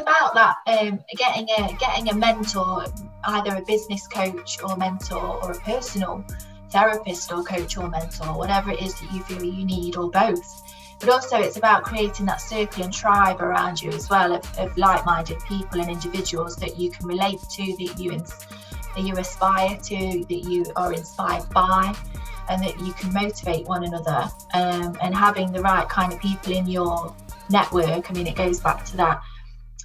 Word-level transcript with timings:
about 0.00 0.34
that 0.34 0.56
um, 0.66 1.00
getting 1.16 1.48
a 1.58 1.72
getting 1.78 2.08
a 2.08 2.14
mentor, 2.14 2.84
either 3.24 3.56
a 3.56 3.62
business 3.62 4.06
coach 4.06 4.62
or 4.62 4.76
mentor, 4.76 5.42
or 5.42 5.52
a 5.52 5.58
personal 5.60 6.24
therapist 6.70 7.32
or 7.32 7.42
coach 7.42 7.76
or 7.76 7.88
mentor, 7.88 8.36
whatever 8.36 8.70
it 8.70 8.80
is 8.80 8.98
that 9.00 9.12
you 9.12 9.22
feel 9.24 9.42
you 9.42 9.64
need, 9.64 9.96
or 9.96 10.10
both. 10.10 10.62
But 11.00 11.08
also, 11.08 11.38
it's 11.38 11.56
about 11.56 11.82
creating 11.82 12.26
that 12.26 12.40
circle 12.40 12.84
and 12.84 12.92
tribe 12.92 13.40
around 13.40 13.80
you 13.80 13.90
as 13.90 14.10
well 14.10 14.34
of, 14.34 14.58
of 14.58 14.76
like-minded 14.76 15.38
people 15.48 15.80
and 15.80 15.90
individuals 15.90 16.56
that 16.56 16.78
you 16.78 16.90
can 16.90 17.06
relate 17.06 17.40
to, 17.40 17.64
that 17.78 17.94
you 17.98 18.18
that 18.94 19.02
you 19.02 19.14
aspire 19.16 19.76
to, 19.76 20.24
that 20.28 20.44
you 20.48 20.64
are 20.76 20.92
inspired 20.92 21.48
by, 21.50 21.94
and 22.50 22.62
that 22.62 22.78
you 22.80 22.92
can 22.94 23.12
motivate 23.12 23.66
one 23.66 23.84
another. 23.84 24.28
Um, 24.52 24.96
and 25.00 25.14
having 25.14 25.52
the 25.52 25.62
right 25.62 25.88
kind 25.88 26.12
of 26.12 26.20
people 26.20 26.52
in 26.52 26.66
your 26.66 27.14
network. 27.48 28.10
I 28.10 28.14
mean, 28.14 28.26
it 28.26 28.36
goes 28.36 28.60
back 28.60 28.84
to 28.86 28.96
that 28.98 29.22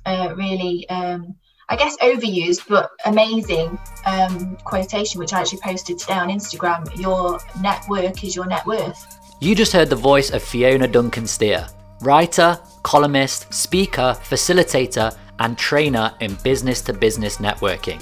uh, 0.05 0.33
really, 0.35 0.87
um, 0.89 1.35
I 1.69 1.75
guess, 1.75 1.97
overused 1.97 2.67
but 2.67 2.91
amazing 3.05 3.77
um, 4.05 4.55
quotation, 4.57 5.19
which 5.19 5.33
I 5.33 5.41
actually 5.41 5.61
posted 5.61 5.99
today 5.99 6.13
on 6.13 6.29
Instagram. 6.29 6.95
Your 6.99 7.39
network 7.61 8.23
is 8.23 8.35
your 8.35 8.45
net 8.45 8.65
worth. 8.65 9.19
You 9.41 9.55
just 9.55 9.73
heard 9.73 9.89
the 9.89 9.95
voice 9.95 10.31
of 10.31 10.41
Fiona 10.41 10.87
Duncan 10.87 11.27
Steer, 11.27 11.67
writer, 12.01 12.59
columnist, 12.83 13.53
speaker, 13.53 14.17
facilitator, 14.23 15.15
and 15.39 15.57
trainer 15.57 16.13
in 16.21 16.35
business 16.35 16.81
to 16.81 16.93
business 16.93 17.37
networking. 17.37 18.01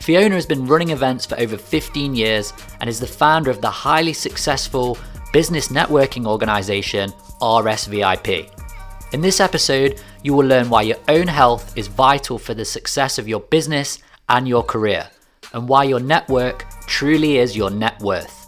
Fiona 0.00 0.34
has 0.34 0.46
been 0.46 0.66
running 0.66 0.90
events 0.90 1.26
for 1.26 1.38
over 1.38 1.56
15 1.56 2.14
years 2.14 2.52
and 2.80 2.88
is 2.88 2.98
the 2.98 3.06
founder 3.06 3.50
of 3.50 3.60
the 3.60 3.70
highly 3.70 4.12
successful 4.12 4.98
business 5.32 5.68
networking 5.68 6.26
organization 6.26 7.10
RSVIP. 7.40 8.59
In 9.12 9.20
this 9.20 9.40
episode, 9.40 10.00
you 10.22 10.34
will 10.34 10.46
learn 10.46 10.70
why 10.70 10.82
your 10.82 10.98
own 11.08 11.26
health 11.26 11.76
is 11.76 11.88
vital 11.88 12.38
for 12.38 12.54
the 12.54 12.64
success 12.64 13.18
of 13.18 13.26
your 13.26 13.40
business 13.40 13.98
and 14.28 14.46
your 14.46 14.62
career, 14.62 15.10
and 15.52 15.68
why 15.68 15.82
your 15.82 15.98
network 15.98 16.64
truly 16.86 17.38
is 17.38 17.56
your 17.56 17.70
net 17.70 17.98
worth. 18.00 18.46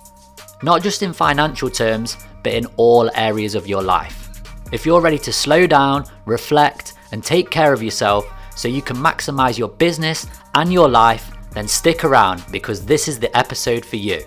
Not 0.63 0.81
just 0.81 1.03
in 1.03 1.13
financial 1.13 1.69
terms, 1.69 2.17
but 2.45 2.55
in 2.55 2.67
all 2.77 3.11
areas 3.17 3.57
of 3.57 3.67
your 3.67 3.83
life. 3.83 4.41
If 4.71 4.87
you're 4.87 5.01
ready 5.01 5.19
to 5.19 5.33
slow 5.33 5.67
down, 5.67 6.05
reflect, 6.27 6.95
and 7.11 7.25
take 7.25 7.51
care 7.51 7.73
of 7.73 7.83
yourself 7.83 8.25
so 8.55 8.69
you 8.69 8.83
can 8.83 8.97
maximize 8.97 9.59
your 9.59 9.69
business 9.69 10.29
and 10.55 10.73
your 10.73 10.89
life, 10.89 11.33
then 11.51 11.67
stick 11.67 12.05
around 12.05 12.45
because 12.53 12.87
this 12.87 13.09
is 13.09 13.19
the 13.19 13.37
episode 13.37 13.85
for 13.85 13.97
you. 13.97 14.23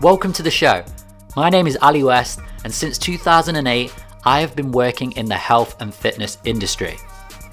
Welcome 0.00 0.32
to 0.34 0.44
the 0.44 0.52
show. 0.52 0.84
My 1.34 1.50
name 1.50 1.66
is 1.66 1.76
Ali 1.82 2.04
West, 2.04 2.38
and 2.62 2.72
since 2.72 2.96
2008, 2.96 3.92
I 4.26 4.40
have 4.40 4.56
been 4.56 4.72
working 4.72 5.12
in 5.12 5.26
the 5.26 5.36
health 5.36 5.80
and 5.80 5.94
fitness 5.94 6.38
industry. 6.44 6.98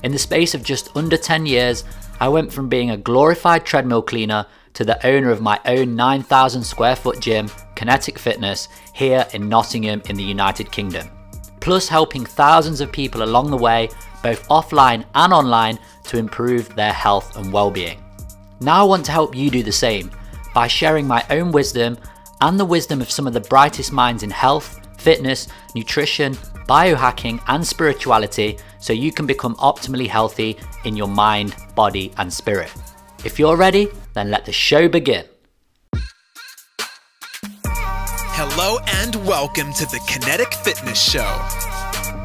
In 0.03 0.11
the 0.11 0.17
space 0.17 0.55
of 0.55 0.63
just 0.63 0.89
under 0.97 1.15
10 1.15 1.45
years, 1.45 1.83
I 2.19 2.27
went 2.29 2.51
from 2.51 2.67
being 2.67 2.89
a 2.89 2.97
glorified 2.97 3.63
treadmill 3.63 4.01
cleaner 4.01 4.47
to 4.73 4.83
the 4.83 5.05
owner 5.05 5.29
of 5.29 5.39
my 5.39 5.59
own 5.65 5.95
9,000 5.95 6.63
square 6.63 6.95
foot 6.95 7.19
gym, 7.19 7.47
Kinetic 7.75 8.17
Fitness, 8.17 8.69
here 8.91 9.27
in 9.33 9.47
Nottingham 9.47 10.01
in 10.09 10.15
the 10.15 10.23
United 10.23 10.71
Kingdom. 10.71 11.11
Plus, 11.59 11.87
helping 11.87 12.25
thousands 12.25 12.81
of 12.81 12.91
people 12.91 13.21
along 13.21 13.51
the 13.51 13.57
way, 13.57 13.87
both 14.23 14.47
offline 14.47 15.05
and 15.13 15.31
online, 15.31 15.77
to 16.05 16.17
improve 16.17 16.73
their 16.75 16.91
health 16.91 17.37
and 17.37 17.53
well 17.53 17.69
being. 17.69 18.03
Now, 18.61 18.81
I 18.81 18.87
want 18.87 19.05
to 19.05 19.11
help 19.11 19.35
you 19.35 19.51
do 19.51 19.61
the 19.61 19.71
same 19.71 20.09
by 20.55 20.67
sharing 20.67 21.05
my 21.05 21.23
own 21.29 21.51
wisdom 21.51 21.99
and 22.41 22.59
the 22.59 22.65
wisdom 22.65 22.99
of 22.99 23.11
some 23.11 23.27
of 23.27 23.33
the 23.33 23.41
brightest 23.41 23.91
minds 23.91 24.23
in 24.23 24.31
health, 24.31 24.79
fitness, 24.97 25.47
nutrition, 25.75 26.35
biohacking, 26.67 27.41
and 27.47 27.65
spirituality 27.65 28.57
so 28.79 28.93
you 28.93 29.11
can 29.11 29.25
become 29.25 29.55
optimally 29.55 30.07
healthy 30.07 30.57
in 30.85 30.95
your 30.95 31.07
mind, 31.07 31.55
body, 31.75 32.11
and 32.17 32.31
spirit. 32.31 32.71
If 33.23 33.39
you're 33.39 33.55
ready, 33.55 33.87
then 34.13 34.31
let 34.31 34.45
the 34.45 34.51
show 34.51 34.87
begin. 34.87 35.25
Hello, 38.35 38.79
and 38.87 39.15
welcome 39.27 39.71
to 39.73 39.85
the 39.85 39.99
Kinetic 40.07 40.53
Fitness 40.53 41.01
Show, 41.01 41.31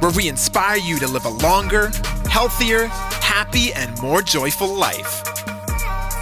where 0.00 0.10
we 0.12 0.28
inspire 0.28 0.78
you 0.78 0.98
to 0.98 1.06
live 1.06 1.26
a 1.26 1.28
longer, 1.28 1.88
healthier, 2.28 2.86
happy, 2.86 3.72
and 3.74 4.00
more 4.00 4.22
joyful 4.22 4.74
life. 4.74 5.22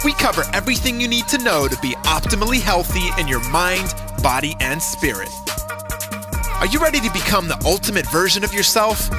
We 0.03 0.13
cover 0.13 0.43
everything 0.53 1.01
you 1.01 1.07
need 1.07 1.27
to 1.29 1.37
know 1.39 1.67
to 1.67 1.77
be 1.81 1.95
optimally 2.03 2.61
healthy 2.61 3.09
in 3.19 3.27
your 3.27 3.41
mind, 3.49 3.95
body, 4.21 4.55
and 4.59 4.81
spirit. 4.81 5.29
Are 6.59 6.65
you 6.65 6.79
ready 6.79 6.99
to 7.01 7.13
become 7.13 7.47
the 7.47 7.61
ultimate 7.67 8.07
version 8.07 8.43
of 8.43 8.51
yourself? 8.51 9.11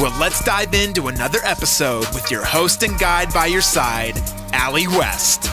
Well, 0.00 0.12
let's 0.18 0.42
dive 0.44 0.74
into 0.74 1.06
another 1.06 1.38
episode 1.44 2.04
with 2.14 2.32
your 2.32 2.44
host 2.44 2.82
and 2.82 2.98
guide 2.98 3.32
by 3.32 3.46
your 3.46 3.60
side, 3.60 4.20
Ali 4.52 4.88
West. 4.88 5.48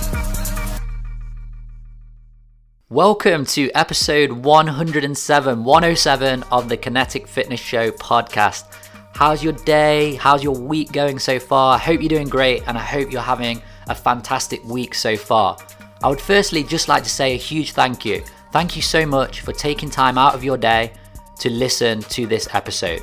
Welcome 2.89 3.45
to 3.45 3.69
episode 3.75 4.31
107, 4.31 5.63
107 5.63 6.43
of 6.51 6.69
the 6.69 6.77
Kinetic 6.77 7.27
Fitness 7.27 7.59
Show 7.59 7.91
podcast. 7.91 8.65
How's 9.13 9.43
your 9.43 9.53
day? 9.53 10.15
How's 10.15 10.43
your 10.43 10.59
week 10.59 10.91
going 10.91 11.19
so 11.19 11.37
far? 11.37 11.75
I 11.75 11.77
hope 11.77 12.01
you're 12.01 12.09
doing 12.09 12.29
great 12.29 12.63
and 12.65 12.79
I 12.79 12.81
hope 12.81 13.11
you're 13.11 13.21
having 13.21 13.61
a 13.89 13.93
fantastic 13.93 14.63
week 14.63 14.95
so 14.95 15.17
far. 15.17 15.55
I 16.01 16.09
would 16.09 16.19
firstly 16.19 16.63
just 16.63 16.87
like 16.87 17.03
to 17.03 17.09
say 17.11 17.35
a 17.35 17.37
huge 17.37 17.73
thank 17.73 18.05
you 18.05 18.23
Thank 18.53 18.75
you 18.75 18.83
so 18.83 19.03
much 19.03 19.41
for 19.41 19.51
taking 19.51 19.89
time 19.89 20.15
out 20.15 20.35
of 20.35 20.43
your 20.43 20.57
day 20.57 20.93
to 21.39 21.49
listen 21.49 22.01
to 22.01 22.27
this 22.27 22.47
episode. 22.53 23.01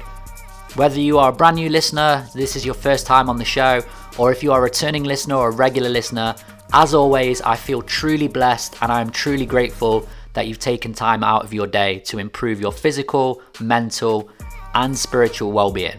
Whether 0.77 1.01
you 1.01 1.19
are 1.19 1.31
a 1.31 1.33
brand 1.33 1.57
new 1.57 1.69
listener, 1.69 2.25
this 2.37 2.55
is 2.55 2.65
your 2.65 2.77
first 2.77 3.05
time 3.05 3.29
on 3.29 3.37
the 3.37 3.45
show, 3.45 3.83
or 4.17 4.31
if 4.31 4.45
you 4.45 4.53
are 4.53 4.61
a 4.61 4.63
returning 4.63 5.03
listener 5.03 5.35
or 5.35 5.49
a 5.49 5.53
regular 5.53 5.89
listener, 5.89 6.37
as 6.73 6.95
always, 6.95 7.43
I 7.43 7.57
feel 7.57 7.83
truly 7.83 8.29
blessed 8.29 8.77
and 8.81 8.93
I 8.93 9.01
am 9.01 9.11
truly 9.11 9.45
grateful 9.45 10.09
that 10.35 10.47
you've 10.47 10.61
taken 10.61 10.95
time 10.95 11.25
out 11.25 11.43
of 11.43 11.53
your 11.53 11.67
day 11.67 11.99
to 12.05 12.21
improve 12.21 12.61
your 12.61 12.71
physical, 12.71 13.43
mental, 13.61 14.31
and 14.75 14.97
spiritual 14.97 15.51
well 15.51 15.73
being. 15.73 15.99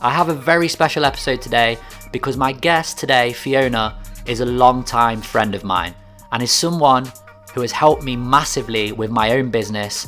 I 0.00 0.08
have 0.08 0.30
a 0.30 0.34
very 0.34 0.68
special 0.68 1.04
episode 1.04 1.42
today 1.42 1.76
because 2.10 2.38
my 2.38 2.52
guest 2.52 2.96
today, 2.96 3.34
Fiona, 3.34 4.02
is 4.24 4.40
a 4.40 4.46
long-time 4.46 5.20
friend 5.20 5.54
of 5.54 5.62
mine 5.62 5.94
and 6.32 6.42
is 6.42 6.50
someone 6.50 7.12
who 7.54 7.60
has 7.60 7.72
helped 7.72 8.02
me 8.02 8.16
massively 8.16 8.92
with 8.92 9.10
my 9.10 9.32
own 9.32 9.50
business. 9.50 10.06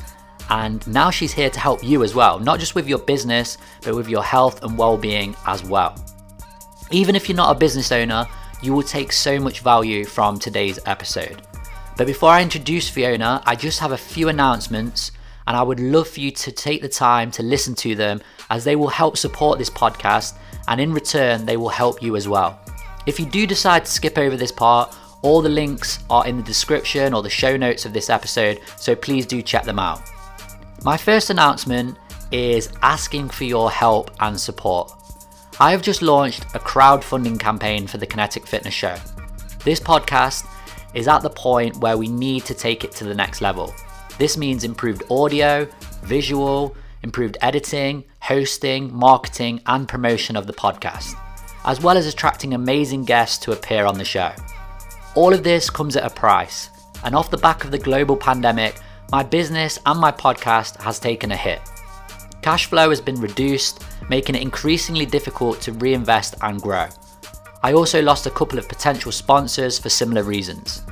And 0.50 0.87
now 0.87 1.10
she's 1.10 1.32
here 1.32 1.50
to 1.50 1.60
help 1.60 1.82
you 1.82 2.03
as 2.03 2.15
well, 2.15 2.38
not 2.38 2.60
just 2.60 2.75
with 2.75 2.87
your 2.88 2.99
business, 2.99 3.59
but 3.82 3.94
with 3.94 4.09
your 4.09 4.22
health 4.22 4.62
and 4.62 4.77
well 4.77 4.97
being 4.97 5.34
as 5.47 5.65
well. 5.65 5.94
Even 6.91 7.16
if 7.16 7.28
you're 7.28 7.37
not 7.37 7.54
a 7.54 7.59
business 7.59 7.93
owner, 7.93 8.27
you 8.62 8.72
will 8.72 8.83
take 8.83 9.12
so 9.12 9.38
much 9.38 9.60
value 9.60 10.04
from 10.04 10.38
today's 10.38 10.78
episode. 10.87 11.43
But 11.97 12.06
before 12.06 12.31
I 12.31 12.43
introduce 12.43 12.88
Fiona, 12.88 13.43
I 13.47 13.54
just 13.54 13.81
have 13.81 13.93
a 13.93 13.97
few 13.97 14.28
announcements, 14.28 15.12
and 15.47 15.56
I 15.56 15.62
would 15.62 15.81
love 15.81 16.09
for 16.09 16.21
you 16.21 16.31
to 16.31 16.53
take 16.53 16.83
the 16.83 16.88
time 16.88 17.31
to 17.33 17.43
listen 17.43 17.75
to 17.77 17.94
them 17.94 18.21
as 18.50 18.65
they 18.65 18.77
will 18.77 18.88
help 18.88 19.16
support 19.16 19.59
this 19.59 19.71
podcast, 19.71 20.37
and 20.69 20.81
in 20.81 20.93
return, 20.93 21.47
they 21.47 21.56
will 21.56 21.69
help 21.69 22.03
you 22.03 22.16
as 22.16 22.27
well. 22.27 22.60
If 23.06 23.21
you 23.21 23.27
do 23.27 23.47
decide 23.47 23.84
to 23.84 23.91
skip 23.91 24.19
over 24.19 24.37
this 24.37 24.53
part 24.53 24.97
all 25.24 25.40
the 25.40 25.48
links 25.48 26.00
are 26.10 26.26
in 26.26 26.36
the 26.36 26.42
description 26.42 27.14
or 27.14 27.22
the 27.22 27.30
show 27.30 27.56
notes 27.56 27.86
of 27.86 27.94
this 27.94 28.10
episode, 28.10 28.60
so 28.76 28.94
please 28.94 29.24
do 29.24 29.40
check 29.40 29.64
them 29.64 29.78
out. 29.78 30.02
My 30.84 30.98
first 30.98 31.30
announcement 31.30 31.96
is 32.30 32.68
asking 32.82 33.30
for 33.30 33.44
your 33.44 33.70
help 33.70 34.10
and 34.20 34.38
support. 34.38 34.92
I 35.58 35.70
have 35.70 35.80
just 35.80 36.02
launched 36.02 36.44
a 36.54 36.58
crowdfunding 36.58 37.40
campaign 37.40 37.86
for 37.86 37.96
the 37.96 38.06
Kinetic 38.06 38.46
Fitness 38.46 38.74
Show. 38.74 38.96
This 39.64 39.80
podcast 39.80 40.46
is 40.92 41.08
at 41.08 41.22
the 41.22 41.30
point 41.30 41.78
where 41.78 41.96
we 41.96 42.08
need 42.08 42.44
to 42.44 42.54
take 42.54 42.84
it 42.84 42.92
to 42.92 43.04
the 43.04 43.14
next 43.14 43.41
level. 43.41 43.74
This 44.18 44.36
means 44.36 44.62
improved 44.62 45.04
audio, 45.10 45.66
visual, 46.02 46.76
improved 47.02 47.38
editing, 47.41 48.04
hosting, 48.20 48.94
marketing, 48.94 49.62
and 49.64 49.88
promotion 49.88 50.36
of 50.36 50.46
the 50.46 50.52
podcast, 50.52 51.18
as 51.65 51.80
well 51.80 51.97
as 51.97 52.06
attracting 52.06 52.53
amazing 52.53 53.06
guests 53.06 53.38
to 53.44 53.53
appear 53.53 53.86
on 53.86 53.97
the 53.97 54.04
show. 54.04 54.30
All 55.15 55.33
of 55.33 55.45
this 55.45 55.71
comes 55.71 55.95
at 55.95 56.05
a 56.05 56.11
price, 56.11 56.71
and 57.05 57.15
off 57.15 57.31
the 57.31 57.39
back 57.39 57.65
of 57.65 57.71
the 57.71 57.78
global 57.78 58.16
pandemic, 58.16 58.81
my 59.13 59.22
business 59.22 59.78
and 59.87 60.01
my 60.01 60.11
podcast 60.11 60.81
has 60.83 60.99
taken 60.99 61.31
a 61.31 61.37
hit. 61.37 61.61
Cash 62.43 62.66
flow 62.66 62.91
has 62.91 63.01
been 63.01 63.21
reduced, 63.21 63.84
making 64.09 64.34
it 64.34 64.43
increasingly 64.43 65.07
difficult 65.07 65.61
to 65.61 65.72
reinvest 65.75 66.34
and 66.43 66.61
grow. 66.61 66.89
I 67.63 67.75
also 67.75 68.03
lost 68.03 68.27
a 68.27 68.31
couple 68.31 68.59
of 68.59 68.69
potential 68.69 69.13
sponsors 69.13 69.78
for 69.78 69.89
similar 69.89 70.25
reasons. 70.25 70.83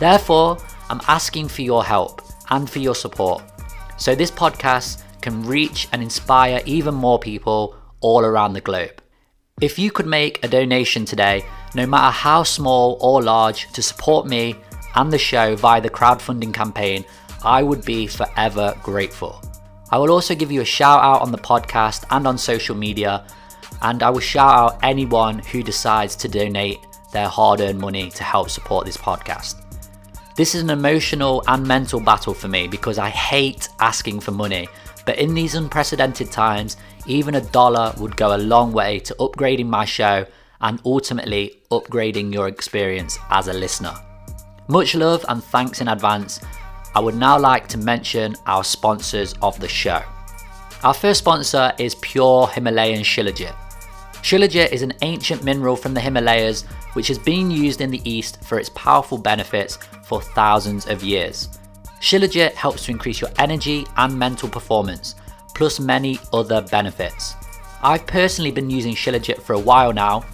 Therefore, 0.00 0.58
I'm 0.90 1.00
asking 1.06 1.48
for 1.48 1.62
your 1.62 1.84
help 1.84 2.20
and 2.50 2.68
for 2.68 2.80
your 2.80 2.96
support 2.96 3.44
so 3.96 4.14
this 4.14 4.30
podcast 4.30 5.02
can 5.20 5.44
reach 5.44 5.88
and 5.92 6.02
inspire 6.02 6.62
even 6.66 6.94
more 6.94 7.18
people 7.18 7.76
all 8.00 8.24
around 8.24 8.54
the 8.54 8.60
globe. 8.60 9.00
If 9.60 9.76
you 9.76 9.90
could 9.90 10.06
make 10.06 10.44
a 10.44 10.48
donation 10.48 11.04
today 11.04 11.44
no 11.74 11.84
matter 11.84 12.12
how 12.12 12.44
small 12.44 12.96
or 13.00 13.22
large, 13.22 13.70
to 13.72 13.82
support 13.82 14.26
me 14.26 14.54
and 14.94 15.12
the 15.12 15.18
show 15.18 15.56
via 15.56 15.80
the 15.80 15.90
crowdfunding 15.90 16.54
campaign, 16.54 17.04
I 17.42 17.62
would 17.62 17.84
be 17.84 18.06
forever 18.06 18.74
grateful. 18.82 19.42
I 19.90 19.98
will 19.98 20.10
also 20.10 20.34
give 20.34 20.52
you 20.52 20.60
a 20.60 20.64
shout 20.64 21.02
out 21.02 21.22
on 21.22 21.32
the 21.32 21.38
podcast 21.38 22.04
and 22.10 22.26
on 22.26 22.38
social 22.38 22.76
media. 22.76 23.26
and 23.82 24.02
I 24.02 24.10
will 24.10 24.20
shout 24.20 24.54
out 24.54 24.78
anyone 24.82 25.38
who 25.38 25.62
decides 25.62 26.16
to 26.16 26.28
donate 26.28 26.80
their 27.12 27.28
hard 27.28 27.60
earned 27.60 27.78
money 27.78 28.10
to 28.10 28.24
help 28.24 28.50
support 28.50 28.86
this 28.86 28.96
podcast. 28.96 29.62
This 30.36 30.54
is 30.54 30.62
an 30.62 30.70
emotional 30.70 31.44
and 31.46 31.66
mental 31.66 32.00
battle 32.00 32.34
for 32.34 32.48
me 32.48 32.66
because 32.66 32.98
I 32.98 33.10
hate 33.10 33.68
asking 33.78 34.20
for 34.20 34.32
money, 34.32 34.68
but 35.04 35.18
in 35.18 35.34
these 35.34 35.54
unprecedented 35.54 36.32
times, 36.32 36.76
even 37.08 37.34
a 37.34 37.40
dollar 37.40 37.92
would 37.98 38.16
go 38.16 38.36
a 38.36 38.38
long 38.38 38.72
way 38.72 38.98
to 39.00 39.14
upgrading 39.14 39.66
my 39.66 39.84
show 39.84 40.26
and 40.60 40.80
ultimately 40.84 41.58
upgrading 41.70 42.32
your 42.32 42.48
experience 42.48 43.18
as 43.30 43.48
a 43.48 43.52
listener. 43.52 43.94
Much 44.68 44.94
love 44.94 45.24
and 45.28 45.42
thanks 45.42 45.80
in 45.80 45.88
advance. 45.88 46.40
I 46.94 47.00
would 47.00 47.14
now 47.14 47.38
like 47.38 47.68
to 47.68 47.78
mention 47.78 48.36
our 48.46 48.64
sponsors 48.64 49.34
of 49.40 49.58
the 49.60 49.68
show. 49.68 50.02
Our 50.82 50.94
first 50.94 51.18
sponsor 51.18 51.72
is 51.78 51.94
Pure 51.96 52.48
Himalayan 52.48 53.02
Shilajit. 53.02 53.54
Shilajit 54.22 54.72
is 54.72 54.82
an 54.82 54.92
ancient 55.02 55.42
mineral 55.42 55.76
from 55.76 55.94
the 55.94 56.00
Himalayas 56.00 56.62
which 56.92 57.08
has 57.08 57.18
been 57.18 57.50
used 57.50 57.80
in 57.80 57.90
the 57.90 58.02
East 58.08 58.44
for 58.44 58.58
its 58.58 58.68
powerful 58.70 59.16
benefits 59.16 59.78
for 60.04 60.20
thousands 60.20 60.86
of 60.86 61.02
years. 61.02 61.48
Shilajit 62.00 62.52
helps 62.52 62.84
to 62.84 62.90
increase 62.90 63.20
your 63.20 63.30
energy 63.38 63.86
and 63.96 64.18
mental 64.18 64.48
performance, 64.48 65.14
plus 65.58 65.80
many 65.80 66.20
other 66.32 66.62
benefits. 66.62 67.34
I've 67.82 68.06
personally 68.06 68.52
been 68.52 68.70
using 68.70 68.94
Shilajit 68.94 69.42
for 69.42 69.54
a 69.54 69.58
while 69.58 69.92
now, 69.92 70.24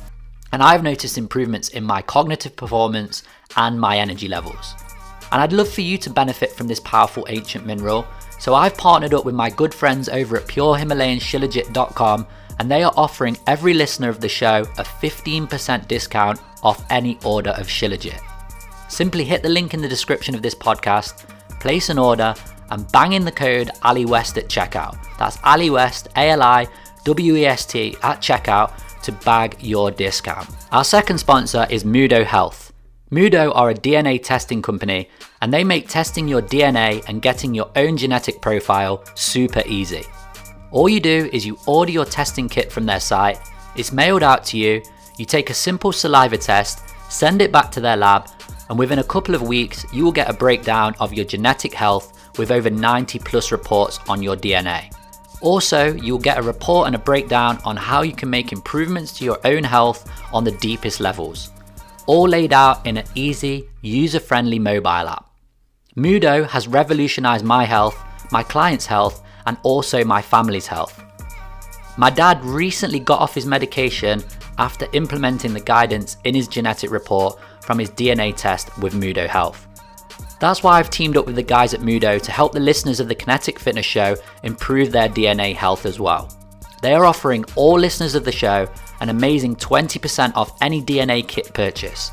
and 0.52 0.62
I've 0.62 0.82
noticed 0.82 1.16
improvements 1.16 1.70
in 1.70 1.82
my 1.82 2.02
cognitive 2.02 2.54
performance 2.54 3.22
and 3.56 3.80
my 3.80 3.96
energy 3.96 4.28
levels. 4.28 4.74
And 5.32 5.40
I'd 5.40 5.54
love 5.54 5.68
for 5.68 5.80
you 5.80 5.96
to 5.96 6.10
benefit 6.10 6.52
from 6.52 6.68
this 6.68 6.78
powerful 6.80 7.26
ancient 7.30 7.64
mineral, 7.64 8.06
so 8.38 8.54
I've 8.54 8.76
partnered 8.76 9.14
up 9.14 9.24
with 9.24 9.34
my 9.34 9.48
good 9.48 9.72
friends 9.72 10.10
over 10.10 10.36
at 10.36 10.46
purehimalayanshilajit.com 10.46 12.26
and 12.58 12.70
they 12.70 12.82
are 12.82 12.92
offering 12.94 13.38
every 13.46 13.72
listener 13.72 14.10
of 14.10 14.20
the 14.20 14.28
show 14.28 14.60
a 14.76 14.84
15% 14.84 15.88
discount 15.88 16.38
off 16.62 16.84
any 16.90 17.18
order 17.24 17.50
of 17.50 17.66
Shilajit. 17.66 18.20
Simply 18.90 19.24
hit 19.24 19.42
the 19.42 19.48
link 19.48 19.72
in 19.72 19.80
the 19.80 19.88
description 19.88 20.34
of 20.34 20.42
this 20.42 20.54
podcast, 20.54 21.26
place 21.60 21.88
an 21.88 21.98
order, 21.98 22.34
and 22.70 22.90
bang 22.93 23.12
in 23.12 23.25
the 23.25 23.32
code 23.32 23.70
AliWest 23.82 24.37
at 24.37 24.49
checkout. 24.49 24.96
That's 25.19 25.37
AliWest, 25.38 26.08
A 26.16 26.31
L 26.31 26.43
I 26.43 26.66
W 27.05 27.37
E 27.37 27.46
S 27.46 27.66
T, 27.66 27.96
at 28.02 28.20
checkout 28.20 28.72
to 29.02 29.12
bag 29.12 29.56
your 29.61 29.90
discount. 29.90 30.49
Our 30.72 30.84
second 30.84 31.19
sponsor 31.19 31.66
is 31.70 31.84
Muhdo 31.84 32.25
Health. 32.25 32.72
Muhdo 33.11 33.55
are 33.55 33.70
a 33.70 33.75
DNA 33.75 34.22
testing 34.22 34.62
company 34.62 35.08
and 35.40 35.52
they 35.52 35.62
make 35.62 35.88
testing 35.88 36.26
your 36.26 36.43
DNA 36.43 37.05
and 37.06 37.20
getting 37.20 37.55
your 37.55 37.70
own 37.76 37.96
genetic 37.96 38.40
profile 38.40 39.05
super 39.14 39.62
easy. 39.67 40.05
All 40.70 40.88
you 40.88 41.00
do 41.00 41.31
is 41.32 41.46
you 41.46 41.58
order 41.67 41.93
your 41.93 42.06
testing 42.06 42.49
kit 42.49 42.72
from 42.72 42.87
their 42.87 42.99
site, 42.99 43.38
it's 43.76 43.93
mailed 43.93 44.22
out 44.22 44.43
to 44.46 44.58
you, 44.58 44.82
you 45.19 45.25
take 45.25 45.50
a 45.50 45.55
simple 45.55 45.93
saliva 45.93 46.38
test, 46.38 46.82
send 47.08 47.43
it 47.43 47.52
back 47.52 47.70
to 47.72 47.81
their 47.81 47.96
lab, 47.96 48.28
and 48.69 48.78
within 48.78 48.99
a 48.99 49.05
couple 49.05 49.34
of 49.34 49.43
weeks, 49.43 49.84
you 49.93 50.05
will 50.05 50.10
get 50.10 50.31
a 50.31 50.32
breakdown 50.32 50.94
of 50.99 51.12
your 51.12 51.25
genetic 51.25 51.75
health 51.75 52.23
with 52.38 52.50
over 52.50 52.70
90 52.70 53.19
plus 53.20 53.52
reports 53.52 53.98
on 54.08 54.22
your 54.22 54.36
DNA. 54.36 54.92
Also, 55.40 55.92
you'll 55.94 56.19
get 56.19 56.38
a 56.38 56.42
report 56.42 56.86
and 56.86 56.96
a 56.96 56.98
breakdown 56.98 57.58
on 57.64 57.76
how 57.76 58.02
you 58.02 58.14
can 58.14 58.31
make 58.31 58.52
improvements 58.52 59.12
to 59.19 59.25
your 59.25 59.38
own 59.44 59.62
health 59.62 60.10
on 60.32 60.44
the 60.44 60.52
deepest 60.52 61.00
levels, 61.00 61.50
all 62.06 62.28
laid 62.28 62.52
out 62.52 62.86
in 62.86 62.96
an 62.96 63.04
easy, 63.14 63.69
user 63.82 64.20
friendly 64.20 64.58
mobile 64.58 64.88
app. 64.88 65.31
Muhdo 65.96 66.48
has 66.48 66.66
revolutionized 66.66 67.44
my 67.44 67.64
health, 67.64 67.96
my 68.32 68.42
clients' 68.42 68.86
health, 68.86 69.22
and 69.46 69.56
also 69.62 70.04
my 70.04 70.22
family's 70.22 70.66
health. 70.66 71.02
My 71.96 72.10
dad 72.10 72.44
recently 72.44 72.98
got 72.98 73.20
off 73.20 73.34
his 73.34 73.46
medication 73.46 74.22
after 74.58 74.88
implementing 74.92 75.52
the 75.52 75.60
guidance 75.60 76.16
in 76.25 76.34
his 76.34 76.48
genetic 76.48 76.90
report 76.90 77.38
from 77.60 77.78
his 77.78 77.90
DNA 77.90 78.34
test 78.34 78.76
with 78.78 78.94
Muhdo 78.94 79.28
Health. 79.28 79.69
That's 80.44 80.62
why 80.62 80.79
I've 80.79 80.91
teamed 80.91 81.17
up 81.17 81.25
with 81.25 81.37
the 81.37 81.43
guys 81.43 81.73
at 81.73 81.81
Muhdo 81.81 82.20
to 82.20 82.31
help 82.31 82.52
the 82.52 82.61
listeners 82.61 83.00
of 83.00 83.08
the 83.08 83.14
Kinetic 83.14 83.58
Fitness 83.58 83.87
Show 83.87 84.14
improve 84.43 84.93
their 84.93 85.08
DNA 85.08 85.55
health 85.55 85.87
as 85.87 85.99
well. 85.99 86.31
They 86.82 86.93
are 86.93 87.06
offering 87.06 87.46
all 87.56 87.79
listeners 87.79 88.14
of 88.14 88.26
the 88.26 88.31
show 88.31 88.69
an 89.00 89.08
amazing 89.08 89.56
20% 89.56 90.37
off 90.37 90.52
any 90.61 90.82
DNA 90.82 91.26
kit 91.26 91.55
purchase. 91.55 92.11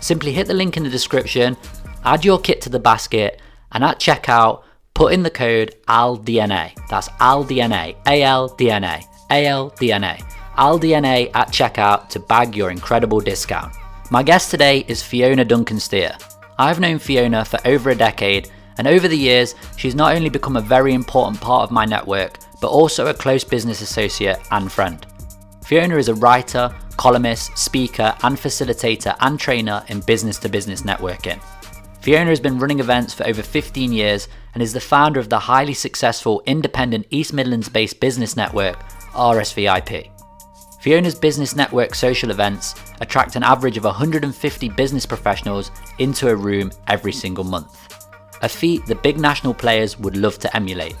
Simply 0.00 0.30
hit 0.30 0.46
the 0.46 0.54
link 0.54 0.76
in 0.76 0.84
the 0.84 0.88
description, 0.88 1.56
add 2.04 2.24
your 2.24 2.38
kit 2.38 2.60
to 2.60 2.68
the 2.70 2.78
basket, 2.78 3.40
and 3.72 3.82
at 3.82 3.98
checkout, 3.98 4.62
put 4.94 5.12
in 5.12 5.24
the 5.24 5.28
code 5.30 5.74
ALDNA. 5.88 6.78
That's 6.88 7.08
ALDNA, 7.08 8.04
ALDNA, 8.04 9.04
ALDNA, 9.32 10.22
ALDNA 10.56 11.30
at 11.34 11.48
checkout 11.48 12.08
to 12.10 12.20
bag 12.20 12.54
your 12.54 12.70
incredible 12.70 13.18
discount. 13.18 13.74
My 14.12 14.22
guest 14.22 14.52
today 14.52 14.84
is 14.86 15.02
Fiona 15.02 15.44
Duncan 15.44 15.80
Steer. 15.80 16.16
I've 16.58 16.80
known 16.80 16.98
Fiona 16.98 17.44
for 17.44 17.58
over 17.64 17.90
a 17.90 17.96
decade, 17.96 18.50
and 18.78 18.86
over 18.86 19.08
the 19.08 19.18
years, 19.18 19.54
she's 19.76 19.94
not 19.94 20.14
only 20.14 20.28
become 20.28 20.56
a 20.56 20.60
very 20.60 20.94
important 20.94 21.40
part 21.40 21.62
of 21.62 21.70
my 21.70 21.84
network, 21.84 22.38
but 22.60 22.68
also 22.68 23.06
a 23.06 23.14
close 23.14 23.44
business 23.44 23.80
associate 23.80 24.38
and 24.50 24.70
friend. 24.70 25.06
Fiona 25.64 25.96
is 25.96 26.08
a 26.08 26.14
writer, 26.14 26.74
columnist, 26.96 27.56
speaker, 27.58 28.14
and 28.22 28.36
facilitator 28.36 29.16
and 29.20 29.38
trainer 29.38 29.84
in 29.88 30.00
business 30.00 30.38
to 30.40 30.48
business 30.48 30.82
networking. 30.82 31.42
Fiona 32.00 32.30
has 32.30 32.40
been 32.40 32.58
running 32.58 32.80
events 32.80 33.14
for 33.14 33.26
over 33.26 33.42
15 33.42 33.92
years 33.92 34.28
and 34.52 34.62
is 34.62 34.72
the 34.72 34.80
founder 34.80 35.18
of 35.18 35.30
the 35.30 35.38
highly 35.38 35.74
successful 35.74 36.42
independent 36.46 37.06
East 37.10 37.32
Midlands 37.32 37.68
based 37.68 37.98
business 37.98 38.36
network, 38.36 38.78
RSVIP. 39.12 40.13
Fiona's 40.84 41.14
business 41.14 41.56
network 41.56 41.94
social 41.94 42.30
events 42.30 42.74
attract 43.00 43.36
an 43.36 43.42
average 43.42 43.78
of 43.78 43.84
150 43.84 44.68
business 44.68 45.06
professionals 45.06 45.70
into 45.98 46.28
a 46.28 46.36
room 46.36 46.70
every 46.88 47.10
single 47.10 47.42
month. 47.42 48.06
A 48.42 48.48
feat 48.50 48.84
the 48.84 48.94
big 48.94 49.18
national 49.18 49.54
players 49.54 49.98
would 49.98 50.14
love 50.14 50.38
to 50.40 50.54
emulate. 50.54 50.98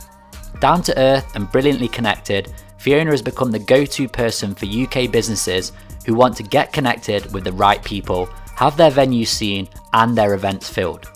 Down 0.58 0.80
to 0.84 0.98
earth 0.98 1.36
and 1.36 1.52
brilliantly 1.52 1.88
connected, 1.88 2.50
Fiona 2.78 3.10
has 3.10 3.20
become 3.20 3.50
the 3.50 3.58
go 3.58 3.84
to 3.84 4.08
person 4.08 4.54
for 4.54 4.64
UK 4.64 5.12
businesses 5.12 5.72
who 6.06 6.14
want 6.14 6.34
to 6.38 6.42
get 6.44 6.72
connected 6.72 7.30
with 7.34 7.44
the 7.44 7.52
right 7.52 7.84
people 7.84 8.24
have 8.54 8.78
their 8.78 8.90
venues 8.90 9.26
seen, 9.26 9.68
and 9.92 10.16
their 10.16 10.32
events 10.32 10.66
filled. 10.66 11.10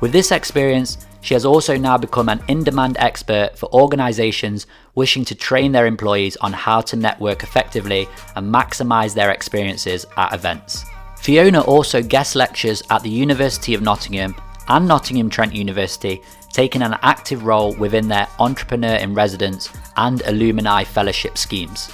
With 0.00 0.12
this 0.12 0.30
experience, 0.30 1.07
she 1.20 1.34
has 1.34 1.44
also 1.44 1.76
now 1.76 1.98
become 1.98 2.28
an 2.28 2.42
in 2.48 2.62
demand 2.64 2.96
expert 2.98 3.56
for 3.56 3.72
organisations 3.74 4.66
wishing 4.94 5.24
to 5.24 5.34
train 5.34 5.72
their 5.72 5.86
employees 5.86 6.36
on 6.36 6.52
how 6.52 6.80
to 6.80 6.96
network 6.96 7.42
effectively 7.42 8.08
and 8.36 8.52
maximise 8.52 9.14
their 9.14 9.30
experiences 9.30 10.06
at 10.16 10.32
events. 10.32 10.84
Fiona 11.20 11.60
also 11.62 12.02
guest 12.02 12.36
lectures 12.36 12.82
at 12.90 13.02
the 13.02 13.10
University 13.10 13.74
of 13.74 13.82
Nottingham 13.82 14.34
and 14.68 14.86
Nottingham 14.86 15.30
Trent 15.30 15.54
University, 15.54 16.22
taking 16.52 16.82
an 16.82 16.96
active 17.02 17.44
role 17.44 17.74
within 17.74 18.08
their 18.08 18.28
Entrepreneur 18.38 18.96
in 18.96 19.14
Residence 19.14 19.70
and 19.96 20.22
Alumni 20.26 20.84
Fellowship 20.84 21.36
schemes. 21.36 21.90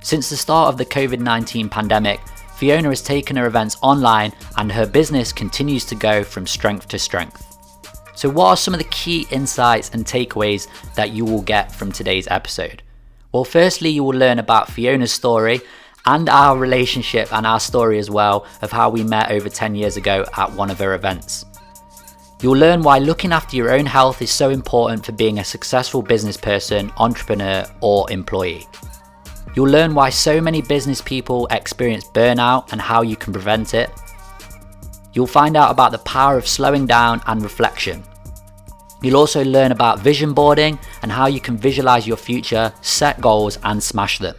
Since 0.00 0.30
the 0.30 0.36
start 0.36 0.68
of 0.68 0.78
the 0.78 0.86
COVID 0.86 1.18
19 1.20 1.68
pandemic, 1.68 2.20
Fiona 2.56 2.88
has 2.88 3.02
taken 3.02 3.36
her 3.36 3.46
events 3.46 3.76
online 3.82 4.32
and 4.56 4.72
her 4.72 4.86
business 4.86 5.32
continues 5.32 5.84
to 5.86 5.94
go 5.94 6.24
from 6.24 6.46
strength 6.46 6.88
to 6.88 6.98
strength. 6.98 7.55
So, 8.16 8.30
what 8.30 8.46
are 8.46 8.56
some 8.56 8.72
of 8.74 8.78
the 8.78 8.84
key 8.84 9.26
insights 9.30 9.90
and 9.90 10.04
takeaways 10.04 10.68
that 10.94 11.10
you 11.10 11.24
will 11.24 11.42
get 11.42 11.70
from 11.70 11.92
today's 11.92 12.26
episode? 12.30 12.82
Well, 13.30 13.44
firstly, 13.44 13.90
you 13.90 14.02
will 14.02 14.18
learn 14.18 14.38
about 14.38 14.70
Fiona's 14.70 15.12
story 15.12 15.60
and 16.06 16.28
our 16.30 16.56
relationship 16.56 17.30
and 17.32 17.46
our 17.46 17.60
story 17.60 17.98
as 17.98 18.10
well 18.10 18.46
of 18.62 18.72
how 18.72 18.88
we 18.88 19.04
met 19.04 19.30
over 19.30 19.50
10 19.50 19.74
years 19.74 19.98
ago 19.98 20.24
at 20.36 20.50
one 20.52 20.70
of 20.70 20.78
her 20.78 20.94
events. 20.94 21.44
You'll 22.40 22.56
learn 22.56 22.82
why 22.82 23.00
looking 23.00 23.32
after 23.32 23.54
your 23.54 23.70
own 23.70 23.84
health 23.84 24.22
is 24.22 24.30
so 24.30 24.48
important 24.48 25.04
for 25.04 25.12
being 25.12 25.38
a 25.38 25.44
successful 25.44 26.00
business 26.00 26.38
person, 26.38 26.92
entrepreneur, 26.96 27.66
or 27.80 28.10
employee. 28.10 28.66
You'll 29.54 29.68
learn 29.68 29.94
why 29.94 30.10
so 30.10 30.40
many 30.40 30.62
business 30.62 31.02
people 31.02 31.46
experience 31.50 32.04
burnout 32.04 32.72
and 32.72 32.80
how 32.80 33.02
you 33.02 33.16
can 33.16 33.32
prevent 33.32 33.74
it. 33.74 33.90
You'll 35.16 35.26
find 35.26 35.56
out 35.56 35.70
about 35.70 35.92
the 35.92 35.98
power 35.98 36.36
of 36.36 36.46
slowing 36.46 36.86
down 36.86 37.22
and 37.26 37.42
reflection. 37.42 38.02
You'll 39.00 39.16
also 39.16 39.42
learn 39.42 39.72
about 39.72 40.00
vision 40.00 40.34
boarding 40.34 40.78
and 41.00 41.10
how 41.10 41.26
you 41.26 41.40
can 41.40 41.56
visualize 41.56 42.06
your 42.06 42.18
future, 42.18 42.70
set 42.82 43.18
goals, 43.22 43.58
and 43.64 43.82
smash 43.82 44.18
them. 44.18 44.36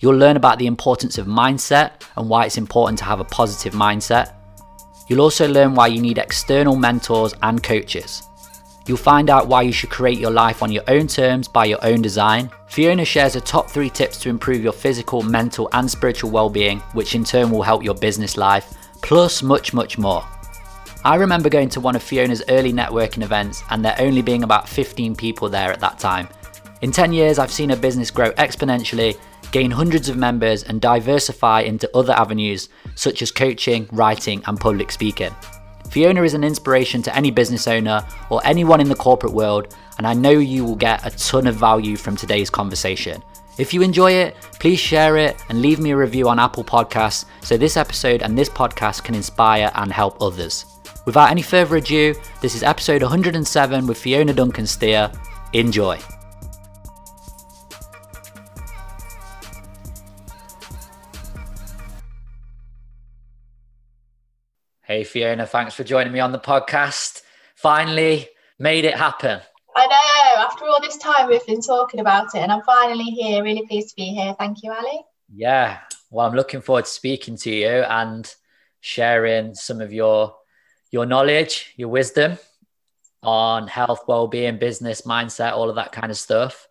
You'll 0.00 0.16
learn 0.16 0.38
about 0.38 0.58
the 0.58 0.66
importance 0.66 1.18
of 1.18 1.26
mindset 1.26 2.04
and 2.16 2.26
why 2.26 2.46
it's 2.46 2.56
important 2.56 3.00
to 3.00 3.04
have 3.04 3.20
a 3.20 3.24
positive 3.24 3.74
mindset. 3.74 4.32
You'll 5.08 5.20
also 5.20 5.46
learn 5.46 5.74
why 5.74 5.88
you 5.88 6.00
need 6.00 6.16
external 6.16 6.74
mentors 6.74 7.34
and 7.42 7.62
coaches. 7.62 8.22
You'll 8.86 8.96
find 8.96 9.28
out 9.28 9.46
why 9.46 9.60
you 9.60 9.72
should 9.72 9.90
create 9.90 10.18
your 10.18 10.30
life 10.30 10.62
on 10.62 10.72
your 10.72 10.84
own 10.88 11.06
terms 11.06 11.48
by 11.48 11.66
your 11.66 11.84
own 11.84 12.00
design. 12.00 12.50
Fiona 12.66 13.04
shares 13.04 13.34
her 13.34 13.40
top 13.40 13.68
three 13.68 13.90
tips 13.90 14.18
to 14.20 14.30
improve 14.30 14.62
your 14.62 14.72
physical, 14.72 15.22
mental, 15.22 15.68
and 15.74 15.90
spiritual 15.90 16.30
well 16.30 16.48
being, 16.48 16.80
which 16.94 17.14
in 17.14 17.24
turn 17.24 17.50
will 17.50 17.62
help 17.62 17.84
your 17.84 17.94
business 17.94 18.38
life, 18.38 18.74
plus 19.02 19.42
much, 19.42 19.74
much 19.74 19.98
more. 19.98 20.24
I 21.04 21.16
remember 21.16 21.48
going 21.48 21.68
to 21.70 21.80
one 21.80 21.96
of 21.96 22.02
Fiona's 22.02 22.44
early 22.48 22.72
networking 22.72 23.24
events 23.24 23.62
and 23.70 23.84
there 23.84 23.96
only 23.98 24.22
being 24.22 24.44
about 24.44 24.68
15 24.68 25.16
people 25.16 25.48
there 25.48 25.72
at 25.72 25.80
that 25.80 25.98
time. 25.98 26.28
In 26.80 26.92
10 26.92 27.12
years, 27.12 27.38
I've 27.38 27.52
seen 27.52 27.70
her 27.70 27.76
business 27.76 28.10
grow 28.10 28.30
exponentially, 28.32 29.18
gain 29.50 29.70
hundreds 29.70 30.08
of 30.08 30.16
members, 30.16 30.62
and 30.62 30.80
diversify 30.80 31.60
into 31.60 31.90
other 31.96 32.12
avenues 32.12 32.68
such 32.94 33.20
as 33.22 33.30
coaching, 33.30 33.88
writing, 33.92 34.42
and 34.46 34.58
public 34.58 34.90
speaking. 34.90 35.34
Fiona 35.90 36.22
is 36.22 36.34
an 36.34 36.44
inspiration 36.44 37.02
to 37.02 37.14
any 37.14 37.30
business 37.30 37.68
owner 37.68 38.06
or 38.30 38.40
anyone 38.44 38.80
in 38.80 38.88
the 38.88 38.94
corporate 38.94 39.32
world, 39.32 39.76
and 39.98 40.06
I 40.06 40.14
know 40.14 40.30
you 40.30 40.64
will 40.64 40.76
get 40.76 41.04
a 41.06 41.16
ton 41.16 41.46
of 41.46 41.56
value 41.56 41.96
from 41.96 42.16
today's 42.16 42.48
conversation. 42.48 43.22
If 43.62 43.72
you 43.72 43.80
enjoy 43.80 44.10
it, 44.10 44.34
please 44.58 44.80
share 44.80 45.16
it 45.16 45.36
and 45.48 45.62
leave 45.62 45.78
me 45.78 45.92
a 45.92 45.96
review 45.96 46.28
on 46.28 46.40
Apple 46.40 46.64
Podcasts 46.64 47.26
so 47.44 47.56
this 47.56 47.76
episode 47.76 48.20
and 48.20 48.36
this 48.36 48.48
podcast 48.48 49.04
can 49.04 49.14
inspire 49.14 49.70
and 49.76 49.92
help 49.92 50.20
others. 50.20 50.66
Without 51.06 51.30
any 51.30 51.42
further 51.42 51.76
ado, 51.76 52.12
this 52.40 52.56
is 52.56 52.64
episode 52.64 53.02
107 53.02 53.86
with 53.86 53.96
Fiona 53.96 54.32
Duncan 54.34 54.66
Steer. 54.66 55.12
Enjoy. 55.52 55.96
Hey 64.82 65.04
Fiona, 65.04 65.46
thanks 65.46 65.74
for 65.74 65.84
joining 65.84 66.12
me 66.12 66.18
on 66.18 66.32
the 66.32 66.40
podcast. 66.40 67.22
Finally 67.54 68.26
made 68.58 68.84
it 68.84 68.96
happen. 68.96 69.40
I 69.74 69.86
know. 69.86 70.42
After 70.42 70.64
all 70.66 70.80
this 70.80 70.98
time, 70.98 71.28
we've 71.28 71.46
been 71.46 71.60
talking 71.60 72.00
about 72.00 72.34
it, 72.34 72.38
and 72.38 72.52
I'm 72.52 72.62
finally 72.62 73.04
here. 73.04 73.42
Really 73.42 73.66
pleased 73.66 73.90
to 73.90 73.96
be 73.96 74.06
here. 74.06 74.34
Thank 74.38 74.62
you, 74.62 74.72
Ali. 74.72 75.00
Yeah. 75.34 75.78
Well, 76.10 76.26
I'm 76.26 76.34
looking 76.34 76.60
forward 76.60 76.84
to 76.84 76.90
speaking 76.90 77.36
to 77.38 77.50
you 77.50 77.68
and 77.68 78.32
sharing 78.80 79.54
some 79.54 79.80
of 79.80 79.92
your 79.92 80.36
your 80.90 81.06
knowledge, 81.06 81.72
your 81.76 81.88
wisdom 81.88 82.38
on 83.22 83.66
health, 83.66 84.04
well-being, 84.06 84.58
business, 84.58 85.02
mindset, 85.02 85.52
all 85.52 85.70
of 85.70 85.76
that 85.76 85.92
kind 85.92 86.10
of 86.10 86.18
stuff. 86.18 86.68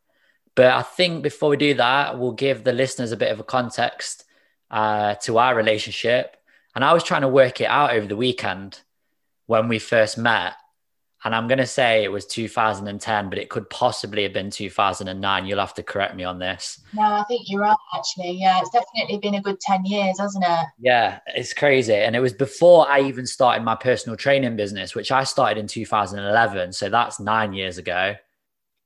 But 0.53 0.67
I 0.67 0.83
think 0.83 1.23
before 1.23 1.49
we 1.49 1.57
do 1.57 1.73
that, 1.75 2.19
we'll 2.19 2.33
give 2.33 2.63
the 2.63 2.73
listeners 2.73 3.11
a 3.11 3.17
bit 3.17 3.31
of 3.31 3.39
a 3.39 3.43
context 3.43 4.25
uh, 4.69 5.15
to 5.23 5.39
our 5.39 5.55
relationship. 5.55 6.37
And 6.75 6.83
I 6.83 6.93
was 6.93 7.03
trying 7.03 7.21
to 7.21 7.29
work 7.29 7.61
it 7.61 7.65
out 7.65 7.93
over 7.93 8.05
the 8.05 8.17
weekend 8.17 8.81
when 9.47 9.69
we 9.69 9.79
first 9.79 10.17
met 10.17 10.53
and 11.23 11.35
I'm 11.35 11.47
going 11.47 11.59
to 11.59 11.67
say 11.67 12.03
it 12.03 12.11
was 12.11 12.25
2010, 12.25 13.29
but 13.29 13.37
it 13.37 13.49
could 13.49 13.69
possibly 13.69 14.23
have 14.23 14.33
been 14.33 14.49
2009. 14.49 15.45
You'll 15.45 15.59
have 15.59 15.75
to 15.75 15.83
correct 15.83 16.15
me 16.15 16.23
on 16.23 16.39
this. 16.39 16.81
No, 16.93 17.03
I 17.03 17.23
think 17.27 17.43
you're 17.47 17.61
right, 17.61 17.77
actually. 17.95 18.31
Yeah, 18.31 18.59
it's 18.59 18.71
definitely 18.71 19.19
been 19.19 19.35
a 19.35 19.41
good 19.41 19.59
10 19.59 19.85
years, 19.85 20.19
hasn't 20.19 20.43
it? 20.47 20.65
Yeah, 20.79 21.19
it's 21.27 21.53
crazy. 21.53 21.93
And 21.93 22.15
it 22.15 22.21
was 22.21 22.33
before 22.33 22.89
I 22.89 23.01
even 23.01 23.27
started 23.27 23.63
my 23.63 23.75
personal 23.75 24.17
training 24.17 24.55
business, 24.55 24.95
which 24.95 25.11
I 25.11 25.23
started 25.23 25.59
in 25.59 25.67
2011. 25.67 26.73
So 26.73 26.89
that's 26.89 27.19
nine 27.19 27.53
years 27.53 27.77
ago. 27.77 28.15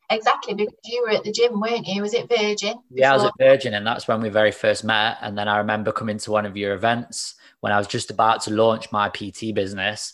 Exactly, 0.09 0.53
because 0.53 0.75
you 0.83 1.03
were 1.03 1.15
at 1.15 1.23
the 1.23 1.31
gym, 1.31 1.59
weren't 1.59 1.87
you? 1.87 2.01
Was 2.01 2.13
it 2.13 2.29
Virgin? 2.29 2.75
Yeah, 2.91 3.11
I 3.11 3.15
was 3.15 3.23
at 3.23 3.33
Virgin, 3.39 3.73
and 3.73 3.87
that's 3.87 4.07
when 4.07 4.21
we 4.21 4.29
very 4.29 4.51
first 4.51 4.83
met. 4.83 5.17
And 5.21 5.37
then 5.37 5.47
I 5.47 5.57
remember 5.57 5.91
coming 5.91 6.19
to 6.19 6.31
one 6.31 6.45
of 6.45 6.55
your 6.55 6.75
events 6.75 7.35
when 7.61 7.71
I 7.71 7.77
was 7.77 7.87
just 7.87 8.11
about 8.11 8.41
to 8.43 8.51
launch 8.51 8.91
my 8.91 9.09
PT 9.09 9.55
business. 9.55 10.13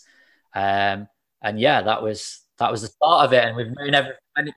Um, 0.54 1.08
and 1.42 1.58
yeah, 1.58 1.82
that 1.82 2.02
was 2.02 2.40
that 2.58 2.70
was 2.70 2.82
the 2.82 2.88
start 2.88 3.26
of 3.26 3.32
it, 3.32 3.44
and 3.44 3.56
we've 3.56 3.74
known 3.74 3.94
every, 3.94 4.54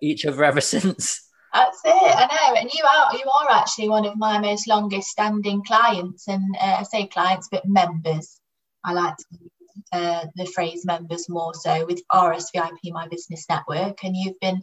each 0.00 0.24
other 0.26 0.44
ever 0.44 0.60
since. 0.74 1.24
That's 1.52 1.80
it. 1.84 1.90
I 1.92 2.26
know, 2.26 2.60
and 2.60 2.70
you 2.72 2.84
are 2.84 3.16
you 3.16 3.24
are 3.40 3.50
actually 3.50 3.88
one 3.88 4.04
of 4.04 4.16
my 4.16 4.38
most 4.38 4.68
longest 4.68 5.08
standing 5.08 5.62
clients, 5.64 6.28
and 6.28 6.42
uh, 6.60 6.76
I 6.80 6.82
say 6.84 7.06
clients, 7.06 7.48
but 7.50 7.66
members. 7.66 8.40
I 8.84 8.92
like 8.92 9.16
to 9.16 9.24
uh, 9.92 10.26
the 10.36 10.46
phrase 10.46 10.84
members 10.84 11.28
more 11.28 11.54
so 11.54 11.86
with 11.86 12.02
RSVIP, 12.12 12.92
my 12.92 13.08
business 13.08 13.46
network, 13.48 14.04
and 14.04 14.16
you've 14.16 14.38
been 14.40 14.60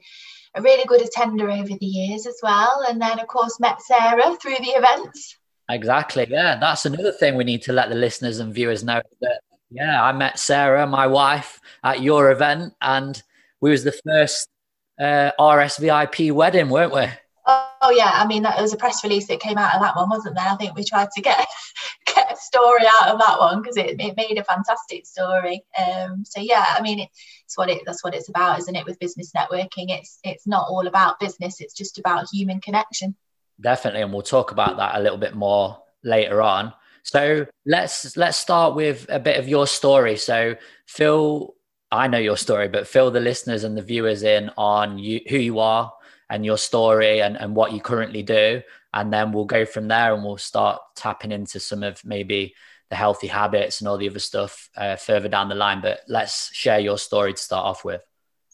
a 0.56 0.62
really 0.62 0.86
good 0.86 1.02
attender 1.02 1.50
over 1.50 1.76
the 1.80 1.86
years 1.86 2.26
as 2.26 2.38
well. 2.42 2.84
And 2.88 3.02
then, 3.02 3.20
of 3.20 3.28
course, 3.28 3.60
met 3.60 3.82
Sarah 3.82 4.36
through 4.42 4.58
the 4.60 4.74
events. 4.76 5.38
Exactly. 5.70 6.28
Yeah, 6.30 6.58
that's 6.60 6.86
another 6.86 7.12
thing 7.12 7.36
we 7.36 7.44
need 7.44 7.64
to 7.64 7.74
let 7.74 7.90
the 7.90 7.96
listeners 7.96 8.40
and 8.40 8.54
viewers 8.54 8.84
know 8.84 9.02
that 9.22 9.42
yeah, 9.72 10.04
I 10.04 10.12
met 10.12 10.40
Sarah, 10.40 10.88
my 10.88 11.08
wife, 11.08 11.60
at 11.84 12.02
your 12.02 12.32
event, 12.32 12.74
and 12.82 13.22
we 13.62 13.72
was 13.72 13.84
the 13.84 14.00
first 14.06 14.48
uh, 15.00 15.32
RSVIP 15.40 16.32
wedding, 16.32 16.70
weren't 16.70 16.94
we? 16.94 17.08
Oh 17.48 17.92
yeah, 17.92 18.12
I 18.14 18.26
mean 18.26 18.44
that 18.44 18.60
was 18.60 18.74
a 18.74 18.78
press 18.78 19.04
release 19.04 19.28
that 19.28 19.40
came 19.40 19.58
out 19.58 19.76
of 19.76 19.82
that 19.82 19.96
one, 19.96 20.10
wasn't 20.10 20.36
there? 20.36 20.48
I 20.48 20.56
think 20.56 20.76
we 20.76 20.84
tried 20.84 21.10
to 21.16 21.22
get 21.22 21.46
get 22.08 22.32
a 22.32 22.36
story 22.36 22.86
out 23.00 23.10
of 23.10 23.20
that 23.20 23.38
one 23.38 23.62
because 23.62 23.78
it, 23.78 24.02
it 24.02 24.18
made 24.18 24.38
a 24.40 24.44
fantastic 24.44 25.06
story. 25.06 25.64
Um, 25.78 26.26
so 26.26 26.42
yeah, 26.42 26.66
I 26.70 26.82
mean 26.82 27.00
it, 27.00 27.10
it's 27.44 27.58
what 27.58 27.70
it 27.70 27.84
that's 27.86 28.04
what 28.04 28.16
it's 28.16 28.30
about, 28.30 28.58
isn't 28.60 28.76
it? 28.76 28.86
With 28.86 29.00
business 29.00 29.32
networking, 29.36 29.90
it's 29.90 30.20
it's 30.24 30.48
not 30.48 30.68
all 30.68 30.88
about 30.88 31.20
business; 31.20 31.62
it's 31.62 31.76
just 31.76 32.00
about 32.00 32.28
human 32.32 32.62
connection. 32.62 33.16
Definitely, 33.62 34.02
and 34.02 34.12
we'll 34.12 34.24
talk 34.24 34.52
about 34.52 34.78
that 34.78 34.96
a 34.96 35.00
little 35.00 35.20
bit 35.20 35.36
more 35.36 35.80
later 36.04 36.42
on. 36.42 36.74
So 37.06 37.46
let's 37.68 38.18
let's 38.18 38.38
start 38.38 38.76
with 38.76 39.06
a 39.10 39.20
bit 39.20 39.38
of 39.38 39.48
your 39.48 39.68
story. 39.68 40.18
So 40.18 40.56
Phil, 40.88 41.54
I 41.92 42.08
know 42.08 42.18
your 42.18 42.36
story, 42.36 42.68
but 42.68 42.88
fill 42.88 43.12
the 43.12 43.20
listeners 43.20 43.64
and 43.64 43.78
the 43.78 43.84
viewers 43.84 44.24
in 44.24 44.50
on 44.58 44.98
you, 44.98 45.22
who 45.30 45.38
you 45.38 45.60
are 45.60 45.94
and 46.32 46.44
your 46.44 46.58
story 46.58 47.22
and, 47.22 47.38
and 47.38 47.56
what 47.56 47.74
you 47.74 47.80
currently 47.80 48.24
do. 48.24 48.64
And 48.92 49.14
then 49.14 49.32
we'll 49.32 49.46
go 49.46 49.66
from 49.66 49.88
there 49.88 50.16
and 50.16 50.24
we'll 50.24 50.38
start 50.38 50.82
tapping 50.96 51.32
into 51.32 51.60
some 51.60 51.84
of 51.84 52.04
maybe 52.04 52.56
the 52.90 52.96
healthy 52.96 53.28
habits 53.28 53.82
and 53.82 53.88
all 53.88 53.98
the 53.98 54.10
other 54.10 54.20
stuff 54.20 54.70
uh, 54.76 54.96
further 54.96 55.30
down 55.30 55.50
the 55.50 55.56
line. 55.56 55.82
But 55.82 56.00
let's 56.08 56.52
share 56.56 56.80
your 56.80 56.98
story 56.98 57.34
to 57.34 57.42
start 57.42 57.66
off 57.66 57.86
with. 57.86 58.02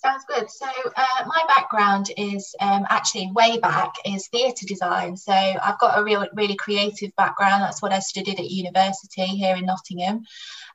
Sounds 0.02 0.26
good. 0.28 0.50
So 0.50 0.66
uh, 0.66 1.26
my 1.28 1.44
background 1.48 2.10
is 2.18 2.56
um, 2.60 2.88
actually 2.90 3.32
way 3.34 3.60
back 3.60 3.94
is 4.04 4.28
theatre 4.30 4.66
design. 4.66 5.16
So 5.16 5.32
I've 5.32 5.78
got 5.78 6.00
a 6.00 6.04
real, 6.04 6.26
really 6.34 6.56
creative 6.56 7.16
background. 7.18 7.62
That's 7.62 7.84
what 7.84 7.94
I 7.94 8.00
studied 8.00 8.40
at 8.40 8.50
university 8.50 9.28
here 9.28 9.56
in 9.56 9.68
Nottingham. 9.68 10.24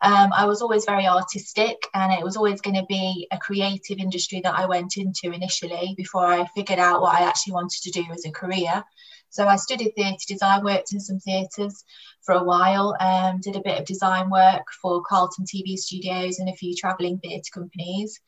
Um, 0.01 0.33
I 0.33 0.47
was 0.47 0.63
always 0.63 0.85
very 0.85 1.09
artistic, 1.09 1.89
and 1.93 2.13
it 2.13 2.23
was 2.23 2.37
always 2.37 2.61
going 2.61 2.77
to 2.77 2.87
be 2.89 3.27
a 3.33 3.39
creative 3.39 3.99
industry 3.99 4.43
that 4.45 4.57
I 4.57 4.67
went 4.67 4.97
into 4.97 5.33
initially 5.33 5.95
before 5.97 6.25
I 6.25 6.47
figured 6.55 6.79
out 6.79 7.01
what 7.01 7.21
I 7.21 7.25
actually 7.25 7.55
wanted 7.55 7.83
to 7.83 7.91
do 7.91 8.05
as 8.13 8.25
a 8.27 8.31
career. 8.31 8.85
So 9.31 9.47
I 9.47 9.57
studied 9.57 9.93
theatre 9.95 10.25
design, 10.27 10.65
worked 10.65 10.93
in 10.93 11.01
some 11.01 11.19
theatres 11.19 11.85
for 12.23 12.35
a 12.35 12.45
while, 12.45 12.97
um, 13.01 13.41
did 13.41 13.57
a 13.57 13.61
bit 13.61 13.79
of 13.79 13.87
design 13.87 14.31
work 14.31 14.67
for 14.83 15.03
Carlton 15.03 15.45
TV 15.45 15.77
studios 15.77 16.39
and 16.39 16.49
a 16.49 16.55
few 16.55 16.75
travelling 16.75 17.19
theatre 17.19 17.51
companies. 17.53 18.21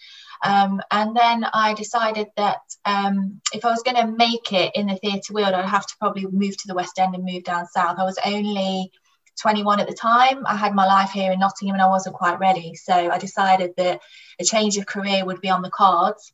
Um, 0.44 0.80
and 0.90 1.16
then 1.16 1.44
I 1.52 1.74
decided 1.74 2.28
that 2.36 2.60
um, 2.84 3.40
if 3.52 3.64
I 3.64 3.70
was 3.70 3.82
going 3.82 3.96
to 3.96 4.16
make 4.16 4.52
it 4.52 4.74
in 4.74 4.86
the 4.86 4.96
theatre 4.96 5.32
world, 5.32 5.54
I'd 5.54 5.64
have 5.64 5.86
to 5.86 5.96
probably 5.98 6.26
move 6.26 6.56
to 6.58 6.68
the 6.68 6.74
West 6.74 6.98
End 6.98 7.14
and 7.14 7.24
move 7.24 7.44
down 7.44 7.66
south. 7.66 7.98
I 7.98 8.04
was 8.04 8.18
only 8.24 8.92
21 9.40 9.80
at 9.80 9.88
the 9.88 9.94
time. 9.94 10.46
I 10.46 10.56
had 10.56 10.74
my 10.74 10.86
life 10.86 11.10
here 11.10 11.32
in 11.32 11.40
Nottingham 11.40 11.74
and 11.74 11.82
I 11.82 11.88
wasn't 11.88 12.16
quite 12.16 12.38
ready. 12.38 12.74
So 12.74 12.92
I 12.92 13.18
decided 13.18 13.72
that 13.76 14.00
a 14.40 14.44
change 14.44 14.76
of 14.76 14.86
career 14.86 15.24
would 15.24 15.40
be 15.40 15.50
on 15.50 15.62
the 15.62 15.70
cards. 15.70 16.32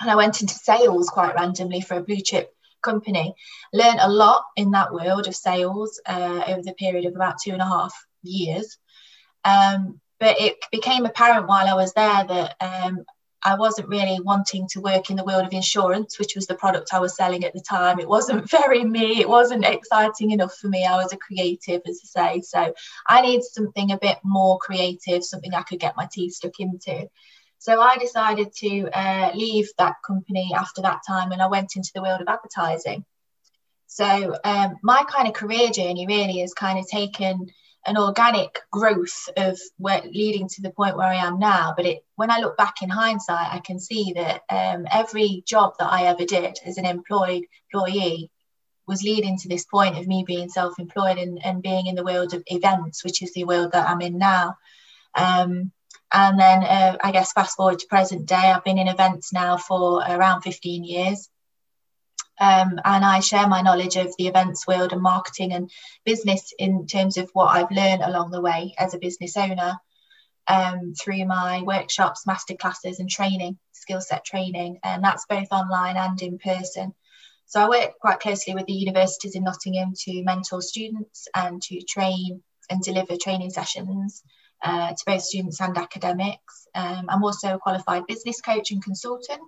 And 0.00 0.10
I 0.10 0.16
went 0.16 0.40
into 0.40 0.54
sales 0.54 1.08
quite 1.08 1.34
randomly 1.34 1.80
for 1.80 1.96
a 1.96 2.02
blue 2.02 2.20
chip 2.20 2.52
company. 2.82 3.34
Learned 3.72 4.00
a 4.00 4.10
lot 4.10 4.44
in 4.56 4.70
that 4.72 4.92
world 4.92 5.26
of 5.26 5.36
sales 5.36 6.00
uh, 6.06 6.44
over 6.46 6.62
the 6.62 6.74
period 6.74 7.06
of 7.06 7.14
about 7.14 7.36
two 7.42 7.52
and 7.52 7.62
a 7.62 7.66
half 7.66 7.94
years. 8.22 8.78
Um, 9.44 10.00
but 10.20 10.40
it 10.40 10.56
became 10.70 11.04
apparent 11.04 11.48
while 11.48 11.68
I 11.68 11.74
was 11.74 11.92
there 11.94 12.24
that 12.24 12.56
um, 12.60 13.04
I 13.44 13.56
wasn't 13.56 13.88
really 13.88 14.20
wanting 14.20 14.68
to 14.68 14.80
work 14.80 15.10
in 15.10 15.16
the 15.16 15.24
world 15.24 15.44
of 15.44 15.52
insurance, 15.52 16.18
which 16.18 16.36
was 16.36 16.46
the 16.46 16.54
product 16.54 16.94
I 16.94 17.00
was 17.00 17.16
selling 17.16 17.44
at 17.44 17.52
the 17.52 17.60
time. 17.60 17.98
It 17.98 18.08
wasn't 18.08 18.48
very 18.50 18.84
me. 18.84 19.20
It 19.20 19.28
wasn't 19.28 19.64
exciting 19.64 20.30
enough 20.30 20.54
for 20.54 20.68
me. 20.68 20.86
I 20.86 20.96
was 20.96 21.12
a 21.12 21.16
creative, 21.16 21.82
as 21.86 22.00
I 22.16 22.36
say. 22.36 22.40
So 22.42 22.72
I 23.06 23.22
needed 23.22 23.44
something 23.44 23.90
a 23.90 23.98
bit 23.98 24.18
more 24.22 24.58
creative, 24.58 25.24
something 25.24 25.54
I 25.54 25.62
could 25.62 25.80
get 25.80 25.96
my 25.96 26.08
teeth 26.10 26.34
stuck 26.34 26.60
into. 26.60 27.08
So 27.62 27.80
I 27.80 27.96
decided 27.96 28.52
to 28.54 28.90
uh, 28.90 29.30
leave 29.34 29.68
that 29.78 29.94
company 30.04 30.50
after 30.52 30.82
that 30.82 31.02
time 31.06 31.30
and 31.30 31.40
I 31.40 31.46
went 31.46 31.76
into 31.76 31.92
the 31.94 32.02
world 32.02 32.20
of 32.20 32.26
advertising. 32.26 33.04
So 33.86 34.36
um, 34.42 34.78
my 34.82 35.04
kind 35.08 35.28
of 35.28 35.34
career 35.34 35.70
journey 35.70 36.04
really 36.08 36.40
has 36.40 36.54
kind 36.54 36.80
of 36.80 36.88
taken 36.88 37.46
an 37.86 37.96
organic 37.96 38.58
growth 38.72 39.28
of 39.36 39.60
where 39.76 40.02
leading 40.02 40.48
to 40.48 40.62
the 40.62 40.72
point 40.72 40.96
where 40.96 41.06
I 41.06 41.24
am 41.24 41.38
now. 41.38 41.72
But 41.76 41.86
it, 41.86 42.04
when 42.16 42.32
I 42.32 42.40
look 42.40 42.56
back 42.56 42.82
in 42.82 42.88
hindsight, 42.88 43.54
I 43.54 43.60
can 43.60 43.78
see 43.78 44.14
that 44.16 44.40
um, 44.50 44.88
every 44.90 45.44
job 45.46 45.74
that 45.78 45.92
I 45.92 46.06
ever 46.06 46.24
did 46.24 46.58
as 46.66 46.78
an 46.78 46.84
employed 46.84 47.44
employee 47.72 48.32
was 48.88 49.04
leading 49.04 49.38
to 49.38 49.48
this 49.48 49.66
point 49.66 49.98
of 49.98 50.08
me 50.08 50.24
being 50.26 50.48
self-employed 50.48 51.18
and, 51.18 51.38
and 51.44 51.62
being 51.62 51.86
in 51.86 51.94
the 51.94 52.02
world 52.02 52.34
of 52.34 52.42
events, 52.46 53.04
which 53.04 53.22
is 53.22 53.32
the 53.34 53.44
world 53.44 53.70
that 53.70 53.88
I'm 53.88 54.00
in 54.00 54.18
now. 54.18 54.56
Um, 55.14 55.70
and 56.12 56.38
then 56.38 56.62
uh, 56.62 56.96
I 57.02 57.10
guess 57.10 57.32
fast 57.32 57.56
forward 57.56 57.78
to 57.78 57.86
present 57.86 58.26
day, 58.26 58.36
I've 58.36 58.64
been 58.64 58.78
in 58.78 58.88
events 58.88 59.32
now 59.32 59.56
for 59.56 60.02
around 60.02 60.42
15 60.42 60.84
years. 60.84 61.28
Um, 62.40 62.80
and 62.84 63.04
I 63.04 63.20
share 63.20 63.46
my 63.46 63.62
knowledge 63.62 63.96
of 63.96 64.14
the 64.18 64.26
events 64.26 64.66
world 64.66 64.92
and 64.92 65.00
marketing 65.00 65.52
and 65.52 65.70
business 66.04 66.52
in 66.58 66.86
terms 66.86 67.16
of 67.16 67.30
what 67.32 67.54
I've 67.54 67.70
learned 67.70 68.02
along 68.02 68.30
the 68.30 68.40
way 68.40 68.74
as 68.78 68.94
a 68.94 68.98
business 68.98 69.36
owner 69.36 69.76
um, 70.48 70.94
through 71.00 71.24
my 71.24 71.62
workshops, 71.62 72.24
masterclasses, 72.26 72.98
and 72.98 73.08
training, 73.08 73.58
skill 73.72 74.00
set 74.00 74.24
training, 74.24 74.80
and 74.82 75.04
that's 75.04 75.26
both 75.26 75.48
online 75.52 75.96
and 75.96 76.20
in 76.20 76.38
person. 76.38 76.94
So 77.46 77.60
I 77.60 77.68
work 77.68 77.98
quite 78.00 78.20
closely 78.20 78.54
with 78.54 78.66
the 78.66 78.72
universities 78.72 79.36
in 79.36 79.44
Nottingham 79.44 79.92
to 80.04 80.24
mentor 80.24 80.62
students 80.62 81.28
and 81.34 81.62
to 81.62 81.80
train 81.82 82.42
and 82.70 82.82
deliver 82.82 83.16
training 83.16 83.50
sessions 83.50 84.22
uh, 84.62 84.90
to 84.90 85.02
both 85.06 85.22
students 85.22 85.60
and 85.60 85.76
academics. 85.76 86.66
Um, 86.74 87.06
I'm 87.08 87.24
also 87.24 87.54
a 87.54 87.58
qualified 87.58 88.06
business 88.06 88.40
coach 88.40 88.70
and 88.70 88.82
consultant. 88.82 89.40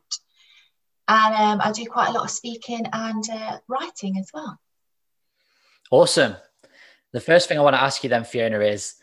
And 1.06 1.34
um, 1.34 1.60
I 1.62 1.72
do 1.72 1.84
quite 1.86 2.08
a 2.08 2.12
lot 2.12 2.24
of 2.24 2.30
speaking 2.30 2.86
and 2.92 3.24
uh, 3.30 3.58
writing 3.68 4.18
as 4.18 4.30
well. 4.32 4.58
Awesome. 5.90 6.36
The 7.12 7.20
first 7.20 7.48
thing 7.48 7.58
I 7.58 7.62
want 7.62 7.76
to 7.76 7.82
ask 7.82 8.02
you 8.02 8.10
then, 8.10 8.24
Fiona, 8.24 8.60
is 8.60 8.94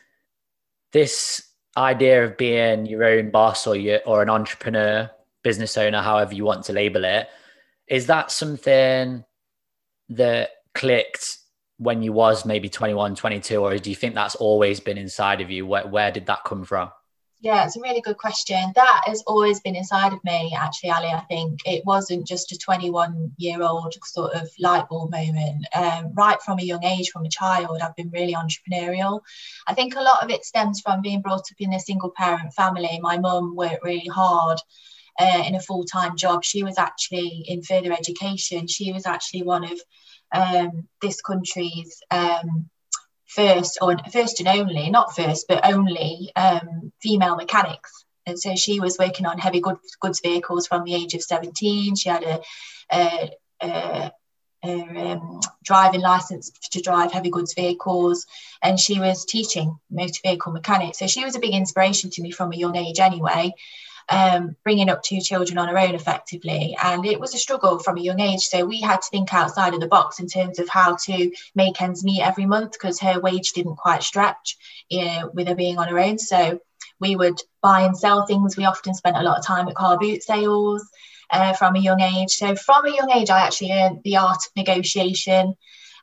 this 0.91 1.47
idea 1.77 2.25
of 2.25 2.37
being 2.37 2.85
your 2.85 3.03
own 3.03 3.29
boss 3.29 3.67
or 3.67 3.75
your, 3.75 4.01
or 4.05 4.21
an 4.21 4.29
entrepreneur, 4.29 5.09
business 5.43 5.77
owner, 5.77 6.01
however 6.01 6.33
you 6.33 6.43
want 6.43 6.65
to 6.65 6.73
label 6.73 7.03
it, 7.05 7.27
is 7.87 8.07
that 8.07 8.31
something 8.31 9.23
that 10.09 10.49
clicked 10.73 11.37
when 11.81 12.03
you 12.03 12.13
was 12.13 12.45
maybe 12.45 12.69
21 12.69 13.15
22 13.15 13.57
or 13.57 13.75
do 13.79 13.89
you 13.89 13.95
think 13.95 14.13
that's 14.13 14.35
always 14.35 14.79
been 14.79 14.99
inside 14.99 15.41
of 15.41 15.49
you? 15.49 15.65
Where, 15.65 15.87
where 15.87 16.11
did 16.11 16.27
that 16.27 16.43
come 16.45 16.63
from? 16.63 16.91
Yeah 17.39 17.65
it's 17.65 17.75
a 17.75 17.81
really 17.81 18.01
good 18.01 18.19
question. 18.19 18.71
That 18.75 19.01
has 19.07 19.23
always 19.25 19.59
been 19.61 19.75
inside 19.75 20.13
of 20.13 20.23
me 20.23 20.55
actually 20.55 20.91
ali 20.91 21.07
i 21.07 21.21
think. 21.21 21.59
It 21.65 21.83
wasn't 21.83 22.27
just 22.27 22.51
a 22.51 22.57
21 22.57 23.31
year 23.37 23.63
old 23.63 23.95
sort 24.03 24.33
of 24.33 24.47
light 24.59 24.87
bulb 24.89 25.09
moment. 25.09 25.65
Um, 25.73 26.13
right 26.13 26.39
from 26.43 26.59
a 26.59 26.63
young 26.63 26.83
age 26.83 27.09
from 27.09 27.25
a 27.25 27.29
child 27.29 27.79
i've 27.81 27.95
been 27.95 28.11
really 28.11 28.35
entrepreneurial. 28.35 29.21
I 29.67 29.73
think 29.73 29.95
a 29.95 30.01
lot 30.01 30.23
of 30.23 30.29
it 30.29 30.45
stems 30.45 30.81
from 30.81 31.01
being 31.01 31.21
brought 31.21 31.51
up 31.51 31.59
in 31.59 31.73
a 31.73 31.79
single 31.79 32.11
parent 32.11 32.53
family. 32.53 32.99
My 33.01 33.17
mum 33.17 33.55
worked 33.55 33.83
really 33.83 34.11
hard 34.21 34.59
uh, 35.19 35.43
in 35.47 35.55
a 35.55 35.59
full-time 35.59 36.15
job. 36.15 36.43
She 36.43 36.63
was 36.63 36.77
actually 36.77 37.43
in 37.47 37.63
further 37.63 37.91
education. 37.91 38.67
She 38.67 38.91
was 38.91 39.05
actually 39.05 39.43
one 39.43 39.63
of 39.63 39.81
um, 40.31 40.87
this 41.01 41.21
country's 41.21 42.01
um, 42.11 42.69
first 43.27 43.77
or 43.81 43.97
first 44.11 44.39
and 44.39 44.49
only, 44.49 44.89
not 44.89 45.15
first, 45.15 45.47
but 45.47 45.65
only 45.65 46.31
um, 46.35 46.91
female 47.01 47.35
mechanics. 47.35 48.05
And 48.25 48.39
so 48.39 48.55
she 48.55 48.79
was 48.79 48.97
working 48.99 49.25
on 49.25 49.39
heavy 49.39 49.61
goods, 49.61 49.95
goods 49.99 50.19
vehicles 50.21 50.67
from 50.67 50.83
the 50.83 50.93
age 50.93 51.13
of 51.15 51.23
17. 51.23 51.95
She 51.95 52.09
had 52.09 52.23
a, 52.23 52.41
a, 52.91 53.31
a, 53.61 54.11
a 54.63 55.11
um, 55.13 55.39
driving 55.63 56.01
license 56.01 56.51
to 56.71 56.81
drive 56.81 57.11
heavy 57.11 57.31
goods 57.31 57.55
vehicles, 57.55 58.27
and 58.61 58.79
she 58.79 58.99
was 58.99 59.25
teaching 59.25 59.75
motor 59.89 60.19
vehicle 60.23 60.51
mechanics. 60.51 60.99
So 60.99 61.07
she 61.07 61.25
was 61.25 61.35
a 61.35 61.39
big 61.39 61.53
inspiration 61.53 62.11
to 62.11 62.21
me 62.21 62.29
from 62.31 62.51
a 62.51 62.57
young 62.57 62.75
age, 62.75 62.99
anyway 62.99 63.55
um, 64.09 64.55
bringing 64.63 64.89
up 64.89 65.03
two 65.03 65.19
children 65.21 65.57
on 65.57 65.67
her 65.67 65.77
own 65.77 65.95
effectively. 65.95 66.75
And 66.81 67.05
it 67.05 67.19
was 67.19 67.33
a 67.33 67.39
struggle 67.39 67.79
from 67.79 67.97
a 67.97 68.01
young 68.01 68.19
age. 68.19 68.41
So 68.41 68.65
we 68.65 68.81
had 68.81 69.01
to 69.01 69.09
think 69.09 69.33
outside 69.33 69.73
of 69.73 69.79
the 69.79 69.87
box 69.87 70.19
in 70.19 70.27
terms 70.27 70.59
of 70.59 70.69
how 70.69 70.97
to 71.05 71.31
make 71.55 71.81
ends 71.81 72.03
meet 72.03 72.21
every 72.21 72.45
month 72.45 72.73
because 72.73 72.99
her 72.99 73.19
wage 73.19 73.51
didn't 73.53 73.77
quite 73.77 74.03
stretch 74.03 74.57
you 74.89 75.05
know, 75.05 75.31
with 75.33 75.47
her 75.47 75.55
being 75.55 75.77
on 75.77 75.87
her 75.87 75.99
own. 75.99 76.17
So 76.19 76.59
we 76.99 77.15
would 77.15 77.39
buy 77.61 77.81
and 77.81 77.97
sell 77.97 78.25
things. 78.25 78.57
We 78.57 78.65
often 78.65 78.93
spent 78.93 79.17
a 79.17 79.23
lot 79.23 79.39
of 79.39 79.45
time 79.45 79.67
at 79.67 79.75
car 79.75 79.97
boot 79.97 80.23
sales 80.23 80.87
uh, 81.31 81.53
from 81.53 81.75
a 81.75 81.79
young 81.79 82.01
age. 82.01 82.31
So 82.31 82.55
from 82.55 82.85
a 82.85 82.95
young 82.95 83.11
age, 83.11 83.29
I 83.29 83.41
actually 83.41 83.69
learned 83.69 84.01
the 84.03 84.17
art 84.17 84.37
of 84.37 84.51
negotiation. 84.55 85.55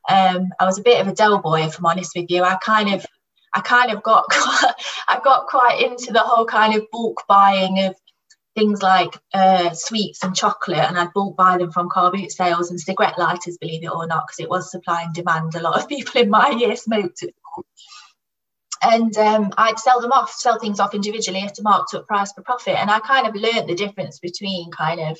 Um, 0.09 0.49
I 0.59 0.65
was 0.65 0.79
a 0.79 0.83
bit 0.83 1.01
of 1.01 1.09
a 1.09 1.15
Del 1.15 1.39
Boy, 1.39 1.63
if 1.63 1.79
I'm 1.79 1.87
honest 1.87 2.13
with 2.17 2.31
you. 2.31 2.43
I 2.43 2.57
kind 2.57 2.95
of 2.95 3.07
I 3.55 3.61
kind 3.61 3.93
of 3.93 4.03
got 4.03 4.25
quite, 4.31 4.75
I 5.09 5.21
got 5.23 5.47
quite 5.47 5.83
into 5.83 6.13
the 6.13 6.21
whole 6.21 6.45
kind 6.45 6.75
of 6.75 6.91
bulk 6.91 7.23
buying 7.29 7.81
of 7.81 7.95
things 8.55 8.83
like 8.83 9.17
uh, 9.35 9.71
sweets 9.73 10.23
and 10.25 10.35
chocolate, 10.35 10.79
and 10.79 10.99
I'd 10.99 11.13
bulk 11.13 11.37
buy 11.37 11.59
them 11.59 11.71
from 11.71 11.89
car 11.89 12.11
boot 12.11 12.33
sales 12.33 12.71
and 12.71 12.81
cigarette 12.81 13.19
lighters, 13.19 13.59
believe 13.59 13.85
it 13.85 13.93
or 13.93 14.07
not, 14.07 14.27
because 14.27 14.41
it 14.41 14.51
was 14.51 14.71
supply 14.71 15.03
and 15.03 15.15
demand. 15.15 15.55
A 15.55 15.61
lot 15.61 15.79
of 15.79 15.89
people 15.95 16.21
in 16.21 16.31
my 16.31 16.51
year 16.51 16.77
smoked. 16.77 17.25
And 18.81 19.17
um, 19.17 19.53
I'd 19.59 19.79
sell 19.79 20.01
them 20.01 20.13
off, 20.13 20.31
sell 20.31 20.59
things 20.59 20.79
off 20.79 20.95
individually 20.95 21.41
at 21.41 21.59
a 21.59 21.63
marked 21.63 21.95
up 21.95 22.07
price 22.07 22.33
for 22.33 22.43
profit. 22.43 22.77
And 22.77 22.91
I 22.91 23.01
kind 23.01 23.27
of 23.27 23.35
learned 23.35 23.69
the 23.69 23.75
difference 23.75 24.21
between 24.21 24.71
kind 24.71 25.01
of 25.01 25.19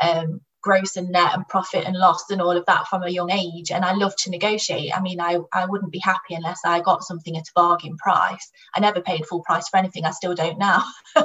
um, 0.00 0.40
gross 0.66 0.96
and 0.96 1.10
net 1.10 1.32
and 1.32 1.46
profit 1.46 1.84
and 1.84 1.96
loss 1.96 2.28
and 2.30 2.42
all 2.42 2.56
of 2.56 2.66
that 2.66 2.88
from 2.88 3.04
a 3.04 3.08
young 3.18 3.30
age. 3.30 3.70
And 3.70 3.84
i 3.84 3.92
love 3.92 4.16
to 4.22 4.30
negotiate. 4.30 4.90
I 4.96 5.00
mean 5.00 5.20
i, 5.20 5.38
I 5.52 5.66
wouldn't 5.66 5.92
be 5.92 6.00
happy 6.00 6.34
unless 6.34 6.60
i 6.64 6.80
got 6.80 7.04
something 7.04 7.36
at 7.36 7.48
a 7.48 7.52
bargain 7.54 7.96
price. 7.96 8.50
I 8.74 8.80
never 8.80 9.00
paid 9.00 9.26
full 9.26 9.42
price 9.42 9.68
for 9.68 9.76
anything. 9.76 10.04
I 10.04 10.10
still 10.10 10.34
don't 10.34 10.58
now. 10.58 10.82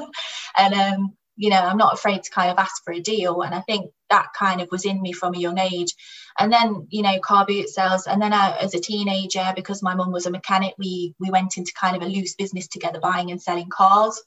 And 0.57 0.73
um, 0.73 1.17
you 1.37 1.49
know 1.49 1.63
i'm 1.69 1.77
not 1.77 1.93
afraid 1.93 2.21
to 2.23 2.31
kind 2.31 2.51
of 2.51 2.59
ask 2.59 2.83
for 2.83 2.93
a 2.93 2.99
deal. 2.99 3.41
And 3.41 3.55
i 3.55 3.61
think 3.61 3.91
that 4.09 4.27
kind 4.37 4.61
of 4.61 4.69
was 4.69 4.85
in 4.85 5.01
me 5.01 5.11
from 5.13 5.33
a 5.33 5.43
young 5.45 5.57
age. 5.57 5.95
And 6.37 6.53
then 6.53 6.87
you 6.89 7.01
know 7.01 7.19
car 7.19 7.45
boot 7.47 7.69
sales. 7.69 8.05
And 8.05 8.21
then 8.21 8.33
I, 8.33 8.57
as 8.65 8.75
a 8.75 8.85
teenager 8.91 9.47
because 9.55 9.81
my 9.81 9.95
mum 9.95 10.11
was 10.11 10.27
a 10.27 10.37
mechanic 10.39 10.75
we 10.77 11.15
we 11.19 11.31
went 11.31 11.57
into 11.57 11.73
kind 11.83 11.95
of 11.95 12.03
a 12.03 12.13
loose 12.15 12.35
business 12.35 12.67
together 12.67 12.99
buying 12.99 13.31
and 13.31 13.41
selling 13.41 13.69
cars. 13.69 14.21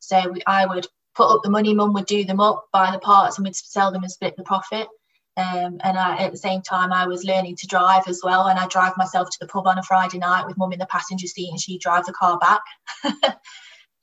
So 0.00 0.16
we, 0.32 0.42
i 0.46 0.64
would 0.64 0.86
put 1.14 1.32
up 1.32 1.42
the 1.42 1.50
money, 1.50 1.74
mum 1.74 1.92
would 1.94 2.06
do 2.06 2.24
them 2.24 2.40
up, 2.40 2.66
buy 2.72 2.90
the 2.90 2.98
parts, 2.98 3.38
and 3.38 3.44
we'd 3.44 3.56
sell 3.56 3.92
them 3.92 4.02
and 4.02 4.12
split 4.12 4.36
the 4.36 4.42
profit. 4.42 4.88
Um, 5.36 5.80
and 5.82 5.98
I, 5.98 6.16
at 6.18 6.30
the 6.30 6.38
same 6.38 6.62
time, 6.62 6.92
I 6.92 7.06
was 7.06 7.24
learning 7.24 7.56
to 7.56 7.66
drive 7.66 8.04
as 8.06 8.20
well. 8.22 8.46
And 8.46 8.58
I 8.58 8.66
drive 8.68 8.96
myself 8.96 9.30
to 9.30 9.38
the 9.40 9.46
pub 9.46 9.66
on 9.66 9.78
a 9.78 9.82
Friday 9.82 10.18
night 10.18 10.46
with 10.46 10.56
mum 10.56 10.72
in 10.72 10.78
the 10.78 10.86
passenger 10.86 11.26
seat, 11.26 11.50
and 11.50 11.60
she 11.60 11.78
drives 11.78 12.06
the 12.06 12.12
car 12.12 12.38
back. 12.38 12.60
so, 13.02 13.10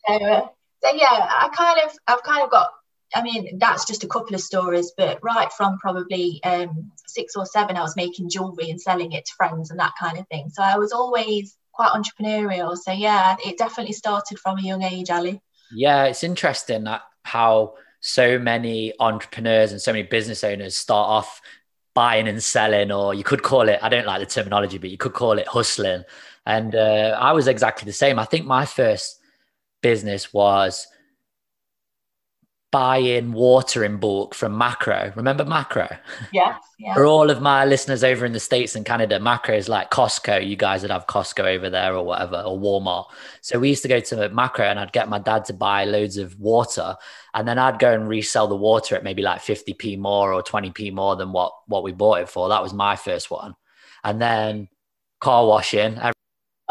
uh, 0.09 0.47
so 0.83 0.91
yeah, 0.93 1.29
I 1.29 1.49
kind 1.55 1.79
of, 1.85 1.95
I've 2.07 2.23
kind 2.23 2.43
of 2.43 2.51
got. 2.51 2.69
I 3.13 3.21
mean, 3.23 3.59
that's 3.59 3.83
just 3.83 4.05
a 4.05 4.07
couple 4.07 4.35
of 4.35 4.41
stories, 4.41 4.93
but 4.95 5.19
right 5.21 5.51
from 5.51 5.77
probably 5.79 6.41
um, 6.45 6.93
six 7.07 7.35
or 7.35 7.45
seven, 7.45 7.75
I 7.75 7.81
was 7.81 7.97
making 7.97 8.29
jewelry 8.29 8.69
and 8.69 8.79
selling 8.79 9.11
it 9.11 9.25
to 9.25 9.33
friends 9.35 9.69
and 9.69 9.77
that 9.81 9.91
kind 9.99 10.17
of 10.17 10.25
thing. 10.29 10.49
So 10.49 10.63
I 10.63 10.77
was 10.77 10.93
always 10.93 11.57
quite 11.73 11.91
entrepreneurial. 11.91 12.77
So 12.77 12.93
yeah, 12.93 13.35
it 13.45 13.57
definitely 13.57 13.93
started 13.93 14.39
from 14.39 14.59
a 14.59 14.61
young 14.61 14.83
age, 14.83 15.09
Ali. 15.09 15.41
Yeah, 15.73 16.05
it's 16.05 16.23
interesting 16.23 16.83
that 16.85 17.01
how 17.23 17.75
so 17.99 18.39
many 18.39 18.93
entrepreneurs 18.99 19.71
and 19.71 19.81
so 19.81 19.91
many 19.91 20.03
business 20.03 20.43
owners 20.43 20.75
start 20.75 21.07
off 21.09 21.41
buying 21.93 22.27
and 22.27 22.41
selling, 22.41 22.91
or 22.91 23.13
you 23.13 23.23
could 23.23 23.43
call 23.43 23.67
it, 23.69 23.79
I 23.81 23.89
don't 23.89 24.07
like 24.07 24.19
the 24.19 24.25
terminology, 24.25 24.77
but 24.77 24.89
you 24.89 24.97
could 24.97 25.13
call 25.13 25.37
it 25.37 25.47
hustling. 25.47 26.03
And 26.45 26.75
uh, 26.75 27.17
I 27.19 27.33
was 27.33 27.47
exactly 27.47 27.85
the 27.85 27.93
same. 27.93 28.17
I 28.17 28.25
think 28.25 28.45
my 28.45 28.65
first 28.65 29.19
business 29.81 30.33
was 30.33 30.87
buying 32.71 33.33
water 33.33 33.83
in 33.83 33.97
bulk 33.97 34.33
from 34.33 34.57
Makro. 34.57 35.13
Remember 35.15 35.43
Makro? 35.43 35.97
Yeah. 36.31 36.57
yeah. 36.79 36.93
For 36.93 37.05
all 37.05 37.29
of 37.29 37.41
my 37.41 37.65
listeners 37.65 38.03
over 38.03 38.25
in 38.25 38.31
the 38.31 38.39
States 38.39 38.75
and 38.75 38.85
Canada, 38.85 39.19
Makro 39.19 39.57
is 39.57 39.67
like 39.67 39.91
Costco. 39.91 40.47
You 40.47 40.55
guys 40.55 40.81
would 40.81 40.91
have 40.91 41.05
Costco 41.05 41.43
over 41.43 41.69
there 41.69 41.93
or 41.95 42.05
whatever, 42.05 42.37
or 42.37 42.57
Walmart. 42.57 43.07
So 43.41 43.59
we 43.59 43.69
used 43.69 43.81
to 43.83 43.89
go 43.89 43.99
to 43.99 44.15
Makro 44.29 44.61
and 44.61 44.79
I'd 44.79 44.93
get 44.93 45.09
my 45.09 45.19
dad 45.19 45.45
to 45.45 45.53
buy 45.53 45.83
loads 45.83 46.15
of 46.17 46.39
water. 46.39 46.95
And 47.33 47.45
then 47.47 47.59
I'd 47.59 47.79
go 47.79 47.93
and 47.93 48.07
resell 48.07 48.47
the 48.47 48.55
water 48.55 48.95
at 48.95 49.03
maybe 49.03 49.21
like 49.21 49.41
50p 49.41 49.99
more 49.99 50.33
or 50.33 50.41
20p 50.41 50.93
more 50.93 51.17
than 51.17 51.33
what, 51.33 51.53
what 51.67 51.83
we 51.83 51.91
bought 51.91 52.21
it 52.21 52.29
for. 52.29 52.49
That 52.49 52.63
was 52.63 52.73
my 52.73 52.95
first 52.95 53.29
one. 53.29 53.55
And 54.03 54.21
then 54.21 54.69
car 55.19 55.45
washing. 55.45 55.99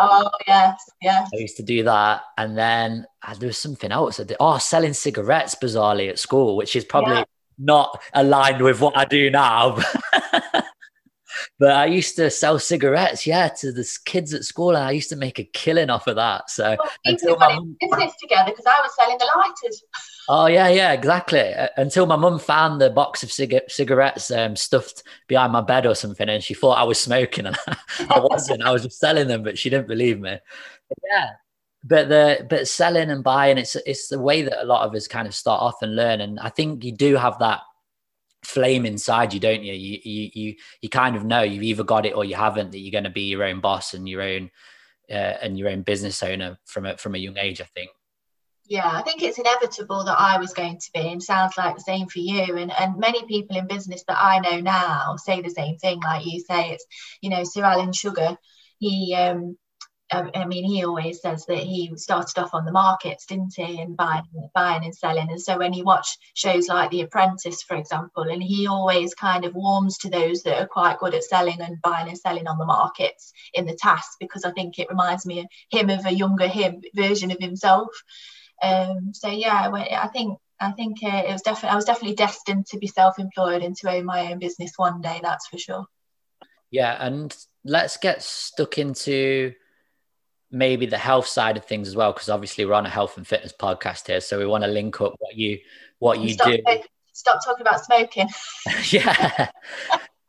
Oh 0.03 0.31
yes, 0.47 0.81
yes. 1.03 1.29
I 1.35 1.39
used 1.39 1.57
to 1.59 1.63
do 1.63 1.83
that, 1.85 2.23
and 2.39 2.57
then 2.57 3.07
uh, 3.23 3.35
there 3.35 3.49
was 3.49 3.59
something 3.59 3.93
else. 3.93 4.19
I 4.19 4.25
did. 4.25 4.39
Oh, 4.41 4.57
selling 4.57 4.95
cigarettes 4.95 5.55
bizarrely 5.55 6.09
at 6.09 6.19
school, 6.19 6.57
which 6.57 6.75
is 6.75 6.87
probably 6.87 7.17
yeah. 7.17 7.25
not 7.59 8.01
aligned 8.15 8.63
with 8.63 8.81
what 8.81 8.97
I 8.97 9.05
do 9.05 9.31
now. 9.31 9.79
but 11.59 11.73
I 11.73 11.85
used 11.85 12.17
to 12.17 12.31
sell 12.31 12.59
cigarettes, 12.59 13.27
yeah, 13.27 13.49
to 13.49 13.73
the 13.73 13.87
kids 14.07 14.33
at 14.33 14.45
school, 14.45 14.71
and 14.71 14.85
I 14.85 14.93
used 14.93 15.11
to 15.11 15.17
make 15.17 15.39
a 15.39 15.45
killing 15.45 15.91
off 15.91 16.07
of 16.07 16.17
that. 16.17 16.49
So 16.49 16.77
well, 16.79 16.91
until 17.05 17.37
my 17.37 17.59
business 17.79 18.15
together 18.21 18.51
because 18.51 18.67
I 18.67 18.81
was 18.81 18.91
selling 18.99 19.19
the 19.19 19.29
lighters. 19.37 19.83
Oh 20.29 20.47
yeah, 20.47 20.69
yeah, 20.69 20.93
exactly. 20.93 21.53
Until 21.77 22.07
my 22.07 22.15
mum 22.17 22.39
found 22.39 22.81
the 22.81 22.91
box 22.91 23.23
of 23.25 23.33
cig- 23.33 23.69
cigarettes 23.69 24.31
um, 24.31 24.55
stuffed 24.55 25.03
behind 25.27 25.53
my 25.53 25.61
bed 25.61 25.87
or 25.87 25.95
something, 25.97 26.29
and 26.29 26.43
she 26.43 26.55
thought 26.55 26.79
I 26.79 26.85
was 26.85 27.01
smoking, 27.01 27.47
and 27.47 27.57
I 28.11 28.21
wasn't. 28.21 28.63
I 28.63 28.71
was 28.71 28.85
just 28.85 29.01
selling 29.01 29.27
them, 29.27 29.43
but 29.43 29.59
she 29.59 29.71
didn't 29.71 29.89
believe 29.89 30.21
me. 30.21 30.39
But 30.89 30.99
yeah, 31.11 31.31
but 31.83 32.09
the 32.09 32.47
but 32.49 32.69
selling 32.69 33.11
and 33.11 33.25
buying, 33.25 33.59
it's 33.59 33.75
it's 33.77 34.09
the 34.09 34.21
way 34.21 34.43
that 34.43 34.63
a 34.63 34.67
lot 34.67 34.87
of 34.87 34.95
us 34.95 35.09
kind 35.09 35.27
of 35.27 35.35
start 35.35 35.63
off 35.63 35.83
and 35.83 35.97
learn, 35.97 36.21
and 36.21 36.39
I 36.39 36.51
think 36.51 36.85
you 36.85 36.93
do 36.93 37.17
have 37.17 37.39
that 37.41 37.61
flame 38.45 38.87
inside 38.87 39.35
you, 39.35 39.41
don't 39.41 39.65
you? 39.65 39.73
You 39.75 39.99
you 40.05 40.31
you 40.35 40.55
you 40.83 40.89
kind 40.89 41.17
of 41.17 41.25
know 41.25 41.43
you've 41.43 41.63
either 41.65 41.85
got 41.85 42.07
it 42.07 42.15
or 42.15 42.25
you 42.25 42.37
haven't. 42.37 42.71
That 42.71 42.79
you're 42.79 42.93
going 42.93 43.05
to 43.05 43.11
be 43.11 43.23
your 43.23 43.43
own 43.45 43.61
boss 43.61 43.95
and 43.95 44.09
your 44.09 44.23
own 44.23 44.51
uh, 45.11 45.37
and 45.43 45.59
your 45.59 45.69
own 45.69 45.83
business 45.83 46.23
owner 46.23 46.59
from 46.67 46.87
a, 46.87 46.97
from 46.97 47.17
a 47.17 47.19
young 47.19 47.37
age. 47.37 47.61
I 47.61 47.65
think 47.65 47.91
yeah 48.71 48.89
i 48.95 49.03
think 49.03 49.21
it's 49.23 49.39
inevitable 49.39 50.05
that 50.05 50.19
i 50.19 50.39
was 50.39 50.55
going 50.55 50.79
to 50.79 50.91
be 50.95 51.01
and 51.01 51.23
sounds 51.23 51.59
like 51.59 51.75
the 51.75 51.83
same 51.83 52.07
for 52.07 52.21
you 52.21 52.57
and 52.57 52.73
and 52.81 52.97
many 52.97 53.27
people 53.27 53.57
in 53.57 53.67
business 53.67 54.03
that 54.09 54.17
i 54.19 54.39
know 54.39 54.61
now 54.61 55.17
say 55.17 55.43
the 55.43 55.51
same 55.51 55.77
thing 55.77 56.01
like 56.01 56.25
you 56.25 56.41
say 56.41 56.71
it's 56.71 56.87
you 57.21 57.29
know 57.29 57.45
sir 57.45 57.65
alan 57.65 57.93
sugar 57.93 58.39
he 58.79 59.15
um 59.15 59.57
I 60.13 60.45
mean, 60.45 60.65
he 60.65 60.85
always 60.85 61.21
says 61.21 61.47
that 61.47 61.59
he 61.59 61.93
started 61.95 62.37
off 62.41 62.53
on 62.53 62.65
the 62.65 62.73
markets, 62.73 63.27
didn't 63.27 63.55
he, 63.55 63.81
and 63.81 63.97
buying, 63.97 64.25
buying 64.55 64.85
and 64.85 64.93
selling. 64.93 65.31
And 65.31 65.41
so 65.41 65.57
when 65.59 65.73
you 65.73 65.85
watch 65.85 66.19
shows 66.35 66.67
like 66.67 66.91
The 66.91 67.03
Apprentice, 67.03 67.63
for 67.63 67.77
example, 67.77 68.25
and 68.25 68.43
he 68.43 68.67
always 68.67 69.15
kind 69.15 69.45
of 69.45 69.55
warms 69.55 69.99
to 69.99 70.11
those 70.11 70.43
that 70.43 70.61
are 70.61 70.67
quite 70.67 70.99
good 70.99 71.15
at 71.15 71.23
selling 71.23 71.61
and 71.61 71.81
buying 71.83 72.09
and 72.09 72.19
selling 72.19 72.49
on 72.49 72.59
the 72.59 72.67
markets 72.67 73.33
in 73.55 73.67
the 73.67 73.77
task, 73.77 74.17
because 74.19 74.45
I 74.45 74.51
think 74.51 74.81
it 74.81 74.91
reminds 74.91 75.27
me 75.27 75.41
of 75.41 75.47
him 75.71 75.91
of 75.91 76.05
a 76.05 76.13
younger 76.13 76.49
him 76.49 76.83
version 76.97 77.31
of 77.31 77.39
himself. 77.39 77.91
Um, 78.63 79.13
so 79.15 79.29
yeah, 79.29 79.71
I 79.73 80.09
think 80.09 80.39
I 80.61 80.73
think 80.73 80.99
uh, 81.03 81.23
it 81.27 81.33
was 81.33 81.43
definitely 81.43 81.71
I 81.71 81.77
was 81.77 81.85
definitely 81.85 82.17
destined 82.17 82.67
to 82.67 82.79
be 82.79 82.87
self-employed 82.87 83.63
and 83.63 83.77
to 83.77 83.91
own 83.91 84.05
my 84.05 84.33
own 84.33 84.39
business 84.39 84.73
one 84.77 85.01
day. 85.01 85.21
That's 85.23 85.47
for 85.47 85.59
sure. 85.59 85.87
Yeah, 86.71 86.97
and 87.05 87.37
let's 87.65 87.97
get 87.97 88.23
stuck 88.23 88.79
into 88.79 89.55
maybe 90.51 90.87
the 90.87 90.99
health 90.99 91.27
side 91.27 91.57
of 91.57 91.65
things 91.65 91.89
as 91.89 91.97
well 91.97 92.13
because 92.13 92.29
obviously 92.29 92.65
we're 92.65 92.75
on 92.75 92.87
a 92.87 92.91
health 92.91 93.17
and 93.17 93.27
fitness 93.27 93.53
podcast 93.57 94.07
here 94.07 94.21
so 94.21 94.39
we 94.39 94.47
want 94.47 94.65
to 94.65 94.71
link 94.71 95.01
up 95.01 95.15
what 95.19 95.37
you 95.37 95.59
what 96.01 96.19
you 96.19 96.31
stop, 96.33 96.49
do 96.49 96.59
stop 97.13 97.41
talking 97.45 97.61
about 97.61 97.85
smoking 97.85 98.29
yeah 98.91 99.49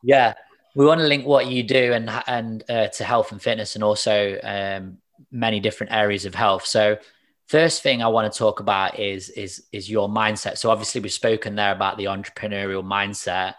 yeah 0.04 0.34
we 0.76 0.86
want 0.86 1.00
to 1.00 1.08
link 1.08 1.26
what 1.26 1.48
you 1.48 1.63
do 1.63 1.94
and 1.94 2.10
and 2.28 2.63
uh, 2.70 2.88
to 2.88 3.04
health 3.04 3.32
and 3.32 3.41
fitness 3.41 3.76
and 3.76 3.84
also 3.84 4.39
um, 4.44 4.98
many 5.32 5.60
different 5.60 5.91
areas 5.91 6.26
of 6.26 6.36
health 6.36 6.65
so 6.65 6.98
first 7.52 7.84
thing 7.84 8.02
i 8.02 8.08
want 8.08 8.32
to 8.32 8.38
talk 8.38 8.60
about 8.60 8.98
is 9.00 9.30
is 9.30 9.64
is 9.72 9.90
your 9.90 10.10
mindset 10.10 10.58
so 10.58 10.70
obviously 10.72 11.02
we've 11.02 11.12
spoken 11.12 11.56
there 11.56 11.72
about 11.72 11.98
the 11.98 12.06
entrepreneurial 12.06 12.84
mindset 12.84 13.56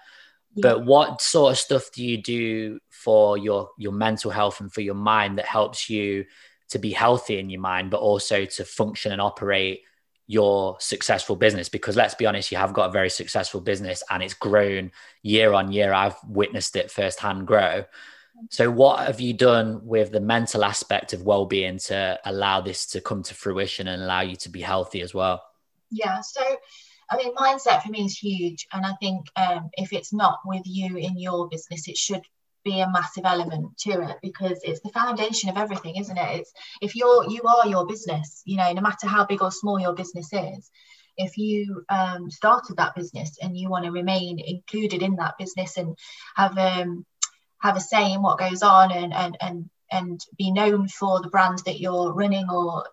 but 0.57 0.85
what 0.85 1.23
sort 1.23 1.53
of 1.53 1.59
stuff 1.59 1.91
do 1.95 2.05
you 2.05 2.19
do 2.19 2.79
for 2.91 3.39
your 3.39 3.71
your 3.79 3.93
mental 3.93 4.31
health 4.31 4.61
and 4.61 4.73
for 4.73 4.83
your 4.83 4.95
mind 4.95 5.39
that 5.39 5.47
helps 5.47 5.89
you 5.89 6.27
to 6.73 6.79
be 6.79 6.91
healthy 6.91 7.39
in 7.39 7.51
your 7.51 7.61
mind, 7.61 7.91
but 7.91 8.01
also 8.01 8.45
to 8.45 8.65
function 8.65 9.13
and 9.13 9.21
operate 9.21 9.83
your 10.27 10.77
successful 10.81 11.37
business. 11.37 11.69
Because 11.69 11.97
let's 11.97 12.15
be 12.15 12.27
honest, 12.27 12.51
you 12.51 12.59
have 12.59 12.73
got 12.73 12.89
a 12.89 12.93
very 12.93 13.11
successful 13.11 13.61
business 13.61 14.03
and 14.11 14.23
it's 14.23 14.35
grown 14.35 14.91
year 15.23 15.53
on 15.53 15.71
year. 15.71 15.93
I've 15.93 16.17
witnessed 16.27 16.75
it 16.77 16.91
firsthand 16.91 17.47
grow. 17.47 17.85
So, 18.51 18.71
what 18.71 19.07
have 19.07 19.21
you 19.21 19.33
done 19.33 19.85
with 19.87 20.13
the 20.13 20.21
mental 20.21 20.65
aspect 20.65 21.13
of 21.13 21.23
well 21.23 21.47
being 21.47 21.79
to 21.79 22.19
allow 22.25 22.61
this 22.61 22.87
to 22.87 23.01
come 23.01 23.23
to 23.25 23.35
fruition 23.35 23.89
and 23.89 24.03
allow 24.03 24.21
you 24.21 24.37
to 24.37 24.49
be 24.49 24.61
healthy 24.61 25.01
as 25.01 25.15
well? 25.15 25.43
Yeah. 25.91 26.21
So, 26.21 26.43
I 27.11 27.17
mean, 27.17 27.35
mindset 27.35 27.83
for 27.83 27.91
me 27.91 28.05
is 28.05 28.17
huge. 28.17 28.67
And 28.73 28.85
I 28.85 28.95
think 29.01 29.27
um, 29.37 29.71
if 29.75 29.93
it's 29.93 30.13
not 30.13 30.41
with 30.45 30.63
you 30.65 30.97
in 30.97 31.19
your 31.19 31.49
business, 31.49 31.89
it 31.89 31.97
should 31.97 32.23
be 32.65 32.81
a 32.81 32.91
massive 32.91 33.25
element 33.25 33.77
to 33.77 33.91
it 33.91 34.17
because 34.23 34.61
it's 34.63 34.81
the 34.81 34.89
foundation 34.91 35.51
of 35.51 35.57
everything 35.57 35.97
isn't 35.97 36.17
it 36.17 36.41
it's 36.41 36.53
if 36.81 36.95
you're 36.95 37.29
you 37.29 37.43
are 37.43 37.67
your 37.67 37.87
business 37.87 38.41
you 38.45 38.57
know 38.57 38.73
no 38.73 38.81
matter 38.81 39.09
how 39.09 39.27
big 39.27 39.43
or 39.43 39.51
small 39.51 39.81
your 39.81 39.95
business 39.95 40.29
is 40.33 40.71
if 41.17 41.37
you 41.37 41.85
um, 41.89 42.31
started 42.31 42.77
that 42.77 42.95
business 42.95 43.37
and 43.43 43.57
you 43.57 43.69
want 43.69 43.85
to 43.85 43.91
remain 43.91 44.39
included 44.39 45.03
in 45.03 45.17
that 45.17 45.37
business 45.39 45.77
and 45.77 45.97
have 46.37 46.57
um, 46.57 47.05
have 47.63 47.77
a 47.77 47.81
say 47.81 48.13
in 48.13 48.23
what 48.23 48.39
goes 48.39 48.63
on 48.63 48.93
and 48.93 49.13
and 49.15 49.37
and 49.41 49.71
and 49.91 50.21
be 50.39 50.51
known 50.51 50.89
for 50.89 51.21
the 51.21 51.29
brand 51.29 51.61
that 51.67 51.81
you're 51.81 52.13
running 52.13 52.49
or 52.51 52.85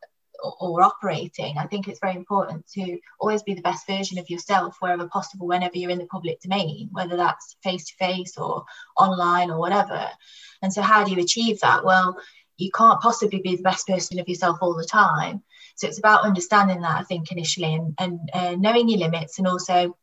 or, 0.60 0.82
operating, 0.82 1.58
I 1.58 1.66
think 1.66 1.88
it's 1.88 2.00
very 2.00 2.16
important 2.16 2.66
to 2.74 2.98
always 3.20 3.44
be 3.44 3.54
the 3.54 3.62
best 3.62 3.86
version 3.86 4.18
of 4.18 4.30
yourself 4.30 4.78
wherever 4.80 5.08
possible, 5.08 5.48
whenever 5.48 5.78
you're 5.78 5.92
in 5.92 6.00
the 6.00 6.06
public 6.06 6.40
domain, 6.42 6.90
whether 6.92 7.18
that's 7.18 7.58
face 7.64 7.86
to 7.86 7.96
face 7.96 8.38
or 8.38 8.64
online 8.98 9.50
or 9.52 9.60
whatever. 9.60 10.08
And 10.62 10.72
so, 10.74 10.82
how 10.82 11.04
do 11.04 11.12
you 11.12 11.20
achieve 11.20 11.60
that? 11.60 11.84
Well, 11.84 12.18
you 12.58 12.72
can't 12.72 13.02
possibly 13.02 13.42
be 13.42 13.56
the 13.56 13.64
best 13.64 13.88
person 13.88 14.20
of 14.20 14.28
yourself 14.28 14.60
all 14.62 14.76
the 14.76 14.86
time. 14.86 15.44
So, 15.76 15.88
it's 15.88 16.00
about 16.00 16.24
understanding 16.24 16.82
that, 16.82 17.00
I 17.00 17.04
think, 17.04 17.32
initially, 17.32 17.74
and, 17.74 17.96
and 17.98 18.30
uh, 18.34 18.56
knowing 18.56 18.88
your 18.88 19.00
limits 19.00 19.40
and 19.40 19.48
also 19.48 19.98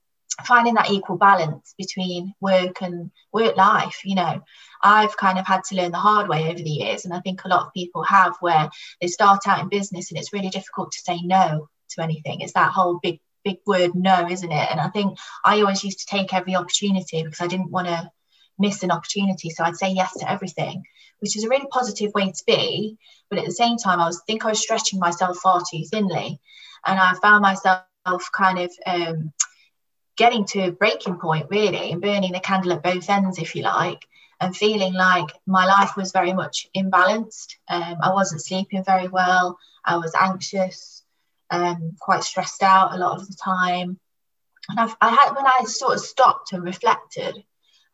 finding 0.44 0.74
that 0.74 0.90
equal 0.90 1.16
balance 1.16 1.74
between 1.78 2.34
work 2.40 2.82
and 2.82 3.10
work 3.32 3.56
life 3.56 4.00
you 4.04 4.14
know. 4.14 4.42
I've 4.82 5.16
kind 5.16 5.38
of 5.38 5.46
had 5.46 5.64
to 5.64 5.76
learn 5.76 5.92
the 5.92 5.98
hard 5.98 6.28
way 6.28 6.48
over 6.48 6.62
the 6.62 6.70
years 6.70 7.04
and 7.04 7.14
i 7.14 7.20
think 7.20 7.44
a 7.44 7.48
lot 7.48 7.66
of 7.66 7.72
people 7.72 8.02
have 8.02 8.36
where 8.40 8.68
they 9.00 9.06
start 9.06 9.46
out 9.46 9.60
in 9.60 9.68
business 9.68 10.10
and 10.10 10.18
it's 10.18 10.32
really 10.32 10.50
difficult 10.50 10.92
to 10.92 11.00
say 11.00 11.20
no 11.22 11.68
to 11.90 12.02
anything. 12.02 12.40
It's 12.40 12.54
that 12.54 12.72
whole 12.72 12.98
big 13.02 13.20
big 13.44 13.58
word 13.64 13.94
no 13.94 14.28
isn't 14.28 14.50
it? 14.50 14.70
And 14.70 14.80
i 14.80 14.88
think 14.88 15.18
i 15.44 15.60
always 15.60 15.84
used 15.84 16.00
to 16.00 16.06
take 16.06 16.34
every 16.34 16.56
opportunity 16.56 17.22
because 17.22 17.40
i 17.40 17.46
didn't 17.46 17.70
want 17.70 17.86
to 17.86 18.10
miss 18.58 18.82
an 18.82 18.90
opportunity 18.90 19.50
so 19.50 19.62
i'd 19.64 19.76
say 19.76 19.90
yes 19.90 20.12
to 20.14 20.30
everything 20.30 20.82
which 21.20 21.36
is 21.36 21.44
a 21.44 21.48
really 21.48 21.68
positive 21.70 22.12
way 22.14 22.32
to 22.32 22.42
be 22.46 22.96
but 23.30 23.38
at 23.38 23.44
the 23.44 23.52
same 23.52 23.76
time 23.76 24.00
i 24.00 24.06
was 24.06 24.20
think 24.26 24.44
i 24.44 24.48
was 24.48 24.60
stretching 24.60 24.98
myself 24.98 25.36
far 25.36 25.60
too 25.70 25.84
thinly 25.90 26.40
and 26.86 26.98
i 26.98 27.14
found 27.22 27.42
myself 27.42 27.84
kind 28.32 28.58
of 28.58 28.70
um, 28.86 29.32
getting 30.16 30.44
to 30.46 30.60
a 30.60 30.72
breaking 30.72 31.18
point 31.18 31.46
really 31.50 31.92
and 31.92 32.00
burning 32.00 32.32
the 32.32 32.40
candle 32.40 32.72
at 32.72 32.82
both 32.82 33.08
ends 33.08 33.38
if 33.38 33.54
you 33.54 33.62
like 33.62 34.06
and 34.40 34.56
feeling 34.56 34.94
like 34.94 35.28
my 35.46 35.64
life 35.66 35.96
was 35.96 36.12
very 36.12 36.32
much 36.32 36.68
imbalanced. 36.76 37.54
Um, 37.68 37.96
i 38.02 38.12
wasn't 38.12 38.44
sleeping 38.44 38.84
very 38.84 39.08
well. 39.08 39.58
I 39.84 39.96
was 39.96 40.14
anxious 40.14 41.02
um, 41.50 41.96
quite 42.00 42.24
stressed 42.24 42.62
out 42.62 42.92
a 42.92 42.98
lot 42.98 43.20
of 43.20 43.28
the 43.28 43.36
time. 43.42 43.98
And 44.68 44.80
I've, 44.80 44.96
i 45.00 45.10
had 45.10 45.34
when 45.34 45.46
i 45.46 45.62
sort 45.64 45.94
of 45.94 46.00
stopped 46.00 46.52
and 46.52 46.64
reflected 46.64 47.36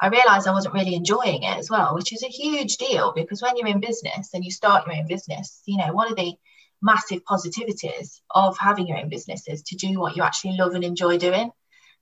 i 0.00 0.08
realized 0.08 0.48
i 0.48 0.52
wasn't 0.52 0.72
really 0.72 0.94
enjoying 0.94 1.42
it 1.42 1.58
as 1.58 1.68
well 1.68 1.94
which 1.94 2.14
is 2.14 2.22
a 2.22 2.28
huge 2.28 2.78
deal 2.78 3.12
because 3.14 3.42
when 3.42 3.58
you're 3.58 3.68
in 3.68 3.78
business 3.80 4.30
and 4.32 4.42
you 4.42 4.50
start 4.50 4.86
your 4.86 4.96
own 4.96 5.06
business 5.06 5.60
you 5.66 5.76
know 5.76 5.92
one 5.92 6.10
of 6.10 6.16
the 6.16 6.32
massive 6.80 7.22
positivities 7.24 8.20
of 8.30 8.56
having 8.56 8.88
your 8.88 8.96
own 8.96 9.10
business 9.10 9.46
is 9.48 9.62
to 9.64 9.76
do 9.76 10.00
what 10.00 10.16
you 10.16 10.22
actually 10.22 10.56
love 10.56 10.72
and 10.72 10.82
enjoy 10.82 11.18
doing 11.18 11.52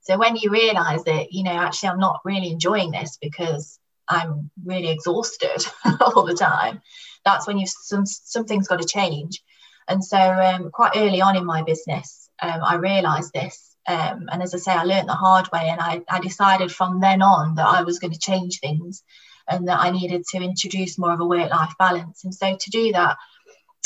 so 0.01 0.17
when 0.17 0.35
you 0.35 0.49
realize 0.49 1.03
that, 1.03 1.31
you 1.31 1.43
know, 1.43 1.51
actually 1.51 1.89
I'm 1.89 1.99
not 1.99 2.21
really 2.25 2.51
enjoying 2.51 2.91
this 2.91 3.17
because 3.21 3.79
I'm 4.09 4.49
really 4.65 4.89
exhausted 4.89 5.65
all 6.01 6.25
the 6.25 6.33
time, 6.33 6.81
that's 7.23 7.47
when 7.47 7.57
you 7.57 7.67
some 7.67 8.05
something's 8.05 8.67
got 8.67 8.81
to 8.81 8.87
change. 8.87 9.41
And 9.87 10.03
so 10.03 10.17
um, 10.17 10.71
quite 10.71 10.93
early 10.95 11.21
on 11.21 11.35
in 11.35 11.45
my 11.45 11.63
business, 11.63 12.29
um, 12.41 12.61
I 12.63 12.75
realized 12.75 13.31
this. 13.33 13.75
Um, 13.87 14.29
and 14.31 14.41
as 14.41 14.53
I 14.53 14.57
say, 14.57 14.71
I 14.71 14.83
learned 14.83 15.09
the 15.09 15.13
hard 15.13 15.51
way, 15.51 15.67
and 15.69 15.81
I, 15.81 16.01
I 16.09 16.19
decided 16.19 16.71
from 16.71 16.99
then 16.99 17.21
on 17.21 17.55
that 17.55 17.67
I 17.67 17.81
was 17.83 17.99
going 17.99 18.13
to 18.13 18.19
change 18.19 18.59
things 18.59 19.03
and 19.47 19.67
that 19.67 19.79
I 19.79 19.89
needed 19.89 20.23
to 20.31 20.37
introduce 20.37 20.97
more 20.97 21.13
of 21.13 21.19
a 21.19 21.25
work 21.25 21.49
life 21.49 21.73
balance. 21.77 22.23
And 22.23 22.33
so 22.33 22.55
to 22.55 22.69
do 22.69 22.91
that, 22.93 23.17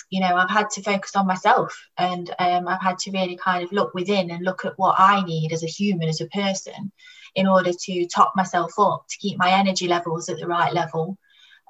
you 0.10 0.20
know 0.20 0.36
i've 0.36 0.50
had 0.50 0.70
to 0.70 0.82
focus 0.82 1.16
on 1.16 1.28
myself 1.28 1.76
and 1.98 2.34
um, 2.40 2.68
i've 2.68 2.82
had 2.82 2.98
to 2.98 3.12
really 3.12 3.38
kind 3.38 3.64
of 3.64 3.72
look 3.72 3.94
within 3.94 4.32
and 4.32 4.44
look 4.44 4.66
at 4.66 4.78
what 4.78 4.96
i 4.98 5.24
need 5.24 5.52
as 5.52 5.64
a 5.64 5.68
human 5.68 6.08
as 6.08 6.22
a 6.22 6.28
person 6.28 6.92
in 7.36 7.48
order 7.48 7.72
to 7.74 8.08
top 8.08 8.32
myself 8.36 8.72
up 8.80 9.06
to 9.10 9.18
keep 9.18 9.38
my 9.38 9.52
energy 9.52 9.88
levels 9.88 10.30
at 10.30 10.38
the 10.38 10.48
right 10.48 10.74
level 10.74 11.18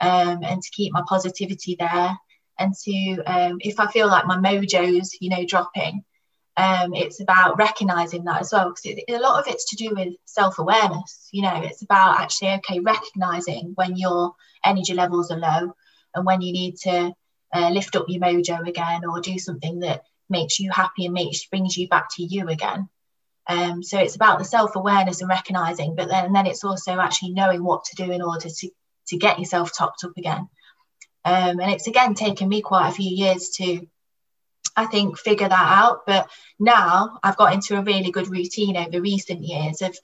um, 0.01 0.43
and 0.43 0.61
to 0.61 0.69
keep 0.71 0.93
my 0.93 1.01
positivity 1.07 1.75
there 1.79 2.15
and 2.59 2.73
to 2.83 3.23
um, 3.25 3.57
if 3.61 3.79
i 3.79 3.89
feel 3.91 4.07
like 4.07 4.25
my 4.25 4.37
mojo's 4.37 5.15
you 5.19 5.29
know 5.29 5.45
dropping 5.45 6.03
um, 6.57 6.93
it's 6.93 7.19
about 7.19 7.57
recognizing 7.57 8.23
that 8.23 8.39
as 8.39 8.53
well 8.53 8.73
because 8.73 9.03
a 9.09 9.19
lot 9.19 9.41
of 9.41 9.53
it's 9.53 9.69
to 9.71 9.75
do 9.75 9.93
with 9.93 10.13
self-awareness 10.25 11.29
you 11.31 11.41
know 11.41 11.61
it's 11.63 11.81
about 11.81 12.19
actually 12.21 12.51
okay 12.51 12.79
recognizing 12.79 13.73
when 13.75 13.97
your 13.97 14.33
energy 14.63 14.93
levels 14.93 15.31
are 15.31 15.39
low 15.39 15.73
and 16.15 16.25
when 16.25 16.41
you 16.41 16.53
need 16.53 16.77
to 16.77 17.13
uh, 17.55 17.69
lift 17.69 17.95
up 17.95 18.05
your 18.09 18.21
mojo 18.21 18.67
again 18.67 19.05
or 19.05 19.21
do 19.21 19.39
something 19.39 19.79
that 19.79 20.03
makes 20.29 20.59
you 20.59 20.69
happy 20.71 21.05
and 21.05 21.13
makes 21.13 21.45
brings 21.45 21.77
you 21.77 21.87
back 21.87 22.07
to 22.15 22.23
you 22.23 22.49
again. 22.49 22.89
Um, 23.47 23.81
so 23.81 23.99
it's 23.99 24.15
about 24.15 24.39
the 24.39 24.45
self-awareness 24.45 25.21
and 25.21 25.29
recognizing 25.29 25.95
but 25.95 26.09
then 26.09 26.33
then 26.33 26.47
it's 26.47 26.63
also 26.63 26.99
actually 26.99 27.31
knowing 27.31 27.63
what 27.63 27.85
to 27.85 27.95
do 27.95 28.11
in 28.11 28.21
order 28.21 28.49
to 28.49 28.69
to 29.07 29.17
get 29.17 29.39
yourself 29.39 29.71
topped 29.75 30.03
up 30.03 30.17
again. 30.17 30.49
Um, 31.23 31.59
and 31.59 31.71
it's 31.71 31.87
again 31.87 32.13
taken 32.13 32.49
me 32.49 32.61
quite 32.61 32.89
a 32.89 32.93
few 32.93 33.09
years 33.09 33.49
to 33.57 33.87
I 34.75 34.87
think 34.87 35.17
figure 35.17 35.47
that 35.47 35.81
out 35.83 36.01
but 36.05 36.29
now 36.59 37.19
I've 37.23 37.37
got 37.37 37.53
into 37.53 37.77
a 37.77 37.83
really 37.83 38.11
good 38.11 38.29
routine 38.29 38.75
over 38.75 38.99
recent 38.99 39.41
years 39.43 39.81
of 39.81 39.97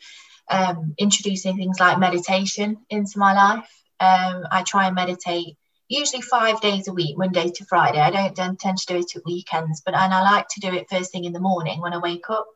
um, 0.50 0.94
introducing 0.98 1.58
things 1.58 1.80
like 1.80 2.00
meditation 2.00 2.78
into 2.90 3.18
my 3.18 3.34
life. 3.34 3.70
Um, 4.00 4.46
I 4.52 4.64
try 4.66 4.86
and 4.88 4.96
meditate 4.96 5.58
usually 5.92 6.22
five 6.22 6.62
days 6.62 6.88
a 6.88 6.94
week, 6.94 7.18
Monday 7.18 7.50
to 7.50 7.66
Friday. 7.66 8.00
I 8.00 8.30
don't 8.30 8.60
tend 8.60 8.78
to 8.78 8.86
do 8.86 8.98
it 8.98 9.16
at 9.16 9.26
weekends, 9.26 9.82
but 9.86 9.94
and 9.94 10.14
I 10.14 10.22
like 10.22 10.48
to 10.52 10.62
do 10.62 10.74
it 10.74 10.90
first 10.90 11.12
thing 11.12 11.26
in 11.26 11.34
the 11.34 11.40
morning 11.40 11.82
when 11.82 11.94
I 11.94 11.98
wake 11.98 12.30
up. 12.30 12.48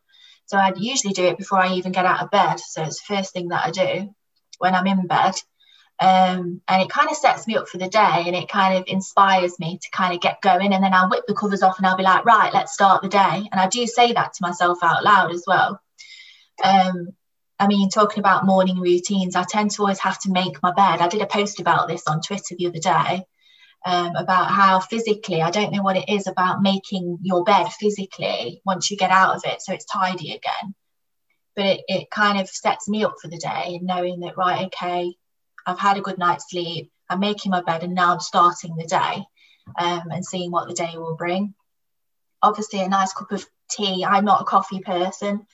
So 0.45 0.57
I'd 0.57 0.77
usually 0.77 1.13
do 1.13 1.25
it 1.25 1.37
before 1.37 1.59
I 1.59 1.73
even 1.73 1.91
get 1.91 2.05
out 2.05 2.21
of 2.21 2.31
bed. 2.31 2.59
So 2.59 2.83
it's 2.83 3.01
the 3.05 3.15
first 3.15 3.33
thing 3.33 3.49
that 3.49 3.65
I 3.65 3.71
do 3.71 4.15
when 4.59 4.73
I'm 4.73 4.87
in 4.87 5.05
bed. 5.07 5.33
Um, 5.99 6.61
and 6.67 6.81
it 6.81 6.89
kind 6.89 7.09
of 7.09 7.17
sets 7.17 7.47
me 7.47 7.55
up 7.55 7.67
for 7.67 7.77
the 7.77 7.87
day 7.87 8.23
and 8.25 8.35
it 8.35 8.49
kind 8.49 8.77
of 8.77 8.83
inspires 8.87 9.59
me 9.59 9.79
to 9.81 9.89
kind 9.91 10.13
of 10.13 10.21
get 10.21 10.41
going. 10.41 10.73
And 10.73 10.83
then 10.83 10.93
I'll 10.93 11.09
whip 11.09 11.23
the 11.27 11.33
covers 11.33 11.63
off 11.63 11.77
and 11.77 11.87
I'll 11.87 11.97
be 11.97 12.03
like, 12.03 12.25
right, 12.25 12.53
let's 12.53 12.73
start 12.73 13.01
the 13.01 13.09
day. 13.09 13.49
And 13.51 13.59
I 13.59 13.67
do 13.67 13.85
say 13.87 14.13
that 14.13 14.33
to 14.33 14.41
myself 14.41 14.79
out 14.81 15.03
loud 15.03 15.31
as 15.31 15.43
well. 15.47 15.81
Um, 16.63 17.09
I 17.59 17.67
mean, 17.67 17.89
talking 17.89 18.19
about 18.19 18.45
morning 18.45 18.79
routines, 18.79 19.35
I 19.35 19.43
tend 19.43 19.71
to 19.71 19.81
always 19.81 19.99
have 19.99 20.19
to 20.21 20.31
make 20.31 20.61
my 20.63 20.71
bed. 20.73 21.01
I 21.01 21.07
did 21.07 21.21
a 21.21 21.27
post 21.27 21.59
about 21.59 21.87
this 21.87 22.03
on 22.07 22.21
Twitter 22.21 22.55
the 22.57 22.67
other 22.67 22.79
day. 22.79 23.25
um, 23.85 24.15
about 24.15 24.49
how 24.49 24.79
physically, 24.79 25.41
I 25.43 25.51
don't 25.51 25.71
know 25.71 25.83
what 25.83 25.95
it 25.95 26.09
is 26.09 26.25
about 26.25 26.61
making 26.61 27.19
your 27.21 27.43
bed 27.43 27.67
physically 27.79 28.61
once 28.65 28.89
you 28.89 28.97
get 28.97 29.11
out 29.11 29.35
of 29.35 29.43
it 29.45 29.61
so 29.61 29.73
it's 29.73 29.85
tidy 29.85 30.33
again. 30.33 30.73
But 31.55 31.65
it, 31.65 31.81
it 31.87 32.09
kind 32.09 32.39
of 32.39 32.49
sets 32.49 32.89
me 32.89 33.03
up 33.03 33.15
for 33.21 33.27
the 33.27 33.37
day 33.37 33.75
and 33.77 33.83
knowing 33.85 34.21
that, 34.21 34.37
right, 34.37 34.65
okay, 34.65 35.13
I've 35.67 35.79
had 35.79 35.97
a 35.97 36.01
good 36.01 36.17
night's 36.17 36.49
sleep, 36.49 36.91
I'm 37.09 37.19
making 37.19 37.51
my 37.51 37.61
bed, 37.61 37.83
and 37.83 37.93
now 37.93 38.11
I'm 38.11 38.19
starting 38.19 38.75
the 38.75 38.85
day 38.85 39.23
um, 39.77 40.03
and 40.11 40.25
seeing 40.25 40.51
what 40.51 40.67
the 40.67 40.73
day 40.73 40.93
will 40.95 41.15
bring. 41.15 41.53
Obviously, 42.41 42.81
a 42.81 42.89
nice 42.89 43.13
cup 43.13 43.31
of 43.31 43.45
tea. 43.69 44.03
I'm 44.03 44.25
not 44.25 44.41
a 44.41 44.45
coffee 44.45 44.79
person. 44.79 45.45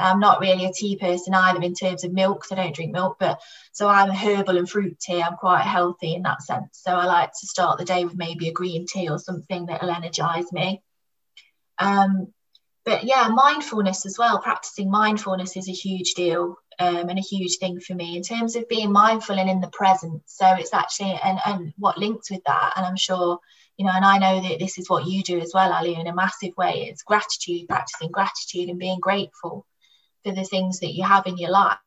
I'm 0.00 0.20
not 0.20 0.40
really 0.40 0.64
a 0.64 0.72
tea 0.72 0.96
person 0.96 1.34
either 1.34 1.60
in 1.62 1.74
terms 1.74 2.04
of 2.04 2.12
milk, 2.12 2.46
I 2.50 2.54
don't 2.54 2.74
drink 2.74 2.92
milk, 2.92 3.16
but 3.18 3.40
so 3.72 3.86
I'm 3.88 4.10
a 4.10 4.14
herbal 4.14 4.58
and 4.58 4.68
fruit 4.68 4.98
tea. 4.98 5.22
I'm 5.22 5.36
quite 5.36 5.62
healthy 5.62 6.14
in 6.14 6.22
that 6.22 6.42
sense. 6.42 6.80
So 6.82 6.92
I 6.92 7.04
like 7.04 7.30
to 7.30 7.46
start 7.46 7.78
the 7.78 7.84
day 7.84 8.04
with 8.04 8.16
maybe 8.16 8.48
a 8.48 8.52
green 8.52 8.86
tea 8.86 9.08
or 9.08 9.18
something 9.18 9.66
that'll 9.66 9.90
energize 9.90 10.52
me. 10.52 10.82
Um, 11.78 12.32
but 12.84 13.04
yeah, 13.04 13.28
mindfulness 13.28 14.06
as 14.06 14.16
well. 14.18 14.40
Practicing 14.40 14.90
mindfulness 14.90 15.56
is 15.56 15.68
a 15.68 15.72
huge 15.72 16.14
deal 16.14 16.56
um, 16.78 17.08
and 17.08 17.18
a 17.18 17.22
huge 17.22 17.58
thing 17.58 17.78
for 17.78 17.94
me 17.94 18.16
in 18.16 18.22
terms 18.22 18.56
of 18.56 18.68
being 18.68 18.90
mindful 18.90 19.38
and 19.38 19.50
in 19.50 19.60
the 19.60 19.68
present. 19.68 20.22
So 20.26 20.46
it's 20.54 20.74
actually 20.74 21.18
and 21.22 21.38
and 21.44 21.72
what 21.76 21.98
links 21.98 22.30
with 22.30 22.42
that, 22.46 22.72
and 22.76 22.86
I'm 22.86 22.96
sure 22.96 23.38
you 23.76 23.86
know, 23.86 23.92
and 23.94 24.04
I 24.04 24.18
know 24.18 24.46
that 24.46 24.58
this 24.58 24.76
is 24.78 24.90
what 24.90 25.06
you 25.06 25.22
do 25.22 25.40
as 25.40 25.52
well, 25.54 25.72
Ali, 25.72 25.94
in 25.94 26.06
a 26.06 26.14
massive 26.14 26.54
way. 26.58 26.88
It's 26.90 27.02
gratitude, 27.02 27.66
practicing 27.68 28.10
gratitude 28.10 28.68
and 28.68 28.78
being 28.78 29.00
grateful 29.00 29.66
for 30.24 30.32
the 30.32 30.44
things 30.44 30.80
that 30.80 30.92
you 30.92 31.04
have 31.04 31.26
in 31.26 31.38
your 31.38 31.50
life 31.50 31.78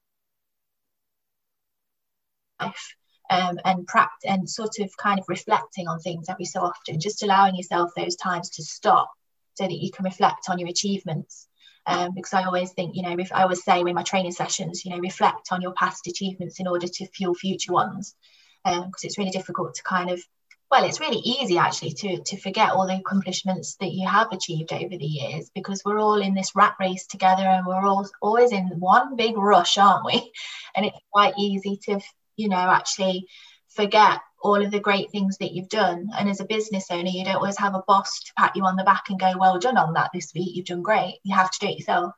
um, 3.30 3.60
and 3.66 3.88
practice 3.88 4.30
and 4.30 4.50
sort 4.50 4.80
of 4.80 4.96
kind 4.98 5.20
of 5.20 5.26
reflecting 5.28 5.88
on 5.88 6.00
things 6.00 6.28
every 6.30 6.46
so 6.46 6.62
often 6.62 7.00
just 7.00 7.24
allowing 7.24 7.56
yourself 7.56 7.92
those 7.96 8.16
times 8.16 8.50
to 8.50 8.64
stop 8.64 9.10
so 9.56 9.66
that 9.66 9.74
you 9.74 9.92
can 9.92 10.06
reflect 10.06 10.50
on 10.50 10.60
your 10.60 10.70
achievements. 10.70 11.48
Um, 11.86 12.12
because 12.16 12.34
I 12.34 12.44
always 12.44 12.72
think, 12.72 12.96
you 12.96 13.02
know, 13.04 13.16
if 13.20 13.34
I 13.34 13.44
always 13.44 13.64
say 13.64 13.82
in 13.82 13.94
my 13.94 14.04
training 14.04 14.32
sessions, 14.32 14.86
you 14.86 14.92
know, 14.92 15.00
reflect 15.00 15.50
on 15.52 15.62
your 15.62 15.74
past 15.74 16.08
achievements 16.08 16.60
in 16.60 16.68
order 16.68 16.88
to 16.88 17.08
fuel 17.08 17.34
future 17.34 17.74
ones, 17.74 18.16
because 18.64 18.84
um, 18.84 18.92
it's 19.04 19.18
really 19.18 19.32
difficult 19.32 19.76
to 19.76 19.84
kind 19.84 20.10
of 20.10 20.24
well, 20.74 20.86
it's 20.86 21.00
really 21.00 21.22
easy 21.24 21.60
actually 21.60 21.92
to, 21.92 22.24
to 22.24 22.36
forget 22.36 22.72
all 22.72 22.88
the 22.88 22.96
accomplishments 22.96 23.76
that 23.76 23.92
you 23.92 24.08
have 24.08 24.32
achieved 24.32 24.74
over 24.74 24.98
the 24.98 25.06
years 25.06 25.52
because 25.54 25.84
we're 25.86 26.00
all 26.00 26.20
in 26.20 26.34
this 26.34 26.56
rat 26.56 26.74
race 26.80 27.06
together 27.06 27.44
and 27.44 27.68
we're 27.68 27.86
all 27.86 28.10
always 28.24 28.52
in 28.52 28.66
one 28.80 29.16
big 29.16 29.38
rush, 29.38 29.78
aren't 29.78 30.04
we? 30.04 30.32
And 30.76 30.88
it's 30.88 30.98
quite 31.12 31.36
easy 31.38 31.78
to, 31.84 32.00
you 32.38 32.50
know, 32.50 32.56
actually 32.56 33.28
forget 33.70 34.22
all 34.42 34.66
of 34.66 34.72
the 34.72 34.80
great 34.80 35.12
things 35.12 35.38
that 35.38 35.52
you've 35.52 35.70
done. 35.70 36.10
And 36.18 36.28
as 36.28 36.40
a 36.40 36.46
business 36.46 36.88
owner, 36.90 37.08
you 37.08 37.24
don't 37.24 37.36
always 37.36 37.60
have 37.60 37.76
a 37.76 37.84
boss 37.88 38.22
to 38.22 38.34
pat 38.36 38.56
you 38.56 38.66
on 38.66 38.76
the 38.76 38.84
back 38.84 39.04
and 39.10 39.20
go, 39.20 39.32
well 39.38 39.60
done 39.60 39.78
on 39.78 39.94
that 39.94 40.10
this 40.12 40.34
week, 40.34 40.56
you've 40.56 40.66
done 40.66 40.82
great. 40.82 41.20
You 41.22 41.36
have 41.36 41.52
to 41.52 41.60
do 41.60 41.68
it 41.68 41.78
yourself. 41.78 42.14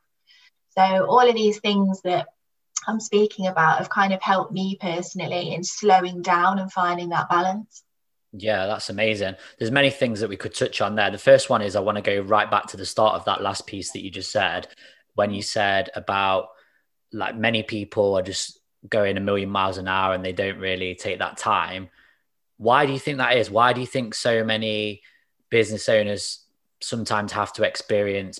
So 0.70 1.04
all 1.04 1.28
of 1.28 1.34
these 1.34 1.60
things 1.60 2.00
that 2.04 2.28
I'm 2.88 3.00
speaking 3.00 3.48
about 3.48 3.80
have 3.80 3.90
kind 3.90 4.14
of 4.14 4.22
helped 4.22 4.52
me 4.52 4.78
personally 4.80 5.52
in 5.52 5.62
slowing 5.62 6.22
down 6.22 6.58
and 6.58 6.72
finding 6.72 7.10
that 7.10 7.28
balance. 7.28 7.82
Yeah, 8.38 8.66
that's 8.66 8.90
amazing. 8.90 9.34
There's 9.58 9.70
many 9.70 9.90
things 9.90 10.20
that 10.20 10.28
we 10.28 10.36
could 10.36 10.54
touch 10.54 10.80
on 10.80 10.94
there. 10.94 11.10
The 11.10 11.18
first 11.18 11.48
one 11.48 11.62
is 11.62 11.74
I 11.76 11.80
want 11.80 11.96
to 11.96 12.02
go 12.02 12.20
right 12.20 12.50
back 12.50 12.66
to 12.68 12.76
the 12.76 12.86
start 12.86 13.14
of 13.14 13.24
that 13.24 13.42
last 13.42 13.66
piece 13.66 13.92
that 13.92 14.02
you 14.02 14.10
just 14.10 14.30
said 14.30 14.68
when 15.14 15.32
you 15.32 15.42
said 15.42 15.90
about 15.94 16.48
like 17.12 17.36
many 17.36 17.62
people 17.62 18.14
are 18.18 18.22
just 18.22 18.58
going 18.88 19.16
a 19.16 19.20
million 19.20 19.48
miles 19.48 19.78
an 19.78 19.88
hour 19.88 20.14
and 20.14 20.24
they 20.24 20.32
don't 20.32 20.58
really 20.58 20.94
take 20.94 21.18
that 21.20 21.38
time. 21.38 21.88
Why 22.58 22.84
do 22.84 22.92
you 22.92 22.98
think 22.98 23.18
that 23.18 23.36
is? 23.36 23.50
Why 23.50 23.72
do 23.72 23.80
you 23.80 23.86
think 23.86 24.14
so 24.14 24.44
many 24.44 25.02
business 25.48 25.88
owners 25.88 26.44
sometimes 26.80 27.32
have 27.32 27.52
to 27.54 27.62
experience 27.62 28.38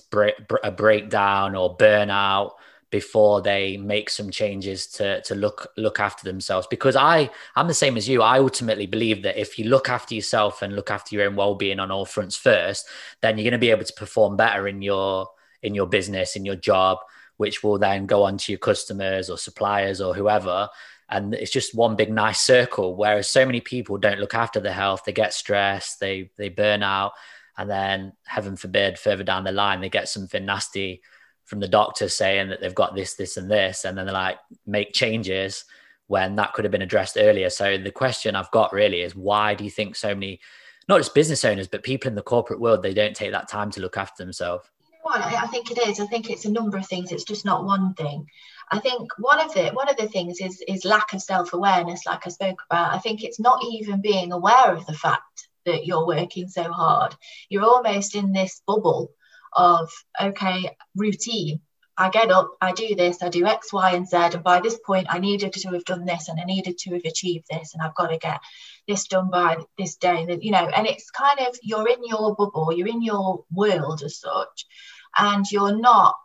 a 0.63 0.71
breakdown 0.71 1.55
or 1.55 1.75
burnout 1.75 2.51
before 2.89 3.41
they 3.41 3.75
make 3.75 4.09
some 4.09 4.29
changes 4.29 4.87
to 4.87 5.21
to 5.21 5.35
look 5.35 5.71
look 5.77 5.99
after 5.99 6.23
themselves. 6.23 6.67
Because 6.67 6.95
i 6.95 7.29
i'm 7.55 7.67
the 7.67 7.73
same 7.73 7.97
as 7.97 8.07
you. 8.07 8.21
I 8.21 8.39
ultimately 8.39 8.87
believe 8.87 9.23
that 9.23 9.39
if 9.39 9.59
you 9.59 9.65
look 9.65 9.89
after 9.89 10.15
yourself 10.15 10.61
and 10.61 10.75
look 10.75 10.89
after 10.89 11.15
your 11.15 11.27
own 11.27 11.35
well-being 11.35 11.79
on 11.79 11.91
all 11.91 12.05
fronts 12.05 12.35
first 12.35 12.87
then 13.21 13.37
you're 13.37 13.43
going 13.43 13.51
to 13.51 13.57
be 13.57 13.71
able 13.71 13.83
to 13.83 13.93
perform 13.93 14.37
better 14.37 14.67
in 14.67 14.81
your 14.81 15.27
in 15.61 15.75
your 15.75 15.87
business 15.87 16.35
in 16.35 16.45
your 16.45 16.55
job 16.55 16.99
which 17.37 17.63
will 17.63 17.77
then 17.77 18.05
go 18.05 18.23
on 18.23 18.37
to 18.37 18.51
your 18.51 18.59
customers 18.59 19.29
or 19.29 19.37
suppliers 19.37 20.01
or 20.01 20.15
whoever. 20.15 20.67
And 21.09 21.35
it's 21.35 21.51
just 21.51 21.75
one 21.75 21.95
big 21.95 22.11
nice 22.11 22.41
circle 22.41 22.95
whereas 22.95 23.29
so 23.29 23.45
many 23.45 23.61
people 23.61 23.97
don't 23.97 24.19
look 24.19 24.33
after 24.33 24.59
their 24.59 24.73
health. 24.73 25.03
They 25.05 25.13
get 25.13 25.33
stressed 25.33 25.99
they 25.99 26.31
they 26.37 26.49
burn 26.49 26.83
out 26.83 27.13
and 27.57 27.69
then 27.69 28.13
heaven 28.25 28.55
forbid 28.55 28.97
further 28.97 29.23
down 29.23 29.43
the 29.43 29.51
line 29.51 29.81
they 29.81 29.89
get 29.89 30.07
something 30.07 30.45
nasty 30.45 31.01
from 31.47 31.61
the 31.61 31.67
doctor 31.67 32.09
saying 32.09 32.49
that 32.49 32.59
they've 32.59 32.75
got 32.75 32.93
this, 32.93 33.15
this, 33.15 33.37
and 33.37 33.49
this, 33.49 33.85
and 33.85 33.97
then 33.97 34.05
they're 34.05 34.13
like, 34.13 34.37
make 34.65 34.93
changes 34.93 35.63
when 36.07 36.35
that 36.35 36.53
could 36.53 36.65
have 36.65 36.71
been 36.71 36.81
addressed 36.81 37.17
earlier. 37.17 37.49
So 37.49 37.77
the 37.77 37.91
question 37.91 38.35
I've 38.35 38.51
got 38.51 38.73
really 38.73 39.01
is 39.01 39.15
why 39.15 39.55
do 39.55 39.63
you 39.63 39.69
think 39.69 39.95
so 39.95 40.13
many, 40.13 40.41
not 40.89 40.99
just 40.99 41.15
business 41.15 41.45
owners, 41.45 41.67
but 41.67 41.83
people 41.83 42.09
in 42.09 42.15
the 42.15 42.21
corporate 42.21 42.59
world, 42.59 42.83
they 42.83 42.93
don't 42.93 43.15
take 43.15 43.31
that 43.31 43.49
time 43.49 43.71
to 43.71 43.81
look 43.81 43.97
after 43.97 44.23
themselves? 44.23 44.69
Know 45.05 45.13
I 45.13 45.47
think 45.47 45.71
it 45.71 45.77
is. 45.87 46.01
I 46.01 46.05
think 46.05 46.29
it's 46.29 46.43
a 46.43 46.51
number 46.51 46.75
of 46.77 46.85
things. 46.85 47.13
It's 47.13 47.23
just 47.23 47.45
not 47.45 47.63
one 47.63 47.93
thing. 47.93 48.27
I 48.71 48.79
think 48.79 49.09
one 49.17 49.39
of 49.39 49.53
the 49.53 49.69
one 49.69 49.87
of 49.87 49.95
the 49.95 50.09
things 50.09 50.41
is 50.41 50.61
is 50.67 50.83
lack 50.83 51.13
of 51.13 51.21
self 51.21 51.53
awareness, 51.53 52.05
like 52.05 52.27
I 52.27 52.29
spoke 52.29 52.61
about. 52.69 52.93
I 52.93 52.99
think 52.99 53.23
it's 53.23 53.39
not 53.39 53.63
even 53.71 54.01
being 54.01 54.33
aware 54.33 54.73
of 54.73 54.85
the 54.85 54.93
fact 54.93 55.47
that 55.65 55.85
you're 55.85 56.05
working 56.05 56.49
so 56.49 56.63
hard. 56.63 57.15
You're 57.47 57.63
almost 57.63 58.15
in 58.15 58.33
this 58.33 58.61
bubble 58.67 59.11
of 59.53 59.89
okay 60.21 60.69
routine 60.95 61.61
I 61.99 62.09
get 62.09 62.29
up, 62.29 62.51
I 62.61 62.73
do 62.73 62.93
this, 62.93 63.23
I 63.23 63.29
do 63.29 63.45
X, 63.45 63.73
Y, 63.73 63.91
and 63.95 64.07
Z. 64.07 64.17
And 64.17 64.43
by 64.43 64.59
this 64.61 64.79
point, 64.85 65.07
I 65.09 65.17
needed 65.17 65.51
to 65.53 65.69
have 65.69 65.83
done 65.85 66.05
this 66.05 66.29
and 66.29 66.39
I 66.39 66.43
needed 66.43 66.77
to 66.79 66.93
have 66.93 67.01
achieved 67.05 67.45
this. 67.49 67.73
And 67.73 67.81
I've 67.81 67.95
got 67.95 68.07
to 68.07 68.17
get 68.17 68.39
this 68.87 69.07
done 69.07 69.31
by 69.31 69.57
this 69.79 69.95
day. 69.95 70.27
And, 70.29 70.43
you 70.43 70.51
know, 70.51 70.67
and 70.67 70.85
it's 70.85 71.09
kind 71.09 71.39
of 71.39 71.57
you're 71.63 71.89
in 71.89 72.05
your 72.05 72.35
bubble, 72.35 72.71
you're 72.71 72.87
in 72.87 73.01
your 73.01 73.45
world 73.51 74.03
as 74.03 74.19
such, 74.19 74.65
and 75.17 75.43
you're 75.51 75.75
not, 75.75 76.15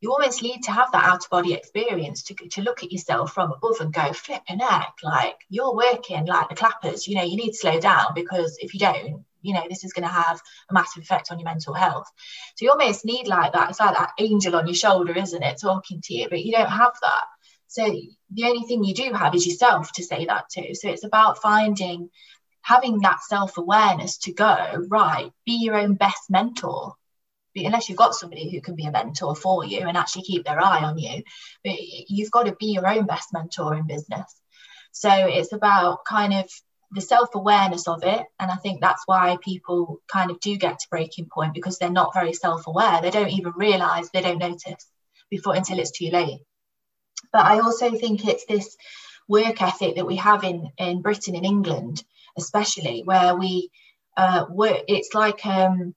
you 0.00 0.12
almost 0.12 0.42
need 0.42 0.62
to 0.62 0.70
have 0.70 0.92
that 0.92 1.04
out 1.04 1.24
of 1.24 1.30
body 1.30 1.54
experience 1.54 2.22
to, 2.24 2.34
to 2.34 2.62
look 2.62 2.82
at 2.82 2.92
yourself 2.92 3.32
from 3.32 3.52
above 3.52 3.80
and 3.80 3.92
go, 3.92 4.12
flipping 4.12 4.60
heck, 4.60 4.94
like 5.02 5.36
you're 5.48 5.74
working 5.74 6.26
like 6.26 6.48
the 6.48 6.54
clappers. 6.54 7.08
You 7.08 7.16
know, 7.16 7.24
you 7.24 7.36
need 7.36 7.50
to 7.50 7.56
slow 7.56 7.80
down 7.80 8.14
because 8.14 8.58
if 8.60 8.74
you 8.74 8.80
don't, 8.80 9.24
you 9.42 9.54
know 9.54 9.64
this 9.68 9.84
is 9.84 9.92
going 9.92 10.06
to 10.06 10.12
have 10.12 10.40
a 10.68 10.74
massive 10.74 11.02
effect 11.02 11.30
on 11.30 11.38
your 11.38 11.48
mental 11.48 11.74
health. 11.74 12.10
So 12.56 12.64
you 12.64 12.70
almost 12.70 13.04
need 13.04 13.28
like 13.28 13.52
that 13.52 13.70
it's 13.70 13.80
like 13.80 13.96
that 13.96 14.12
angel 14.18 14.56
on 14.56 14.66
your 14.66 14.74
shoulder 14.74 15.16
isn't 15.16 15.42
it 15.42 15.60
talking 15.60 16.00
to 16.02 16.14
you 16.14 16.28
but 16.28 16.44
you 16.44 16.52
don't 16.52 16.68
have 16.70 16.92
that. 17.02 17.24
So 17.68 17.84
the 17.84 18.44
only 18.44 18.66
thing 18.66 18.82
you 18.82 18.94
do 18.94 19.12
have 19.12 19.34
is 19.34 19.46
yourself 19.46 19.92
to 19.92 20.02
say 20.02 20.26
that 20.26 20.48
to. 20.50 20.74
So 20.74 20.88
it's 20.88 21.04
about 21.04 21.40
finding 21.40 22.10
having 22.62 22.98
that 23.00 23.22
self-awareness 23.22 24.18
to 24.18 24.32
go 24.32 24.86
right 24.88 25.30
be 25.46 25.62
your 25.62 25.76
own 25.76 25.94
best 25.94 26.28
mentor 26.28 26.94
unless 27.66 27.88
you've 27.88 27.98
got 27.98 28.14
somebody 28.14 28.50
who 28.50 28.60
can 28.60 28.74
be 28.74 28.86
a 28.86 28.90
mentor 28.90 29.34
for 29.34 29.64
you 29.64 29.80
and 29.80 29.96
actually 29.96 30.22
keep 30.22 30.44
their 30.44 30.62
eye 30.62 30.82
on 30.82 30.98
you 30.98 31.22
you've 31.64 32.30
got 32.30 32.46
to 32.46 32.56
be 32.56 32.66
your 32.66 32.86
own 32.86 33.06
best 33.06 33.32
mentor 33.32 33.74
in 33.74 33.86
business. 33.86 34.40
So 34.92 35.10
it's 35.10 35.52
about 35.52 36.04
kind 36.04 36.34
of 36.34 36.50
the 36.92 37.00
self-awareness 37.00 37.86
of 37.86 38.02
it 38.02 38.24
and 38.40 38.50
i 38.50 38.56
think 38.56 38.80
that's 38.80 39.02
why 39.04 39.36
people 39.42 40.00
kind 40.10 40.30
of 40.30 40.40
do 40.40 40.56
get 40.56 40.78
to 40.78 40.86
breaking 40.90 41.28
point 41.30 41.52
because 41.52 41.78
they're 41.78 41.90
not 41.90 42.14
very 42.14 42.32
self-aware. 42.32 43.02
They 43.02 43.10
don't 43.10 43.28
even 43.28 43.52
realize 43.56 44.08
they 44.08 44.22
don't 44.22 44.38
notice 44.38 44.86
before 45.28 45.54
until 45.54 45.78
it's 45.78 45.90
too 45.90 46.08
late. 46.10 46.40
But 47.30 47.44
i 47.44 47.60
also 47.60 47.90
think 47.90 48.26
it's 48.26 48.46
this 48.46 48.76
work 49.28 49.60
ethic 49.60 49.96
that 49.96 50.06
we 50.06 50.16
have 50.16 50.44
in 50.44 50.70
in 50.78 51.02
britain 51.02 51.34
in 51.34 51.44
england 51.44 52.02
especially 52.38 53.02
where 53.04 53.36
we 53.36 53.70
uh, 54.16 54.46
work 54.50 54.80
it's 54.88 55.14
like 55.14 55.44
um, 55.44 55.94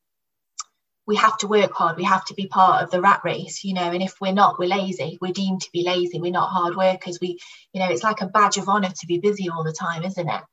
we 1.08 1.16
have 1.16 1.38
to 1.38 1.48
work 1.48 1.72
hard 1.74 1.98
we 1.98 2.04
have 2.04 2.24
to 2.26 2.34
be 2.36 2.48
part 2.48 2.84
of 2.84 2.92
the 2.92 3.02
rat 3.02 3.22
race 3.24 3.64
you 3.64 3.74
know 3.74 3.92
and 3.92 4.02
if 4.02 4.14
we're 4.22 4.34
not 4.34 4.60
we're 4.60 4.70
lazy. 4.70 5.18
We're 5.22 5.34
deemed 5.34 5.62
to 5.62 5.72
be 5.72 5.84
lazy. 5.84 6.20
We're 6.20 6.32
not 6.32 6.50
hard 6.50 6.76
workers. 6.76 7.20
We 7.20 7.40
you 7.74 7.80
know 7.82 7.90
it's 7.90 8.04
like 8.04 8.22
a 8.22 8.28
badge 8.28 8.58
of 8.58 8.70
honor 8.70 8.90
to 8.90 9.08
be 9.08 9.20
busy 9.20 9.50
all 9.50 9.64
the 9.64 9.74
time 9.74 10.04
isn't 10.04 10.30
it? 10.30 10.44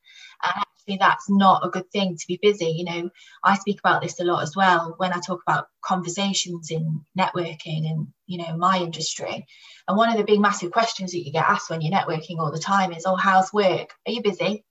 And 0.45 0.55
actually 0.57 0.97
that's 0.99 1.29
not 1.29 1.67
a 1.67 1.71
good 1.71 1.91
thing 1.91 2.17
to 2.17 2.27
be 2.27 2.39
busy 2.41 2.67
you 2.79 2.85
know. 2.85 3.11
I 3.45 3.57
speak 3.57 3.79
about 3.81 4.03
this 4.03 4.21
a 4.21 4.25
lot 4.25 4.43
as 4.43 4.57
well 4.57 4.95
when 4.97 5.13
i 5.13 5.21
talk 5.21 5.43
about 5.47 5.69
conversations 5.83 6.71
in 6.71 7.05
networking 7.19 7.91
and 7.91 8.09
you 8.27 8.39
know 8.39 8.57
my 8.57 8.79
industry. 8.79 9.47
And 9.87 9.97
one 9.97 10.11
of 10.11 10.17
the 10.17 10.25
big 10.25 10.41
massive 10.41 10.73
questions 10.73 11.13
that 11.13 11.25
you 11.25 11.33
get 11.33 11.49
asked 11.49 11.71
when 11.71 11.81
you're 11.83 11.93
networking 11.93 12.39
all 12.39 12.53
the 12.53 12.59
time 12.59 12.93
is 12.93 13.05
oh 13.07 13.17
how's 13.17 13.53
work? 13.53 13.93
Are 14.07 14.13
you 14.13 14.23
busy? 14.23 14.65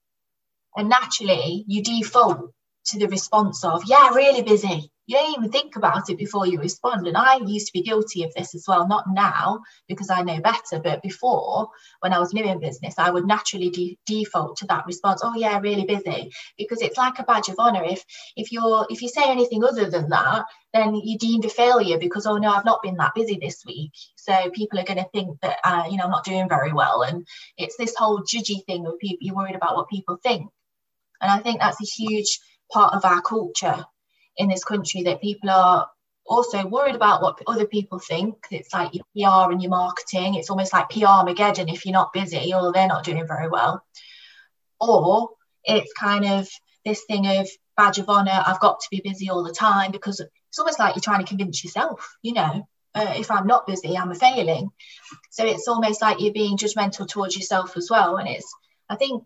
And 0.75 0.89
naturally 0.89 1.63
you 1.67 1.83
default 1.83 2.51
to 2.87 2.99
the 2.99 3.07
response 3.07 3.63
of 3.63 3.83
yeah 3.85 4.09
really 4.13 4.41
busy 4.41 4.91
you 5.07 5.15
don't 5.15 5.37
even 5.37 5.51
think 5.51 5.77
about 5.77 6.09
it 6.09 6.17
before 6.17 6.45
you 6.45 6.59
respond. 6.59 7.07
And 7.07 7.15
I 7.15 7.37
used 7.37 7.67
to 7.67 7.73
be 7.73 7.81
guilty 7.81 8.23
of 8.23 8.33
this 8.33 8.53
as 8.53 8.65
well, 8.67 8.87
not 8.87 9.05
now 9.09 9.61
because 9.87 10.09
I 10.09 10.21
know 10.21 10.41
better, 10.41 10.79
but 10.83 11.01
before 11.01 11.69
when 12.01 12.11
I 12.11 12.19
was 12.19 12.33
new 12.33 12.43
in 12.43 12.59
business, 12.59 12.95
I 12.97 13.09
would 13.09 13.25
naturally 13.25 13.69
de- 13.69 13.97
default 14.05 14.57
to 14.57 14.67
that 14.67 14.85
response. 14.85 15.21
Oh 15.23 15.33
yeah, 15.35 15.59
really 15.59 15.85
busy, 15.85 16.31
because 16.57 16.81
it's 16.81 16.97
like 16.97 17.19
a 17.19 17.23
badge 17.23 17.47
of 17.47 17.55
honor. 17.57 17.83
If 17.85 18.03
if 18.35 18.51
you're 18.51 18.85
if 18.89 19.01
you 19.01 19.07
say 19.07 19.23
anything 19.31 19.63
other 19.63 19.89
than 19.89 20.09
that, 20.09 20.45
then 20.73 20.99
you're 21.01 21.17
deemed 21.17 21.45
a 21.45 21.49
failure 21.49 21.97
because 21.97 22.25
oh 22.25 22.37
no, 22.37 22.51
I've 22.51 22.65
not 22.65 22.83
been 22.83 22.97
that 22.97 23.15
busy 23.15 23.39
this 23.41 23.63
week. 23.65 23.91
So 24.15 24.49
people 24.51 24.77
are 24.77 24.83
going 24.83 24.99
to 25.03 25.09
think 25.13 25.39
that 25.41 25.57
uh, 25.63 25.85
you 25.89 25.95
know 25.97 26.03
I'm 26.03 26.11
not 26.11 26.25
doing 26.25 26.49
very 26.49 26.73
well, 26.73 27.03
and 27.03 27.25
it's 27.57 27.77
this 27.77 27.95
whole 27.97 28.23
judgy 28.23 28.65
thing 28.65 28.85
of 28.85 28.99
people. 28.99 29.19
You're 29.21 29.35
worried 29.35 29.55
about 29.55 29.77
what 29.77 29.87
people 29.87 30.17
think, 30.21 30.49
and 31.21 31.31
I 31.31 31.39
think 31.39 31.61
that's 31.61 31.81
a 31.81 31.85
huge 31.85 32.39
part 32.69 32.93
of 32.93 33.05
our 33.05 33.21
culture 33.21 33.85
in 34.37 34.47
this 34.49 34.63
country 34.63 35.03
that 35.03 35.21
people 35.21 35.49
are 35.49 35.87
also 36.25 36.65
worried 36.67 36.95
about 36.95 37.21
what 37.21 37.41
other 37.47 37.65
people 37.65 37.99
think. 37.99 38.35
It's 38.51 38.73
like 38.73 38.91
your 38.93 39.05
PR 39.15 39.51
and 39.51 39.61
your 39.61 39.71
marketing. 39.71 40.35
It's 40.35 40.49
almost 40.49 40.73
like 40.73 40.89
PR 40.89 41.05
Armageddon 41.05 41.69
if 41.69 41.85
you're 41.85 41.93
not 41.93 42.13
busy 42.13 42.53
or 42.53 42.71
they're 42.71 42.87
not 42.87 43.05
doing 43.05 43.25
very 43.27 43.49
well. 43.49 43.83
Or 44.79 45.29
it's 45.63 45.93
kind 45.93 46.25
of 46.25 46.47
this 46.85 47.03
thing 47.05 47.27
of 47.27 47.47
badge 47.75 47.99
of 47.99 48.09
honor, 48.09 48.43
I've 48.45 48.59
got 48.59 48.79
to 48.79 48.87
be 48.91 49.01
busy 49.03 49.29
all 49.29 49.43
the 49.43 49.53
time 49.53 49.91
because 49.91 50.19
it's 50.19 50.59
almost 50.59 50.79
like 50.79 50.95
you're 50.95 51.01
trying 51.01 51.23
to 51.23 51.27
convince 51.27 51.63
yourself, 51.63 52.15
you 52.21 52.33
know, 52.33 52.67
uh, 52.95 53.13
if 53.15 53.29
I'm 53.29 53.47
not 53.47 53.67
busy, 53.67 53.95
I'm 53.97 54.11
a 54.11 54.15
failing. 54.15 54.69
So 55.29 55.45
it's 55.45 55.67
almost 55.67 56.01
like 56.01 56.19
you're 56.19 56.33
being 56.33 56.57
judgmental 56.57 57.07
towards 57.07 57.35
yourself 57.35 57.77
as 57.77 57.89
well. 57.91 58.17
And 58.17 58.27
it's, 58.27 58.51
I 58.89 58.95
think, 58.95 59.23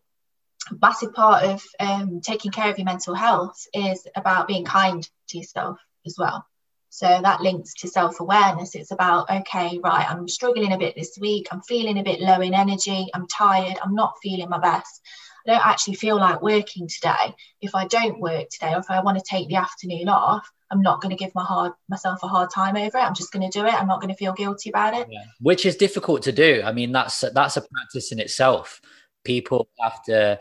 massive 0.82 1.14
part 1.14 1.44
of 1.44 1.64
um, 1.80 2.22
taking 2.22 2.52
care 2.52 2.70
of 2.70 2.78
your 2.78 2.86
mental 2.86 3.16
health 3.16 3.66
is 3.74 4.08
about 4.16 4.48
being 4.48 4.66
kind 4.66 5.08
to 5.30 5.38
yourself 5.38 5.80
as 6.06 6.16
well. 6.18 6.46
So 6.90 7.08
that 7.08 7.42
links 7.42 7.74
to 7.76 7.88
self 7.88 8.20
awareness. 8.20 8.76
It's 8.76 8.92
about, 8.92 9.30
okay, 9.30 9.80
right, 9.82 10.06
I'm 10.10 10.28
struggling 10.28 10.74
a 10.74 10.78
bit 10.78 10.94
this 10.96 11.18
week. 11.20 11.48
I'm 11.52 11.62
feeling 11.62 11.98
a 11.98 12.04
bit 12.04 12.20
low 12.20 12.42
in 12.42 12.54
energy. 12.54 13.08
I'm 13.14 13.28
tired. 13.28 13.78
I'm 13.82 13.96
not 13.96 14.16
feeling 14.22 14.50
my 14.50 14.60
best. 14.60 15.02
I 15.48 15.54
don't 15.54 15.66
actually 15.66 15.96
feel 15.96 16.18
like 16.18 16.42
working 16.42 16.88
today. 16.88 17.34
If 17.62 17.76
I 17.76 17.88
don't 17.88 18.20
work 18.20 18.50
today, 18.50 18.74
or 18.74 18.80
if 18.80 18.92
I 18.92 19.02
want 19.02 19.18
to 19.18 19.24
take 19.28 19.48
the 19.48 19.56
afternoon 19.56 20.10
off, 20.10 20.48
I'm 20.70 20.82
not 20.82 21.02
going 21.02 21.16
to 21.16 21.16
give 21.16 21.34
my 21.34 21.44
hard 21.44 21.72
myself 21.90 22.20
a 22.24 22.28
hard 22.28 22.50
time 22.54 22.76
over 22.76 22.98
it. 22.98 23.02
I'm 23.02 23.16
just 23.16 23.32
going 23.32 23.50
to 23.50 23.60
do 23.60 23.66
it. 23.66 23.74
I'm 23.74 23.88
not 23.88 24.02
going 24.02 24.14
to 24.14 24.18
feel 24.18 24.34
guilty 24.34 24.70
about 24.70 24.94
it. 24.94 25.08
Yeah. 25.10 25.24
Which 25.40 25.66
is 25.66 25.78
difficult 25.78 26.24
to 26.24 26.34
do. 26.34 26.62
I 26.64 26.74
mean, 26.74 26.92
that's 26.92 27.22
that's 27.34 27.56
a 27.56 27.62
practice 27.62 28.12
in 28.12 28.20
itself 28.20 28.82
people 29.24 29.70
have 29.80 30.04
to 30.06 30.40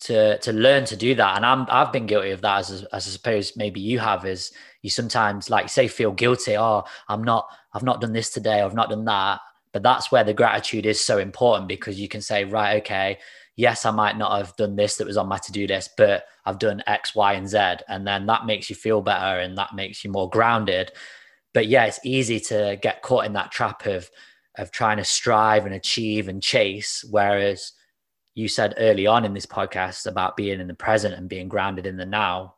to 0.00 0.38
to 0.38 0.52
learn 0.52 0.84
to 0.86 0.96
do 0.96 1.14
that. 1.14 1.36
And 1.36 1.44
i'm 1.46 1.66
i've 1.68 1.92
been 1.92 2.06
guilty 2.06 2.30
of 2.30 2.40
that 2.40 2.60
as, 2.60 2.70
as 2.70 2.86
i 2.92 2.98
suppose 2.98 3.56
maybe 3.56 3.80
you 3.80 3.98
have 3.98 4.24
is 4.24 4.52
you 4.82 4.90
sometimes 4.90 5.50
like 5.50 5.68
say 5.68 5.88
feel 5.88 6.12
guilty. 6.12 6.56
Oh 6.56 6.84
i'm 7.08 7.22
not 7.22 7.46
i've 7.74 7.82
not 7.82 8.00
done 8.00 8.12
this 8.12 8.30
today. 8.30 8.60
I've 8.62 8.74
not 8.74 8.90
done 8.90 9.04
that. 9.04 9.40
But 9.72 9.84
that's 9.84 10.10
where 10.10 10.24
the 10.24 10.34
gratitude 10.34 10.84
is 10.86 11.00
so 11.00 11.18
important 11.18 11.68
because 11.68 12.00
you 12.00 12.08
can 12.08 12.22
say 12.22 12.44
right 12.44 12.80
okay 12.82 13.18
yes 13.56 13.84
i 13.84 13.90
might 13.90 14.16
not 14.16 14.36
have 14.38 14.56
done 14.56 14.74
this 14.74 14.96
that 14.96 15.06
was 15.06 15.16
on 15.16 15.28
my 15.28 15.38
to-do 15.38 15.66
list 15.66 15.90
but 15.96 16.24
i've 16.46 16.58
done 16.58 16.82
x 16.86 17.14
y 17.14 17.34
and 17.34 17.48
z. 17.48 17.58
And 17.88 18.06
then 18.06 18.26
that 18.26 18.46
makes 18.46 18.70
you 18.70 18.76
feel 18.76 19.02
better 19.02 19.38
and 19.40 19.56
that 19.58 19.74
makes 19.74 20.02
you 20.04 20.10
more 20.10 20.30
grounded. 20.30 20.92
But 21.52 21.66
yeah 21.66 21.84
it's 21.84 22.00
easy 22.04 22.40
to 22.40 22.78
get 22.80 23.02
caught 23.02 23.26
in 23.26 23.34
that 23.34 23.52
trap 23.52 23.84
of 23.86 24.10
of 24.56 24.70
trying 24.70 24.96
to 24.96 25.04
strive 25.04 25.66
and 25.66 25.74
achieve 25.74 26.28
and 26.28 26.42
chase. 26.42 27.04
Whereas 27.10 27.72
you 28.40 28.48
said 28.48 28.74
early 28.78 29.06
on 29.06 29.26
in 29.26 29.34
this 29.34 29.44
podcast 29.44 30.06
about 30.06 30.34
being 30.34 30.60
in 30.60 30.66
the 30.66 30.74
present 30.74 31.14
and 31.14 31.28
being 31.28 31.46
grounded 31.46 31.86
in 31.86 31.98
the 31.98 32.06
now, 32.06 32.54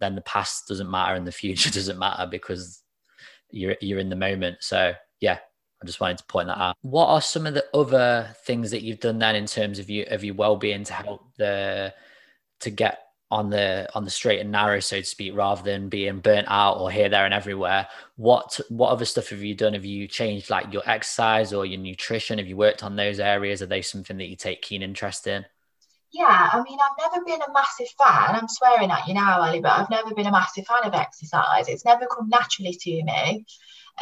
then 0.00 0.16
the 0.16 0.20
past 0.22 0.66
doesn't 0.66 0.90
matter 0.90 1.14
and 1.14 1.26
the 1.26 1.32
future 1.32 1.70
doesn't 1.78 1.98
matter 1.98 2.26
because 2.28 2.82
you're 3.50 3.76
you're 3.80 4.00
in 4.00 4.08
the 4.08 4.16
moment. 4.16 4.58
So 4.60 4.94
yeah, 5.20 5.38
I 5.80 5.86
just 5.86 6.00
wanted 6.00 6.18
to 6.18 6.24
point 6.24 6.48
that 6.48 6.58
out. 6.58 6.76
What 6.82 7.06
are 7.06 7.20
some 7.20 7.46
of 7.46 7.54
the 7.54 7.64
other 7.72 8.34
things 8.44 8.72
that 8.72 8.82
you've 8.82 8.98
done 8.98 9.20
then 9.20 9.36
in 9.36 9.46
terms 9.46 9.78
of 9.78 9.88
you 9.88 10.04
of 10.10 10.24
your 10.24 10.34
well 10.34 10.56
being 10.56 10.82
to 10.84 10.92
help 10.92 11.22
the 11.38 11.94
to 12.60 12.70
get 12.70 12.98
on 13.32 13.48
the 13.48 13.88
on 13.94 14.04
the 14.04 14.10
straight 14.10 14.40
and 14.40 14.52
narrow, 14.52 14.78
so 14.78 14.98
to 14.98 15.04
speak, 15.04 15.34
rather 15.34 15.62
than 15.62 15.88
being 15.88 16.20
burnt 16.20 16.46
out 16.50 16.76
or 16.76 16.90
here, 16.90 17.08
there, 17.08 17.24
and 17.24 17.32
everywhere. 17.32 17.88
What 18.16 18.60
what 18.68 18.90
other 18.90 19.06
stuff 19.06 19.30
have 19.30 19.42
you 19.42 19.54
done? 19.54 19.72
Have 19.72 19.86
you 19.86 20.06
changed 20.06 20.50
like 20.50 20.70
your 20.70 20.82
exercise 20.86 21.54
or 21.54 21.64
your 21.64 21.80
nutrition? 21.80 22.38
Have 22.38 22.46
you 22.46 22.58
worked 22.58 22.82
on 22.82 22.94
those 22.94 23.18
areas? 23.18 23.62
Are 23.62 23.66
they 23.66 23.80
something 23.80 24.18
that 24.18 24.28
you 24.28 24.36
take 24.36 24.60
keen 24.60 24.82
interest 24.82 25.26
in? 25.26 25.46
Yeah, 26.12 26.50
I 26.52 26.62
mean, 26.62 26.78
I've 26.78 27.10
never 27.10 27.24
been 27.24 27.40
a 27.40 27.52
massive 27.54 27.88
fan. 27.98 28.36
I'm 28.36 28.48
swearing 28.48 28.90
at 28.90 29.08
you 29.08 29.14
now, 29.14 29.40
Ali, 29.40 29.60
but 29.60 29.72
I've 29.72 29.88
never 29.88 30.14
been 30.14 30.26
a 30.26 30.30
massive 30.30 30.66
fan 30.66 30.84
of 30.84 30.92
exercise. 30.92 31.68
It's 31.68 31.86
never 31.86 32.04
come 32.06 32.28
naturally 32.28 32.76
to 32.78 33.02
me. 33.02 33.46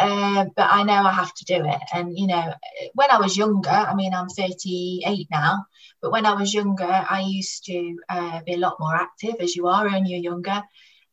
Um, 0.00 0.50
but 0.56 0.68
I 0.72 0.82
know 0.82 0.94
I 1.04 1.12
have 1.12 1.32
to 1.34 1.44
do 1.44 1.64
it. 1.64 1.80
And, 1.94 2.18
you 2.18 2.26
know, 2.26 2.52
when 2.94 3.10
I 3.12 3.18
was 3.18 3.36
younger, 3.36 3.70
I 3.70 3.94
mean, 3.94 4.12
I'm 4.12 4.28
38 4.28 5.28
now, 5.30 5.64
but 6.02 6.12
when 6.12 6.26
I 6.26 6.34
was 6.34 6.54
younger, 6.54 6.84
I 6.84 7.20
used 7.20 7.64
to 7.66 7.98
uh, 8.08 8.40
be 8.44 8.54
a 8.54 8.58
lot 8.58 8.76
more 8.80 8.94
active 8.94 9.36
as 9.40 9.54
you 9.56 9.66
are 9.66 9.88
when 9.88 10.06
you're 10.06 10.20
younger. 10.20 10.62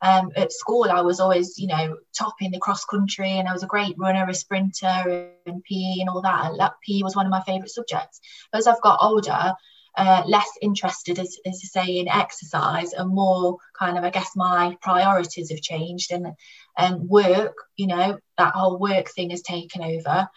Um, 0.02 0.32
at 0.36 0.52
school, 0.52 0.86
I 0.92 1.02
was 1.02 1.20
always, 1.20 1.58
you 1.58 1.68
know, 1.68 1.98
top 2.18 2.36
in 2.40 2.52
the 2.52 2.60
cross 2.60 2.86
country 2.86 3.32
and 3.32 3.48
I 3.48 3.54
was 3.54 3.64
a 3.64 3.68
great 3.68 3.96
runner, 3.98 4.28
a 4.30 4.34
sprinter, 4.34 5.32
and 5.46 5.64
PE 5.64 6.02
and 6.02 6.10
all 6.10 6.22
that. 6.22 6.52
And 6.52 6.60
PE 6.86 7.02
was 7.02 7.16
one 7.16 7.26
of 7.26 7.32
my 7.32 7.42
favourite 7.42 7.72
subjects. 7.72 8.20
But 8.52 8.60
as 8.60 8.68
I've 8.68 8.82
got 8.82 9.00
older, 9.02 9.54
uh, 9.98 10.22
less 10.28 10.50
interested, 10.62 11.18
as, 11.18 11.38
as 11.46 11.60
to 11.60 11.68
say, 11.68 11.98
in 11.98 12.08
exercise 12.08 12.94
and 12.94 13.10
more 13.10 13.58
kind 13.78 13.98
of, 13.98 14.04
I 14.04 14.12
guess, 14.12 14.36
my 14.36 14.78
priorities 14.82 15.50
have 15.50 15.62
changed 15.62 16.12
and 16.12 16.28
and 16.78 17.10
work, 17.10 17.56
you 17.76 17.88
know, 17.88 18.20
that 18.38 18.54
whole 18.54 18.78
work 18.78 19.10
thing 19.10 19.32
has 19.32 19.42
taken 19.42 19.82
over, 19.82 20.28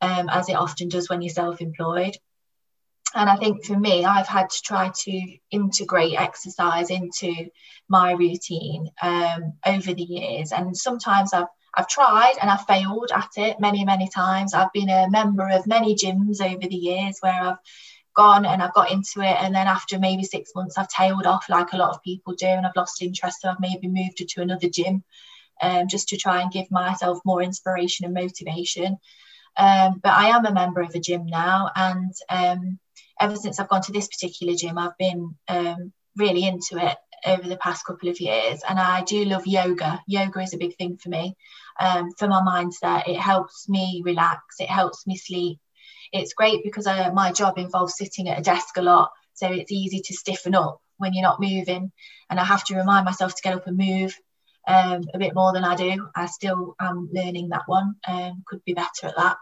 um, 0.00 0.28
as 0.28 0.48
it 0.48 0.54
often 0.54 0.88
does 0.88 1.08
when 1.08 1.20
you're 1.20 1.30
self-employed. 1.30 2.16
And 3.14 3.30
I 3.30 3.36
think 3.36 3.64
for 3.64 3.78
me, 3.78 4.04
I've 4.04 4.28
had 4.28 4.50
to 4.50 4.62
try 4.62 4.90
to 4.94 5.36
integrate 5.50 6.20
exercise 6.20 6.90
into 6.90 7.50
my 7.88 8.12
routine 8.12 8.90
um, 9.02 9.54
over 9.64 9.94
the 9.94 10.02
years, 10.02 10.52
and 10.52 10.76
sometimes 10.76 11.32
I've 11.32 11.46
I've 11.74 11.88
tried 11.88 12.34
and 12.40 12.50
I've 12.50 12.66
failed 12.66 13.10
at 13.14 13.30
it 13.36 13.60
many, 13.60 13.84
many 13.84 14.08
times. 14.08 14.52
I've 14.52 14.72
been 14.72 14.88
a 14.88 15.08
member 15.10 15.48
of 15.48 15.66
many 15.66 15.94
gyms 15.94 16.40
over 16.40 16.66
the 16.66 16.74
years 16.74 17.18
where 17.20 17.40
I've 17.40 17.58
gone 18.14 18.44
and 18.44 18.60
I've 18.60 18.74
got 18.74 18.90
into 18.90 19.20
it. 19.20 19.36
And 19.38 19.54
then 19.54 19.68
after 19.68 19.98
maybe 19.98 20.24
six 20.24 20.50
months, 20.56 20.76
I've 20.76 20.88
tailed 20.88 21.26
off 21.26 21.48
like 21.48 21.72
a 21.72 21.76
lot 21.76 21.90
of 21.90 22.02
people 22.02 22.34
do 22.34 22.46
and 22.46 22.66
I've 22.66 22.74
lost 22.74 23.00
interest. 23.00 23.42
So 23.42 23.48
I've 23.48 23.60
maybe 23.60 23.86
moved 23.86 24.16
to 24.26 24.42
another 24.42 24.68
gym 24.68 25.04
um, 25.62 25.86
just 25.86 26.08
to 26.08 26.16
try 26.16 26.40
and 26.40 26.50
give 26.50 26.70
myself 26.70 27.20
more 27.24 27.42
inspiration 27.42 28.06
and 28.06 28.14
motivation. 28.14 28.98
Um, 29.56 30.00
but 30.02 30.12
I 30.12 30.28
am 30.28 30.46
a 30.46 30.52
member 30.52 30.80
of 30.80 30.94
a 30.94 31.00
gym 31.00 31.26
now. 31.26 31.70
And 31.76 32.12
um, 32.28 32.78
ever 33.20 33.36
since 33.36 33.58
I've 33.58 33.68
gone 33.68 33.82
to 33.82 33.92
this 33.92 34.08
particular 34.08 34.54
gym, 34.54 34.78
I've 34.78 34.96
been 34.98 35.34
um, 35.48 35.92
really 36.16 36.44
into 36.44 36.84
it 36.84 36.96
over 37.26 37.48
the 37.48 37.56
past 37.56 37.84
couple 37.84 38.08
of 38.08 38.20
years. 38.20 38.60
And 38.68 38.78
I 38.78 39.02
do 39.02 39.24
love 39.24 39.46
yoga. 39.46 40.00
Yoga 40.06 40.40
is 40.40 40.54
a 40.54 40.58
big 40.58 40.76
thing 40.76 40.96
for 40.96 41.08
me, 41.08 41.36
um, 41.80 42.10
for 42.18 42.28
my 42.28 42.40
mindset. 42.40 43.08
It 43.08 43.18
helps 43.18 43.68
me 43.68 44.02
relax, 44.04 44.60
it 44.60 44.68
helps 44.68 45.06
me 45.06 45.16
sleep 45.16 45.58
it's 46.12 46.34
great 46.34 46.62
because 46.64 46.86
uh, 46.86 47.10
my 47.12 47.32
job 47.32 47.58
involves 47.58 47.96
sitting 47.96 48.28
at 48.28 48.38
a 48.38 48.42
desk 48.42 48.76
a 48.76 48.82
lot. 48.82 49.10
So 49.34 49.50
it's 49.50 49.72
easy 49.72 50.00
to 50.00 50.14
stiffen 50.14 50.54
up 50.54 50.80
when 50.96 51.12
you're 51.12 51.22
not 51.22 51.40
moving. 51.40 51.92
And 52.30 52.40
I 52.40 52.44
have 52.44 52.64
to 52.64 52.76
remind 52.76 53.04
myself 53.04 53.34
to 53.34 53.42
get 53.42 53.54
up 53.54 53.66
and 53.66 53.76
move 53.76 54.16
um, 54.66 55.04
a 55.14 55.18
bit 55.18 55.34
more 55.34 55.52
than 55.52 55.64
I 55.64 55.76
do. 55.76 56.08
I 56.14 56.26
still 56.26 56.74
am 56.80 57.08
learning 57.12 57.50
that 57.50 57.62
one, 57.66 57.94
um, 58.06 58.42
could 58.46 58.64
be 58.64 58.74
better 58.74 59.06
at 59.06 59.16
that. 59.16 59.36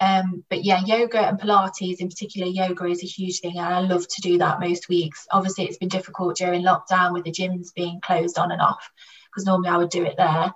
Um, 0.00 0.44
but 0.48 0.64
yeah, 0.64 0.80
yoga 0.84 1.18
and 1.18 1.40
Pilates, 1.40 1.98
in 1.98 2.08
particular, 2.08 2.46
yoga 2.46 2.84
is 2.84 3.02
a 3.02 3.06
huge 3.06 3.40
thing, 3.40 3.58
and 3.58 3.66
I 3.66 3.80
love 3.80 4.06
to 4.06 4.20
do 4.20 4.38
that 4.38 4.60
most 4.60 4.88
weeks. 4.88 5.26
Obviously, 5.30 5.64
it's 5.64 5.78
been 5.78 5.88
difficult 5.88 6.36
during 6.36 6.62
lockdown 6.62 7.12
with 7.12 7.24
the 7.24 7.32
gyms 7.32 7.74
being 7.74 8.00
closed 8.00 8.38
on 8.38 8.52
and 8.52 8.62
off 8.62 8.90
because 9.26 9.44
normally 9.44 9.70
I 9.70 9.76
would 9.76 9.90
do 9.90 10.04
it 10.04 10.16
there. 10.16 10.54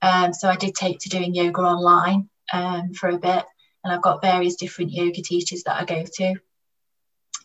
Um, 0.00 0.32
so 0.32 0.48
I 0.48 0.56
did 0.56 0.74
take 0.74 1.00
to 1.00 1.08
doing 1.08 1.34
yoga 1.34 1.60
online 1.60 2.28
um, 2.52 2.94
for 2.94 3.08
a 3.08 3.18
bit, 3.18 3.44
and 3.82 3.92
I've 3.92 4.02
got 4.02 4.22
various 4.22 4.56
different 4.56 4.92
yoga 4.92 5.22
teachers 5.22 5.64
that 5.64 5.80
I 5.80 5.84
go 5.84 6.04
to. 6.04 6.34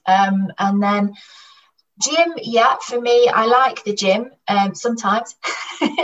Um, 0.05 0.51
and 0.59 0.83
then 0.83 1.13
gym, 2.01 2.33
yeah, 2.41 2.75
for 2.81 2.99
me, 2.99 3.27
I 3.27 3.45
like 3.45 3.83
the 3.83 3.93
gym 3.93 4.31
um, 4.47 4.73
sometimes. 4.75 5.35
um, 5.81 5.99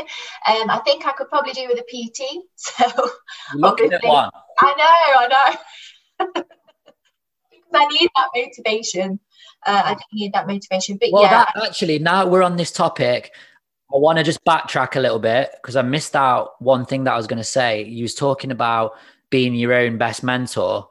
I 0.46 0.82
think 0.86 1.06
I 1.06 1.12
could 1.14 1.30
probably 1.30 1.54
do 1.54 1.68
with 1.68 1.80
a 1.80 1.84
PT. 1.84 2.44
So 2.56 3.10
looking 3.56 3.94
at 3.94 4.04
one. 4.04 4.30
I 4.60 4.74
know, 4.78 5.20
I 5.20 5.56
know. 6.26 6.44
because 7.50 7.74
I 7.74 7.86
need 7.88 8.10
that 8.16 8.30
motivation. 8.36 9.20
Uh, 9.66 9.82
I 9.86 9.98
need 10.14 10.34
that 10.34 10.48
motivation. 10.48 10.98
But 10.98 11.10
well, 11.12 11.24
yeah, 11.24 11.46
that, 11.54 11.68
actually, 11.68 12.00
now 12.00 12.28
we're 12.28 12.44
on 12.44 12.58
this 12.58 12.72
topic. 12.72 13.32
I 13.94 13.98
want 13.98 14.18
to 14.18 14.24
just 14.24 14.44
backtrack 14.46 14.96
a 14.96 15.00
little 15.00 15.20
bit 15.20 15.52
because 15.62 15.76
I 15.76 15.82
missed 15.82 16.16
out 16.16 16.62
one 16.62 16.86
thing 16.86 17.06
that 17.06 17.14
I 17.14 17.18
was 17.18 17.28
going 17.28 17.38
to 17.38 17.44
say. 17.44 17.84
You 17.84 18.04
was 18.04 18.14
talking 18.14 18.52
about 18.52 18.94
being 19.30 19.56
your 19.56 19.74
own 19.74 19.98
best 19.98 20.24
mentor. 20.24 20.90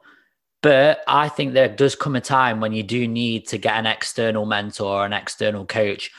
But 0.61 1.01
I 1.07 1.29
think 1.29 1.53
there 1.53 1.69
does 1.69 1.95
come 1.95 2.15
a 2.15 2.21
time 2.21 2.59
when 2.59 2.73
you 2.73 2.83
do 2.83 3.07
need 3.07 3.47
to 3.47 3.57
get 3.57 3.75
an 3.75 3.85
external 3.85 4.45
mentor 4.45 5.01
or 5.01 5.05
an 5.05 5.13
external 5.13 5.65
coach 5.65 6.11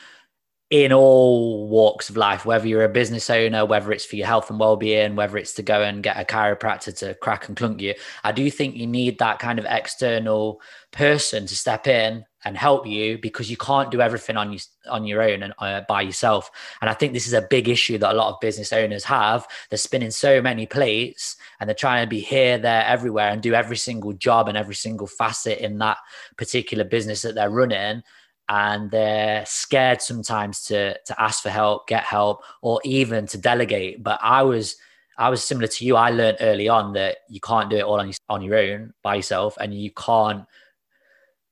in 0.71 0.93
all 0.93 1.67
walks 1.67 2.09
of 2.09 2.15
life, 2.15 2.45
whether 2.45 2.65
you're 2.65 2.85
a 2.85 2.89
business 2.89 3.29
owner, 3.29 3.65
whether 3.65 3.91
it's 3.91 4.05
for 4.05 4.15
your 4.15 4.25
health 4.25 4.49
and 4.49 4.57
well-being, 4.57 5.17
whether 5.17 5.37
it's 5.37 5.51
to 5.51 5.61
go 5.61 5.83
and 5.83 6.01
get 6.01 6.17
a 6.17 6.23
chiropractor 6.23 6.97
to 6.97 7.13
crack 7.15 7.49
and 7.49 7.57
clunk 7.57 7.81
you, 7.81 7.93
I 8.23 8.31
do 8.31 8.49
think 8.49 8.75
you 8.75 8.87
need 8.87 9.19
that 9.19 9.39
kind 9.39 9.59
of 9.59 9.65
external 9.67 10.61
person 10.91 11.45
to 11.45 11.57
step 11.57 11.87
in 11.87 12.25
and 12.45 12.57
help 12.57 12.87
you 12.87 13.17
because 13.17 13.51
you 13.51 13.57
can't 13.57 13.91
do 13.91 13.99
everything 13.99 14.37
on 14.37 14.53
you 14.53 14.59
on 14.89 15.05
your 15.05 15.21
own 15.21 15.43
and 15.43 15.53
uh, 15.59 15.81
by 15.89 16.01
yourself. 16.01 16.49
And 16.79 16.89
I 16.89 16.93
think 16.93 17.11
this 17.11 17.27
is 17.27 17.33
a 17.33 17.41
big 17.41 17.67
issue 17.67 17.97
that 17.97 18.13
a 18.13 18.17
lot 18.17 18.33
of 18.33 18.39
business 18.39 18.71
owners 18.71 19.03
have. 19.03 19.45
They're 19.69 19.77
spinning 19.77 20.09
so 20.09 20.41
many 20.41 20.65
plates 20.65 21.35
and 21.59 21.67
they're 21.67 21.75
trying 21.75 22.05
to 22.05 22.09
be 22.09 22.21
here, 22.21 22.57
there, 22.57 22.85
everywhere, 22.85 23.29
and 23.29 23.41
do 23.41 23.53
every 23.53 23.77
single 23.77 24.13
job 24.13 24.47
and 24.47 24.57
every 24.57 24.75
single 24.75 25.07
facet 25.07 25.59
in 25.59 25.79
that 25.79 25.97
particular 26.37 26.85
business 26.85 27.23
that 27.23 27.35
they're 27.35 27.49
running 27.49 28.03
and 28.51 28.91
they're 28.91 29.45
scared 29.45 30.01
sometimes 30.01 30.63
to 30.65 30.99
to 31.05 31.21
ask 31.21 31.41
for 31.41 31.49
help, 31.49 31.87
get 31.87 32.03
help, 32.03 32.43
or 32.61 32.81
even 32.83 33.25
to 33.27 33.37
delegate. 33.37 34.03
But 34.03 34.19
I 34.21 34.43
was 34.43 34.75
I 35.17 35.29
was 35.29 35.41
similar 35.41 35.67
to 35.67 35.85
you. 35.85 35.95
I 35.95 36.09
learned 36.09 36.37
early 36.41 36.67
on 36.67 36.91
that 36.93 37.19
you 37.29 37.39
can't 37.39 37.69
do 37.69 37.77
it 37.77 37.83
all 37.83 38.01
on 38.01 38.07
your, 38.07 38.15
on 38.27 38.41
your 38.41 38.57
own 38.57 38.93
by 39.03 39.15
yourself, 39.15 39.55
and 39.57 39.73
you 39.73 39.89
can't 39.91 40.45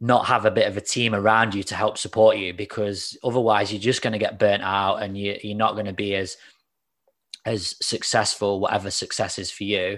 not 0.01 0.25
have 0.25 0.43
a 0.43 0.51
bit 0.51 0.67
of 0.67 0.75
a 0.75 0.81
team 0.81 1.15
around 1.15 1.55
you 1.55 1.63
to 1.63 1.75
help 1.75 1.97
support 1.97 2.37
you 2.37 2.53
because 2.53 3.17
otherwise 3.23 3.71
you're 3.71 3.81
just 3.81 4.01
going 4.01 4.13
to 4.13 4.19
get 4.19 4.39
burnt 4.39 4.63
out 4.63 4.97
and 4.97 5.17
you, 5.17 5.37
you're 5.41 5.57
not 5.57 5.73
going 5.73 5.85
to 5.85 5.93
be 5.93 6.15
as 6.15 6.37
as 7.45 7.75
successful 7.81 8.59
whatever 8.59 8.91
success 8.91 9.39
is 9.39 9.51
for 9.51 9.63
you 9.63 9.97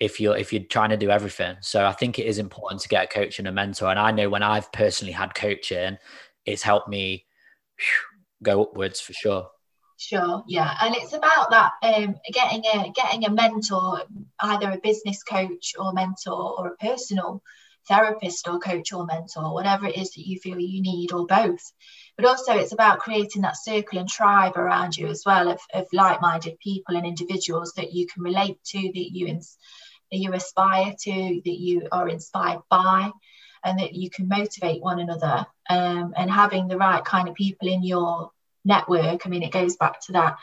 if 0.00 0.20
you're 0.20 0.36
if 0.36 0.52
you're 0.52 0.62
trying 0.62 0.90
to 0.90 0.96
do 0.96 1.10
everything. 1.10 1.56
So 1.60 1.86
I 1.86 1.92
think 1.92 2.18
it 2.18 2.26
is 2.26 2.38
important 2.38 2.80
to 2.82 2.88
get 2.88 3.04
a 3.04 3.08
coach 3.08 3.38
and 3.38 3.48
a 3.48 3.52
mentor. 3.52 3.88
And 3.90 3.98
I 3.98 4.10
know 4.10 4.28
when 4.28 4.42
I've 4.42 4.70
personally 4.72 5.12
had 5.12 5.34
coaching, 5.34 5.98
it's 6.44 6.62
helped 6.62 6.88
me 6.88 7.26
go 8.42 8.62
upwards 8.62 9.00
for 9.00 9.12
sure. 9.12 9.48
Sure, 10.00 10.44
yeah, 10.46 10.76
and 10.80 10.94
it's 10.94 11.12
about 11.12 11.50
that 11.50 11.72
um, 11.82 12.14
getting 12.32 12.62
a 12.72 12.92
getting 12.94 13.24
a 13.24 13.30
mentor, 13.30 14.02
either 14.40 14.70
a 14.70 14.78
business 14.78 15.24
coach 15.24 15.74
or 15.76 15.92
mentor, 15.92 16.56
or 16.56 16.68
a 16.68 16.76
personal 16.76 17.42
therapist 17.88 18.46
or 18.46 18.60
coach 18.60 18.92
or 18.92 19.06
mentor, 19.06 19.52
whatever 19.52 19.86
it 19.86 19.96
is 19.96 20.12
that 20.12 20.26
you 20.26 20.38
feel 20.38 20.60
you 20.60 20.82
need, 20.82 21.10
or 21.12 21.26
both. 21.26 21.72
But 22.16 22.26
also, 22.26 22.54
it's 22.54 22.72
about 22.72 23.00
creating 23.00 23.42
that 23.42 23.56
circle 23.56 23.98
and 23.98 24.08
tribe 24.08 24.56
around 24.56 24.96
you 24.96 25.08
as 25.08 25.24
well 25.26 25.50
of, 25.50 25.60
of 25.74 25.86
like-minded 25.92 26.58
people 26.60 26.96
and 26.96 27.06
individuals 27.06 27.72
that 27.76 27.92
you 27.92 28.06
can 28.06 28.22
relate 28.22 28.62
to, 28.66 28.78
that 28.80 29.10
you 29.12 29.26
ins- 29.26 29.56
you 30.16 30.32
aspire 30.32 30.94
to, 31.02 31.42
that 31.44 31.58
you 31.58 31.88
are 31.92 32.08
inspired 32.08 32.62
by, 32.70 33.10
and 33.64 33.78
that 33.78 33.94
you 33.94 34.10
can 34.10 34.28
motivate 34.28 34.82
one 34.82 35.00
another. 35.00 35.46
Um, 35.68 36.14
and 36.16 36.30
having 36.30 36.68
the 36.68 36.78
right 36.78 37.04
kind 37.04 37.28
of 37.28 37.34
people 37.34 37.68
in 37.68 37.82
your 37.82 38.30
network, 38.64 39.26
I 39.26 39.28
mean, 39.28 39.42
it 39.42 39.52
goes 39.52 39.76
back 39.76 40.00
to 40.06 40.12
that 40.12 40.36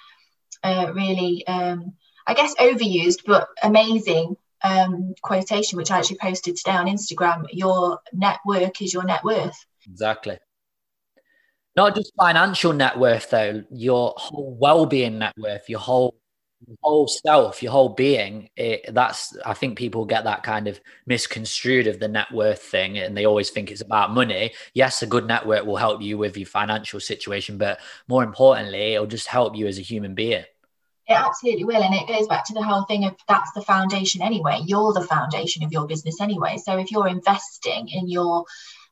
uh, 0.64 0.92
really, 0.94 1.46
um, 1.48 1.94
I 2.28 2.34
guess, 2.34 2.56
overused 2.56 3.22
but 3.26 3.48
amazing 3.64 4.36
um, 4.64 5.14
quotation, 5.22 5.78
which 5.78 5.92
I 5.92 6.00
actually 6.00 6.18
posted 6.18 6.56
today 6.56 6.76
on 6.76 6.88
Instagram 6.88 7.46
your 7.52 8.00
network 8.14 8.82
is 8.82 8.94
your 8.94 9.04
net 9.04 9.24
worth. 9.24 9.58
Exactly. 9.88 10.40
Not 11.76 11.96
just 11.96 12.14
financial 12.18 12.72
net 12.74 12.98
worth, 12.98 13.30
though, 13.30 13.64
your 13.70 14.14
whole 14.18 14.56
well 14.60 14.86
being 14.86 15.20
net 15.20 15.34
worth, 15.38 15.70
your 15.70 15.80
whole 15.80 16.16
whole 16.82 17.08
self, 17.08 17.62
your 17.62 17.72
whole 17.72 17.90
being, 17.90 18.50
it, 18.56 18.94
that's 18.94 19.38
I 19.46 19.54
think 19.54 19.78
people 19.78 20.06
get 20.06 20.24
that 20.24 20.44
kind 20.44 20.68
of 20.68 20.80
misconstrued 21.06 21.88
of 21.88 22.00
the 22.00 22.08
net 22.08 22.32
worth 22.32 22.62
thing, 22.62 22.98
and 22.98 23.16
they 23.16 23.26
always 23.26 23.50
think 23.50 23.72
it's 23.72 23.82
about 23.82 24.12
money. 24.12 24.54
Yes, 24.74 25.02
a 25.02 25.08
good 25.08 25.28
network 25.28 25.66
will 25.66 25.78
help 25.78 26.02
you 26.02 26.18
with 26.18 26.38
your 26.38 26.48
financial 26.48 27.00
situation, 27.00 27.58
but 27.58 27.80
more 28.08 28.24
importantly, 28.24 28.94
it'll 28.94 29.08
just 29.08 29.28
help 29.28 29.56
you 29.56 29.68
as 29.68 29.78
a 29.78 29.84
human 29.84 30.16
being. 30.16 30.46
It 31.08 31.14
absolutely 31.14 31.66
will, 31.66 31.84
and 31.84 31.94
it 31.94 32.08
goes 32.08 32.28
back 32.28 32.46
to 32.46 32.54
the 32.54 32.64
whole 32.64 32.86
thing 32.86 33.06
of 33.06 33.16
that's 33.28 33.52
the 33.54 33.62
foundation 33.62 34.22
anyway. 34.22 34.62
You're 34.66 34.94
the 34.94 35.02
foundation 35.02 35.64
of 35.64 35.72
your 35.72 35.88
business 35.88 36.20
anyway. 36.20 36.58
So 36.58 36.78
if 36.78 36.92
you're 36.92 37.08
investing 37.08 37.90
in 37.90 38.10
your 38.10 38.46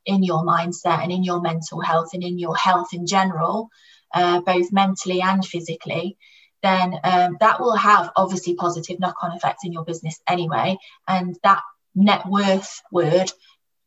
in 0.05 0.21
your 0.21 0.43
mindset 0.43 1.01
and 1.01 1.11
in 1.11 1.23
your 1.23 1.41
mental 1.41 1.79
health 1.81 2.09
and 2.13 2.23
in 2.23 2.37
your 2.37 2.55
health 2.55 2.93
in 2.93 3.07
general, 3.07 3.69
uh, 4.13 4.41
both 4.41 4.71
mentally 4.71 5.21
and 5.21 5.45
physically, 5.45 6.17
then 6.63 6.97
um, 7.03 7.37
that 7.41 7.59
will 7.59 7.75
have 7.75 8.11
obviously 8.15 8.55
positive 8.55 8.99
knock-on 8.99 9.35
effects 9.35 9.65
in 9.65 9.73
your 9.73 9.83
business 9.83 10.19
anyway. 10.27 10.77
And 11.07 11.37
that 11.43 11.61
net 11.93 12.25
worth 12.25 12.81
word 12.91 13.31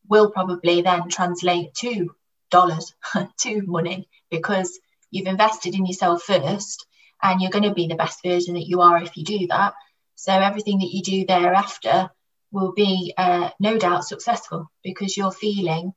will 0.09 0.31
probably 0.31 0.83
then 0.83 1.09
translate 1.09 1.75
to 1.75 2.15
dollars 2.51 2.95
to 3.39 3.63
money 3.63 4.09
because 4.31 4.79
you've 5.11 5.27
invested 5.27 5.75
in 5.75 5.87
yourself 5.87 6.23
first 6.23 6.87
and 7.23 7.41
you're 7.41 7.51
going 7.51 7.65
to 7.65 7.75
be 7.75 7.89
the 7.89 7.97
best 7.97 8.23
version 8.23 8.55
that 8.55 8.69
you 8.69 8.83
are 8.83 9.03
if 9.03 9.17
you 9.17 9.25
do 9.25 9.47
that. 9.49 9.75
So 10.15 10.33
everything 10.33 10.79
that 10.79 10.93
you 10.93 11.03
do 11.03 11.27
thereafter 11.27 12.11
will 12.53 12.73
be 12.73 13.15
uh, 13.17 13.51
no 13.59 13.79
doubt 13.79 14.05
successful 14.05 14.71
because 14.83 15.17
you're 15.17 15.33
feeling 15.33 15.93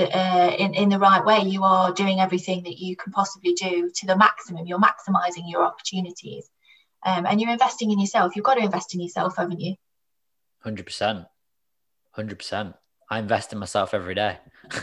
uh, 0.00 0.54
in, 0.58 0.74
in 0.74 0.88
the 0.88 0.98
right 0.98 1.24
way, 1.24 1.40
you 1.40 1.64
are 1.64 1.92
doing 1.92 2.20
everything 2.20 2.62
that 2.64 2.78
you 2.78 2.96
can 2.96 3.12
possibly 3.12 3.52
do 3.54 3.90
to 3.94 4.06
the 4.06 4.16
maximum. 4.16 4.66
You're 4.66 4.78
maximizing 4.80 5.44
your 5.46 5.64
opportunities 5.64 6.48
um, 7.04 7.26
and 7.26 7.40
you're 7.40 7.50
investing 7.50 7.90
in 7.90 7.98
yourself. 7.98 8.36
You've 8.36 8.44
got 8.44 8.54
to 8.54 8.64
invest 8.64 8.94
in 8.94 9.00
yourself, 9.00 9.36
haven't 9.36 9.60
you? 9.60 9.76
100%. 10.64 11.26
100%. 12.16 12.74
I 13.12 13.18
invest 13.18 13.52
in 13.52 13.58
myself 13.58 13.92
every 13.92 14.14
day. 14.14 14.38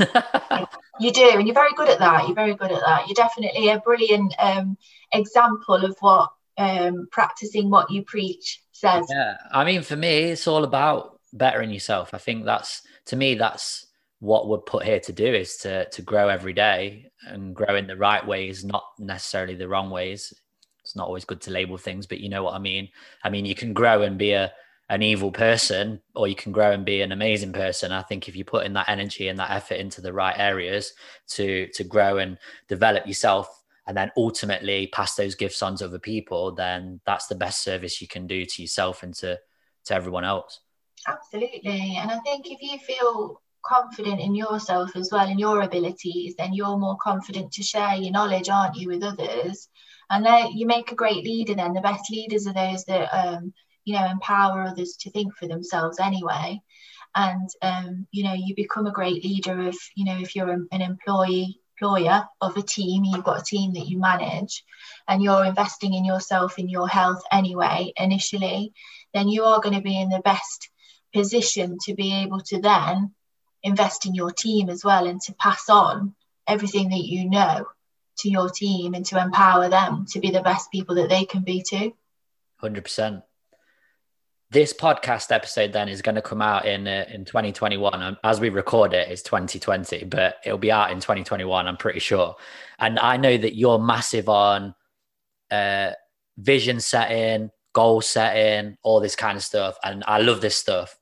you 1.00 1.12
do, 1.12 1.30
and 1.34 1.48
you're 1.48 1.54
very 1.54 1.74
good 1.76 1.88
at 1.88 2.00
that. 2.00 2.26
You're 2.26 2.36
very 2.36 2.56
good 2.56 2.72
at 2.72 2.82
that. 2.82 3.08
You're 3.08 3.16
definitely 3.16 3.70
a 3.70 3.80
brilliant 3.80 4.34
um, 4.38 4.78
example 5.14 5.76
of 5.76 5.96
what 6.02 6.32
um, 6.58 7.08
practicing 7.12 7.70
what 7.70 7.90
you 7.90 8.04
preach 8.04 8.62
says. 8.72 9.06
Yeah, 9.10 9.38
I 9.52 9.64
mean, 9.64 9.82
for 9.82 9.96
me, 9.96 10.26
it's 10.26 10.48
all 10.48 10.64
about 10.64 11.20
bettering 11.32 11.72
yourself. 11.72 12.14
I 12.14 12.18
think 12.18 12.46
that's 12.46 12.82
to 13.06 13.16
me, 13.16 13.36
that's 13.36 13.87
what 14.20 14.48
we're 14.48 14.58
put 14.58 14.84
here 14.84 15.00
to 15.00 15.14
do 15.14 15.26
is 15.26 15.58
to 15.58 15.88
to 15.90 16.02
grow 16.02 16.28
every 16.30 16.54
day 16.54 17.12
and 17.28 17.56
grow 17.56 17.76
in 17.76 17.88
the 17.88 17.98
right 17.98 18.26
ways, 18.26 18.64
not 18.64 18.84
necessarily 19.00 19.56
the 19.56 19.68
wrong 19.68 19.90
ways. 19.90 20.34
It's 20.84 20.96
not 20.96 21.08
always 21.08 21.26
good 21.26 21.42
to 21.42 21.52
label 21.52 21.78
things, 21.78 22.08
but 22.08 22.20
you 22.20 22.30
know 22.30 22.44
what 22.44 22.54
I 22.54 22.60
mean. 22.60 22.90
I 23.24 23.30
mean, 23.30 23.46
you 23.46 23.56
can 23.56 23.74
grow 23.74 24.02
and 24.04 24.18
be 24.18 24.32
a 24.32 24.52
an 24.90 25.04
evil 25.04 25.32
person, 25.32 26.02
or 26.16 26.30
you 26.30 26.36
can 26.36 26.54
grow 26.54 26.72
and 26.72 26.86
be 26.86 27.02
an 27.02 27.12
amazing 27.12 27.52
person. 27.52 27.92
I 27.92 28.04
think 28.04 28.30
if 28.30 28.38
you 28.38 28.46
put 28.46 28.66
in 28.66 28.74
that 28.74 28.88
energy 28.88 29.28
and 29.28 29.38
that 29.38 29.52
effort 29.52 29.76
into 29.76 30.00
the 30.02 30.14
right 30.14 30.36
areas 30.38 30.94
to 31.32 31.68
to 31.74 31.84
grow 31.84 32.18
and 32.18 32.38
develop 32.68 33.06
yourself, 33.06 33.64
and 33.86 33.96
then 33.96 34.12
ultimately 34.18 34.88
pass 34.88 35.16
those 35.16 35.36
gifts 35.36 35.62
on 35.62 35.76
to 35.78 35.86
other 35.86 36.00
people, 36.00 36.54
then 36.54 37.02
that's 37.06 37.28
the 37.28 37.36
best 37.36 37.64
service 37.64 38.02
you 38.02 38.08
can 38.08 38.28
do 38.28 38.46
to 38.46 38.62
yourself 38.62 39.04
and 39.04 39.14
to 39.16 39.38
to 39.86 39.94
everyone 39.94 40.24
else. 40.24 40.62
Absolutely, 41.08 41.98
and 42.00 42.10
I 42.10 42.20
think 42.20 42.50
if 42.50 42.62
you 42.62 42.80
feel 42.80 43.42
confident 43.68 44.20
in 44.20 44.36
yourself 44.36 44.96
as 44.96 45.10
well 45.12 45.28
and 45.28 45.40
your 45.40 45.62
abilities, 45.62 46.36
then 46.38 46.54
you're 46.54 46.78
more 46.78 46.98
confident 46.98 47.52
to 47.54 47.64
share 47.64 47.96
your 47.96 48.12
knowledge, 48.12 48.50
aren't 48.50 48.76
you, 48.76 48.88
with 48.88 49.04
others? 49.04 49.68
And 50.10 50.26
then 50.26 50.52
you 50.54 50.66
make 50.66 50.92
a 50.92 50.96
great 50.96 51.24
leader. 51.26 51.54
Then 51.56 51.74
the 51.74 51.82
best 51.82 52.10
leaders 52.10 52.48
are 52.48 52.54
those 52.54 52.86
that 52.86 53.10
um, 53.14 53.54
you 53.84 53.94
know 53.94 54.06
empower 54.06 54.64
others 54.64 54.98
to 55.02 55.12
think 55.12 55.36
for 55.36 55.48
themselves 55.48 56.00
anyway. 56.00 56.62
And 57.16 57.50
um, 57.62 58.08
you 58.12 58.24
know 58.24 58.34
you 58.34 58.56
become 58.56 58.88
a 58.88 58.92
great 58.92 59.24
leader 59.24 59.60
if 59.62 59.78
you 59.96 60.06
know 60.06 60.18
if 60.18 60.36
you're 60.36 60.50
an 60.50 60.68
employee 60.72 61.60
employer 61.80 62.26
of 62.42 62.58
a 62.58 62.62
team, 62.62 63.04
you've 63.04 63.24
got 63.24 63.42
a 63.42 63.44
team 63.44 63.74
that 63.74 63.88
you 63.88 64.00
manage, 64.00 64.64
and 65.08 65.22
you're 65.22 65.46
investing 65.46 65.94
in 65.94 66.06
yourself 66.06 66.58
in 66.58 66.70
your 66.70 66.88
health 66.88 67.22
anyway 67.32 67.92
initially, 67.98 68.74
then 69.14 69.28
you 69.28 69.44
are 69.44 69.62
going 69.62 69.76
to 69.76 69.82
be 69.82 70.00
in 70.00 70.10
the 70.10 70.22
best 70.22 70.70
position 71.14 71.78
to 71.86 71.94
be 71.94 72.14
able 72.14 72.42
to 72.42 72.60
then 72.60 73.14
invest 73.64 74.06
in 74.06 74.16
your 74.16 74.32
team 74.32 74.70
as 74.70 74.84
well 74.84 75.08
and 75.08 75.22
to 75.22 75.34
pass 75.34 75.70
on 75.70 76.16
everything 76.48 76.90
that 76.90 77.04
you 77.04 77.30
know 77.30 77.66
to 78.20 78.30
your 78.30 78.50
team 78.50 78.94
and 78.94 79.06
to 79.06 79.22
empower 79.22 79.70
them 79.70 80.06
to 80.10 80.20
be 80.20 80.32
the 80.32 80.42
best 80.42 80.72
people 80.72 80.96
that 80.96 81.10
they 81.10 81.26
can 81.26 81.44
be 81.44 81.62
too. 81.62 81.94
100%. 82.62 83.24
This 84.50 84.74
podcast 84.74 85.32
episode 85.32 85.74
then 85.74 85.90
is 85.90 86.02
going 86.02 86.16
to 86.16 86.22
come 86.22 86.42
out 86.42 86.66
in 86.66 86.88
uh, 86.88 87.06
in 87.10 87.26
2021. 87.26 88.18
As 88.24 88.40
we 88.40 88.48
record 88.48 88.94
it, 88.94 89.10
it's 89.10 89.22
2020, 89.22 90.06
but 90.06 90.38
it'll 90.46 90.58
be 90.58 90.72
out 90.72 90.90
in 90.92 91.02
2021, 91.02 91.68
I'm 91.68 91.76
pretty 91.76 92.00
sure. 92.00 92.38
And 92.80 92.98
I 92.98 93.18
know 93.18 93.38
that 93.38 93.58
you're 93.58 93.78
massive 93.78 94.30
on 94.30 94.74
uh, 95.52 95.92
vision 96.38 96.80
setting, 96.80 97.50
goal 97.74 98.00
setting, 98.00 98.78
all 98.84 99.02
this 99.02 99.18
kind 99.18 99.36
of 99.36 99.44
stuff. 99.44 99.78
And 99.84 100.04
I 100.08 100.22
love 100.22 100.40
this 100.40 100.56
stuff. 100.56 100.98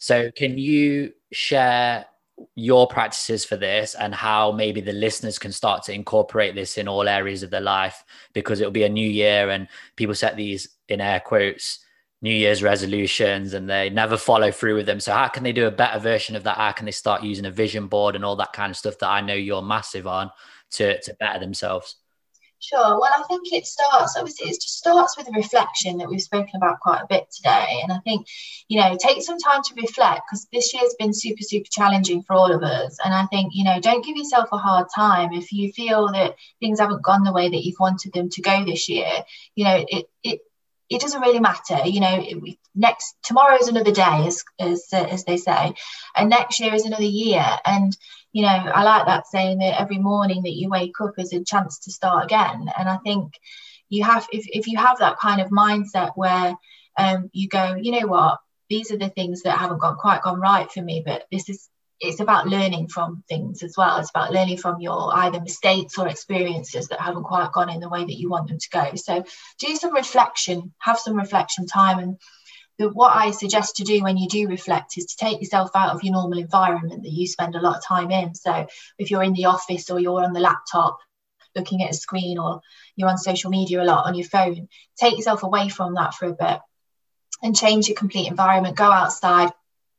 So, 0.00 0.30
can 0.32 0.58
you 0.58 1.12
share 1.30 2.06
your 2.54 2.86
practices 2.88 3.44
for 3.44 3.56
this 3.56 3.94
and 3.94 4.14
how 4.14 4.50
maybe 4.50 4.80
the 4.80 4.94
listeners 4.94 5.38
can 5.38 5.52
start 5.52 5.82
to 5.84 5.92
incorporate 5.92 6.54
this 6.54 6.78
in 6.78 6.88
all 6.88 7.06
areas 7.06 7.42
of 7.42 7.50
their 7.50 7.60
life? 7.60 8.02
Because 8.32 8.60
it'll 8.60 8.72
be 8.72 8.84
a 8.84 8.88
new 8.88 9.08
year 9.08 9.50
and 9.50 9.68
people 9.96 10.14
set 10.14 10.36
these 10.36 10.70
in 10.88 11.00
air 11.00 11.20
quotes 11.20 11.84
new 12.22 12.32
year's 12.34 12.62
resolutions 12.62 13.54
and 13.54 13.68
they 13.68 13.90
never 13.90 14.16
follow 14.16 14.50
through 14.50 14.76
with 14.76 14.86
them. 14.86 15.00
So 15.00 15.12
how 15.12 15.28
can 15.28 15.42
they 15.42 15.52
do 15.52 15.66
a 15.66 15.70
better 15.70 15.98
version 15.98 16.34
of 16.36 16.44
that? 16.44 16.56
How 16.56 16.72
can 16.72 16.86
they 16.86 16.92
start 16.92 17.22
using 17.22 17.46
a 17.46 17.50
vision 17.50 17.86
board 17.86 18.14
and 18.16 18.24
all 18.24 18.36
that 18.36 18.52
kind 18.52 18.70
of 18.70 18.76
stuff 18.76 18.98
that 18.98 19.08
i 19.08 19.20
know 19.20 19.34
you're 19.34 19.62
massive 19.62 20.06
on 20.06 20.30
to, 20.72 21.00
to 21.00 21.14
better 21.20 21.38
themselves? 21.38 21.96
Sure. 22.62 23.00
Well, 23.00 23.10
I 23.16 23.22
think 23.22 23.52
it 23.52 23.66
starts, 23.66 24.16
obviously, 24.18 24.50
it 24.50 24.60
just 24.60 24.76
starts 24.76 25.16
with 25.16 25.26
a 25.28 25.32
reflection 25.32 25.96
that 25.96 26.10
we've 26.10 26.20
spoken 26.20 26.56
about 26.56 26.80
quite 26.80 27.00
a 27.00 27.06
bit 27.08 27.26
today. 27.34 27.80
And 27.82 27.90
I 27.90 27.98
think, 28.00 28.26
you 28.68 28.78
know, 28.78 28.96
take 29.00 29.22
some 29.22 29.38
time 29.38 29.62
to 29.62 29.74
reflect 29.80 30.22
because 30.28 30.46
this 30.52 30.74
year's 30.74 30.94
been 30.98 31.14
super, 31.14 31.42
super 31.42 31.68
challenging 31.70 32.22
for 32.22 32.34
all 32.34 32.52
of 32.52 32.62
us. 32.62 32.98
And 33.02 33.14
I 33.14 33.24
think, 33.26 33.52
you 33.54 33.64
know, 33.64 33.80
don't 33.80 34.04
give 34.04 34.16
yourself 34.16 34.50
a 34.52 34.58
hard 34.58 34.88
time 34.94 35.32
if 35.32 35.52
you 35.52 35.72
feel 35.72 36.12
that 36.12 36.36
things 36.60 36.80
haven't 36.80 37.02
gone 37.02 37.24
the 37.24 37.32
way 37.32 37.48
that 37.48 37.64
you've 37.64 37.80
wanted 37.80 38.12
them 38.12 38.28
to 38.28 38.42
go 38.42 38.62
this 38.66 38.90
year. 38.90 39.10
You 39.54 39.64
know, 39.64 39.84
it, 39.88 40.06
it, 40.22 40.40
it 40.90 41.00
doesn't 41.00 41.22
really 41.22 41.40
matter. 41.40 41.78
You 41.86 42.00
know, 42.00 42.26
next 42.74 43.14
tomorrow 43.22 43.56
is 43.56 43.68
another 43.68 43.92
day, 43.92 44.26
as 44.26 44.44
as 44.58 44.86
uh, 44.92 44.96
as 45.08 45.24
they 45.24 45.36
say, 45.36 45.72
and 46.16 46.28
next 46.28 46.58
year 46.58 46.74
is 46.74 46.84
another 46.84 47.04
year. 47.04 47.46
And 47.64 47.96
you 48.32 48.42
know, 48.42 48.48
I 48.48 48.84
like 48.84 49.06
that 49.06 49.26
saying 49.26 49.58
that 49.58 49.80
every 49.80 49.98
morning 49.98 50.42
that 50.42 50.56
you 50.56 50.68
wake 50.68 51.00
up 51.00 51.18
is 51.18 51.32
a 51.32 51.42
chance 51.42 51.80
to 51.80 51.92
start 51.92 52.24
again. 52.24 52.70
And 52.78 52.88
I 52.88 52.96
think 52.98 53.34
you 53.88 54.04
have, 54.04 54.26
if 54.32 54.46
if 54.48 54.66
you 54.68 54.78
have 54.78 54.98
that 54.98 55.18
kind 55.18 55.40
of 55.40 55.50
mindset 55.50 56.12
where 56.14 56.54
um, 56.96 57.30
you 57.32 57.48
go, 57.48 57.76
you 57.80 57.92
know 57.92 58.06
what, 58.06 58.38
these 58.68 58.92
are 58.92 58.98
the 58.98 59.08
things 59.08 59.42
that 59.42 59.58
haven't 59.58 59.80
gone 59.80 59.96
quite 59.96 60.22
gone 60.22 60.40
right 60.40 60.70
for 60.70 60.82
me, 60.82 61.02
but 61.04 61.24
this 61.30 61.48
is 61.48 61.68
it's 62.00 62.20
about 62.20 62.48
learning 62.48 62.88
from 62.88 63.22
things 63.28 63.62
as 63.62 63.74
well. 63.76 63.98
It's 63.98 64.10
about 64.10 64.32
learning 64.32 64.56
from 64.56 64.80
your 64.80 65.14
either 65.14 65.40
mistakes 65.40 65.98
or 65.98 66.08
experiences 66.08 66.88
that 66.88 67.00
haven't 67.00 67.24
quite 67.24 67.52
gone 67.52 67.68
in 67.68 67.80
the 67.80 67.90
way 67.90 68.04
that 68.04 68.18
you 68.18 68.30
want 68.30 68.48
them 68.48 68.58
to 68.58 68.68
go. 68.70 68.94
So 68.94 69.22
do 69.58 69.76
some 69.76 69.92
reflection, 69.92 70.72
have 70.78 70.98
some 70.98 71.14
reflection 71.14 71.66
time. 71.66 71.98
And 71.98 72.18
the, 72.80 72.88
what 72.88 73.14
I 73.14 73.30
suggest 73.30 73.76
to 73.76 73.84
do 73.84 74.02
when 74.02 74.16
you 74.16 74.26
do 74.26 74.48
reflect 74.48 74.96
is 74.96 75.04
to 75.04 75.16
take 75.16 75.40
yourself 75.40 75.70
out 75.74 75.94
of 75.94 76.02
your 76.02 76.14
normal 76.14 76.38
environment 76.38 77.02
that 77.02 77.12
you 77.12 77.26
spend 77.26 77.54
a 77.54 77.60
lot 77.60 77.76
of 77.76 77.84
time 77.84 78.10
in. 78.10 78.34
So 78.34 78.66
if 78.98 79.10
you're 79.10 79.22
in 79.22 79.34
the 79.34 79.44
office 79.44 79.90
or 79.90 80.00
you're 80.00 80.24
on 80.24 80.32
the 80.32 80.40
laptop, 80.40 80.98
looking 81.54 81.82
at 81.82 81.90
a 81.90 81.94
screen 81.94 82.38
or 82.38 82.62
you're 82.96 83.10
on 83.10 83.18
social 83.18 83.50
media 83.50 83.82
a 83.82 83.84
lot 83.84 84.06
on 84.06 84.14
your 84.14 84.26
phone, 84.26 84.68
take 84.98 85.18
yourself 85.18 85.42
away 85.42 85.68
from 85.68 85.94
that 85.94 86.14
for 86.14 86.24
a 86.24 86.32
bit 86.32 86.58
and 87.42 87.54
change 87.54 87.86
your 87.88 87.98
complete 87.98 88.28
environment. 88.28 88.76
Go 88.76 88.90
outside, 88.90 89.50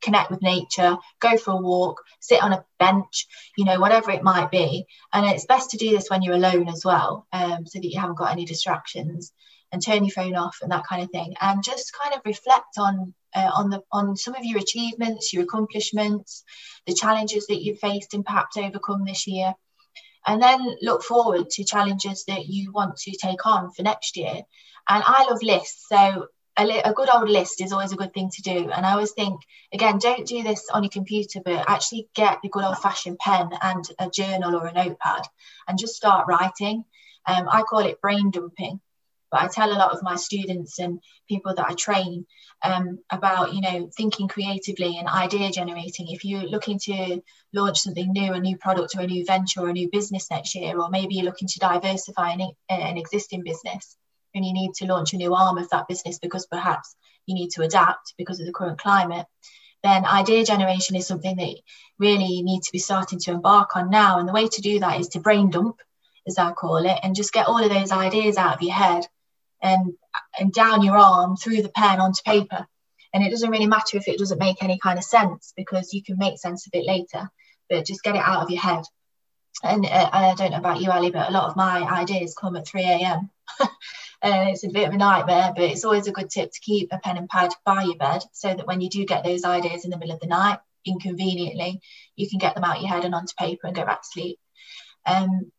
connect 0.02 0.32
with 0.32 0.42
nature, 0.42 0.98
go 1.20 1.38
for 1.38 1.52
a 1.52 1.58
walk, 1.58 2.02
sit 2.20 2.42
on 2.42 2.52
a 2.52 2.66
bench, 2.80 3.28
you 3.58 3.66
know, 3.66 3.80
whatever 3.80 4.10
it 4.10 4.24
might 4.24 4.50
be. 4.50 4.88
And 5.14 5.28
it's 5.28 5.46
best 5.46 5.70
to 5.72 5.78
do 5.78 5.92
this 5.92 6.10
when 6.10 6.24
you're 6.24 6.34
alone 6.34 6.68
as 6.68 6.84
well, 6.84 7.28
um, 7.32 7.68
so 7.68 7.78
that 7.78 7.88
you 7.88 8.00
haven't 8.00 8.18
got 8.18 8.32
any 8.32 8.46
distractions 8.46 9.34
and 9.72 9.84
turn 9.84 10.04
your 10.04 10.14
phone 10.14 10.36
off 10.36 10.58
and 10.62 10.72
that 10.72 10.86
kind 10.88 11.04
of 11.04 11.10
thing. 11.12 11.36
And 11.40 11.64
just 11.64 11.98
kind 12.02 12.14
of 12.16 12.22
reflect 12.26 12.78
on 12.78 13.14
uh, 13.34 13.50
on 13.54 13.70
the 13.70 13.82
on 13.92 14.16
some 14.16 14.36
of 14.36 14.44
your 14.44 14.60
achievements, 14.60 15.34
your 15.34 15.44
accomplishments, 15.44 16.44
the 16.86 16.94
challenges 16.94 17.48
that 17.48 17.62
you've 17.62 17.80
faced 17.80 18.14
and 18.14 18.26
perhaps 18.26 18.58
overcome 18.58 19.06
this 19.06 19.28
year. 19.28 19.54
And 20.28 20.42
then 20.42 20.76
look 20.82 21.04
forward 21.04 21.50
to 21.52 21.64
challenges 21.64 22.26
that 22.28 22.46
you 22.46 22.72
want 22.72 22.98
to 22.98 23.18
take 23.18 23.46
on 23.46 23.72
for 23.72 23.82
next 23.82 24.18
year. 24.18 24.42
And 24.88 25.04
I 25.06 25.26
love 25.30 25.42
lists. 25.42 25.88
So 25.90 26.28
a, 26.58 26.66
li- 26.66 26.82
a, 26.84 26.94
good 26.94 27.10
old 27.14 27.30
list 27.30 27.62
is 27.62 27.72
always 27.72 27.92
a 27.92 27.96
good 27.96 28.14
thing 28.14 28.30
to 28.30 28.42
do. 28.42 28.70
And 28.70 28.86
I 28.86 28.92
always 28.92 29.14
think, 29.14 29.42
again, 29.74 29.98
don't 29.98 30.28
do 30.28 30.44
this 30.44 30.68
on 30.72 30.84
your 30.84 30.90
computer, 30.90 31.40
but 31.44 31.68
actually 31.68 32.10
get 32.14 32.40
the 32.42 32.50
good 32.50 32.64
old 32.64 32.78
fashioned 32.78 33.18
pen 33.20 33.50
and 33.62 33.84
a 34.00 34.10
journal 34.10 34.56
or 34.56 34.68
a 34.68 34.74
notepad 34.74 35.24
and 35.68 35.80
just 35.80 35.96
start 35.96 36.28
writing. 36.28 36.84
Um, 37.26 37.48
I 37.50 37.64
call 37.64 37.80
it 37.80 38.02
brain 38.02 38.32
dumping. 38.32 38.80
But 39.32 39.42
I 39.42 39.48
tell 39.48 39.72
a 39.72 39.80
lot 39.80 39.92
of 39.92 40.04
my 40.04 40.18
students 40.18 40.78
and 40.80 41.00
people 41.30 41.54
that 41.56 41.66
I 41.70 41.74
train 41.74 42.26
um, 42.64 43.00
about, 43.10 43.54
you 43.54 43.62
know, 43.62 43.90
thinking 43.96 44.28
creatively 44.28 44.98
and 44.98 45.08
idea 45.08 45.50
generating. 45.52 46.08
If 46.10 46.26
you're 46.26 46.44
looking 46.44 46.78
to 46.80 47.22
launch 47.54 47.80
something 47.80 48.12
new, 48.12 48.34
a 48.34 48.40
new 48.40 48.58
product 48.58 48.96
or 48.96 49.02
a 49.02 49.08
new 49.08 49.26
venture 49.26 49.62
or 49.62 49.70
a 49.70 49.74
new 49.74 49.90
business 49.90 50.30
next 50.30 50.54
year, 50.54 50.78
or 50.78 50.90
maybe 50.90 51.16
you're 51.16 51.26
looking 51.26 51.48
to 51.48 51.60
diversify 51.60 52.32
an, 52.32 52.52
an 52.70 52.98
existing 52.98 53.44
business, 53.44 53.96
and 54.36 54.46
you 54.46 54.54
need 54.54 54.74
to 54.76 54.86
launch 54.86 55.14
a 55.14 55.18
new 55.18 55.34
arm 55.34 55.58
of 55.58 55.70
that 55.70 55.88
business 55.88 56.20
because 56.20 56.46
perhaps 56.48 56.96
you 57.26 57.36
need 57.36 57.50
to 57.52 57.64
adapt 57.64 58.14
because 58.18 58.40
of 58.40 58.46
the 58.46 58.54
current 58.54 58.80
climate, 58.80 59.26
then 59.84 60.06
idea 60.06 60.44
generation 60.46 60.96
is 60.96 61.08
something 61.08 61.36
that 61.38 61.56
really 61.98 62.26
you 62.26 62.44
need 62.44 62.62
to 62.64 62.72
be 62.72 62.80
starting 62.80 63.20
to 63.20 63.32
embark 63.32 63.76
on 63.76 63.90
now. 63.90 64.20
And 64.20 64.28
the 64.28 64.34
way 64.34 64.48
to 64.48 64.62
do 64.62 64.80
that 64.80 65.00
is 65.00 65.08
to 65.10 65.20
brain 65.20 65.50
dump, 65.50 65.78
as 66.28 66.38
I 66.38 66.52
call 66.52 66.78
it, 66.78 67.00
and 67.02 67.16
just 67.16 67.34
get 67.34 67.48
all 67.48 67.64
of 67.64 67.70
those 67.70 67.92
ideas 67.92 68.38
out 68.38 68.56
of 68.56 68.62
your 68.62 68.74
head 68.74 69.08
and, 69.62 69.94
and 70.40 70.54
down 70.54 70.84
your 70.84 70.98
arm 70.98 71.36
through 71.36 71.62
the 71.62 71.70
pen 71.70 72.00
onto 72.00 72.22
paper. 72.24 72.68
And 73.14 73.24
it 73.24 73.30
doesn't 73.30 73.52
really 73.52 73.68
matter 73.68 73.98
if 73.98 74.08
it 74.08 74.18
doesn't 74.18 74.40
make 74.40 74.64
any 74.64 74.78
kind 74.78 74.98
of 74.98 75.04
sense 75.04 75.54
because 75.56 75.94
you 75.94 76.02
can 76.02 76.18
make 76.18 76.40
sense 76.40 76.66
of 76.66 76.74
it 76.74 76.86
later, 76.86 77.30
but 77.70 77.86
just 77.86 78.04
get 78.04 78.16
it 78.16 78.24
out 78.24 78.44
of 78.44 78.50
your 78.50 78.62
head. 78.62 78.84
And 79.64 79.86
uh, 79.86 80.10
I 80.12 80.34
don't 80.36 80.52
know 80.52 80.58
about 80.58 80.82
you, 80.82 80.90
Ali, 80.90 81.12
but 81.12 81.30
a 81.30 81.34
lot 81.34 81.50
of 81.50 81.56
my 81.56 81.82
ideas 81.82 82.36
come 82.40 82.56
at 82.56 82.68
3 82.68 82.82
a.m. 82.84 83.30
and 84.22 84.50
it's 84.50 84.64
a 84.64 84.70
bit 84.70 84.88
of 84.88 84.94
a 84.94 84.98
nightmare, 84.98 85.52
but 85.56 85.66
it's 85.66 85.84
always 85.84 86.08
a 86.08 86.12
good 86.12 86.30
tip 86.30 86.52
to 86.52 86.60
keep 86.62 86.90
a 86.92 87.00
pen 87.00 87.18
and 87.18 87.30
pad 87.30 87.52
by 87.66 87.84
your 87.84 87.98
bed 87.98 88.24
so 88.32 88.54
that 88.54 88.66
when 88.66 88.82
you 88.82 88.90
do 88.90 89.06
get 89.06 89.24
those 89.24 89.44
ideas 89.44 89.84
in 89.84 89.92
the 89.92 89.98
middle 89.98 90.16
of 90.16 90.22
the 90.22 90.28
night, 90.28 90.60
inconveniently, 90.86 91.82
you 92.16 92.30
can 92.30 92.40
get 92.40 92.56
them 92.56 92.64
out 92.64 92.78
of 92.78 92.82
your 92.82 92.92
head 92.92 93.06
and 93.06 93.14
onto 93.14 93.34
paper 93.38 93.68
and 93.68 93.76
go 93.76 93.86
back 93.86 94.02
to 94.02 94.08
sleep. 94.08 94.40
Um, 95.06 95.52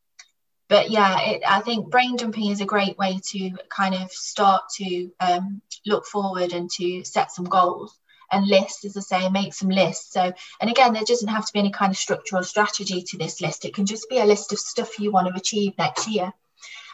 but 0.73 0.91
yeah, 0.91 1.21
it, 1.21 1.43
I 1.47 1.61
think 1.61 1.91
brain 1.91 2.17
dumping 2.17 2.51
is 2.51 2.63
a 2.63 2.65
great 2.65 2.97
way 2.97 3.21
to 3.33 3.51
kind 3.69 3.95
of 3.95 4.11
start 4.11 4.63
to 4.77 5.11
um, 5.21 5.61
look 5.85 6.07
forward 6.07 6.55
and 6.55 6.71
to 6.79 7.05
set 7.05 7.31
some 7.31 7.45
goals 7.45 7.99
and 8.31 8.47
lists, 8.47 8.83
as 8.87 8.97
I 8.97 9.01
say, 9.01 9.29
make 9.29 9.53
some 9.53 9.69
lists. 9.69 10.15
So, 10.15 10.33
and 10.63 10.71
again, 10.71 10.95
there 10.95 11.03
doesn't 11.07 11.29
have 11.29 11.45
to 11.45 11.53
be 11.53 11.59
any 11.59 11.73
kind 11.73 11.91
of 11.91 11.99
structure 11.99 12.39
or 12.39 12.43
strategy 12.43 13.03
to 13.03 13.19
this 13.19 13.43
list. 13.43 13.67
It 13.67 13.75
can 13.75 13.85
just 13.85 14.09
be 14.09 14.17
a 14.17 14.25
list 14.25 14.51
of 14.55 14.61
stuff 14.61 14.99
you 14.99 15.13
want 15.13 15.29
to 15.29 15.39
achieve 15.39 15.75
next 15.77 16.09
year. 16.09 16.33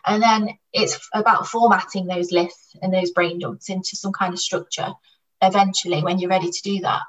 And 0.04 0.20
then 0.20 0.58
it's 0.72 0.98
about 1.14 1.46
formatting 1.46 2.08
those 2.08 2.32
lists 2.32 2.74
and 2.82 2.92
those 2.92 3.12
brain 3.12 3.38
dumps 3.38 3.70
into 3.70 3.94
some 3.94 4.12
kind 4.12 4.34
of 4.34 4.40
structure 4.40 4.92
eventually 5.40 6.02
when 6.02 6.18
you're 6.18 6.30
ready 6.30 6.50
to 6.50 6.62
do 6.62 6.80
that. 6.80 7.02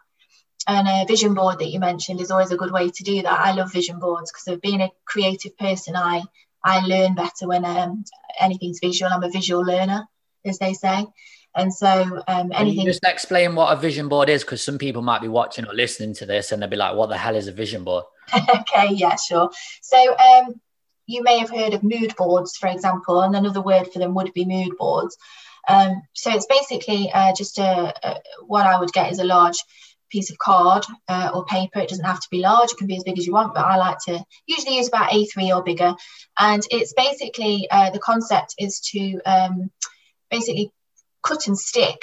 And 0.67 0.87
a 0.87 1.07
vision 1.07 1.33
board 1.33 1.57
that 1.57 1.71
you 1.71 1.79
mentioned 1.79 2.21
is 2.21 2.29
always 2.29 2.51
a 2.51 2.57
good 2.57 2.71
way 2.71 2.91
to 2.91 3.03
do 3.03 3.23
that. 3.23 3.39
I 3.39 3.53
love 3.53 3.73
vision 3.73 3.97
boards 3.97 4.31
because 4.31 4.53
of 4.53 4.61
being 4.61 4.81
a 4.81 4.91
creative 5.07 5.57
person, 5.57 5.95
I 5.95 6.21
I 6.63 6.85
learn 6.85 7.15
better 7.15 7.47
when 7.47 7.65
um, 7.65 8.03
anything's 8.39 8.79
visual. 8.79 9.11
I'm 9.11 9.23
a 9.23 9.29
visual 9.29 9.63
learner, 9.63 10.07
as 10.45 10.59
they 10.59 10.73
say. 10.73 11.05
And 11.55 11.73
so 11.73 12.21
um, 12.27 12.51
anything. 12.53 12.85
just 12.85 13.03
explain 13.03 13.55
what 13.55 13.75
a 13.75 13.79
vision 13.79 14.07
board 14.07 14.29
is, 14.29 14.43
because 14.43 14.63
some 14.63 14.77
people 14.77 15.01
might 15.01 15.21
be 15.21 15.27
watching 15.27 15.65
or 15.65 15.73
listening 15.73 16.13
to 16.15 16.25
this 16.25 16.51
and 16.51 16.61
they'll 16.61 16.69
be 16.69 16.75
like, 16.75 16.95
"What 16.95 17.09
the 17.09 17.17
hell 17.17 17.35
is 17.35 17.47
a 17.47 17.51
vision 17.51 17.83
board?" 17.83 18.03
okay, 18.35 18.93
yeah, 18.93 19.15
sure. 19.15 19.49
So 19.81 20.15
um, 20.17 20.61
you 21.07 21.23
may 21.23 21.39
have 21.39 21.49
heard 21.49 21.73
of 21.73 21.81
mood 21.83 22.15
boards, 22.15 22.55
for 22.55 22.67
example, 22.67 23.21
and 23.21 23.35
another 23.35 23.61
word 23.61 23.91
for 23.91 23.97
them 23.97 24.13
would 24.13 24.31
be 24.33 24.45
mood 24.45 24.77
boards. 24.77 25.17
Um, 25.67 26.03
so 26.13 26.31
it's 26.31 26.45
basically 26.45 27.11
uh, 27.11 27.33
just 27.35 27.57
a, 27.57 27.93
a, 28.03 28.21
what 28.45 28.65
I 28.65 28.79
would 28.79 28.93
get 28.93 29.11
is 29.11 29.19
a 29.19 29.23
large 29.23 29.57
piece 30.09 30.29
of 30.29 30.37
card 30.37 30.85
uh, 31.07 31.31
or 31.33 31.45
paper. 31.45 31.79
It 31.79 31.89
doesn't 31.89 32.05
have 32.05 32.19
to 32.19 32.27
be 32.31 32.39
large, 32.39 32.71
it 32.71 32.77
can 32.77 32.87
be 32.87 32.97
as 32.97 33.03
big 33.03 33.17
as 33.17 33.25
you 33.25 33.33
want, 33.33 33.53
but 33.53 33.65
I 33.65 33.77
like 33.77 33.97
to 34.07 34.23
usually 34.47 34.77
use 34.77 34.87
about 34.87 35.11
A3 35.11 35.55
or 35.55 35.63
bigger. 35.63 35.95
And 36.37 36.63
it's 36.71 36.93
basically 36.93 37.67
uh, 37.69 37.91
the 37.91 37.99
concept 37.99 38.55
is 38.57 38.79
to 38.91 39.19
um, 39.25 39.71
basically 40.29 40.71
cut 41.23 41.47
and 41.47 41.57
stick 41.57 42.01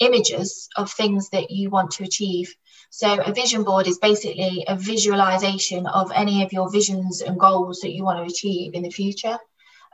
images 0.00 0.68
of 0.76 0.90
things 0.90 1.28
that 1.30 1.50
you 1.50 1.70
want 1.70 1.92
to 1.92 2.04
achieve 2.04 2.54
so 2.96 3.20
a 3.20 3.32
vision 3.32 3.64
board 3.64 3.88
is 3.88 3.98
basically 3.98 4.64
a 4.68 4.76
visualization 4.76 5.88
of 5.88 6.12
any 6.14 6.44
of 6.44 6.52
your 6.52 6.70
visions 6.70 7.22
and 7.22 7.40
goals 7.40 7.80
that 7.80 7.90
you 7.90 8.04
want 8.04 8.20
to 8.20 8.32
achieve 8.32 8.74
in 8.74 8.84
the 8.84 8.90
future. 8.90 9.36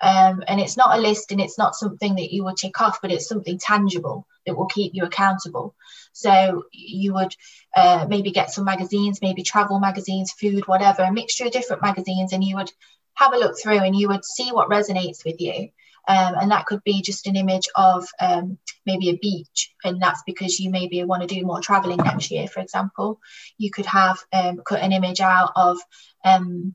Um, 0.03 0.43
and 0.49 0.61
it's 0.61 0.77
not 0.77 0.99
a 0.99 1.01
list 1.01 1.31
and 1.31 1.41
it's 1.41 1.59
not 1.59 1.75
something 1.75 2.15
that 2.17 2.33
you 2.33 2.45
would 2.45 2.57
tick 2.57 2.81
off, 2.81 3.01
but 3.03 3.13
it's 3.13 3.29
something 3.29 3.59
tangible 3.59 4.27
that 4.47 4.57
will 4.57 4.67
keep 4.67 4.93
you 4.95 5.05
accountable. 5.05 5.75
So 6.13 6.65
you 6.73 7.15
would 7.15 7.35
uh, 7.77 8.07
maybe 8.09 8.31
get 8.31 8.51
some 8.51 8.65
magazines, 8.65 9.21
maybe 9.21 9.43
travel 9.43 9.79
magazines, 9.79 10.33
food, 10.33 10.67
whatever, 10.67 11.03
a 11.03 11.13
mixture 11.13 11.47
of 11.47 11.53
different 11.53 11.83
magazines, 11.83 12.33
and 12.33 12.43
you 12.43 12.57
would 12.57 12.73
have 13.15 13.35
a 13.35 13.39
look 13.39 13.57
through 13.61 13.79
and 13.79 13.95
you 13.95 14.09
would 14.09 14.25
see 14.25 14.51
what 14.51 14.71
resonates 14.71 15.25
with 15.25 15.41
you. 15.41 15.69
Um, 16.09 16.35
and 16.41 16.51
that 16.51 16.65
could 16.65 16.83
be 16.83 17.03
just 17.03 17.27
an 17.27 17.37
image 17.37 17.69
of 17.77 18.09
um, 18.19 18.59
maybe 18.87 19.11
a 19.11 19.19
beach 19.19 19.73
and 19.85 20.01
that's 20.01 20.23
because 20.27 20.59
you 20.59 20.71
maybe 20.71 21.05
want 21.05 21.23
to 21.23 21.33
do 21.33 21.45
more 21.45 21.61
traveling 21.61 21.99
next 21.99 22.31
year 22.31 22.49
for 22.49 22.61
example 22.61 23.21
you 23.59 23.71
could 23.71 23.87
have 23.87 24.19
um, 24.33 24.61
cut 24.65 24.81
an 24.81 24.93
image 24.93 25.21
out 25.21 25.53
of 25.55 25.79
um, 26.25 26.75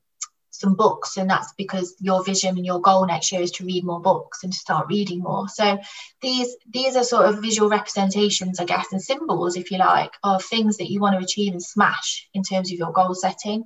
some 0.59 0.75
books 0.75 1.17
and 1.17 1.29
that's 1.29 1.53
because 1.57 1.95
your 1.99 2.23
vision 2.23 2.55
and 2.57 2.65
your 2.65 2.81
goal 2.81 3.05
next 3.05 3.31
year 3.31 3.41
is 3.41 3.51
to 3.51 3.65
read 3.65 3.83
more 3.83 4.01
books 4.01 4.43
and 4.43 4.53
to 4.53 4.59
start 4.59 4.87
reading 4.87 5.19
more. 5.19 5.47
So 5.49 5.77
these 6.21 6.55
these 6.69 6.95
are 6.95 7.03
sort 7.03 7.25
of 7.25 7.41
visual 7.41 7.69
representations 7.69 8.59
i 8.59 8.65
guess 8.65 8.91
and 8.91 9.01
symbols 9.01 9.57
if 9.57 9.71
you 9.71 9.77
like 9.77 10.11
of 10.23 10.43
things 10.43 10.77
that 10.77 10.89
you 10.89 10.99
want 10.99 11.17
to 11.17 11.23
achieve 11.23 11.51
and 11.51 11.63
smash 11.63 12.27
in 12.33 12.43
terms 12.43 12.71
of 12.71 12.77
your 12.77 12.91
goal 12.91 13.13
setting. 13.13 13.65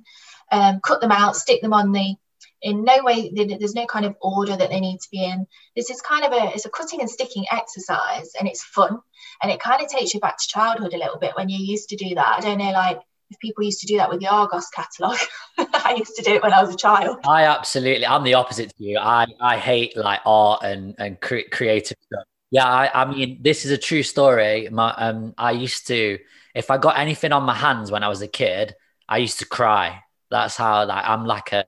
Um, 0.52 0.80
cut 0.80 1.00
them 1.00 1.12
out 1.12 1.36
stick 1.36 1.62
them 1.62 1.72
on 1.72 1.92
the 1.92 2.16
in 2.62 2.84
no 2.84 3.02
way 3.02 3.30
there's 3.34 3.74
no 3.74 3.86
kind 3.86 4.04
of 4.04 4.16
order 4.20 4.56
that 4.56 4.68
they 4.70 4.80
need 4.80 4.98
to 4.98 5.08
be 5.10 5.24
in. 5.24 5.46
This 5.76 5.90
is 5.90 6.00
kind 6.00 6.24
of 6.24 6.32
a 6.32 6.54
it's 6.54 6.66
a 6.66 6.70
cutting 6.70 7.00
and 7.00 7.08
sticking 7.08 7.46
exercise 7.50 8.32
and 8.38 8.46
it's 8.48 8.62
fun 8.62 8.98
and 9.42 9.50
it 9.50 9.60
kind 9.60 9.82
of 9.82 9.88
takes 9.88 10.12
you 10.12 10.20
back 10.20 10.36
to 10.38 10.48
childhood 10.48 10.92
a 10.92 10.98
little 10.98 11.18
bit 11.18 11.36
when 11.36 11.48
you 11.48 11.58
used 11.58 11.88
to 11.90 11.96
do 11.96 12.14
that. 12.16 12.36
I 12.38 12.40
don't 12.40 12.58
know 12.58 12.72
like 12.72 13.00
if 13.30 13.38
people 13.38 13.64
used 13.64 13.80
to 13.80 13.86
do 13.86 13.96
that 13.96 14.10
with 14.10 14.20
the 14.20 14.26
Argos 14.26 14.68
catalogue. 14.68 15.18
I 15.58 15.94
used 15.96 16.16
to 16.16 16.22
do 16.22 16.34
it 16.34 16.42
when 16.42 16.52
I 16.52 16.62
was 16.62 16.74
a 16.74 16.76
child. 16.76 17.18
I 17.26 17.44
absolutely, 17.44 18.04
I'm 18.04 18.24
the 18.24 18.34
opposite 18.34 18.76
to 18.76 18.84
you. 18.84 18.98
I, 18.98 19.26
I 19.40 19.56
hate 19.56 19.96
like 19.96 20.20
art 20.26 20.62
and, 20.64 20.94
and 20.98 21.20
cre- 21.20 21.48
creative 21.50 21.96
stuff. 22.00 22.24
Yeah, 22.50 22.66
I, 22.66 23.02
I 23.02 23.04
mean, 23.04 23.38
this 23.40 23.64
is 23.64 23.70
a 23.70 23.78
true 23.78 24.02
story. 24.02 24.68
My, 24.70 24.92
um, 24.94 25.34
I 25.38 25.52
used 25.52 25.86
to, 25.86 26.18
if 26.54 26.70
I 26.70 26.78
got 26.78 26.98
anything 26.98 27.32
on 27.32 27.44
my 27.44 27.54
hands 27.54 27.92
when 27.92 28.02
I 28.02 28.08
was 28.08 28.22
a 28.22 28.28
kid, 28.28 28.74
I 29.08 29.18
used 29.18 29.38
to 29.38 29.46
cry. 29.46 30.02
That's 30.30 30.56
how 30.56 30.84
like 30.86 31.04
I'm 31.06 31.24
like 31.24 31.52
a, 31.52 31.64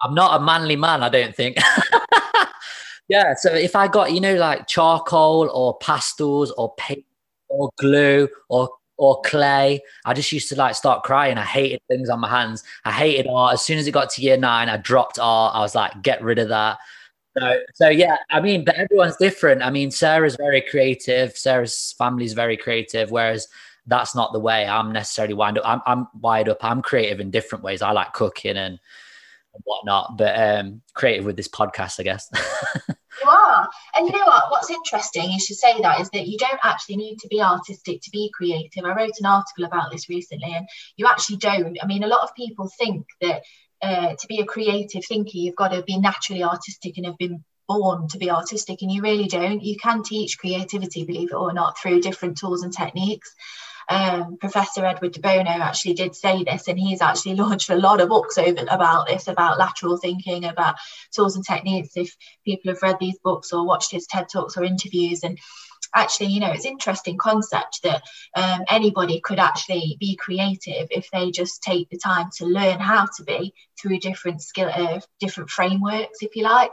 I'm 0.00 0.14
not 0.14 0.40
a 0.40 0.44
manly 0.44 0.76
man. 0.76 1.02
I 1.02 1.08
don't 1.08 1.34
think. 1.34 1.56
yeah. 3.08 3.34
So 3.36 3.52
if 3.54 3.76
I 3.76 3.86
got 3.86 4.12
you 4.12 4.20
know 4.20 4.34
like 4.34 4.66
charcoal 4.66 5.48
or 5.50 5.78
pastels 5.78 6.50
or 6.52 6.74
paint 6.76 7.04
or 7.48 7.70
glue 7.78 8.28
or 8.48 8.68
or 9.00 9.18
clay. 9.22 9.80
I 10.04 10.12
just 10.12 10.30
used 10.30 10.50
to 10.50 10.56
like 10.56 10.74
start 10.74 11.04
crying. 11.04 11.38
I 11.38 11.44
hated 11.44 11.80
things 11.88 12.10
on 12.10 12.20
my 12.20 12.28
hands. 12.28 12.62
I 12.84 12.92
hated 12.92 13.26
art. 13.26 13.54
As 13.54 13.62
soon 13.62 13.78
as 13.78 13.86
it 13.86 13.92
got 13.92 14.10
to 14.10 14.22
year 14.22 14.36
nine, 14.36 14.68
I 14.68 14.76
dropped 14.76 15.18
art. 15.18 15.56
I 15.56 15.60
was 15.60 15.74
like, 15.74 16.02
get 16.02 16.22
rid 16.22 16.38
of 16.38 16.50
that. 16.50 16.76
So, 17.38 17.60
so 17.74 17.88
yeah, 17.88 18.18
I 18.30 18.40
mean, 18.40 18.62
but 18.62 18.74
everyone's 18.74 19.16
different. 19.16 19.62
I 19.62 19.70
mean, 19.70 19.90
Sarah's 19.90 20.36
very 20.36 20.60
creative. 20.60 21.34
Sarah's 21.34 21.94
family's 21.96 22.34
very 22.34 22.58
creative, 22.58 23.10
whereas 23.10 23.48
that's 23.86 24.14
not 24.14 24.34
the 24.34 24.38
way 24.38 24.66
I'm 24.66 24.92
necessarily 24.92 25.32
wind 25.32 25.56
up. 25.58 25.66
I'm, 25.66 25.80
I'm 25.86 26.06
wired 26.20 26.50
up. 26.50 26.62
I'm 26.62 26.82
creative 26.82 27.20
in 27.20 27.30
different 27.30 27.64
ways. 27.64 27.80
I 27.80 27.92
like 27.92 28.12
cooking 28.12 28.58
and, 28.58 28.78
and 29.54 29.62
whatnot, 29.64 30.18
but 30.18 30.38
um, 30.38 30.82
creative 30.92 31.24
with 31.24 31.36
this 31.38 31.48
podcast, 31.48 32.00
I 32.00 32.02
guess. 32.02 32.30
You 33.22 33.30
are. 33.30 33.68
And 33.94 34.06
you 34.06 34.12
know 34.12 34.24
what? 34.26 34.50
What's 34.50 34.70
interesting, 34.70 35.30
you 35.30 35.40
should 35.40 35.56
say 35.56 35.80
that, 35.80 36.00
is 36.00 36.10
that 36.10 36.26
you 36.26 36.38
don't 36.38 36.60
actually 36.62 36.96
need 36.96 37.18
to 37.20 37.28
be 37.28 37.42
artistic 37.42 38.00
to 38.02 38.10
be 38.10 38.30
creative. 38.34 38.84
I 38.84 38.94
wrote 38.94 39.18
an 39.18 39.26
article 39.26 39.64
about 39.64 39.90
this 39.90 40.08
recently, 40.08 40.54
and 40.54 40.68
you 40.96 41.06
actually 41.06 41.36
don't. 41.36 41.76
I 41.82 41.86
mean, 41.86 42.04
a 42.04 42.08
lot 42.08 42.22
of 42.22 42.34
people 42.34 42.70
think 42.78 43.06
that 43.20 43.42
uh, 43.82 44.14
to 44.14 44.26
be 44.26 44.40
a 44.40 44.46
creative 44.46 45.04
thinker, 45.04 45.30
you've 45.34 45.56
got 45.56 45.72
to 45.72 45.82
be 45.82 45.98
naturally 45.98 46.42
artistic 46.42 46.96
and 46.96 47.06
have 47.06 47.18
been 47.18 47.44
born 47.68 48.08
to 48.08 48.18
be 48.18 48.30
artistic, 48.30 48.82
and 48.82 48.90
you 48.90 49.02
really 49.02 49.28
don't. 49.28 49.62
You 49.62 49.76
can 49.76 50.02
teach 50.02 50.38
creativity, 50.38 51.04
believe 51.04 51.30
it 51.30 51.36
or 51.36 51.52
not, 51.52 51.78
through 51.78 52.00
different 52.00 52.38
tools 52.38 52.62
and 52.62 52.72
techniques 52.72 53.34
um, 53.90 54.36
Professor 54.38 54.86
Edward 54.86 55.12
de 55.12 55.20
Bono 55.20 55.50
actually 55.50 55.94
did 55.94 56.14
say 56.14 56.44
this, 56.44 56.68
and 56.68 56.78
he's 56.78 57.02
actually 57.02 57.34
launched 57.42 57.70
a 57.70 57.76
lot 57.76 58.00
of 58.00 58.08
books 58.08 58.38
over 58.38 58.64
about 58.70 59.08
this, 59.08 59.26
about 59.28 59.58
lateral 59.58 59.96
thinking, 59.96 60.44
about 60.44 60.76
tools 61.14 61.34
and 61.36 61.44
techniques. 61.44 61.96
If 61.96 62.16
people 62.44 62.72
have 62.72 62.82
read 62.82 62.96
these 63.00 63.18
books 63.22 63.52
or 63.52 63.66
watched 63.66 63.90
his 63.90 64.06
TED 64.06 64.28
talks 64.28 64.56
or 64.56 64.62
interviews, 64.62 65.24
and 65.24 65.38
actually, 65.94 66.28
you 66.28 66.38
know, 66.38 66.52
it's 66.52 66.64
interesting 66.64 67.18
concept 67.18 67.80
that 67.82 68.02
um, 68.36 68.60
anybody 68.68 69.20
could 69.20 69.40
actually 69.40 69.96
be 69.98 70.14
creative 70.16 70.86
if 70.90 71.10
they 71.10 71.32
just 71.32 71.62
take 71.62 71.90
the 71.90 71.98
time 71.98 72.30
to 72.36 72.46
learn 72.46 72.78
how 72.78 73.06
to 73.16 73.24
be 73.24 73.52
through 73.80 73.98
different 73.98 74.40
skill, 74.40 74.70
uh, 74.72 75.00
different 75.18 75.50
frameworks, 75.50 76.18
if 76.22 76.36
you 76.36 76.44
like. 76.44 76.72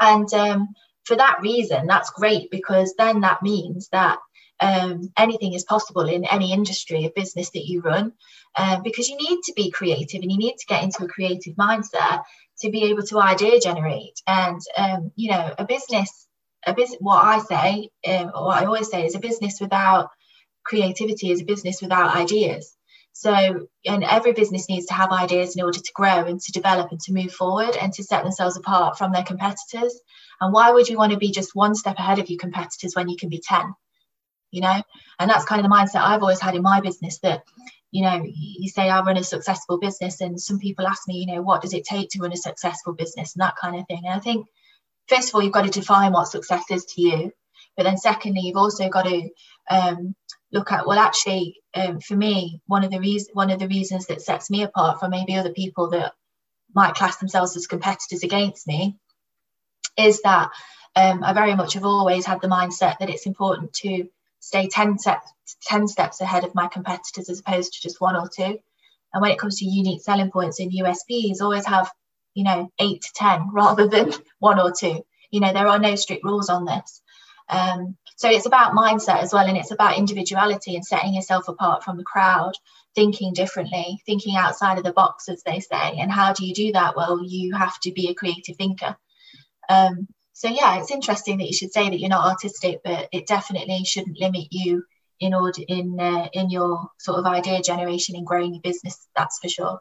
And 0.00 0.32
um, 0.34 0.68
for 1.04 1.16
that 1.16 1.40
reason, 1.42 1.86
that's 1.88 2.10
great 2.10 2.50
because 2.52 2.94
then 2.96 3.22
that 3.22 3.42
means 3.42 3.88
that 3.88 4.18
um, 4.60 5.12
anything 5.16 5.52
is 5.54 5.64
possible 5.64 6.08
in 6.08 6.24
any 6.24 6.52
industry 6.52 7.04
of 7.04 7.14
business 7.14 7.50
that 7.50 7.66
you 7.66 7.80
run 7.80 8.12
um, 8.56 8.82
because 8.82 9.08
you 9.08 9.16
need 9.16 9.40
to 9.44 9.52
be 9.54 9.70
creative 9.70 10.22
and 10.22 10.30
you 10.30 10.38
need 10.38 10.56
to 10.56 10.66
get 10.66 10.82
into 10.82 11.04
a 11.04 11.08
creative 11.08 11.54
mindset 11.54 12.22
to 12.60 12.70
be 12.70 12.84
able 12.84 13.02
to 13.02 13.20
idea 13.20 13.60
generate. 13.60 14.20
And 14.26 14.60
um, 14.76 15.12
you 15.16 15.30
know 15.30 15.54
a 15.58 15.64
business 15.64 16.28
a 16.66 16.72
business 16.72 16.98
what 17.00 17.22
i 17.22 17.38
say 17.40 17.90
um, 18.08 18.28
what 18.28 18.62
i 18.62 18.64
always 18.64 18.88
say 18.88 19.04
is 19.04 19.14
a 19.14 19.18
business 19.18 19.60
without 19.60 20.08
creativity 20.64 21.30
is 21.30 21.42
a 21.42 21.44
business 21.44 21.80
without 21.80 22.16
ideas. 22.16 22.76
So 23.12 23.68
and 23.84 24.02
every 24.02 24.32
business 24.32 24.68
needs 24.68 24.86
to 24.86 24.94
have 24.94 25.12
ideas 25.12 25.54
in 25.54 25.62
order 25.62 25.78
to 25.78 25.92
grow 25.94 26.24
and 26.24 26.40
to 26.40 26.52
develop 26.52 26.90
and 26.90 27.00
to 27.02 27.12
move 27.12 27.32
forward 27.32 27.76
and 27.76 27.92
to 27.92 28.02
set 28.02 28.24
themselves 28.24 28.56
apart 28.56 28.98
from 28.98 29.12
their 29.12 29.22
competitors. 29.22 30.00
And 30.40 30.52
why 30.52 30.72
would 30.72 30.88
you 30.88 30.98
want 30.98 31.12
to 31.12 31.18
be 31.18 31.30
just 31.30 31.54
one 31.54 31.76
step 31.76 31.96
ahead 31.98 32.18
of 32.18 32.28
your 32.28 32.40
competitors 32.40 32.94
when 32.96 33.08
you 33.08 33.16
can 33.16 33.28
be 33.28 33.40
10 33.46 33.72
you 34.54 34.60
know? 34.60 34.82
And 35.18 35.30
that's 35.30 35.44
kind 35.44 35.60
of 35.60 35.68
the 35.68 35.74
mindset 35.74 36.02
i've 36.02 36.22
always 36.22 36.40
had 36.40 36.54
in 36.54 36.62
my 36.62 36.80
business 36.80 37.18
that 37.18 37.44
you 37.90 38.02
know 38.02 38.22
you 38.24 38.68
say 38.68 38.88
i 38.88 39.00
run 39.00 39.16
a 39.16 39.24
successful 39.24 39.78
business 39.78 40.20
and 40.20 40.40
some 40.40 40.58
people 40.58 40.86
ask 40.86 41.06
me 41.06 41.18
you 41.18 41.34
know 41.34 41.42
what 41.42 41.62
does 41.62 41.74
it 41.74 41.84
take 41.84 42.10
to 42.10 42.20
run 42.20 42.32
a 42.32 42.36
successful 42.36 42.92
business? 42.92 43.34
and 43.34 43.42
that 43.42 43.56
kind 43.56 43.76
of 43.76 43.86
thing. 43.86 44.02
And 44.04 44.14
i 44.14 44.20
think 44.20 44.46
first 45.08 45.28
of 45.28 45.34
all 45.34 45.42
you've 45.42 45.52
got 45.52 45.64
to 45.64 45.80
define 45.80 46.12
what 46.12 46.28
success 46.28 46.64
is 46.70 46.84
to 46.86 47.02
you. 47.02 47.32
But 47.76 47.84
then 47.84 47.96
secondly 47.96 48.42
you've 48.42 48.56
also 48.56 48.88
got 48.88 49.06
to 49.06 49.28
um, 49.70 50.14
look 50.52 50.70
at 50.72 50.86
well 50.86 50.98
actually 50.98 51.60
um, 51.74 52.00
for 52.00 52.16
me 52.16 52.60
one 52.66 52.84
of 52.84 52.90
the 52.90 53.00
reasons 53.00 53.30
one 53.32 53.50
of 53.50 53.58
the 53.58 53.68
reasons 53.68 54.06
that 54.06 54.22
sets 54.22 54.50
me 54.50 54.62
apart 54.62 55.00
from 55.00 55.10
maybe 55.10 55.36
other 55.36 55.52
people 55.52 55.90
that 55.90 56.12
might 56.74 56.94
class 56.94 57.16
themselves 57.16 57.56
as 57.56 57.66
competitors 57.66 58.22
against 58.22 58.66
me 58.66 58.96
is 59.96 60.22
that 60.22 60.50
um, 60.96 61.24
I 61.24 61.32
very 61.32 61.54
much 61.54 61.74
have 61.74 61.84
always 61.84 62.24
had 62.24 62.40
the 62.40 62.48
mindset 62.48 62.98
that 62.98 63.10
it's 63.10 63.26
important 63.26 63.72
to 63.74 64.08
stay 64.44 64.68
10 64.68 64.98
steps 64.98 65.34
10 65.66 65.88
steps 65.88 66.20
ahead 66.20 66.44
of 66.44 66.54
my 66.54 66.68
competitors 66.68 67.28
as 67.28 67.40
opposed 67.40 67.72
to 67.72 67.82
just 67.82 68.00
one 68.00 68.16
or 68.16 68.28
two. 68.28 68.58
And 69.12 69.22
when 69.22 69.30
it 69.30 69.38
comes 69.38 69.58
to 69.58 69.64
unique 69.64 70.02
selling 70.02 70.30
points 70.30 70.60
and 70.60 70.72
USPs 70.72 71.40
always 71.40 71.66
have 71.66 71.90
you 72.34 72.44
know 72.44 72.70
8 72.78 73.00
to 73.00 73.12
10 73.14 73.50
rather 73.52 73.88
than 73.88 74.12
one 74.38 74.60
or 74.60 74.72
two. 74.72 75.04
You 75.30 75.40
know 75.40 75.52
there 75.52 75.66
are 75.66 75.78
no 75.78 75.94
strict 75.94 76.24
rules 76.24 76.48
on 76.48 76.64
this. 76.64 77.02
Um, 77.48 77.96
so 78.16 78.30
it's 78.30 78.46
about 78.46 78.72
mindset 78.72 79.22
as 79.22 79.32
well 79.32 79.46
and 79.46 79.58
it's 79.58 79.70
about 79.70 79.98
individuality 79.98 80.76
and 80.76 80.84
setting 80.84 81.14
yourself 81.14 81.48
apart 81.48 81.84
from 81.84 81.98
the 81.98 82.04
crowd 82.04 82.52
thinking 82.94 83.34
differently 83.34 84.00
thinking 84.06 84.34
outside 84.36 84.78
of 84.78 84.84
the 84.84 84.92
box 84.92 85.28
as 85.28 85.42
they 85.42 85.60
say. 85.60 85.98
And 85.98 86.10
how 86.10 86.32
do 86.32 86.46
you 86.46 86.54
do 86.54 86.72
that? 86.72 86.96
Well 86.96 87.22
you 87.22 87.54
have 87.54 87.78
to 87.80 87.92
be 87.92 88.08
a 88.08 88.14
creative 88.14 88.56
thinker. 88.56 88.96
Um, 89.68 90.08
so 90.34 90.48
yeah 90.48 90.78
it's 90.78 90.90
interesting 90.90 91.38
that 91.38 91.46
you 91.46 91.54
should 91.54 91.72
say 91.72 91.88
that 91.88 91.98
you're 91.98 92.10
not 92.10 92.26
artistic 92.26 92.80
but 92.84 93.08
it 93.12 93.26
definitely 93.26 93.82
shouldn't 93.84 94.20
limit 94.20 94.46
you 94.50 94.84
in 95.20 95.34
order 95.34 95.62
in 95.66 95.98
uh, 95.98 96.28
in 96.32 96.50
your 96.50 96.88
sort 96.98 97.18
of 97.18 97.26
idea 97.26 97.62
generation 97.62 98.16
and 98.16 98.26
growing 98.26 98.52
your 98.54 98.62
business 98.62 99.06
that's 99.16 99.38
for 99.38 99.48
sure. 99.48 99.80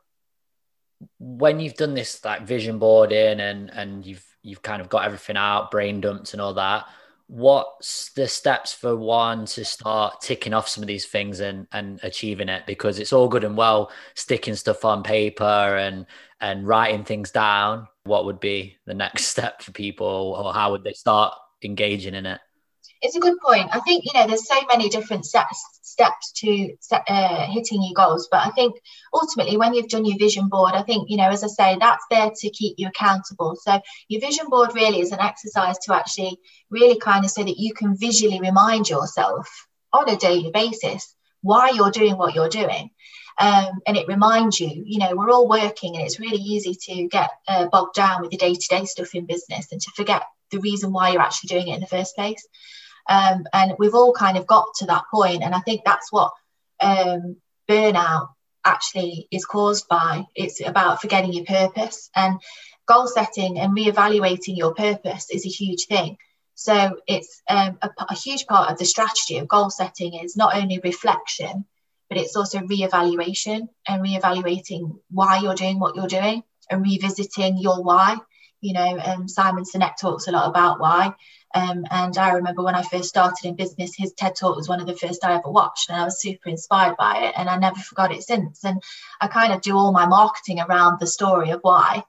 When 1.19 1.59
you've 1.59 1.75
done 1.75 1.95
this 1.95 2.23
like 2.23 2.43
vision 2.43 2.79
boarding 2.79 3.39
and 3.39 3.69
and 3.71 4.05
you've 4.05 4.25
you've 4.41 4.61
kind 4.61 4.81
of 4.81 4.89
got 4.89 5.05
everything 5.05 5.37
out 5.37 5.71
brain 5.71 6.01
dumps 6.01 6.33
and 6.33 6.41
all 6.41 6.53
that 6.55 6.85
what's 7.27 8.11
the 8.11 8.27
steps 8.27 8.73
for 8.73 8.95
one 8.95 9.45
to 9.45 9.63
start 9.63 10.21
ticking 10.21 10.53
off 10.53 10.67
some 10.67 10.83
of 10.83 10.87
these 10.87 11.05
things 11.05 11.39
and 11.39 11.67
and 11.71 11.99
achieving 12.03 12.49
it? 12.49 12.63
Because 12.67 12.99
it's 12.99 13.13
all 13.13 13.27
good 13.27 13.43
and 13.43 13.57
well 13.57 13.91
sticking 14.13 14.55
stuff 14.55 14.85
on 14.85 15.03
paper 15.03 15.43
and 15.43 16.05
and 16.39 16.67
writing 16.67 17.03
things 17.03 17.31
down 17.31 17.87
what 18.03 18.25
would 18.25 18.39
be 18.39 18.77
the 18.85 18.93
next 18.93 19.25
step 19.25 19.61
for 19.61 19.71
people 19.71 20.37
or 20.37 20.53
how 20.53 20.71
would 20.71 20.83
they 20.83 20.93
start 20.93 21.33
engaging 21.63 22.15
in 22.15 22.25
it? 22.25 22.39
It's 23.01 23.15
a 23.15 23.19
good 23.19 23.37
point. 23.39 23.69
I 23.73 23.79
think 23.81 24.05
you 24.05 24.11
know 24.13 24.27
there's 24.27 24.47
so 24.47 24.59
many 24.69 24.89
different 24.89 25.25
steps 25.25 25.73
steps 25.93 26.31
to 26.31 26.73
uh, 26.91 27.45
hitting 27.51 27.83
your 27.83 27.93
goals 27.93 28.27
but 28.31 28.47
i 28.47 28.49
think 28.51 28.73
ultimately 29.13 29.57
when 29.57 29.75
you've 29.75 29.89
done 29.89 30.05
your 30.05 30.17
vision 30.17 30.47
board 30.47 30.73
i 30.73 30.81
think 30.81 31.07
you 31.07 31.17
know 31.17 31.29
as 31.29 31.43
i 31.43 31.47
say 31.47 31.77
that's 31.79 32.03
there 32.09 32.31
to 32.35 32.49
keep 32.49 32.75
you 32.77 32.87
accountable. 32.87 33.55
So 33.61 33.79
your 34.07 34.21
vision 34.21 34.47
board 34.49 34.73
really 34.73 35.01
is 35.01 35.11
an 35.11 35.19
exercise 35.19 35.77
to 35.83 35.93
actually 35.93 36.39
really 36.71 36.99
kind 36.99 37.23
of 37.23 37.31
so 37.31 37.43
that 37.43 37.59
you 37.59 37.73
can 37.73 37.95
visually 37.95 38.39
remind 38.39 38.89
yourself 38.89 39.47
on 39.91 40.09
a 40.09 40.17
daily 40.17 40.49
basis 40.51 41.15
why 41.41 41.69
you're 41.69 41.91
doing 41.91 42.17
what 42.17 42.33
you're 42.33 42.49
doing 42.49 42.89
um, 43.39 43.79
and 43.87 43.97
it 43.97 44.07
reminds 44.07 44.59
you, 44.59 44.83
you 44.85 44.99
know, 44.99 45.15
we're 45.15 45.31
all 45.31 45.47
working 45.47 45.95
and 45.95 46.05
it's 46.05 46.19
really 46.19 46.37
easy 46.37 46.75
to 46.75 47.07
get 47.07 47.29
uh, 47.47 47.67
bogged 47.67 47.95
down 47.95 48.21
with 48.21 48.31
the 48.31 48.37
day 48.37 48.53
to 48.53 48.67
day 48.69 48.85
stuff 48.85 49.15
in 49.15 49.25
business 49.25 49.71
and 49.71 49.81
to 49.81 49.91
forget 49.95 50.23
the 50.51 50.59
reason 50.59 50.91
why 50.91 51.09
you're 51.09 51.21
actually 51.21 51.47
doing 51.47 51.67
it 51.67 51.75
in 51.75 51.81
the 51.81 51.87
first 51.87 52.15
place. 52.15 52.47
Um, 53.09 53.45
and 53.51 53.73
we've 53.79 53.95
all 53.95 54.13
kind 54.13 54.37
of 54.37 54.47
got 54.47 54.67
to 54.77 54.85
that 54.85 55.03
point, 55.11 55.43
and 55.43 55.53
I 55.53 55.59
think 55.59 55.81
that's 55.83 56.11
what 56.11 56.31
um, 56.79 57.37
burnout 57.67 58.29
actually 58.63 59.27
is 59.29 59.45
caused 59.45 59.87
by. 59.89 60.25
It's 60.35 60.65
about 60.65 61.01
forgetting 61.01 61.33
your 61.33 61.45
purpose, 61.45 62.09
and 62.15 62.39
goal 62.85 63.07
setting 63.07 63.59
and 63.59 63.75
reevaluating 63.75 64.57
your 64.57 64.73
purpose 64.73 65.29
is 65.31 65.45
a 65.45 65.49
huge 65.49 65.85
thing. 65.87 66.17
So 66.55 66.97
it's 67.07 67.41
um, 67.49 67.77
a, 67.81 67.89
a, 68.09 68.13
huge 68.13 68.45
part 68.45 68.71
of 68.71 68.77
the 68.77 68.85
strategy 68.85 69.37
of 69.39 69.47
goal 69.47 69.69
setting 69.71 70.13
is 70.13 70.37
not 70.37 70.55
only 70.55 70.79
reflection, 70.83 71.65
but 72.13 72.21
it's 72.21 72.35
also 72.35 72.59
reevaluation 72.59 73.67
and 73.87 74.03
reevaluating 74.03 74.99
why 75.09 75.39
you're 75.39 75.55
doing 75.55 75.79
what 75.79 75.95
you're 75.95 76.05
doing 76.05 76.43
and 76.69 76.83
revisiting 76.83 77.57
your 77.57 77.83
why. 77.83 78.17
You 78.61 78.73
know, 78.73 78.99
um, 78.99 79.27
Simon 79.27 79.63
Sinek 79.63 79.97
talks 79.99 80.27
a 80.27 80.31
lot 80.31 80.47
about 80.47 80.79
why. 80.79 81.15
Um, 81.55 81.85
and 81.89 82.15
I 82.15 82.33
remember 82.33 82.61
when 82.61 82.75
I 82.75 82.83
first 82.83 83.09
started 83.09 83.47
in 83.47 83.55
business, 83.55 83.95
his 83.97 84.13
TED 84.13 84.35
talk 84.35 84.55
was 84.55 84.69
one 84.69 84.79
of 84.79 84.85
the 84.85 84.95
first 84.95 85.25
I 85.25 85.33
ever 85.33 85.49
watched, 85.49 85.89
and 85.89 85.99
I 85.99 86.03
was 86.03 86.21
super 86.21 86.49
inspired 86.49 86.95
by 86.97 87.17
it, 87.17 87.33
and 87.35 87.49
I 87.49 87.57
never 87.57 87.79
forgot 87.79 88.13
it 88.13 88.21
since. 88.21 88.63
And 88.63 88.81
I 89.19 89.27
kind 89.27 89.51
of 89.51 89.61
do 89.61 89.75
all 89.75 89.91
my 89.91 90.05
marketing 90.05 90.59
around 90.59 90.99
the 90.99 91.07
story 91.07 91.49
of 91.49 91.61
why 91.63 92.03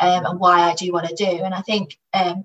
um, 0.00 0.26
and 0.26 0.40
why 0.40 0.62
I 0.62 0.74
do 0.74 0.92
what 0.92 1.04
I 1.04 1.12
do. 1.16 1.44
And 1.44 1.54
I 1.54 1.60
think 1.60 1.96
um, 2.12 2.44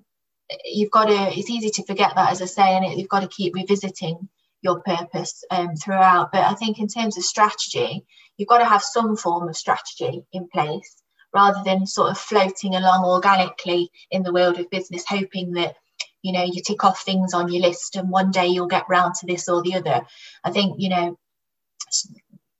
you've 0.63 0.91
got 0.91 1.05
to. 1.05 1.37
It's 1.37 1.49
easy 1.49 1.71
to 1.71 1.85
forget 1.85 2.13
that, 2.15 2.31
as 2.31 2.43
I 2.43 2.45
say, 2.45 2.77
and 2.77 2.99
you've 2.99 3.09
got 3.09 3.21
to 3.21 3.27
keep 3.27 3.55
revisiting 3.55 4.29
your 4.61 4.81
purpose 4.81 5.43
um, 5.51 5.75
throughout. 5.75 6.31
But 6.31 6.43
I 6.43 6.53
think 6.55 6.79
in 6.79 6.87
terms 6.87 7.17
of 7.17 7.23
strategy, 7.23 8.05
you've 8.37 8.49
got 8.49 8.59
to 8.59 8.65
have 8.65 8.83
some 8.83 9.15
form 9.15 9.49
of 9.49 9.55
strategy 9.55 10.23
in 10.33 10.47
place 10.51 11.01
rather 11.33 11.61
than 11.63 11.85
sort 11.85 12.11
of 12.11 12.17
floating 12.17 12.75
along 12.75 13.05
organically 13.05 13.91
in 14.11 14.23
the 14.23 14.33
world 14.33 14.59
of 14.59 14.69
business, 14.69 15.03
hoping 15.07 15.53
that 15.53 15.75
you 16.21 16.33
know 16.33 16.43
you 16.43 16.61
tick 16.61 16.83
off 16.83 17.01
things 17.01 17.33
on 17.33 17.51
your 17.51 17.61
list 17.61 17.95
and 17.95 18.09
one 18.09 18.31
day 18.31 18.47
you'll 18.47 18.67
get 18.67 18.89
round 18.89 19.15
to 19.15 19.25
this 19.25 19.47
or 19.47 19.61
the 19.61 19.75
other. 19.75 20.01
I 20.43 20.51
think 20.51 20.75
you 20.79 20.89
know 20.89 21.17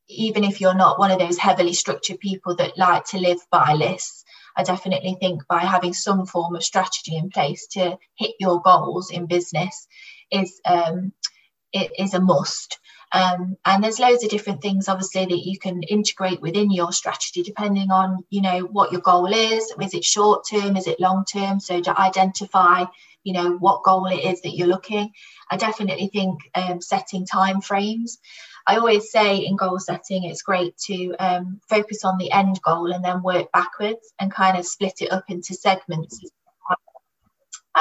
even 0.08 0.43
if 0.43 0.60
you're 0.60 0.76
not 0.76 0.97
one 0.97 1.12
of 1.12 1.20
those 1.20 1.38
heavily 1.38 1.74
structured 1.74 2.20
people 2.20 2.56
that 2.56 2.78
like 2.78 3.06
to 3.06 3.20
live 3.20 3.39
by 3.52 3.74
lists, 3.74 4.24
I 4.58 4.64
definitely 4.64 5.16
think 5.20 5.43
by 5.47 5.60
having 5.60 5.93
some 5.93 6.26
form 6.26 6.56
of 6.56 6.64
strategy 6.64 7.16
in 7.16 7.30
place 7.30 7.68
to 7.74 7.97
hit 8.18 8.32
your 8.39 8.62
goals 8.62 9.12
in 9.12 9.28
business 9.28 9.88
is 10.32 10.60
um, 10.66 11.14
it 11.74 11.91
is 11.97 12.13
a 12.13 12.22
must. 12.22 12.80
Um, 13.11 13.57
and 13.65 13.84
there's 13.84 13.99
loads 13.99 14.24
of 14.24 14.30
different 14.30 14.61
things 14.61 14.88
obviously 14.88 15.26
that 15.26 15.45
you 15.45 15.57
can 15.57 15.82
integrate 15.82 16.41
within 16.41 16.70
your 16.70 16.91
strategy 16.91 17.41
depending 17.41 17.89
on 17.89 18.24
you 18.30 18.41
know 18.41 18.59
what 18.61 18.91
your 18.91 19.01
goal 19.01 19.34
is. 19.34 19.74
Is 19.82 19.93
it 19.93 20.03
short 20.03 20.45
term? 20.49 20.78
Is 20.78 20.88
it 20.88 20.99
long 20.99 21.26
term? 21.26 21.59
So 21.59 21.82
to 21.82 21.99
identify 21.99 22.86
you 23.24 23.34
know 23.34 23.57
what 23.57 23.84
goal 23.84 24.05
it 24.05 24.24
is 24.24 24.41
that 24.41 24.55
you're 24.55 24.67
looking. 24.67 25.11
I 25.49 25.57
definitely 25.57 26.09
think 26.13 26.39
um, 26.55 26.82
setting 26.82 27.26
time 27.26 27.61
frames 27.61 28.20
I 28.70 28.78
always 28.78 29.11
say 29.11 29.38
in 29.38 29.55
goal 29.55 29.80
setting, 29.80 30.26
it's 30.26 30.43
great 30.43 30.78
to 30.86 31.15
um, 31.15 31.59
focus 31.67 32.05
on 32.05 32.20
the 32.20 32.32
end 32.32 32.61
goal 32.61 32.91
and 32.91 33.03
then 33.03 33.24
work 33.24 33.51
backwards 33.51 34.13
and 34.20 34.32
kind 34.32 34.59
of 34.59 34.65
split 34.65 35.01
it 35.01 35.11
up 35.11 35.24
into 35.28 35.55
segments. 35.55 36.24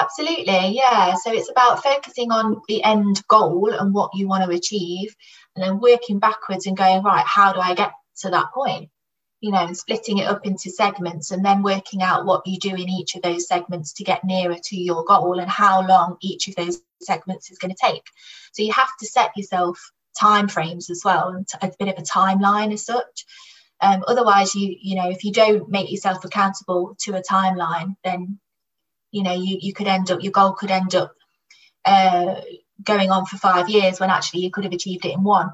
Absolutely, 0.01 0.77
yeah. 0.77 1.15
So 1.15 1.33
it's 1.33 1.51
about 1.51 1.83
focusing 1.83 2.31
on 2.31 2.61
the 2.69 2.85
end 2.85 3.23
goal 3.29 3.71
and 3.73 3.93
what 3.95 4.11
you 4.15 4.29
want 4.29 4.45
to 4.45 4.57
achieve, 4.57 5.15
and 5.57 5.65
then 5.65 5.81
working 5.81 6.19
backwards 6.19 6.67
and 6.67 6.77
going, 6.77 7.03
right, 7.03 7.25
how 7.27 7.53
do 7.53 7.61
I 7.61 7.75
get 7.75 7.93
to 8.21 8.31
that 8.31 8.53
point? 8.55 8.91
You 9.41 9.53
know, 9.53 9.59
and 9.59 9.77
splitting 9.77 10.19
it 10.19 10.27
up 10.27 10.47
into 10.47 10.71
segments 10.71 11.31
and 11.31 11.45
then 11.45 11.63
working 11.63 12.03
out 12.03 12.27
what 12.27 12.47
you 12.47 12.59
do 12.59 12.71
in 12.71 12.89
each 12.89 13.15
of 13.15 13.23
those 13.23 13.49
segments 13.49 13.93
to 13.95 14.05
get 14.05 14.25
nearer 14.25 14.57
to 14.65 14.77
your 14.77 15.05
goal 15.05 15.39
and 15.39 15.51
how 15.51 15.87
long 15.87 16.17
each 16.21 16.49
of 16.49 16.57
those 16.57 16.81
segments 17.03 17.51
is 17.51 17.59
going 17.59 17.75
to 17.75 17.87
take. 17.87 18.03
So 18.53 18.63
you 18.63 18.73
have 18.73 18.91
to 19.01 19.07
set 19.07 19.37
yourself 19.37 19.81
time 20.19 20.49
frames 20.49 20.91
as 20.91 21.03
well 21.05 21.29
and 21.29 21.47
a 21.63 21.73
bit 21.79 21.89
of 21.89 21.99
a 21.99 22.07
timeline 22.07 22.73
as 22.73 22.85
such 22.85 23.25
um, 23.81 24.03
otherwise 24.09 24.55
you 24.55 24.75
you 24.81 24.97
know 24.97 25.09
if 25.09 25.23
you 25.25 25.33
don't 25.33 25.69
make 25.69 25.91
yourself 25.91 26.25
accountable 26.25 26.97
to 26.99 27.15
a 27.15 27.23
timeline 27.23 27.95
then 28.03 28.41
you 29.11 29.23
know 29.23 29.33
you, 29.33 29.59
you 29.61 29.73
could 29.73 29.87
end 29.87 30.11
up 30.11 30.23
your 30.23 30.33
goal 30.33 30.53
could 30.53 30.71
end 30.71 30.95
up 30.95 31.15
uh, 31.85 32.41
going 32.83 33.11
on 33.11 33.27
for 33.27 33.37
five 33.39 33.69
years 33.69 34.01
when 34.01 34.11
actually 34.11 34.41
you 34.41 34.51
could 34.51 34.65
have 34.65 34.73
achieved 34.73 35.05
it 35.05 35.15
in 35.15 35.23
one. 35.23 35.51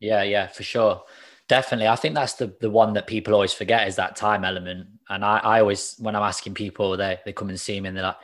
Yeah 0.00 0.22
yeah 0.22 0.46
for 0.46 0.62
sure. 0.62 1.02
Definitely. 1.48 1.86
I 1.88 1.96
think 1.96 2.14
that's 2.14 2.34
the 2.34 2.54
the 2.60 2.70
one 2.70 2.92
that 2.94 3.06
people 3.06 3.34
always 3.34 3.52
forget 3.52 3.86
is 3.88 3.96
that 3.96 4.16
time 4.16 4.44
element. 4.44 4.88
And 5.08 5.24
I, 5.24 5.38
I 5.38 5.60
always 5.60 5.94
when 5.98 6.16
i'm 6.16 6.22
asking 6.22 6.54
people 6.54 6.96
they, 6.96 7.18
they 7.24 7.32
come 7.32 7.48
and 7.48 7.60
see 7.60 7.80
me 7.80 7.88
and 7.88 7.96
they're 7.96 8.02
like 8.02 8.16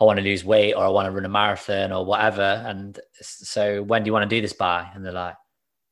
i 0.00 0.04
want 0.04 0.18
to 0.18 0.24
lose 0.24 0.44
weight 0.44 0.74
or 0.74 0.84
i 0.84 0.88
want 0.88 1.06
to 1.06 1.10
run 1.10 1.24
a 1.24 1.28
marathon 1.28 1.92
or 1.92 2.04
whatever. 2.04 2.62
And 2.66 2.98
so 3.20 3.82
when 3.82 4.02
do 4.04 4.08
you 4.08 4.12
want 4.12 4.28
to 4.28 4.36
do 4.36 4.40
this 4.40 4.52
by? 4.52 4.88
And 4.94 5.04
they're 5.04 5.12
like 5.12 5.36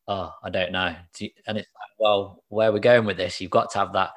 oh 0.08 0.32
i 0.42 0.50
don't 0.50 0.72
know. 0.72 0.94
And 1.46 1.58
it's 1.58 1.68
like 1.74 1.90
well 1.98 2.44
where 2.48 2.72
we're 2.72 2.78
going 2.78 3.04
with 3.04 3.16
this? 3.16 3.40
You've 3.40 3.50
got 3.50 3.70
to 3.72 3.78
have 3.78 3.92
that 3.94 4.10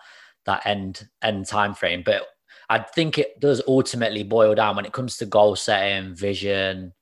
that 0.45 0.65
end 0.65 1.07
end 1.21 1.45
time 1.47 1.73
frame 1.73 2.03
but 2.05 2.23
i 2.69 2.79
think 2.79 3.17
it 3.17 3.39
does 3.39 3.61
ultimately 3.67 4.23
boil 4.23 4.55
down 4.55 4.75
when 4.75 4.85
it 4.85 4.93
comes 4.93 5.17
to 5.17 5.25
goal 5.25 5.55
setting 5.55 6.15
vision 6.15 6.93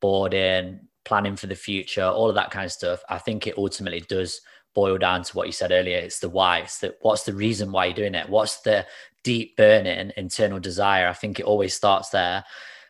boarding 0.00 0.80
planning 1.06 1.36
for 1.36 1.46
the 1.46 1.54
future 1.54 2.04
all 2.04 2.28
of 2.28 2.34
that 2.34 2.50
kind 2.50 2.66
of 2.66 2.72
stuff. 2.72 3.02
I 3.08 3.18
think 3.18 3.46
it 3.46 3.56
ultimately 3.56 4.00
does 4.00 4.40
boil 4.74 4.98
down 4.98 5.22
to 5.22 5.36
what 5.36 5.46
you 5.46 5.52
said 5.52 5.72
earlier. 5.72 5.96
It's 5.96 6.18
the 6.18 6.28
why. 6.28 6.58
It's 6.58 6.80
the 6.80 6.94
what's 7.00 7.22
the 7.22 7.32
reason 7.32 7.72
why 7.72 7.86
you're 7.86 7.94
doing 7.94 8.14
it? 8.14 8.28
What's 8.28 8.60
the 8.60 8.84
deep 9.24 9.56
burning 9.56 10.12
internal 10.16 10.58
desire? 10.58 11.08
I 11.08 11.14
think 11.14 11.40
it 11.40 11.46
always 11.46 11.72
starts 11.72 12.10
there. 12.10 12.44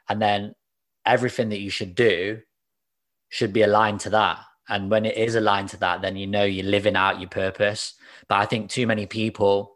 And 0.09 0.21
then 0.21 0.55
everything 1.05 1.51
that 1.51 1.61
you 1.61 1.71
should 1.71 1.95
do 1.95 2.41
should 3.29 3.53
be 3.53 3.63
aligned 3.63 4.01
to 4.01 4.11
that. 4.11 4.41
And 4.69 4.91
when 4.91 5.05
it 5.05 5.17
is 5.17 5.37
aligned 5.37 5.69
to 5.71 5.77
that 5.79 6.03
then 6.03 6.17
you 6.17 6.27
know 6.27 6.45
you're 6.45 6.67
living 6.67 6.97
out 6.97 7.21
your 7.21 7.31
purpose. 7.31 7.95
But 8.29 8.37
i 8.41 8.47
think 8.47 8.71
too 8.71 8.87
many 8.87 9.07
people 9.07 9.76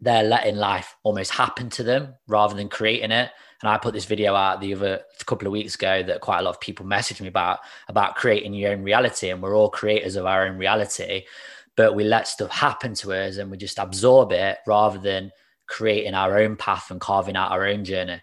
they're 0.00 0.22
letting 0.22 0.56
life 0.56 0.96
almost 1.02 1.30
happen 1.32 1.70
to 1.70 1.82
them 1.82 2.14
rather 2.26 2.54
than 2.54 2.68
creating 2.68 3.10
it 3.10 3.30
and 3.62 3.70
I 3.70 3.78
put 3.78 3.94
this 3.94 4.04
video 4.04 4.34
out 4.34 4.60
the 4.60 4.74
other 4.74 5.02
couple 5.24 5.48
of 5.48 5.52
weeks 5.52 5.74
ago 5.74 6.02
that 6.02 6.20
quite 6.20 6.38
a 6.38 6.42
lot 6.42 6.54
of 6.54 6.60
people 6.60 6.86
messaged 6.86 7.20
me 7.20 7.28
about 7.28 7.58
about 7.88 8.14
creating 8.14 8.54
your 8.54 8.72
own 8.72 8.82
reality. 8.82 9.30
And 9.30 9.42
we're 9.42 9.56
all 9.56 9.70
creators 9.70 10.16
of 10.16 10.26
our 10.26 10.46
own 10.46 10.56
reality, 10.56 11.24
but 11.76 11.94
we 11.94 12.04
let 12.04 12.28
stuff 12.28 12.50
happen 12.50 12.94
to 12.94 13.12
us 13.12 13.38
and 13.38 13.50
we 13.50 13.56
just 13.56 13.78
absorb 13.78 14.32
it 14.32 14.58
rather 14.66 14.98
than 14.98 15.32
creating 15.66 16.14
our 16.14 16.38
own 16.38 16.56
path 16.56 16.90
and 16.90 17.00
carving 17.00 17.36
out 17.36 17.50
our 17.50 17.66
own 17.66 17.84
journey. 17.84 18.20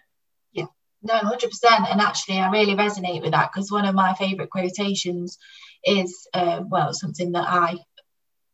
Yeah, 0.52 0.66
no, 1.02 1.14
hundred 1.14 1.50
percent. 1.50 1.90
And 1.90 2.00
actually, 2.00 2.38
I 2.38 2.50
really 2.50 2.74
resonate 2.74 3.22
with 3.22 3.32
that 3.32 3.50
because 3.52 3.70
one 3.70 3.84
of 3.84 3.94
my 3.94 4.14
favorite 4.14 4.50
quotations 4.50 5.36
is, 5.84 6.26
uh, 6.32 6.62
well, 6.66 6.94
something 6.94 7.32
that 7.32 7.46
I 7.46 7.78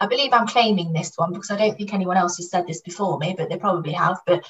I 0.01 0.07
believe 0.07 0.33
I'm 0.33 0.47
claiming 0.47 0.93
this 0.93 1.13
one 1.17 1.33
because 1.33 1.51
I 1.51 1.57
don't 1.57 1.77
think 1.77 1.93
anyone 1.93 2.17
else 2.17 2.39
has 2.39 2.51
said 2.51 2.67
this 2.67 2.81
before 2.81 3.19
me, 3.19 3.35
but 3.37 3.51
they 3.51 3.59
probably 3.59 3.93
have. 3.93 4.21
But 4.27 4.45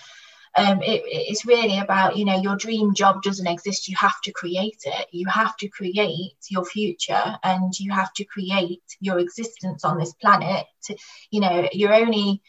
um, 0.56 0.82
it, 0.82 1.02
it's 1.04 1.46
really 1.46 1.78
about 1.78 2.16
you 2.16 2.24
know 2.24 2.40
your 2.40 2.56
dream 2.56 2.94
job 2.94 3.22
doesn't 3.22 3.46
exist. 3.46 3.88
You 3.88 3.96
have 3.96 4.20
to 4.22 4.32
create 4.32 4.82
it. 4.84 5.06
You 5.12 5.26
have 5.28 5.56
to 5.58 5.68
create 5.68 6.36
your 6.48 6.64
future 6.64 7.38
and 7.42 7.72
you 7.78 7.92
have 7.92 8.12
to 8.14 8.24
create 8.24 8.82
your 9.00 9.18
existence 9.18 9.84
on 9.84 9.98
this 9.98 10.12
planet 10.14 10.66
to, 10.84 10.96
you 11.30 11.40
know 11.40 11.68
you're 11.72 11.94
only 11.94 12.42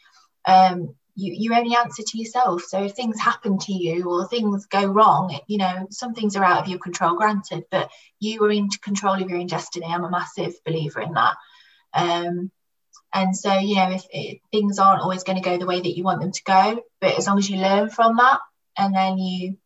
um, 0.45 0.95
you, 1.15 1.33
you 1.33 1.53
only 1.53 1.75
answer 1.75 2.03
to 2.03 2.17
yourself. 2.17 2.63
So 2.63 2.83
if 2.85 2.93
things 2.93 3.19
happen 3.19 3.59
to 3.59 3.73
you 3.73 4.09
or 4.09 4.27
things 4.27 4.65
go 4.65 4.85
wrong 4.85 5.37
you 5.47 5.57
know 5.57 5.87
some 5.91 6.13
things 6.15 6.35
are 6.35 6.43
out 6.43 6.63
of 6.63 6.67
your 6.67 6.79
control 6.79 7.15
granted 7.15 7.65
but 7.69 7.91
you 8.19 8.43
are 8.43 8.51
in 8.51 8.69
control 8.69 9.15
of 9.15 9.29
your 9.29 9.39
own 9.39 9.47
destiny. 9.47 9.85
I'm 9.87 10.03
a 10.03 10.09
massive 10.09 10.55
believer 10.65 11.01
in 11.01 11.13
that. 11.13 11.35
Um, 11.93 12.51
and 13.13 13.35
so, 13.35 13.53
you 13.57 13.75
know, 13.75 13.91
if 13.91 14.05
it, 14.11 14.41
things 14.51 14.79
aren't 14.79 15.01
always 15.01 15.23
going 15.23 15.37
to 15.37 15.43
go 15.43 15.57
the 15.57 15.65
way 15.65 15.81
that 15.81 15.97
you 15.97 16.03
want 16.03 16.21
them 16.21 16.31
to 16.31 16.43
go, 16.43 16.83
but 16.99 17.17
as 17.17 17.27
long 17.27 17.37
as 17.37 17.49
you 17.49 17.57
learn 17.57 17.89
from 17.89 18.17
that 18.17 18.39
and 18.77 18.95
then 18.95 19.17
you 19.17 19.57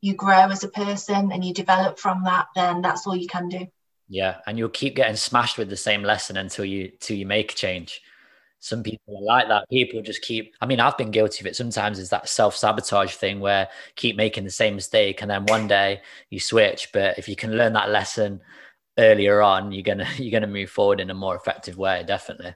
you 0.00 0.14
grow 0.14 0.48
as 0.50 0.62
a 0.62 0.68
person 0.68 1.32
and 1.32 1.44
you 1.44 1.52
develop 1.52 1.98
from 1.98 2.24
that, 2.24 2.46
then 2.54 2.82
that's 2.82 3.06
all 3.06 3.16
you 3.16 3.26
can 3.26 3.48
do. 3.48 3.66
Yeah, 4.08 4.36
and 4.46 4.56
you'll 4.56 4.68
keep 4.68 4.94
getting 4.94 5.16
smashed 5.16 5.58
with 5.58 5.68
the 5.68 5.76
same 5.76 6.02
lesson 6.02 6.36
until 6.36 6.64
you 6.64 6.92
till 7.00 7.16
you 7.16 7.26
make 7.26 7.52
a 7.52 7.56
change. 7.56 8.02
Some 8.60 8.82
people 8.82 9.18
are 9.18 9.22
like 9.22 9.48
that. 9.48 9.68
People 9.68 10.02
just 10.02 10.22
keep. 10.22 10.54
I 10.60 10.66
mean, 10.66 10.80
I've 10.80 10.96
been 10.96 11.10
guilty 11.10 11.40
of 11.40 11.46
it. 11.46 11.56
Sometimes 11.56 11.98
it's 11.98 12.10
that 12.10 12.28
self 12.28 12.56
sabotage 12.56 13.14
thing 13.14 13.40
where 13.40 13.68
keep 13.96 14.16
making 14.16 14.44
the 14.44 14.50
same 14.50 14.76
mistake, 14.76 15.22
and 15.22 15.30
then 15.30 15.46
one 15.46 15.66
day 15.66 16.02
you 16.30 16.38
switch. 16.38 16.90
But 16.92 17.18
if 17.18 17.28
you 17.28 17.34
can 17.34 17.56
learn 17.56 17.72
that 17.72 17.90
lesson 17.90 18.40
earlier 18.96 19.42
on, 19.42 19.72
you're 19.72 19.82
gonna 19.82 20.08
you're 20.16 20.38
gonna 20.38 20.52
move 20.52 20.70
forward 20.70 21.00
in 21.00 21.10
a 21.10 21.14
more 21.14 21.34
effective 21.34 21.76
way. 21.76 22.04
Definitely. 22.06 22.54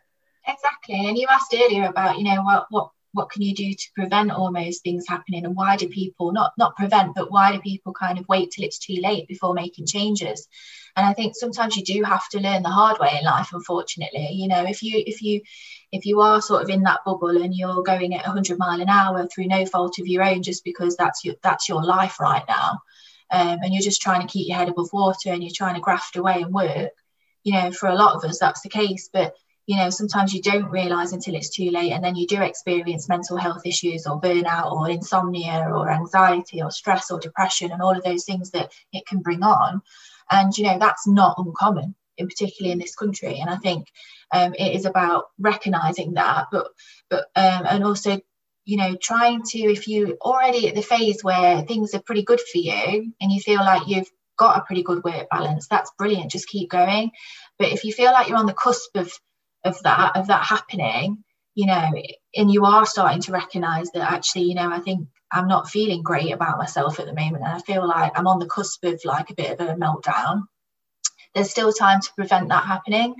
Exactly. 0.52 1.06
And 1.08 1.16
you 1.18 1.26
asked 1.30 1.54
earlier 1.54 1.84
about, 1.84 2.18
you 2.18 2.24
know, 2.24 2.42
what 2.42 2.66
what 2.70 2.90
what 3.12 3.30
can 3.30 3.42
you 3.42 3.54
do 3.54 3.72
to 3.72 3.88
prevent 3.94 4.30
almost 4.30 4.82
things 4.82 5.04
happening 5.08 5.44
and 5.44 5.56
why 5.56 5.76
do 5.76 5.88
people 5.88 6.32
not 6.32 6.52
not 6.56 6.76
prevent 6.76 7.14
but 7.14 7.30
why 7.30 7.52
do 7.52 7.60
people 7.60 7.92
kind 7.92 8.18
of 8.18 8.28
wait 8.28 8.50
till 8.50 8.64
it's 8.64 8.78
too 8.78 9.00
late 9.02 9.26
before 9.26 9.52
making 9.52 9.84
changes 9.84 10.46
and 10.96 11.04
i 11.04 11.12
think 11.12 11.34
sometimes 11.34 11.76
you 11.76 11.82
do 11.82 12.04
have 12.04 12.28
to 12.28 12.38
learn 12.38 12.62
the 12.62 12.68
hard 12.68 12.98
way 13.00 13.16
in 13.18 13.24
life 13.24 13.50
unfortunately 13.52 14.28
you 14.30 14.46
know 14.46 14.64
if 14.64 14.80
you 14.82 15.02
if 15.06 15.22
you 15.22 15.40
if 15.90 16.06
you 16.06 16.20
are 16.20 16.40
sort 16.40 16.62
of 16.62 16.70
in 16.70 16.82
that 16.84 17.00
bubble 17.04 17.42
and 17.42 17.52
you're 17.52 17.82
going 17.82 18.14
at 18.14 18.24
100 18.24 18.58
mile 18.58 18.80
an 18.80 18.88
hour 18.88 19.26
through 19.26 19.46
no 19.46 19.66
fault 19.66 19.98
of 19.98 20.06
your 20.06 20.22
own 20.22 20.40
just 20.40 20.62
because 20.64 20.96
that's 20.96 21.24
your 21.24 21.34
that's 21.42 21.68
your 21.68 21.82
life 21.82 22.20
right 22.20 22.44
now 22.48 22.78
um, 23.32 23.58
and 23.62 23.74
you're 23.74 23.82
just 23.82 24.02
trying 24.02 24.20
to 24.20 24.32
keep 24.32 24.46
your 24.48 24.56
head 24.56 24.68
above 24.68 24.92
water 24.92 25.32
and 25.32 25.42
you're 25.42 25.52
trying 25.52 25.74
to 25.74 25.80
graft 25.80 26.14
away 26.14 26.42
and 26.42 26.54
work 26.54 26.92
you 27.42 27.52
know 27.52 27.72
for 27.72 27.88
a 27.88 27.96
lot 27.96 28.14
of 28.14 28.22
us 28.22 28.38
that's 28.38 28.60
the 28.60 28.68
case 28.68 29.10
but 29.12 29.34
you 29.66 29.76
know 29.76 29.90
sometimes 29.90 30.32
you 30.32 30.42
don't 30.42 30.70
realize 30.70 31.12
until 31.12 31.34
it's 31.34 31.50
too 31.50 31.70
late 31.70 31.92
and 31.92 32.02
then 32.02 32.16
you 32.16 32.26
do 32.26 32.42
experience 32.42 33.08
mental 33.08 33.36
health 33.36 33.62
issues 33.64 34.06
or 34.06 34.20
burnout 34.20 34.72
or 34.72 34.88
insomnia 34.90 35.68
or 35.72 35.90
anxiety 35.90 36.62
or 36.62 36.70
stress 36.70 37.10
or 37.10 37.20
depression 37.20 37.70
and 37.70 37.82
all 37.82 37.96
of 37.96 38.02
those 38.02 38.24
things 38.24 38.50
that 38.50 38.72
it 38.92 39.06
can 39.06 39.20
bring 39.20 39.42
on. 39.42 39.82
And 40.30 40.56
you 40.56 40.64
know 40.64 40.78
that's 40.78 41.06
not 41.06 41.36
uncommon 41.38 41.94
in 42.18 42.26
particularly 42.28 42.72
in 42.72 42.78
this 42.78 42.94
country. 42.94 43.38
And 43.40 43.50
i 43.50 43.56
think 43.56 43.86
um, 44.32 44.54
it 44.54 44.74
is 44.74 44.84
about 44.86 45.24
recognizing 45.38 46.14
that 46.14 46.46
but 46.52 46.68
but 47.08 47.26
um, 47.36 47.66
and 47.68 47.84
also 47.84 48.20
you 48.64 48.76
know 48.76 48.96
trying 48.96 49.42
to 49.42 49.58
if 49.58 49.88
you 49.88 50.16
already 50.20 50.68
at 50.68 50.74
the 50.74 50.82
phase 50.82 51.22
where 51.24 51.62
things 51.62 51.94
are 51.94 52.02
pretty 52.02 52.22
good 52.22 52.40
for 52.40 52.58
you 52.58 53.12
and 53.20 53.32
you 53.32 53.40
feel 53.40 53.60
like 53.60 53.88
you've 53.88 54.10
got 54.38 54.58
a 54.58 54.62
pretty 54.62 54.82
good 54.82 55.04
work 55.04 55.28
balance 55.30 55.68
that's 55.68 55.92
brilliant 55.98 56.30
just 56.30 56.48
keep 56.48 56.70
going. 56.70 57.10
But 57.58 57.72
if 57.72 57.84
you 57.84 57.92
feel 57.92 58.12
like 58.12 58.28
you're 58.28 58.38
on 58.38 58.46
the 58.46 58.54
cusp 58.54 58.96
of 58.96 59.12
of 59.64 59.80
that 59.82 60.16
of 60.16 60.26
that 60.28 60.44
happening 60.44 61.22
you 61.54 61.66
know, 61.66 61.90
and 62.36 62.50
you 62.50 62.64
are 62.64 62.86
starting 62.86 63.20
to 63.22 63.32
recognize 63.32 63.90
that 63.90 64.10
actually, 64.10 64.44
you 64.44 64.54
know, 64.54 64.70
I 64.70 64.78
think 64.78 65.06
I'm 65.32 65.48
not 65.48 65.68
feeling 65.68 66.02
great 66.02 66.32
about 66.32 66.58
myself 66.58 66.98
at 66.98 67.06
the 67.06 67.14
moment. 67.14 67.44
And 67.44 67.52
I 67.52 67.58
feel 67.60 67.86
like 67.86 68.12
I'm 68.18 68.26
on 68.26 68.38
the 68.38 68.46
cusp 68.46 68.84
of 68.84 69.00
like 69.04 69.30
a 69.30 69.34
bit 69.34 69.58
of 69.58 69.68
a 69.68 69.74
meltdown. 69.74 70.44
There's 71.34 71.50
still 71.50 71.72
time 71.72 72.00
to 72.00 72.14
prevent 72.14 72.48
that 72.48 72.64
happening. 72.64 73.14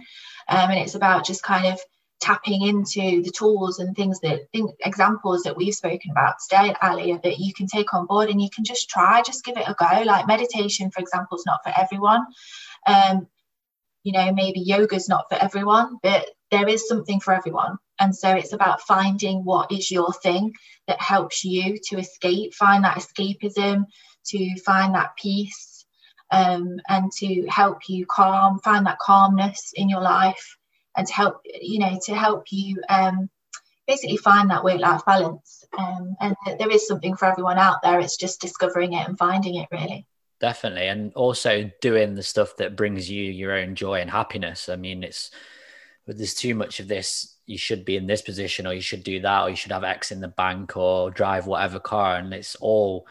Um, 0.49 0.71
and 0.71 0.81
it's 0.81 0.95
about 0.95 1.25
just 1.25 1.43
kind 1.43 1.67
of 1.67 1.79
tapping 2.21 2.63
into 2.67 3.23
the 3.23 3.31
tools 3.31 3.79
and 3.79 3.97
things 3.97 4.21
that 4.21 4.41
think 4.53 4.71
examples 4.85 5.43
that 5.43 5.57
we've 5.57 5.75
spoken 5.75 6.11
about 6.11 6.35
today 6.49 6.75
Ali 6.83 7.19
that 7.23 7.39
you 7.39 7.53
can 7.55 7.67
take 7.67 7.95
on 7.95 8.07
board 8.07 8.29
and 8.29 8.43
you 8.43 8.51
can 8.55 8.63
just 8.63 8.91
try 8.91 9.23
just 9.23 9.43
give 9.43 9.57
it 9.57 9.67
a 9.67 9.75
go 9.79 10.03
like 10.03 10.27
meditation 10.27 10.91
for 10.91 11.01
example 11.01 11.39
is 11.39 11.47
not 11.47 11.61
for 11.65 11.73
everyone 11.81 12.27
um 12.87 13.27
you 14.03 14.13
know 14.13 14.33
maybe 14.33 14.61
yoga's 14.61 15.09
not 15.09 15.27
for 15.29 15.37
everyone 15.37 15.99
but 16.03 16.27
there 16.51 16.69
is 16.69 16.89
something 16.89 17.21
for 17.21 17.33
everyone. 17.33 17.79
And 17.99 18.15
so 18.15 18.35
it's 18.35 18.53
about 18.53 18.83
finding 18.83 19.45
what 19.45 19.71
is 19.71 19.91
your 19.91 20.13
thing 20.13 20.55
that 20.87 21.01
helps 21.01 21.45
you 21.45 21.79
to 21.89 21.99
escape 21.99 22.55
find 22.55 22.85
that 22.85 22.97
escapism 22.97 23.85
to 24.27 24.61
find 24.61 24.95
that 24.95 25.17
peace 25.17 25.85
um, 26.31 26.81
and 26.89 27.11
to 27.19 27.47
help 27.49 27.89
you 27.89 28.07
calm 28.07 28.59
find 28.61 28.87
that 28.87 28.99
calmness 28.99 29.73
in 29.75 29.89
your 29.89 30.01
life 30.01 30.57
and 30.97 31.07
to 31.07 31.13
help 31.13 31.41
you 31.45 31.79
know 31.79 31.99
to 32.05 32.15
help 32.15 32.45
you 32.51 32.81
um, 32.89 33.29
basically 33.87 34.17
find 34.17 34.51
that 34.51 34.65
work 34.65 34.81
life 34.81 35.05
balance. 35.05 35.65
Um, 35.77 36.17
and 36.21 36.37
there 36.59 36.71
is 36.71 36.87
something 36.87 37.17
for 37.17 37.27
everyone 37.27 37.59
out 37.59 37.83
there. 37.83 38.01
It's 38.01 38.17
just 38.17 38.41
discovering 38.41 38.95
it 38.95 39.07
and 39.07 39.19
finding 39.19 39.57
it 39.57 39.69
really 39.71 40.07
definitely 40.41 40.89
and 40.89 41.13
also 41.15 41.71
doing 41.81 42.15
the 42.15 42.23
stuff 42.23 42.57
that 42.57 42.77
brings 42.77 43.11
you 43.11 43.25
your 43.25 43.53
own 43.53 43.75
joy 43.75 44.01
and 44.01 44.11
happiness 44.11 44.69
i 44.69 44.77
mean 44.77 45.03
it's 45.03 45.31
there's 46.07 46.35
too 46.35 46.57
much 46.57 46.81
of 46.81 46.89
this 46.89 47.37
you 47.47 47.57
should 47.57 47.85
be 47.85 47.97
in 47.97 48.07
this 48.07 48.23
position 48.23 48.67
or 48.67 48.73
you 48.73 48.81
should 48.81 49.05
do 49.05 49.21
that 49.21 49.43
or 49.43 49.51
you 49.51 49.55
should 49.55 49.71
have 49.71 49.85
x 49.85 50.11
in 50.11 50.21
the 50.21 50.29
bank 50.29 50.77
or 50.77 51.11
drive 51.11 51.47
whatever 51.47 51.79
car 51.79 52.17
and 52.17 52.35
it's 52.35 52.57
all 52.57 53.07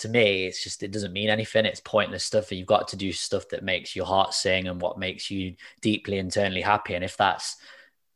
to 0.00 0.08
me, 0.08 0.46
it's 0.46 0.62
just 0.62 0.82
it 0.82 0.92
doesn't 0.92 1.12
mean 1.12 1.28
anything. 1.28 1.66
It's 1.66 1.80
pointless 1.80 2.24
stuff. 2.24 2.50
You've 2.50 2.66
got 2.66 2.88
to 2.88 2.96
do 2.96 3.12
stuff 3.12 3.48
that 3.50 3.62
makes 3.62 3.94
your 3.94 4.06
heart 4.06 4.34
sing 4.34 4.66
and 4.66 4.80
what 4.80 4.98
makes 4.98 5.30
you 5.30 5.54
deeply 5.82 6.18
internally 6.18 6.62
happy. 6.62 6.94
And 6.94 7.04
if 7.04 7.16
that's 7.16 7.56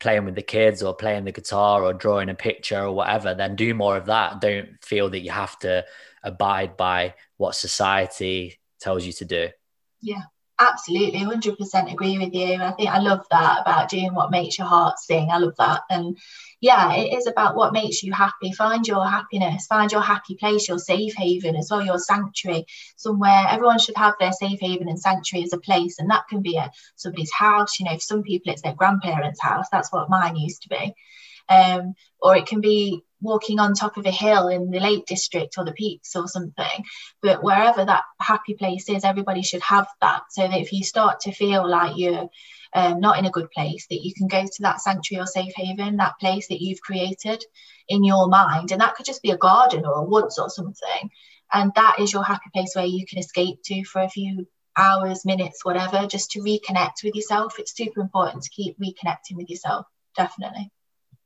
playing 0.00 0.24
with 0.24 0.34
the 0.34 0.42
kids 0.42 0.82
or 0.82 0.94
playing 0.94 1.24
the 1.24 1.32
guitar 1.32 1.84
or 1.84 1.92
drawing 1.92 2.30
a 2.30 2.34
picture 2.34 2.80
or 2.80 2.92
whatever, 2.92 3.34
then 3.34 3.54
do 3.54 3.74
more 3.74 3.96
of 3.96 4.06
that. 4.06 4.40
Don't 4.40 4.82
feel 4.82 5.10
that 5.10 5.20
you 5.20 5.30
have 5.30 5.58
to 5.60 5.84
abide 6.22 6.76
by 6.76 7.14
what 7.36 7.54
society 7.54 8.58
tells 8.80 9.04
you 9.04 9.12
to 9.12 9.24
do. 9.24 9.48
Yeah, 10.00 10.22
absolutely 10.60 11.20
100% 11.20 11.92
agree 11.92 12.18
with 12.18 12.32
you. 12.32 12.62
I 12.62 12.70
think 12.72 12.90
i 12.90 12.98
love 12.98 13.24
that 13.30 13.62
about 13.62 13.88
doing 13.88 14.14
what 14.14 14.30
makes 14.30 14.58
your 14.58 14.66
heart 14.66 14.98
sing. 14.98 15.30
I 15.30 15.38
love 15.38 15.54
that. 15.58 15.82
And 15.90 16.16
yeah 16.60 16.94
it 16.94 17.12
is 17.12 17.26
about 17.26 17.56
what 17.56 17.72
makes 17.72 18.02
you 18.02 18.12
happy. 18.12 18.52
Find 18.52 18.86
your 18.86 19.06
happiness 19.06 19.66
find 19.66 19.90
your 19.90 20.00
happy 20.00 20.36
place 20.36 20.68
your 20.68 20.78
safe 20.78 21.14
haven 21.16 21.56
as 21.56 21.68
well 21.70 21.84
your 21.84 21.98
sanctuary. 21.98 22.66
Somewhere 22.96 23.46
everyone 23.48 23.78
should 23.78 23.96
have 23.96 24.14
their 24.20 24.32
safe 24.32 24.60
haven 24.60 24.88
and 24.88 25.00
sanctuary 25.00 25.44
as 25.44 25.52
a 25.52 25.58
place 25.58 25.98
and 25.98 26.10
that 26.10 26.28
can 26.28 26.40
be 26.42 26.56
at 26.56 26.72
somebody's 26.96 27.32
house. 27.32 27.80
You 27.80 27.86
know 27.86 27.94
for 27.94 28.00
some 28.00 28.22
people 28.22 28.52
it's 28.52 28.62
their 28.62 28.74
grandparents 28.74 29.42
house. 29.42 29.66
That's 29.72 29.92
what 29.92 30.10
mine 30.10 30.36
used 30.36 30.62
to 30.62 30.68
be. 30.68 30.94
Um, 31.48 31.94
or 32.20 32.36
it 32.36 32.46
can 32.46 32.60
be 32.60 33.02
walking 33.24 33.58
on 33.58 33.74
top 33.74 33.96
of 33.96 34.06
a 34.06 34.10
hill 34.10 34.48
in 34.48 34.70
the 34.70 34.78
Lake 34.78 35.06
District 35.06 35.56
or 35.58 35.64
the 35.64 35.72
Peaks 35.72 36.14
or 36.14 36.28
something. 36.28 36.84
But 37.22 37.42
wherever 37.42 37.84
that 37.84 38.04
happy 38.20 38.54
place 38.54 38.88
is, 38.88 39.04
everybody 39.04 39.42
should 39.42 39.62
have 39.62 39.88
that. 40.00 40.22
So 40.30 40.42
that 40.42 40.60
if 40.60 40.72
you 40.72 40.84
start 40.84 41.20
to 41.20 41.32
feel 41.32 41.68
like 41.68 41.96
you're 41.96 42.28
um, 42.74 43.00
not 43.00 43.18
in 43.18 43.24
a 43.24 43.30
good 43.30 43.50
place, 43.50 43.86
that 43.88 44.04
you 44.04 44.12
can 44.14 44.28
go 44.28 44.42
to 44.44 44.62
that 44.62 44.80
sanctuary 44.80 45.22
or 45.22 45.26
safe 45.26 45.52
haven, 45.56 45.96
that 45.96 46.18
place 46.20 46.48
that 46.48 46.62
you've 46.62 46.80
created 46.80 47.44
in 47.88 48.04
your 48.04 48.28
mind. 48.28 48.72
And 48.72 48.80
that 48.80 48.94
could 48.94 49.06
just 49.06 49.22
be 49.22 49.30
a 49.30 49.38
garden 49.38 49.84
or 49.84 49.94
a 49.94 50.04
woods 50.04 50.38
or 50.38 50.50
something. 50.50 51.10
And 51.52 51.72
that 51.76 51.96
is 52.00 52.12
your 52.12 52.24
happy 52.24 52.50
place 52.52 52.72
where 52.74 52.84
you 52.84 53.06
can 53.06 53.18
escape 53.18 53.58
to 53.64 53.84
for 53.84 54.02
a 54.02 54.08
few 54.08 54.46
hours, 54.76 55.24
minutes, 55.24 55.64
whatever, 55.64 56.06
just 56.06 56.32
to 56.32 56.40
reconnect 56.40 57.04
with 57.04 57.14
yourself. 57.14 57.58
It's 57.58 57.76
super 57.76 58.00
important 58.00 58.42
to 58.42 58.50
keep 58.50 58.76
reconnecting 58.78 59.36
with 59.36 59.48
yourself, 59.48 59.86
definitely 60.16 60.70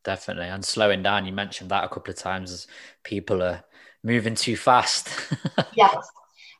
definitely. 0.08 0.46
And 0.46 0.64
slowing 0.64 1.02
down, 1.02 1.26
you 1.26 1.32
mentioned 1.32 1.70
that 1.70 1.84
a 1.84 1.88
couple 1.88 2.10
of 2.10 2.16
times 2.16 2.50
as 2.50 2.66
people 3.04 3.42
are 3.42 3.62
moving 4.02 4.34
too 4.34 4.56
fast. 4.56 5.10
yes. 5.76 6.08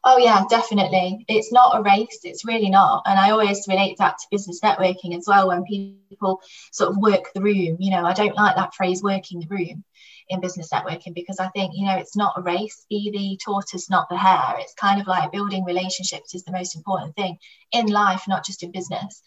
Oh 0.04 0.18
yeah, 0.18 0.44
definitely. 0.50 1.24
It's 1.28 1.50
not 1.50 1.78
a 1.78 1.82
race. 1.82 2.20
It's 2.24 2.44
really 2.44 2.68
not. 2.68 3.04
And 3.06 3.18
I 3.18 3.30
always 3.30 3.66
relate 3.66 3.96
that 3.98 4.18
to 4.18 4.26
business 4.30 4.60
networking 4.60 5.16
as 5.16 5.24
well. 5.26 5.48
When 5.48 5.64
people 5.64 6.42
sort 6.72 6.90
of 6.90 6.98
work 6.98 7.32
the 7.34 7.40
room, 7.40 7.78
you 7.80 7.90
know, 7.90 8.04
I 8.04 8.12
don't 8.12 8.36
like 8.36 8.54
that 8.56 8.74
phrase 8.74 9.02
"working 9.02 9.40
the 9.40 9.48
room" 9.48 9.82
in 10.28 10.40
business 10.40 10.68
networking 10.68 11.14
because 11.14 11.40
I 11.40 11.48
think 11.48 11.72
you 11.74 11.86
know 11.86 11.96
it's 11.96 12.16
not 12.16 12.34
a 12.36 12.42
race. 12.42 12.84
Be 12.90 13.10
the 13.10 13.38
tortoise, 13.42 13.88
not 13.88 14.10
the 14.10 14.18
hare. 14.18 14.56
It's 14.58 14.74
kind 14.74 15.00
of 15.00 15.06
like 15.06 15.32
building 15.32 15.64
relationships 15.64 16.34
is 16.34 16.44
the 16.44 16.52
most 16.52 16.76
important 16.76 17.16
thing 17.16 17.38
in 17.72 17.86
life, 17.86 18.24
not 18.28 18.44
just 18.44 18.62
in 18.62 18.72
business. 18.72 19.22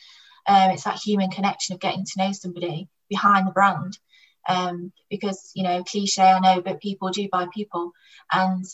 Um, 0.45 0.69
it's 0.69 0.83
that 0.83 1.01
human 1.03 1.31
connection 1.31 1.73
of 1.73 1.81
getting 1.81 2.05
to 2.05 2.19
know 2.19 2.31
somebody 2.33 2.87
behind 3.09 3.47
the 3.47 3.51
brand 3.51 3.97
um, 4.47 4.91
because 5.09 5.51
you 5.55 5.63
know 5.63 5.83
cliche 5.83 6.23
I 6.23 6.39
know 6.39 6.61
but 6.61 6.81
people 6.81 7.09
do 7.09 7.27
buy 7.31 7.47
people. 7.53 7.91
And 8.31 8.65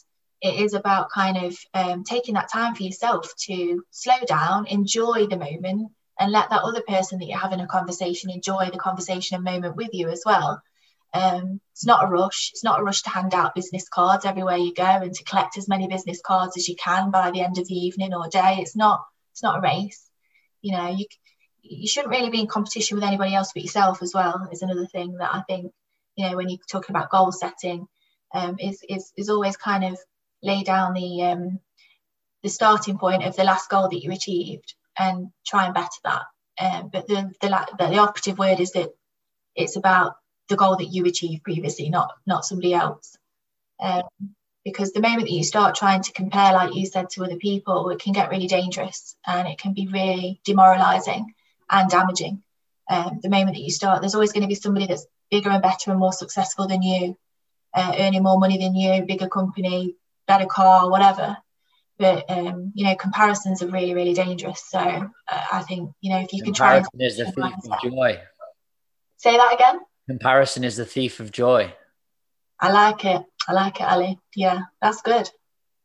it 0.41 0.55
is 0.61 0.73
about 0.73 1.09
kind 1.09 1.37
of 1.45 1.57
um, 1.73 2.03
taking 2.03 2.35
that 2.35 2.51
time 2.51 2.75
for 2.75 2.83
yourself 2.83 3.33
to 3.45 3.83
slow 3.89 4.19
down 4.27 4.67
enjoy 4.67 5.25
the 5.25 5.37
moment 5.37 5.91
and 6.19 6.31
let 6.31 6.49
that 6.49 6.63
other 6.63 6.81
person 6.87 7.19
that 7.19 7.25
you're 7.25 7.37
having 7.37 7.59
a 7.59 7.67
conversation 7.67 8.29
enjoy 8.29 8.69
the 8.71 8.77
conversation 8.77 9.35
and 9.35 9.43
moment 9.43 9.75
with 9.75 9.89
you 9.93 10.09
as 10.09 10.23
well. 10.25 10.61
Um, 11.13 11.61
it's 11.73 11.85
not 11.85 12.03
a 12.03 12.07
rush. 12.07 12.51
It's 12.53 12.63
not 12.63 12.79
a 12.79 12.83
rush 12.83 13.01
to 13.03 13.09
hand 13.09 13.33
out 13.33 13.55
business 13.55 13.87
cards 13.87 14.25
everywhere 14.25 14.57
you 14.57 14.73
go 14.73 14.83
and 14.83 15.13
to 15.13 15.23
collect 15.23 15.57
as 15.57 15.67
many 15.67 15.87
business 15.87 16.21
cards 16.23 16.57
as 16.57 16.67
you 16.67 16.75
can 16.75 17.11
by 17.11 17.31
the 17.31 17.41
end 17.41 17.57
of 17.57 17.67
the 17.67 17.75
evening 17.75 18.13
or 18.13 18.27
day. 18.27 18.57
It's 18.59 18.75
not 18.75 19.01
it's 19.31 19.43
not 19.43 19.59
a 19.59 19.61
race. 19.61 20.09
You 20.61 20.73
know 20.73 20.89
you 20.89 21.05
you 21.69 21.87
shouldn't 21.87 22.13
really 22.13 22.29
be 22.29 22.39
in 22.39 22.47
competition 22.47 22.95
with 22.95 23.03
anybody 23.03 23.33
else 23.33 23.51
but 23.53 23.63
yourself 23.63 24.01
as 24.01 24.13
well 24.13 24.47
is 24.51 24.61
another 24.61 24.85
thing 24.87 25.17
that 25.17 25.33
I 25.33 25.41
think 25.41 25.71
you 26.15 26.29
know 26.29 26.35
when 26.35 26.49
you're 26.49 26.59
talking 26.69 26.95
about 26.95 27.09
goal 27.09 27.31
setting 27.31 27.87
um, 28.33 28.57
is, 28.59 28.83
is 28.89 29.13
is 29.17 29.29
always 29.29 29.57
kind 29.57 29.83
of 29.83 29.97
lay 30.41 30.63
down 30.63 30.93
the 30.93 31.23
um, 31.23 31.59
the 32.43 32.49
starting 32.49 32.97
point 32.97 33.23
of 33.23 33.35
the 33.35 33.43
last 33.43 33.69
goal 33.69 33.89
that 33.89 34.03
you 34.03 34.11
achieved 34.11 34.75
and 34.97 35.29
try 35.45 35.65
and 35.65 35.73
better 35.73 35.87
that. 36.03 36.23
Um, 36.59 36.89
but 36.91 37.07
the, 37.07 37.31
the 37.41 37.67
the 37.77 37.97
operative 37.97 38.37
word 38.37 38.59
is 38.59 38.71
that 38.71 38.89
it's 39.55 39.75
about 39.75 40.15
the 40.49 40.55
goal 40.55 40.77
that 40.77 40.91
you 40.91 41.05
achieved 41.05 41.43
previously 41.43 41.89
not 41.89 42.13
not 42.25 42.45
somebody 42.45 42.73
else. 42.73 43.17
Um, 43.79 44.03
because 44.65 44.91
the 44.91 45.01
moment 45.01 45.23
that 45.23 45.31
you 45.31 45.43
start 45.43 45.75
trying 45.75 46.03
to 46.03 46.11
compare 46.11 46.51
like 46.51 46.75
you 46.75 46.85
said 46.85 47.09
to 47.09 47.23
other 47.23 47.37
people 47.37 47.89
it 47.89 47.99
can 47.99 48.11
get 48.11 48.29
really 48.29 48.47
dangerous 48.47 49.15
and 49.25 49.47
it 49.47 49.57
can 49.57 49.73
be 49.73 49.87
really 49.87 50.41
demoralizing 50.43 51.33
and 51.69 51.89
damaging. 51.89 52.43
Um, 52.89 53.19
the 53.21 53.29
moment 53.29 53.55
that 53.55 53.63
you 53.63 53.71
start, 53.71 54.01
there's 54.01 54.15
always 54.15 54.31
going 54.31 54.43
to 54.43 54.47
be 54.47 54.55
somebody 54.55 54.87
that's 54.87 55.05
bigger 55.29 55.49
and 55.49 55.61
better 55.61 55.91
and 55.91 55.99
more 55.99 56.13
successful 56.13 56.67
than 56.67 56.81
you, 56.81 57.17
uh, 57.73 57.95
earning 57.99 58.23
more 58.23 58.39
money 58.39 58.57
than 58.57 58.75
you, 58.75 59.03
bigger 59.05 59.27
company, 59.27 59.95
better 60.27 60.45
car, 60.45 60.89
whatever. 60.89 61.37
But 61.99 62.29
um, 62.29 62.71
you 62.75 62.85
know, 62.85 62.95
comparisons 62.95 63.61
are 63.63 63.67
really, 63.67 63.93
really 63.93 64.13
dangerous. 64.13 64.63
So 64.69 64.79
uh, 64.79 65.09
I 65.51 65.63
think 65.63 65.91
you 65.99 66.11
know 66.11 66.19
if 66.19 66.31
you 66.31 66.43
can 66.43 66.53
try. 66.53 66.81
Comparison 66.81 67.01
is 67.01 67.17
the 67.17 67.25
thief 67.31 67.71
of 67.71 67.81
joy. 67.81 68.21
Say 69.17 69.35
that 69.35 69.53
again. 69.53 69.79
Comparison 70.07 70.63
is 70.63 70.77
the 70.77 70.85
thief 70.85 71.19
of 71.19 71.31
joy. 71.31 71.73
I 72.59 72.71
like 72.71 73.03
it. 73.03 73.21
I 73.47 73.53
like 73.53 73.81
it, 73.81 73.87
Ali. 73.87 74.19
Yeah, 74.35 74.61
that's 74.81 75.01
good. 75.01 75.29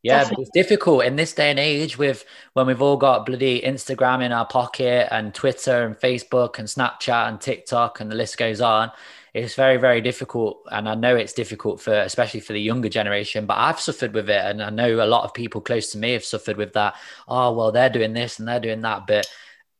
Yeah, 0.03 0.29
but 0.29 0.41
it's 0.41 0.51
difficult 0.53 1.05
in 1.05 1.15
this 1.15 1.33
day 1.33 1.51
and 1.51 1.61
age 1.61 1.97
with 1.97 2.25
when 2.55 2.67
we've 2.67 2.83
all 2.83 2.97
got 2.97 3.25
bloody 3.25 3.61
Instagram 3.61 4.21
in 4.23 4.33
our 4.33 4.47
pocket 4.47 5.09
and 5.13 5.33
Twitter 5.33 5.85
and 5.85 5.97
Facebook 5.97 6.59
and 6.59 6.67
Snapchat 6.67 7.29
and 7.29 7.41
TikTok 7.41 8.01
and 8.01 8.11
the 8.11 8.17
list 8.17 8.37
goes 8.37 8.61
on. 8.61 8.91
It's 9.33 9.55
very, 9.55 9.77
very 9.77 10.01
difficult. 10.01 10.67
And 10.73 10.89
I 10.89 10.97
know 10.97 11.15
it's 11.15 11.33
difficult 11.33 11.81
for, 11.81 11.95
especially 11.95 12.41
for 12.41 12.53
the 12.53 12.61
younger 12.61 12.89
generation, 12.89 13.47
but 13.47 13.59
I've 13.59 13.79
suffered 13.79 14.13
with 14.13 14.29
it. 14.29 14.45
And 14.45 14.61
I 14.61 14.71
know 14.71 15.03
a 15.03 15.07
lot 15.07 15.25
of 15.25 15.35
people 15.35 15.61
close 15.61 15.93
to 15.93 15.99
me 15.99 16.13
have 16.15 16.25
suffered 16.25 16.57
with 16.57 16.73
that. 16.73 16.95
Oh, 17.29 17.53
well, 17.53 17.71
they're 17.71 17.89
doing 17.89 18.13
this 18.13 18.41
and 18.41 18.49
they're 18.49 18.59
doing 18.59 18.81
that. 18.83 19.07
But 19.07 19.27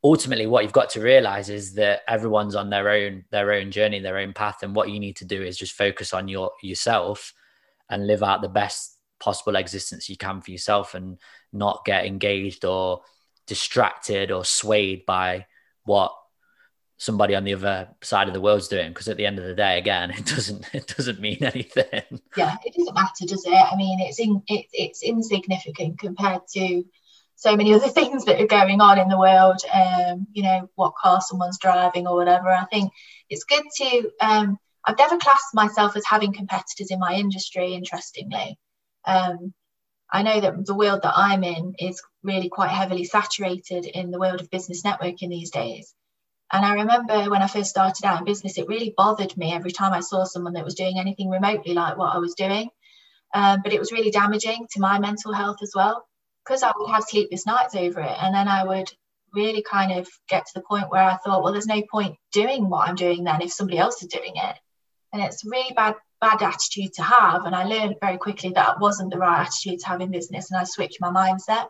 ultimately 0.05 0.47
what 0.47 0.63
you've 0.63 0.73
got 0.73 0.91
to 0.91 1.01
realize 1.01 1.51
is 1.51 1.75
that 1.75 2.03
everyone's 2.07 2.55
on 2.55 2.71
their 2.71 2.89
own, 2.89 3.25
their 3.31 3.53
own 3.53 3.73
journey, 3.73 3.99
their 3.99 4.19
own 4.19 4.33
path. 4.33 4.63
And 4.63 4.75
what 4.75 4.91
you 4.91 5.01
need 5.01 5.17
to 5.17 5.25
do 5.25 5.43
is 5.43 5.59
just 5.59 5.75
focus 5.75 6.15
on 6.15 6.29
your 6.29 6.53
yourself 6.63 7.35
and 7.91 8.07
live 8.07 8.23
out 8.23 8.41
the 8.41 8.49
best 8.49 8.92
possible 9.23 9.55
existence 9.55 10.09
you 10.09 10.17
can 10.17 10.41
for 10.41 10.51
yourself 10.51 10.95
and 10.95 11.17
not 11.53 11.85
get 11.85 12.05
engaged 12.05 12.65
or 12.65 13.03
distracted 13.47 14.33
or 14.33 14.45
swayed 14.45 15.07
by 15.07 15.47
what 15.85 16.13
somebody 16.99 17.35
on 17.37 17.45
the 17.45 17.55
other 17.55 17.89
side 18.03 18.27
of 18.27 18.35
the 18.35 18.41
world's 18.41 18.67
doing. 18.67 18.89
Because 18.91 19.07
at 19.09 19.17
the 19.17 19.27
end 19.27 19.39
of 19.39 19.45
the 19.45 19.55
day 19.55 19.79
again 19.79 20.11
it 20.19 20.27
doesn't 20.27 20.69
it 20.75 20.93
doesn't 20.97 21.21
mean 21.21 21.39
anything. 21.41 22.21
Yeah 22.37 22.57
it 22.65 22.75
doesn't 22.77 22.95
matter 22.95 23.27
does 23.27 23.45
it? 23.47 23.53
I 23.73 23.77
mean 23.77 24.01
it's 24.01 24.19
in 24.19 24.43
it, 24.49 24.67
it's 24.73 25.03
insignificant 25.05 26.01
compared 26.01 26.43
to 26.55 26.85
so 27.37 27.57
many 27.57 27.73
other 27.75 27.89
things 27.99 28.25
that 28.25 28.41
are 28.41 28.47
going 28.47 28.81
on 28.81 28.99
in 28.99 29.09
the 29.09 29.19
world 29.19 29.61
um 29.73 30.27
you 30.33 30.43
know 30.43 30.69
what 30.75 30.95
car 31.01 31.21
someone's 31.21 31.59
driving 31.59 32.09
or 32.09 32.17
whatever. 32.17 32.49
I 32.49 32.65
think 32.65 32.93
it's 33.31 33.45
good 33.45 33.65
to 33.77 34.11
um 34.21 34.59
I've 34.85 34.99
never 34.99 35.17
classed 35.19 35.55
myself 35.55 35.97
as 35.97 36.05
having 36.05 36.33
competitors 36.33 36.91
in 36.91 36.99
my 36.99 37.15
industry, 37.15 37.75
interestingly. 37.75 38.59
Um, 39.05 39.53
I 40.11 40.23
know 40.23 40.41
that 40.41 40.67
the 40.67 40.75
world 40.75 41.03
that 41.03 41.15
I'm 41.17 41.43
in 41.43 41.75
is 41.79 42.03
really 42.23 42.49
quite 42.49 42.71
heavily 42.71 43.05
saturated 43.05 43.87
in 43.87 44.11
the 44.11 44.19
world 44.19 44.41
of 44.41 44.51
business 44.51 44.83
networking 44.83 45.31
these 45.31 45.51
days. 45.51 45.95
And 46.53 46.67
I 46.67 46.75
remember 46.75 47.31
when 47.31 47.41
I 47.41 47.47
first 47.47 47.71
started 47.71 48.05
out 48.05 48.19
in 48.19 48.25
business, 48.27 48.59
it 48.59 48.69
really 48.69 48.93
bothered 48.95 49.35
me 49.39 49.55
every 49.55 49.73
time 49.73 49.95
I 49.95 50.01
saw 50.01 50.25
someone 50.25 50.53
that 50.53 50.67
was 50.67 50.75
doing 50.75 50.99
anything 50.99 51.31
remotely 51.31 51.73
like 51.73 51.97
what 51.97 52.15
I 52.15 52.19
was 52.19 52.35
doing. 52.35 52.69
Um, 53.33 53.63
but 53.65 53.73
it 53.73 53.81
was 53.81 53.91
really 53.91 54.11
damaging 54.11 54.67
to 54.73 54.81
my 54.81 54.99
mental 54.99 55.33
health 55.33 55.57
as 55.63 55.73
well, 55.75 56.07
because 56.45 56.63
I 56.63 56.73
would 56.77 56.91
have 56.91 57.05
sleepless 57.05 57.47
nights 57.47 57.75
over 57.75 58.01
it. 58.01 58.17
And 58.21 58.35
then 58.35 58.49
I 58.49 58.65
would 58.65 58.91
really 59.33 59.63
kind 59.63 59.93
of 59.93 60.07
get 60.29 60.45
to 60.45 60.53
the 60.55 60.61
point 60.61 60.91
where 60.91 61.03
I 61.03 61.17
thought, 61.17 61.43
well, 61.43 61.55
there's 61.55 61.67
no 61.67 61.83
point 61.91 62.17
doing 62.33 62.69
what 62.69 62.87
I'm 62.87 62.97
doing 62.97 63.25
then 63.25 63.41
if 63.41 63.51
somebody 63.51 63.79
else 63.79 64.03
is 64.03 64.09
doing 64.09 64.35
it. 64.37 64.57
And 65.15 65.23
it's 65.23 65.43
really 65.47 65.73
bad, 65.75 65.95
bad 66.23 66.41
attitude 66.41 66.95
to 66.95 67.03
have. 67.03 67.45
And 67.45 67.55
I 67.55 67.65
learned 67.65 67.97
very 68.01 68.17
quickly 68.17 68.51
that 68.51 68.81
wasn't 68.81 69.13
the 69.13 69.19
right 69.19 69.43
attitude 69.47 69.81
to 69.81 69.89
have 69.89 70.01
in 70.01 70.11
business. 70.11 70.51
And 70.51 70.59
I 70.59 70.65
switched 70.65 71.01
my 71.01 71.11
mindset. 71.11 71.67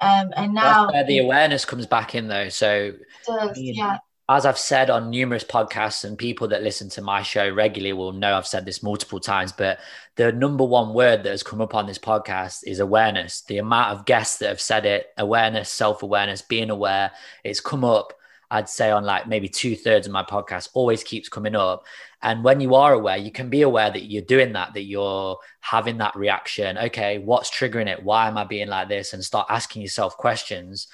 Um, 0.00 0.32
and 0.36 0.54
now 0.54 0.84
That's 0.84 0.94
where 0.94 1.04
the 1.04 1.18
awareness 1.18 1.64
comes 1.64 1.86
back 1.86 2.14
in 2.14 2.28
though. 2.28 2.48
So 2.48 2.92
does, 3.26 3.58
yeah. 3.58 3.98
as 4.28 4.46
I've 4.46 4.58
said 4.58 4.88
on 4.88 5.10
numerous 5.10 5.44
podcasts 5.44 6.04
and 6.04 6.16
people 6.16 6.48
that 6.48 6.62
listen 6.62 6.88
to 6.90 7.02
my 7.02 7.22
show 7.22 7.48
regularly 7.52 7.92
will 7.92 8.12
know 8.12 8.36
I've 8.36 8.46
said 8.46 8.64
this 8.64 8.82
multiple 8.82 9.20
times, 9.20 9.52
but 9.52 9.78
the 10.16 10.32
number 10.32 10.64
one 10.64 10.94
word 10.94 11.24
that 11.24 11.30
has 11.30 11.42
come 11.42 11.60
up 11.60 11.74
on 11.74 11.86
this 11.86 11.98
podcast 11.98 12.60
is 12.64 12.80
awareness. 12.80 13.42
The 13.42 13.58
amount 13.58 13.98
of 13.98 14.06
guests 14.06 14.38
that 14.38 14.48
have 14.48 14.60
said 14.60 14.86
it, 14.86 15.08
awareness, 15.18 15.68
self-awareness, 15.68 16.42
being 16.42 16.70
aware, 16.70 17.12
it's 17.44 17.60
come 17.60 17.84
up 17.84 18.14
I'd 18.52 18.68
say 18.68 18.90
on 18.90 19.04
like 19.04 19.26
maybe 19.26 19.48
two 19.48 19.74
thirds 19.74 20.06
of 20.06 20.12
my 20.12 20.22
podcast 20.22 20.68
always 20.74 21.02
keeps 21.02 21.30
coming 21.30 21.56
up. 21.56 21.86
And 22.22 22.44
when 22.44 22.60
you 22.60 22.76
are 22.76 22.92
aware, 22.92 23.16
you 23.16 23.32
can 23.32 23.50
be 23.50 23.62
aware 23.62 23.90
that 23.90 24.04
you're 24.04 24.22
doing 24.22 24.52
that, 24.52 24.74
that 24.74 24.84
you're 24.84 25.38
having 25.60 25.98
that 25.98 26.14
reaction. 26.14 26.78
Okay, 26.78 27.18
what's 27.18 27.50
triggering 27.50 27.88
it? 27.88 28.02
Why 28.02 28.28
am 28.28 28.38
I 28.38 28.44
being 28.44 28.68
like 28.68 28.88
this? 28.88 29.12
And 29.12 29.24
start 29.24 29.48
asking 29.50 29.82
yourself 29.82 30.16
questions. 30.16 30.86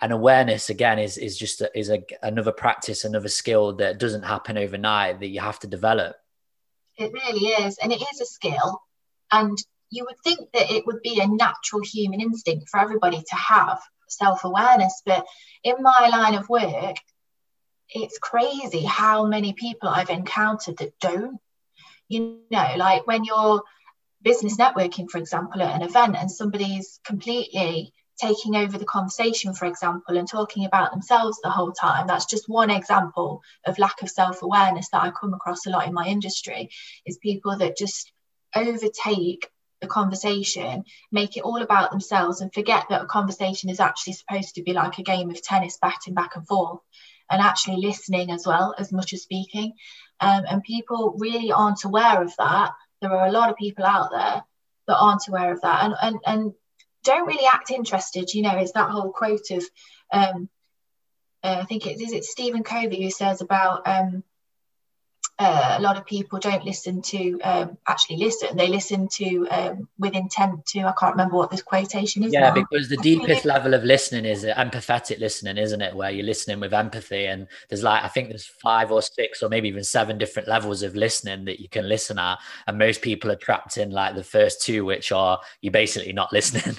And 0.00 0.12
awareness 0.12 0.70
again 0.70 0.98
is 0.98 1.16
is 1.16 1.38
just 1.38 1.60
a, 1.60 1.70
is 1.78 1.90
a, 1.90 2.02
another 2.22 2.52
practice, 2.52 3.04
another 3.04 3.28
skill 3.28 3.74
that 3.76 3.98
doesn't 3.98 4.24
happen 4.24 4.58
overnight 4.58 5.20
that 5.20 5.28
you 5.28 5.40
have 5.40 5.60
to 5.60 5.66
develop. 5.66 6.16
It 6.96 7.12
really 7.12 7.48
is, 7.48 7.78
and 7.78 7.92
it 7.92 8.02
is 8.02 8.20
a 8.20 8.26
skill. 8.26 8.82
And 9.30 9.56
you 9.90 10.04
would 10.04 10.18
think 10.24 10.50
that 10.54 10.70
it 10.70 10.86
would 10.86 11.02
be 11.02 11.20
a 11.20 11.26
natural 11.26 11.82
human 11.84 12.20
instinct 12.20 12.68
for 12.70 12.80
everybody 12.80 13.18
to 13.18 13.36
have 13.36 13.78
self 14.08 14.44
awareness. 14.44 15.02
But 15.04 15.24
in 15.62 15.76
my 15.80 16.08
line 16.10 16.34
of 16.34 16.48
work, 16.48 16.96
it's 17.94 18.18
crazy 18.18 18.84
how 18.84 19.26
many 19.26 19.52
people 19.52 19.88
I've 19.88 20.10
encountered 20.10 20.78
that 20.78 20.98
don't. 21.00 21.38
You 22.08 22.40
know, 22.50 22.74
like 22.76 23.06
when 23.06 23.24
you're 23.24 23.62
business 24.22 24.56
networking, 24.56 25.08
for 25.10 25.18
example, 25.18 25.62
at 25.62 25.74
an 25.74 25.82
event 25.82 26.16
and 26.16 26.30
somebody's 26.30 27.00
completely 27.04 27.92
taking 28.20 28.56
over 28.56 28.78
the 28.78 28.84
conversation, 28.84 29.54
for 29.54 29.64
example, 29.66 30.16
and 30.16 30.28
talking 30.28 30.64
about 30.64 30.92
themselves 30.92 31.40
the 31.42 31.50
whole 31.50 31.72
time. 31.72 32.06
That's 32.06 32.26
just 32.26 32.48
one 32.48 32.70
example 32.70 33.42
of 33.66 33.78
lack 33.78 34.02
of 34.02 34.10
self 34.10 34.42
awareness 34.42 34.88
that 34.90 35.02
I 35.02 35.10
come 35.10 35.34
across 35.34 35.66
a 35.66 35.70
lot 35.70 35.86
in 35.86 35.94
my 35.94 36.06
industry 36.06 36.70
is 37.06 37.18
people 37.18 37.56
that 37.58 37.76
just 37.76 38.12
overtake 38.54 39.48
the 39.80 39.88
conversation, 39.88 40.84
make 41.10 41.36
it 41.36 41.42
all 41.42 41.60
about 41.60 41.90
themselves, 41.90 42.40
and 42.40 42.54
forget 42.54 42.84
that 42.88 43.02
a 43.02 43.06
conversation 43.06 43.68
is 43.68 43.80
actually 43.80 44.12
supposed 44.12 44.54
to 44.54 44.62
be 44.62 44.72
like 44.72 44.98
a 44.98 45.02
game 45.02 45.30
of 45.30 45.42
tennis, 45.42 45.78
batting 45.82 46.14
back 46.14 46.36
and 46.36 46.46
forth, 46.46 46.78
and 47.30 47.40
actually 47.40 47.76
listening 47.76 48.30
as 48.30 48.46
well 48.46 48.74
as 48.78 48.92
much 48.92 49.12
as 49.12 49.22
speaking. 49.22 49.72
Um, 50.20 50.44
and 50.48 50.62
people 50.62 51.14
really 51.18 51.52
aren't 51.52 51.84
aware 51.84 52.22
of 52.22 52.32
that. 52.38 52.72
There 53.00 53.12
are 53.12 53.26
a 53.26 53.32
lot 53.32 53.50
of 53.50 53.56
people 53.56 53.84
out 53.84 54.10
there 54.10 54.44
that 54.86 54.96
aren't 54.96 55.26
aware 55.28 55.52
of 55.52 55.60
that, 55.62 55.84
and 55.84 55.94
and 56.00 56.18
and 56.26 56.52
don't 57.04 57.26
really 57.26 57.46
act 57.46 57.70
interested. 57.70 58.32
You 58.32 58.42
know, 58.42 58.56
it's 58.56 58.72
that 58.72 58.90
whole 58.90 59.10
quote 59.10 59.50
of, 59.50 59.64
um, 60.12 60.48
uh, 61.42 61.58
I 61.60 61.64
think 61.64 61.86
it 61.86 62.00
is 62.00 62.12
it 62.12 62.24
Stephen 62.24 62.62
Covey 62.62 63.02
who 63.02 63.10
says 63.10 63.40
about 63.40 63.86
um, 63.86 64.22
uh, 65.42 65.76
a 65.78 65.80
lot 65.80 65.96
of 65.96 66.06
people 66.06 66.38
don't 66.38 66.64
listen 66.64 67.02
to 67.02 67.40
um, 67.42 67.76
actually 67.88 68.18
listen. 68.18 68.56
They 68.56 68.68
listen 68.68 69.08
to 69.14 69.48
um, 69.50 69.88
with 69.98 70.14
intent 70.14 70.64
to. 70.66 70.80
I 70.82 70.92
can't 70.92 71.14
remember 71.14 71.36
what 71.36 71.50
this 71.50 71.62
quotation 71.62 72.22
is. 72.22 72.32
Yeah, 72.32 72.50
now. 72.50 72.54
because 72.54 72.88
the 72.88 72.96
deepest 72.98 73.44
level 73.44 73.74
of 73.74 73.82
listening 73.82 74.24
is 74.24 74.44
empathetic 74.44 75.18
listening, 75.18 75.58
isn't 75.58 75.80
it? 75.80 75.96
Where 75.96 76.10
you're 76.10 76.24
listening 76.24 76.60
with 76.60 76.72
empathy, 76.72 77.26
and 77.26 77.48
there's 77.68 77.82
like 77.82 78.04
I 78.04 78.08
think 78.08 78.28
there's 78.28 78.46
five 78.46 78.92
or 78.92 79.02
six 79.02 79.42
or 79.42 79.48
maybe 79.48 79.68
even 79.68 79.82
seven 79.82 80.16
different 80.16 80.46
levels 80.46 80.82
of 80.82 80.94
listening 80.94 81.44
that 81.46 81.60
you 81.60 81.68
can 81.68 81.88
listen 81.88 82.20
at, 82.20 82.38
and 82.68 82.78
most 82.78 83.02
people 83.02 83.30
are 83.32 83.36
trapped 83.36 83.78
in 83.78 83.90
like 83.90 84.14
the 84.14 84.24
first 84.24 84.62
two, 84.62 84.84
which 84.84 85.10
are 85.10 85.40
you're 85.60 85.72
basically 85.72 86.12
not 86.12 86.32
listening. 86.32 86.76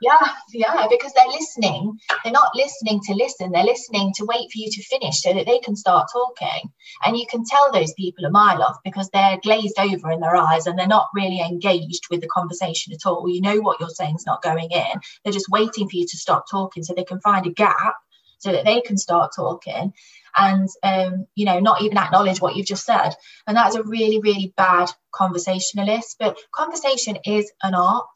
Yeah, 0.00 0.18
yeah, 0.52 0.86
because 0.90 1.12
they're 1.14 1.26
listening. 1.26 1.98
They're 2.22 2.32
not 2.32 2.54
listening 2.54 3.00
to 3.06 3.14
listen. 3.14 3.50
They're 3.50 3.64
listening 3.64 4.12
to 4.16 4.26
wait 4.26 4.50
for 4.52 4.58
you 4.58 4.70
to 4.70 4.82
finish 4.84 5.22
so 5.22 5.32
that 5.32 5.46
they 5.46 5.58
can 5.58 5.74
start 5.74 6.08
talking. 6.12 6.70
And 7.04 7.16
you 7.16 7.26
can 7.28 7.44
tell 7.44 7.72
those 7.72 7.92
people 7.94 8.24
a 8.24 8.30
mile 8.30 8.62
off 8.62 8.76
because 8.84 9.10
they're 9.10 9.40
glazed 9.42 9.78
over 9.78 10.12
in 10.12 10.20
their 10.20 10.36
eyes 10.36 10.66
and 10.66 10.78
they're 10.78 10.86
not 10.86 11.08
really 11.14 11.40
engaged 11.40 12.04
with 12.10 12.20
the 12.20 12.28
conversation 12.28 12.92
at 12.92 13.08
all. 13.08 13.28
You 13.28 13.40
know 13.40 13.60
what 13.60 13.80
you're 13.80 13.88
saying 13.88 14.16
is 14.16 14.26
not 14.26 14.42
going 14.42 14.70
in. 14.70 15.00
They're 15.24 15.32
just 15.32 15.50
waiting 15.50 15.88
for 15.88 15.96
you 15.96 16.06
to 16.06 16.16
stop 16.16 16.44
talking 16.50 16.84
so 16.84 16.94
they 16.94 17.04
can 17.04 17.20
find 17.20 17.46
a 17.46 17.50
gap 17.50 17.94
so 18.38 18.52
that 18.52 18.64
they 18.64 18.80
can 18.80 18.96
start 18.96 19.32
talking 19.34 19.92
and 20.36 20.68
um, 20.84 21.26
you 21.34 21.44
know 21.44 21.58
not 21.58 21.82
even 21.82 21.98
acknowledge 21.98 22.40
what 22.40 22.54
you've 22.54 22.66
just 22.66 22.84
said 22.84 23.10
and 23.48 23.56
that's 23.56 23.74
a 23.74 23.82
really 23.82 24.20
really 24.20 24.52
bad 24.56 24.88
conversationalist 25.12 26.16
but 26.20 26.38
conversation 26.54 27.16
is 27.24 27.50
an 27.64 27.74
art 27.74 28.06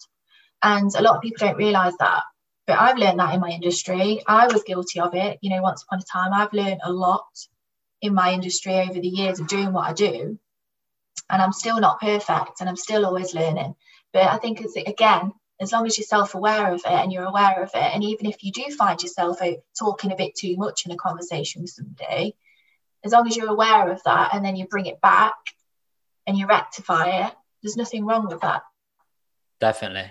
and 0.62 0.94
a 0.94 1.02
lot 1.02 1.16
of 1.16 1.22
people 1.22 1.46
don't 1.46 1.56
realize 1.56 1.94
that. 1.98 2.22
But 2.66 2.78
I've 2.78 2.98
learned 2.98 3.18
that 3.18 3.34
in 3.34 3.40
my 3.40 3.50
industry. 3.50 4.22
I 4.26 4.46
was 4.46 4.62
guilty 4.62 5.00
of 5.00 5.14
it. 5.14 5.38
You 5.42 5.50
know, 5.50 5.62
once 5.62 5.82
upon 5.82 5.98
a 5.98 6.02
time, 6.02 6.32
I've 6.32 6.52
learned 6.52 6.80
a 6.84 6.92
lot 6.92 7.26
in 8.00 8.14
my 8.14 8.32
industry 8.32 8.74
over 8.74 9.00
the 9.00 9.08
years 9.08 9.40
of 9.40 9.48
doing 9.48 9.72
what 9.72 9.88
I 9.88 9.92
do. 9.92 10.38
And 11.28 11.42
I'm 11.42 11.52
still 11.52 11.80
not 11.80 12.00
perfect 12.00 12.60
and 12.60 12.68
I'm 12.68 12.76
still 12.76 13.04
always 13.04 13.34
learning. 13.34 13.74
But 14.12 14.24
I 14.24 14.38
think 14.38 14.60
it's 14.60 14.76
again, 14.76 15.32
as 15.60 15.72
long 15.72 15.86
as 15.86 15.96
you're 15.96 16.04
self-aware 16.04 16.72
of 16.72 16.80
it 16.80 16.86
and 16.86 17.12
you're 17.12 17.24
aware 17.24 17.62
of 17.62 17.70
it, 17.74 17.94
and 17.94 18.04
even 18.04 18.26
if 18.26 18.42
you 18.42 18.52
do 18.52 18.64
find 18.76 19.02
yourself 19.02 19.40
uh, 19.40 19.52
talking 19.78 20.12
a 20.12 20.16
bit 20.16 20.34
too 20.34 20.56
much 20.56 20.84
in 20.86 20.92
a 20.92 20.96
conversation 20.96 21.62
with 21.62 21.70
somebody, 21.70 22.36
as 23.04 23.12
long 23.12 23.26
as 23.26 23.36
you're 23.36 23.48
aware 23.48 23.90
of 23.90 24.02
that 24.04 24.34
and 24.34 24.44
then 24.44 24.56
you 24.56 24.66
bring 24.66 24.86
it 24.86 25.00
back 25.00 25.34
and 26.26 26.36
you 26.36 26.46
rectify 26.46 27.26
it, 27.26 27.32
there's 27.62 27.76
nothing 27.76 28.04
wrong 28.04 28.28
with 28.28 28.40
that. 28.40 28.62
Definitely. 29.60 30.10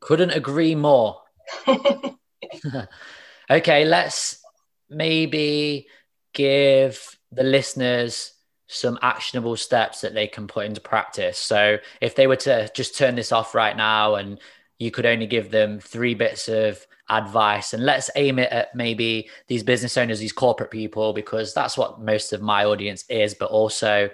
Couldn't 0.00 0.30
agree 0.30 0.74
more. 0.74 1.20
okay, 3.50 3.84
let's 3.84 4.42
maybe 4.88 5.86
give 6.32 7.18
the 7.32 7.42
listeners 7.42 8.32
some 8.66 8.98
actionable 9.00 9.56
steps 9.56 10.02
that 10.02 10.14
they 10.14 10.26
can 10.26 10.46
put 10.46 10.66
into 10.66 10.80
practice. 10.80 11.38
So, 11.38 11.78
if 12.00 12.14
they 12.14 12.26
were 12.26 12.36
to 12.36 12.70
just 12.74 12.96
turn 12.96 13.14
this 13.14 13.32
off 13.32 13.54
right 13.54 13.76
now 13.76 14.16
and 14.16 14.38
you 14.78 14.90
could 14.90 15.06
only 15.06 15.26
give 15.26 15.50
them 15.50 15.80
three 15.80 16.14
bits 16.14 16.48
of 16.48 16.86
advice, 17.08 17.72
and 17.72 17.84
let's 17.84 18.10
aim 18.14 18.38
it 18.38 18.52
at 18.52 18.74
maybe 18.74 19.30
these 19.46 19.62
business 19.62 19.96
owners, 19.96 20.20
these 20.20 20.32
corporate 20.32 20.70
people, 20.70 21.12
because 21.12 21.54
that's 21.54 21.78
what 21.78 22.00
most 22.00 22.32
of 22.32 22.42
my 22.42 22.64
audience 22.64 23.04
is, 23.08 23.34
but 23.34 23.50
also 23.50 24.10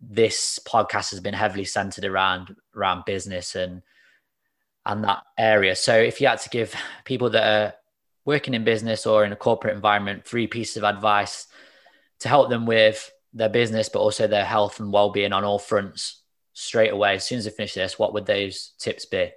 this 0.00 0.60
podcast 0.66 1.10
has 1.10 1.20
been 1.20 1.34
heavily 1.34 1.64
centered 1.64 2.04
around 2.04 2.54
around 2.74 3.02
business 3.06 3.54
and 3.54 3.82
and 4.86 5.04
that 5.04 5.24
area. 5.36 5.74
So 5.76 5.94
if 5.94 6.20
you 6.20 6.28
had 6.28 6.40
to 6.40 6.48
give 6.48 6.74
people 7.04 7.30
that 7.30 7.44
are 7.44 7.74
working 8.24 8.54
in 8.54 8.64
business 8.64 9.04
or 9.04 9.24
in 9.24 9.32
a 9.32 9.36
corporate 9.36 9.74
environment 9.74 10.24
three 10.24 10.46
pieces 10.46 10.76
of 10.78 10.84
advice 10.84 11.46
to 12.20 12.28
help 12.28 12.48
them 12.48 12.66
with 12.66 13.12
their 13.34 13.48
business, 13.48 13.88
but 13.88 13.98
also 13.98 14.26
their 14.26 14.44
health 14.44 14.80
and 14.80 14.92
well-being 14.92 15.32
on 15.32 15.44
all 15.44 15.58
fronts 15.58 16.22
straight 16.52 16.92
away, 16.92 17.16
as 17.16 17.26
soon 17.26 17.38
as 17.38 17.44
they 17.44 17.50
finish 17.50 17.74
this, 17.74 17.98
what 17.98 18.14
would 18.14 18.24
those 18.24 18.72
tips 18.78 19.04
be? 19.04 19.30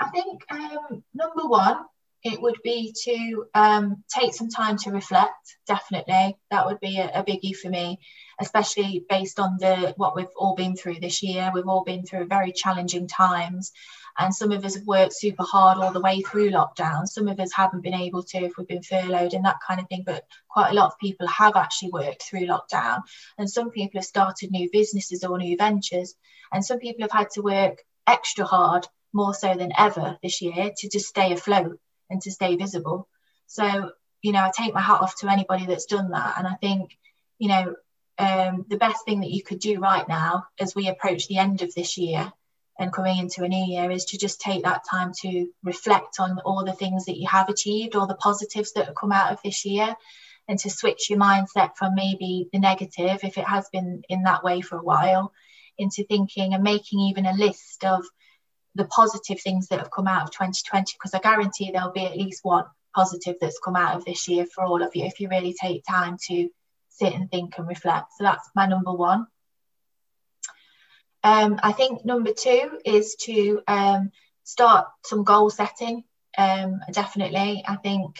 I 0.00 0.08
think 0.10 0.42
um, 0.50 1.04
number 1.14 1.46
one, 1.46 1.84
it 2.22 2.40
would 2.40 2.58
be 2.62 2.94
to 3.04 3.46
um, 3.54 4.04
take 4.08 4.34
some 4.34 4.48
time 4.48 4.76
to 4.78 4.90
reflect. 4.90 5.56
Definitely, 5.66 6.36
that 6.50 6.66
would 6.66 6.80
be 6.80 6.98
a, 6.98 7.10
a 7.20 7.24
biggie 7.24 7.56
for 7.56 7.68
me, 7.68 7.98
especially 8.40 9.04
based 9.08 9.40
on 9.40 9.56
the 9.58 9.94
what 9.96 10.14
we've 10.14 10.26
all 10.36 10.54
been 10.54 10.76
through 10.76 11.00
this 11.00 11.22
year. 11.22 11.50
We've 11.54 11.68
all 11.68 11.84
been 11.84 12.04
through 12.04 12.26
very 12.26 12.52
challenging 12.52 13.08
times, 13.08 13.72
and 14.18 14.34
some 14.34 14.52
of 14.52 14.64
us 14.64 14.74
have 14.74 14.86
worked 14.86 15.14
super 15.14 15.44
hard 15.44 15.78
all 15.78 15.92
the 15.92 16.00
way 16.00 16.20
through 16.20 16.50
lockdown. 16.50 17.06
Some 17.06 17.28
of 17.28 17.40
us 17.40 17.52
haven't 17.54 17.82
been 17.82 17.94
able 17.94 18.22
to 18.24 18.38
if 18.38 18.52
we've 18.56 18.68
been 18.68 18.82
furloughed 18.82 19.32
and 19.32 19.44
that 19.46 19.60
kind 19.66 19.80
of 19.80 19.88
thing. 19.88 20.02
But 20.04 20.24
quite 20.48 20.70
a 20.70 20.74
lot 20.74 20.88
of 20.88 20.98
people 20.98 21.26
have 21.26 21.56
actually 21.56 21.90
worked 21.92 22.22
through 22.22 22.46
lockdown. 22.46 23.02
And 23.38 23.48
some 23.48 23.70
people 23.70 23.98
have 23.98 24.04
started 24.04 24.50
new 24.50 24.68
businesses 24.70 25.24
or 25.24 25.38
new 25.38 25.56
ventures. 25.56 26.14
And 26.52 26.64
some 26.64 26.78
people 26.78 27.02
have 27.02 27.12
had 27.12 27.30
to 27.30 27.42
work 27.42 27.82
extra 28.06 28.44
hard, 28.44 28.86
more 29.12 29.32
so 29.32 29.54
than 29.54 29.72
ever 29.78 30.18
this 30.22 30.42
year, 30.42 30.70
to 30.76 30.88
just 30.88 31.06
stay 31.06 31.32
afloat 31.32 31.78
and 32.10 32.20
to 32.22 32.30
stay 32.30 32.56
visible. 32.56 33.08
So, 33.46 33.92
you 34.22 34.32
know, 34.32 34.40
I 34.40 34.50
take 34.54 34.74
my 34.74 34.80
hat 34.80 35.00
off 35.00 35.18
to 35.20 35.30
anybody 35.30 35.66
that's 35.66 35.86
done 35.86 36.10
that. 36.10 36.34
And 36.38 36.46
I 36.46 36.54
think, 36.54 36.96
you 37.38 37.48
know, 37.48 37.74
um, 38.18 38.66
the 38.68 38.76
best 38.76 39.04
thing 39.04 39.20
that 39.20 39.30
you 39.30 39.42
could 39.42 39.60
do 39.60 39.80
right 39.80 40.06
now 40.06 40.44
as 40.58 40.74
we 40.74 40.88
approach 40.88 41.26
the 41.26 41.38
end 41.38 41.62
of 41.62 41.74
this 41.74 41.96
year 41.96 42.30
and 42.78 42.92
coming 42.92 43.18
into 43.18 43.44
a 43.44 43.48
new 43.48 43.64
year 43.64 43.90
is 43.90 44.06
to 44.06 44.18
just 44.18 44.40
take 44.40 44.64
that 44.64 44.84
time 44.90 45.12
to 45.22 45.48
reflect 45.62 46.18
on 46.18 46.38
all 46.40 46.64
the 46.64 46.72
things 46.72 47.04
that 47.06 47.18
you 47.18 47.28
have 47.28 47.48
achieved, 47.48 47.94
all 47.94 48.06
the 48.06 48.14
positives 48.14 48.72
that 48.72 48.86
have 48.86 48.94
come 48.94 49.12
out 49.12 49.32
of 49.32 49.38
this 49.44 49.64
year, 49.64 49.94
and 50.48 50.58
to 50.58 50.70
switch 50.70 51.10
your 51.10 51.18
mindset 51.18 51.76
from 51.76 51.94
maybe 51.94 52.48
the 52.52 52.58
negative, 52.58 53.20
if 53.22 53.38
it 53.38 53.44
has 53.44 53.68
been 53.70 54.02
in 54.08 54.22
that 54.22 54.42
way 54.42 54.60
for 54.60 54.78
a 54.78 54.82
while, 54.82 55.32
into 55.78 56.04
thinking 56.04 56.54
and 56.54 56.62
making 56.62 57.00
even 57.00 57.26
a 57.26 57.34
list 57.34 57.84
of 57.84 58.04
the 58.74 58.86
positive 58.86 59.40
things 59.40 59.68
that 59.68 59.78
have 59.78 59.90
come 59.90 60.06
out 60.06 60.22
of 60.22 60.30
2020 60.30 60.94
because 60.94 61.14
I 61.14 61.18
guarantee 61.18 61.70
there'll 61.70 61.92
be 61.92 62.06
at 62.06 62.16
least 62.16 62.40
one 62.44 62.64
positive 62.94 63.36
that's 63.40 63.58
come 63.58 63.76
out 63.76 63.96
of 63.96 64.04
this 64.04 64.28
year 64.28 64.46
for 64.46 64.64
all 64.64 64.82
of 64.82 64.94
you 64.94 65.04
if 65.04 65.20
you 65.20 65.28
really 65.28 65.54
take 65.60 65.84
time 65.88 66.16
to 66.28 66.48
sit 66.88 67.14
and 67.14 67.30
think 67.30 67.58
and 67.58 67.68
reflect. 67.68 68.12
So 68.16 68.24
that's 68.24 68.48
my 68.54 68.66
number 68.66 68.92
one. 68.92 69.26
Um, 71.22 71.60
I 71.62 71.72
think 71.72 72.04
number 72.04 72.32
two 72.32 72.78
is 72.84 73.16
to 73.22 73.62
um, 73.68 74.10
start 74.44 74.86
some 75.04 75.24
goal 75.24 75.50
setting. 75.50 76.04
Um, 76.38 76.80
definitely, 76.92 77.62
I 77.66 77.76
think 77.76 78.16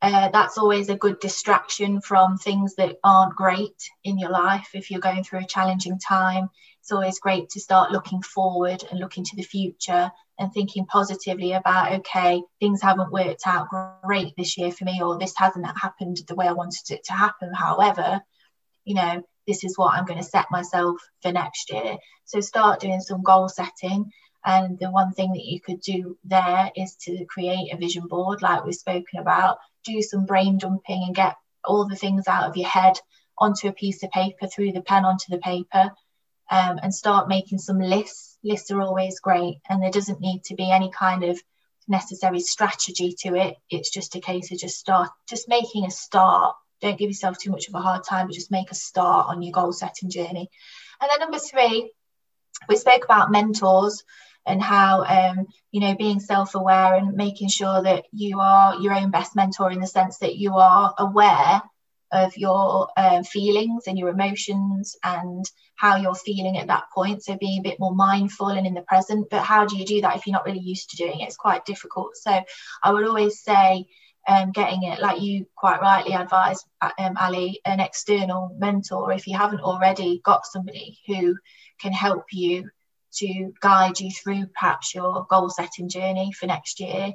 uh, 0.00 0.28
that's 0.32 0.58
always 0.58 0.88
a 0.88 0.96
good 0.96 1.18
distraction 1.18 2.00
from 2.00 2.38
things 2.38 2.76
that 2.76 2.98
aren't 3.02 3.34
great 3.34 3.90
in 4.04 4.18
your 4.18 4.30
life. 4.30 4.68
If 4.74 4.90
you're 4.90 5.00
going 5.00 5.24
through 5.24 5.40
a 5.40 5.46
challenging 5.46 5.98
time, 5.98 6.50
it's 6.88 6.92
always 6.94 7.20
great 7.20 7.50
to 7.50 7.60
start 7.60 7.90
looking 7.90 8.22
forward 8.22 8.82
and 8.90 8.98
looking 8.98 9.22
to 9.22 9.36
the 9.36 9.42
future 9.42 10.10
and 10.38 10.50
thinking 10.50 10.86
positively 10.86 11.52
about 11.52 11.92
okay 11.92 12.40
things 12.60 12.80
haven't 12.80 13.12
worked 13.12 13.42
out 13.44 13.68
great 14.02 14.32
this 14.38 14.56
year 14.56 14.72
for 14.72 14.86
me 14.86 15.02
or 15.02 15.18
this 15.18 15.34
hasn't 15.36 15.66
happened 15.78 16.16
the 16.26 16.34
way 16.34 16.48
i 16.48 16.52
wanted 16.52 16.90
it 16.90 17.04
to 17.04 17.12
happen. 17.12 17.52
However 17.52 18.22
you 18.86 18.94
know 18.94 19.22
this 19.46 19.64
is 19.64 19.76
what 19.76 19.92
i'm 19.92 20.06
going 20.06 20.18
to 20.18 20.24
set 20.24 20.46
myself 20.50 20.96
for 21.20 21.30
next 21.30 21.70
year. 21.70 21.98
So 22.24 22.40
start 22.40 22.80
doing 22.80 23.00
some 23.00 23.22
goal 23.22 23.50
setting. 23.50 24.10
And 24.42 24.78
the 24.78 24.90
one 24.90 25.12
thing 25.12 25.32
that 25.32 25.44
you 25.44 25.60
could 25.60 25.82
do 25.82 26.16
there 26.24 26.70
is 26.74 26.96
to 27.02 27.26
create 27.26 27.70
a 27.70 27.76
vision 27.76 28.06
board 28.06 28.40
like 28.40 28.64
we've 28.64 28.74
spoken 28.74 29.18
about. 29.18 29.58
Do 29.84 30.00
some 30.00 30.24
brain 30.24 30.56
dumping 30.56 31.04
and 31.04 31.14
get 31.14 31.36
all 31.64 31.86
the 31.86 31.96
things 31.96 32.28
out 32.28 32.48
of 32.48 32.56
your 32.56 32.68
head 32.68 32.98
onto 33.36 33.68
a 33.68 33.72
piece 33.72 34.02
of 34.02 34.10
paper 34.10 34.46
through 34.46 34.72
the 34.72 34.80
pen 34.80 35.04
onto 35.04 35.26
the 35.28 35.38
paper 35.38 35.90
um, 36.50 36.78
and 36.82 36.94
start 36.94 37.28
making 37.28 37.58
some 37.58 37.78
lists. 37.78 38.38
Lists 38.42 38.70
are 38.70 38.80
always 38.80 39.20
great, 39.20 39.58
and 39.68 39.82
there 39.82 39.90
doesn't 39.90 40.20
need 40.20 40.44
to 40.44 40.54
be 40.54 40.70
any 40.70 40.90
kind 40.90 41.24
of 41.24 41.40
necessary 41.88 42.40
strategy 42.40 43.14
to 43.20 43.34
it. 43.34 43.56
It's 43.70 43.90
just 43.90 44.14
a 44.14 44.20
case 44.20 44.52
of 44.52 44.58
just 44.58 44.78
start, 44.78 45.10
just 45.28 45.48
making 45.48 45.86
a 45.86 45.90
start. 45.90 46.54
Don't 46.80 46.98
give 46.98 47.10
yourself 47.10 47.38
too 47.38 47.50
much 47.50 47.68
of 47.68 47.74
a 47.74 47.80
hard 47.80 48.04
time, 48.04 48.26
but 48.26 48.34
just 48.34 48.50
make 48.50 48.70
a 48.70 48.74
start 48.74 49.26
on 49.28 49.42
your 49.42 49.52
goal 49.52 49.72
setting 49.72 50.10
journey. 50.10 50.50
And 51.00 51.10
then 51.10 51.20
number 51.20 51.38
three, 51.38 51.90
we 52.68 52.76
spoke 52.76 53.04
about 53.04 53.30
mentors 53.30 54.04
and 54.46 54.62
how 54.62 55.04
um, 55.04 55.46
you 55.70 55.80
know 55.80 55.94
being 55.94 56.20
self-aware 56.20 56.94
and 56.94 57.14
making 57.14 57.48
sure 57.48 57.82
that 57.82 58.04
you 58.12 58.40
are 58.40 58.80
your 58.80 58.94
own 58.94 59.10
best 59.10 59.36
mentor 59.36 59.70
in 59.70 59.80
the 59.80 59.86
sense 59.86 60.18
that 60.18 60.36
you 60.36 60.54
are 60.54 60.94
aware 60.98 61.62
of 62.10 62.36
your 62.36 62.88
uh, 62.96 63.22
feelings 63.22 63.84
and 63.86 63.98
your 63.98 64.08
emotions 64.08 64.96
and 65.02 65.44
how 65.76 65.96
you're 65.96 66.14
feeling 66.14 66.58
at 66.58 66.68
that 66.68 66.84
point. 66.94 67.22
So 67.22 67.36
being 67.36 67.60
a 67.60 67.68
bit 67.68 67.80
more 67.80 67.94
mindful 67.94 68.48
and 68.48 68.66
in 68.66 68.74
the 68.74 68.82
present. 68.82 69.28
But 69.30 69.42
how 69.42 69.66
do 69.66 69.76
you 69.76 69.84
do 69.84 70.00
that 70.00 70.16
if 70.16 70.26
you're 70.26 70.32
not 70.32 70.46
really 70.46 70.58
used 70.60 70.90
to 70.90 70.96
doing 70.96 71.20
it? 71.20 71.24
It's 71.24 71.36
quite 71.36 71.64
difficult. 71.64 72.16
So 72.16 72.42
I 72.82 72.92
would 72.92 73.06
always 73.06 73.40
say, 73.40 73.86
um, 74.26 74.52
getting 74.52 74.82
it, 74.82 75.00
like 75.00 75.22
you 75.22 75.46
quite 75.56 75.80
rightly 75.80 76.12
advised, 76.12 76.66
um, 76.98 77.16
Ali, 77.18 77.60
an 77.64 77.80
external 77.80 78.54
mentor, 78.58 79.12
if 79.12 79.26
you 79.26 79.36
haven't 79.36 79.60
already 79.60 80.20
got 80.22 80.44
somebody 80.44 80.98
who 81.06 81.36
can 81.80 81.92
help 81.92 82.26
you 82.32 82.68
to 83.14 83.54
guide 83.60 83.98
you 84.00 84.10
through 84.10 84.46
perhaps 84.48 84.94
your 84.94 85.26
goal 85.30 85.48
setting 85.48 85.88
journey 85.88 86.32
for 86.32 86.46
next 86.46 86.78
year. 86.80 87.14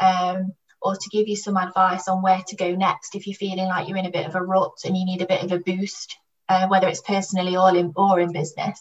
Um, 0.00 0.54
or 0.84 0.94
to 0.94 1.08
give 1.10 1.26
you 1.26 1.34
some 1.34 1.56
advice 1.56 2.06
on 2.08 2.22
where 2.22 2.42
to 2.46 2.56
go 2.56 2.74
next 2.74 3.14
if 3.14 3.26
you're 3.26 3.34
feeling 3.34 3.66
like 3.66 3.88
you're 3.88 3.96
in 3.96 4.06
a 4.06 4.10
bit 4.10 4.26
of 4.26 4.34
a 4.34 4.42
rut 4.42 4.78
and 4.84 4.96
you 4.96 5.06
need 5.06 5.22
a 5.22 5.26
bit 5.26 5.42
of 5.42 5.50
a 5.50 5.58
boost, 5.58 6.18
uh, 6.50 6.68
whether 6.68 6.86
it's 6.86 7.00
personally 7.00 7.56
or 7.56 7.74
in, 7.74 7.92
or 7.96 8.20
in 8.20 8.30
business, 8.32 8.80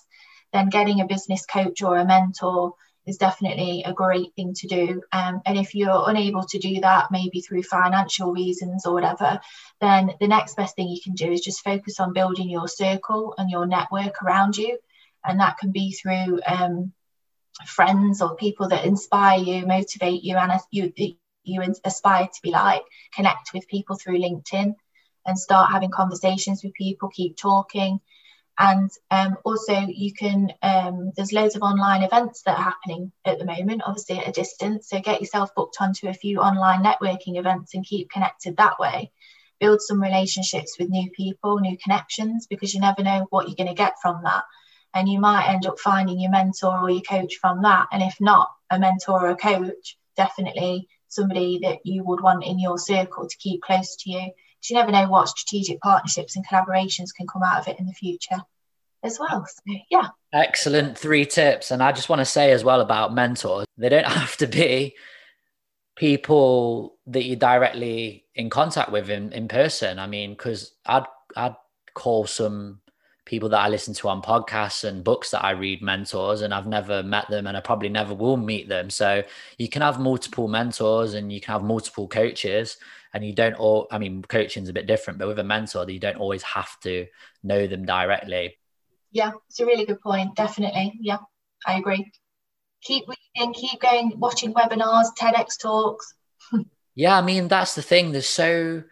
then 0.51 0.67
getting 0.69 0.99
a 0.99 1.07
business 1.07 1.45
coach 1.45 1.81
or 1.81 1.97
a 1.97 2.05
mentor 2.05 2.73
is 3.05 3.17
definitely 3.17 3.83
a 3.85 3.93
great 3.93 4.33
thing 4.35 4.53
to 4.53 4.67
do. 4.67 5.01
Um, 5.13 5.41
and 5.45 5.57
if 5.57 5.73
you're 5.73 6.09
unable 6.09 6.43
to 6.43 6.59
do 6.59 6.81
that, 6.81 7.07
maybe 7.09 7.39
through 7.39 7.63
financial 7.63 8.33
reasons 8.33 8.85
or 8.85 8.93
whatever, 8.93 9.39
then 9.79 10.11
the 10.19 10.27
next 10.27 10.55
best 10.55 10.75
thing 10.75 10.89
you 10.89 11.01
can 11.01 11.13
do 11.13 11.31
is 11.31 11.41
just 11.41 11.63
focus 11.63 12.01
on 12.01 12.13
building 12.13 12.49
your 12.49 12.67
circle 12.67 13.33
and 13.37 13.49
your 13.49 13.65
network 13.65 14.21
around 14.21 14.57
you. 14.57 14.77
And 15.25 15.39
that 15.39 15.57
can 15.57 15.71
be 15.71 15.93
through 15.93 16.41
um, 16.45 16.91
friends 17.65 18.21
or 18.21 18.35
people 18.35 18.67
that 18.69 18.85
inspire 18.85 19.39
you, 19.39 19.65
motivate 19.65 20.23
you, 20.23 20.35
and 20.35 20.51
you, 20.71 20.91
you 21.43 21.61
aspire 21.83 22.25
to 22.25 22.41
be 22.41 22.51
like, 22.51 22.83
connect 23.13 23.53
with 23.53 23.67
people 23.67 23.95
through 23.95 24.19
LinkedIn 24.19 24.75
and 25.25 25.39
start 25.39 25.71
having 25.71 25.91
conversations 25.91 26.63
with 26.63 26.73
people, 26.73 27.09
keep 27.09 27.37
talking. 27.37 27.99
And 28.59 28.91
um, 29.09 29.37
also, 29.45 29.73
you 29.73 30.13
can, 30.13 30.53
um, 30.61 31.11
there's 31.15 31.31
loads 31.31 31.55
of 31.55 31.63
online 31.63 32.03
events 32.03 32.43
that 32.43 32.57
are 32.57 32.63
happening 32.63 33.11
at 33.25 33.39
the 33.39 33.45
moment, 33.45 33.81
obviously 33.85 34.19
at 34.19 34.27
a 34.27 34.31
distance. 34.31 34.89
So 34.89 34.99
get 34.99 35.21
yourself 35.21 35.55
booked 35.55 35.77
onto 35.79 36.07
a 36.07 36.13
few 36.13 36.39
online 36.39 36.83
networking 36.83 37.39
events 37.39 37.73
and 37.73 37.85
keep 37.85 38.11
connected 38.11 38.57
that 38.57 38.79
way. 38.79 39.11
Build 39.59 39.81
some 39.81 40.01
relationships 40.01 40.75
with 40.77 40.89
new 40.89 41.09
people, 41.11 41.59
new 41.59 41.77
connections, 41.81 42.45
because 42.47 42.73
you 42.73 42.81
never 42.81 43.01
know 43.01 43.25
what 43.31 43.47
you're 43.47 43.55
going 43.55 43.69
to 43.69 43.73
get 43.73 43.93
from 44.01 44.21
that. 44.23 44.43
And 44.93 45.09
you 45.09 45.19
might 45.19 45.49
end 45.49 45.65
up 45.65 45.79
finding 45.79 46.19
your 46.19 46.29
mentor 46.29 46.77
or 46.77 46.91
your 46.91 47.01
coach 47.01 47.37
from 47.41 47.63
that. 47.63 47.87
And 47.91 48.03
if 48.03 48.15
not 48.19 48.49
a 48.69 48.77
mentor 48.77 49.25
or 49.25 49.29
a 49.31 49.35
coach, 49.35 49.97
definitely 50.15 50.87
somebody 51.13 51.59
that 51.63 51.85
you 51.85 52.03
would 52.03 52.21
want 52.21 52.43
in 52.43 52.59
your 52.59 52.77
circle 52.77 53.27
to 53.27 53.37
keep 53.37 53.61
close 53.61 53.95
to 53.97 54.09
you. 54.09 54.19
Because 54.19 54.69
you 54.69 54.75
never 54.75 54.91
know 54.91 55.07
what 55.09 55.29
strategic 55.29 55.79
partnerships 55.81 56.35
and 56.35 56.47
collaborations 56.47 57.13
can 57.15 57.27
come 57.27 57.43
out 57.43 57.59
of 57.59 57.67
it 57.67 57.79
in 57.79 57.85
the 57.85 57.93
future 57.93 58.41
as 59.03 59.19
well. 59.19 59.45
So, 59.45 59.75
yeah. 59.89 60.09
Excellent 60.31 60.97
three 60.97 61.25
tips. 61.25 61.71
And 61.71 61.83
I 61.83 61.91
just 61.91 62.09
want 62.09 62.19
to 62.19 62.25
say 62.25 62.51
as 62.51 62.63
well 62.63 62.81
about 62.81 63.13
mentors, 63.13 63.65
they 63.77 63.89
don't 63.89 64.05
have 64.07 64.37
to 64.37 64.47
be 64.47 64.95
people 65.95 66.97
that 67.07 67.23
you're 67.23 67.35
directly 67.35 68.25
in 68.35 68.49
contact 68.49 68.91
with 68.91 69.09
in, 69.09 69.31
in 69.33 69.47
person. 69.47 69.99
I 69.99 70.07
mean, 70.07 70.31
because 70.31 70.73
I'd 70.85 71.05
I'd 71.35 71.55
call 71.93 72.25
some 72.25 72.79
people 73.25 73.49
that 73.49 73.59
I 73.59 73.69
listen 73.69 73.93
to 73.95 74.09
on 74.09 74.21
podcasts 74.21 74.83
and 74.83 75.03
books 75.03 75.31
that 75.31 75.43
I 75.43 75.51
read 75.51 75.81
mentors, 75.81 76.41
and 76.41 76.53
I've 76.53 76.67
never 76.67 77.03
met 77.03 77.29
them 77.29 77.47
and 77.47 77.55
I 77.55 77.61
probably 77.61 77.89
never 77.89 78.13
will 78.13 78.37
meet 78.37 78.67
them. 78.67 78.89
So 78.89 79.23
you 79.57 79.69
can 79.69 79.81
have 79.81 79.99
multiple 79.99 80.47
mentors 80.47 81.13
and 81.13 81.31
you 81.31 81.39
can 81.39 81.53
have 81.53 81.63
multiple 81.63 82.07
coaches, 82.07 82.77
and 83.13 83.23
you 83.23 83.33
don't 83.33 83.55
all, 83.55 83.87
I 83.91 83.99
mean, 83.99 84.23
coaching 84.23 84.63
is 84.63 84.69
a 84.69 84.73
bit 84.73 84.87
different, 84.87 85.19
but 85.19 85.27
with 85.27 85.39
a 85.39 85.43
mentor, 85.43 85.89
you 85.89 85.99
don't 85.99 86.17
always 86.17 86.41
have 86.43 86.79
to 86.81 87.05
know 87.43 87.67
them 87.67 87.85
directly. 87.85 88.57
Yeah, 89.11 89.31
it's 89.47 89.59
a 89.59 89.65
really 89.65 89.85
good 89.85 90.01
point. 90.01 90.35
Definitely. 90.35 90.97
Yeah, 90.99 91.19
I 91.67 91.77
agree. 91.77 92.11
Keep 92.81 93.05
reading, 93.07 93.53
keep 93.53 93.79
going, 93.79 94.13
watching 94.17 94.53
webinars, 94.53 95.05
TEDx 95.17 95.59
talks. 95.61 96.15
yeah, 96.95 97.17
I 97.17 97.21
mean, 97.21 97.47
that's 97.47 97.75
the 97.75 97.83
thing. 97.83 98.11
There's 98.11 98.27
so, 98.27 98.83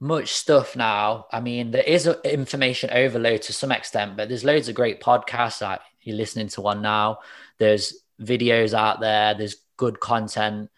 much 0.00 0.32
stuff 0.32 0.74
now. 0.74 1.26
I 1.30 1.40
mean, 1.40 1.70
there 1.70 1.82
is 1.82 2.06
information 2.24 2.90
overload 2.90 3.42
to 3.42 3.52
some 3.52 3.70
extent, 3.70 4.16
but 4.16 4.28
there's 4.28 4.44
loads 4.44 4.68
of 4.68 4.74
great 4.74 5.00
podcasts. 5.00 5.60
Like 5.60 5.80
you're 6.00 6.16
listening 6.16 6.48
to 6.48 6.62
one 6.62 6.80
now. 6.80 7.18
There's 7.58 8.02
videos 8.20 8.72
out 8.72 9.00
there. 9.00 9.34
There's 9.34 9.56
good 9.76 10.00
content 10.00 10.70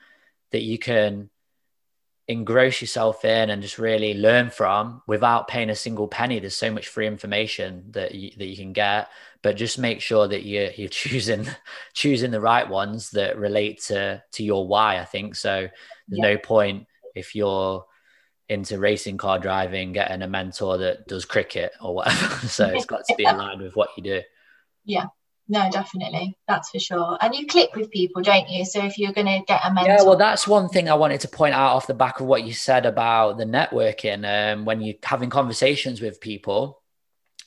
that 0.50 0.62
you 0.62 0.78
can 0.78 1.30
engross 2.28 2.80
yourself 2.80 3.24
in 3.24 3.50
and 3.50 3.62
just 3.62 3.78
really 3.78 4.14
learn 4.14 4.50
from 4.50 5.02
without 5.06 5.48
paying 5.48 5.70
a 5.70 5.74
single 5.74 6.08
penny. 6.08 6.38
There's 6.38 6.56
so 6.56 6.70
much 6.70 6.88
free 6.88 7.06
information 7.06 7.84
that 7.90 8.14
you, 8.14 8.30
that 8.36 8.46
you 8.46 8.56
can 8.56 8.72
get, 8.72 9.08
but 9.42 9.56
just 9.56 9.78
make 9.78 10.00
sure 10.00 10.26
that 10.28 10.44
you're, 10.44 10.70
you're 10.72 10.88
choosing 10.88 11.46
choosing 11.92 12.32
the 12.32 12.40
right 12.40 12.68
ones 12.68 13.10
that 13.10 13.38
relate 13.38 13.82
to 13.82 14.22
to 14.32 14.42
your 14.42 14.66
why. 14.66 14.98
I 14.98 15.04
think 15.04 15.36
so. 15.36 15.68
There's 16.08 16.18
yeah. 16.18 16.32
no 16.34 16.38
point 16.38 16.86
if 17.14 17.34
you're 17.34 17.84
into 18.52 18.78
racing 18.78 19.16
car 19.16 19.38
driving, 19.38 19.92
getting 19.92 20.22
a 20.22 20.28
mentor 20.28 20.78
that 20.78 21.08
does 21.08 21.24
cricket 21.24 21.72
or 21.80 21.94
whatever. 21.96 22.46
so 22.46 22.66
it's 22.66 22.86
got 22.86 23.04
to 23.08 23.14
be 23.16 23.24
aligned 23.24 23.60
with 23.60 23.74
what 23.74 23.90
you 23.96 24.02
do. 24.02 24.22
Yeah. 24.84 25.06
No, 25.48 25.68
definitely. 25.70 26.38
That's 26.46 26.70
for 26.70 26.78
sure. 26.78 27.18
And 27.20 27.34
you 27.34 27.46
click 27.46 27.74
with 27.74 27.90
people, 27.90 28.22
don't 28.22 28.48
you? 28.48 28.64
So 28.64 28.84
if 28.84 28.96
you're 28.96 29.12
going 29.12 29.26
to 29.26 29.42
get 29.46 29.60
a 29.64 29.72
mentor. 29.72 29.92
Yeah, 29.92 30.02
well, 30.02 30.16
that's 30.16 30.46
one 30.46 30.68
thing 30.68 30.88
I 30.88 30.94
wanted 30.94 31.20
to 31.22 31.28
point 31.28 31.54
out 31.54 31.74
off 31.74 31.86
the 31.86 31.94
back 31.94 32.20
of 32.20 32.26
what 32.26 32.44
you 32.44 32.52
said 32.52 32.86
about 32.86 33.38
the 33.38 33.44
networking. 33.44 34.24
Um, 34.24 34.64
when 34.64 34.80
you're 34.80 34.94
having 35.02 35.30
conversations 35.30 36.00
with 36.00 36.20
people 36.20 36.80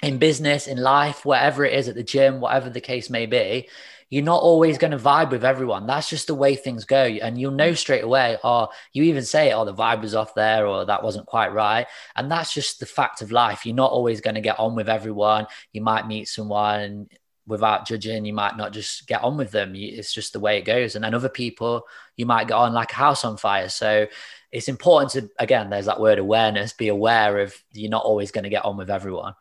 in 0.03 0.17
business, 0.17 0.67
in 0.67 0.77
life, 0.77 1.25
whatever 1.25 1.65
it 1.65 1.73
is 1.73 1.87
at 1.87 1.95
the 1.95 2.03
gym, 2.03 2.41
whatever 2.41 2.69
the 2.69 2.81
case 2.81 3.09
may 3.09 3.25
be, 3.25 3.69
you're 4.09 4.23
not 4.23 4.41
always 4.41 4.77
going 4.77 4.91
to 4.91 4.97
vibe 4.97 5.31
with 5.31 5.43
everyone. 5.43 5.87
That's 5.87 6.09
just 6.09 6.27
the 6.27 6.35
way 6.35 6.55
things 6.55 6.85
go. 6.85 7.03
And 7.03 7.39
you'll 7.39 7.51
know 7.51 7.71
mm. 7.71 7.77
straight 7.77 8.03
away, 8.03 8.37
or 8.43 8.69
you 8.93 9.03
even 9.03 9.23
say, 9.23 9.51
oh, 9.51 9.65
the 9.65 9.73
vibe 9.73 10.01
was 10.01 10.15
off 10.15 10.35
there, 10.35 10.67
or 10.67 10.85
that 10.85 11.03
wasn't 11.03 11.25
quite 11.25 11.53
right. 11.53 11.87
And 12.15 12.29
that's 12.29 12.53
just 12.53 12.79
the 12.79 12.85
fact 12.85 13.21
of 13.21 13.31
life. 13.31 13.65
You're 13.65 13.75
not 13.75 13.91
always 13.91 14.21
going 14.21 14.35
to 14.35 14.41
get 14.41 14.59
on 14.59 14.75
with 14.75 14.89
everyone. 14.89 15.47
You 15.73 15.81
might 15.81 16.07
meet 16.07 16.27
someone 16.27 17.07
without 17.47 17.87
judging, 17.87 18.25
you 18.25 18.33
might 18.33 18.57
not 18.57 18.73
just 18.73 19.07
get 19.07 19.23
on 19.23 19.37
with 19.37 19.51
them. 19.51 19.73
It's 19.75 20.13
just 20.13 20.33
the 20.33 20.39
way 20.39 20.57
it 20.57 20.65
goes. 20.65 20.95
And 20.95 21.03
then 21.03 21.13
other 21.13 21.29
people, 21.29 21.85
you 22.17 22.25
might 22.25 22.47
get 22.47 22.55
on 22.55 22.73
like 22.73 22.91
a 22.91 22.95
house 22.95 23.23
on 23.23 23.37
fire. 23.37 23.69
So 23.69 24.07
it's 24.51 24.67
important 24.67 25.11
to, 25.11 25.29
again, 25.37 25.69
there's 25.69 25.85
that 25.85 25.99
word 25.99 26.17
awareness, 26.17 26.73
be 26.73 26.87
aware 26.87 27.39
of 27.39 27.55
you're 27.71 27.91
not 27.91 28.03
always 28.03 28.31
going 28.31 28.45
to 28.45 28.49
get 28.49 28.65
on 28.65 28.77
with 28.77 28.89
everyone. 28.89 29.35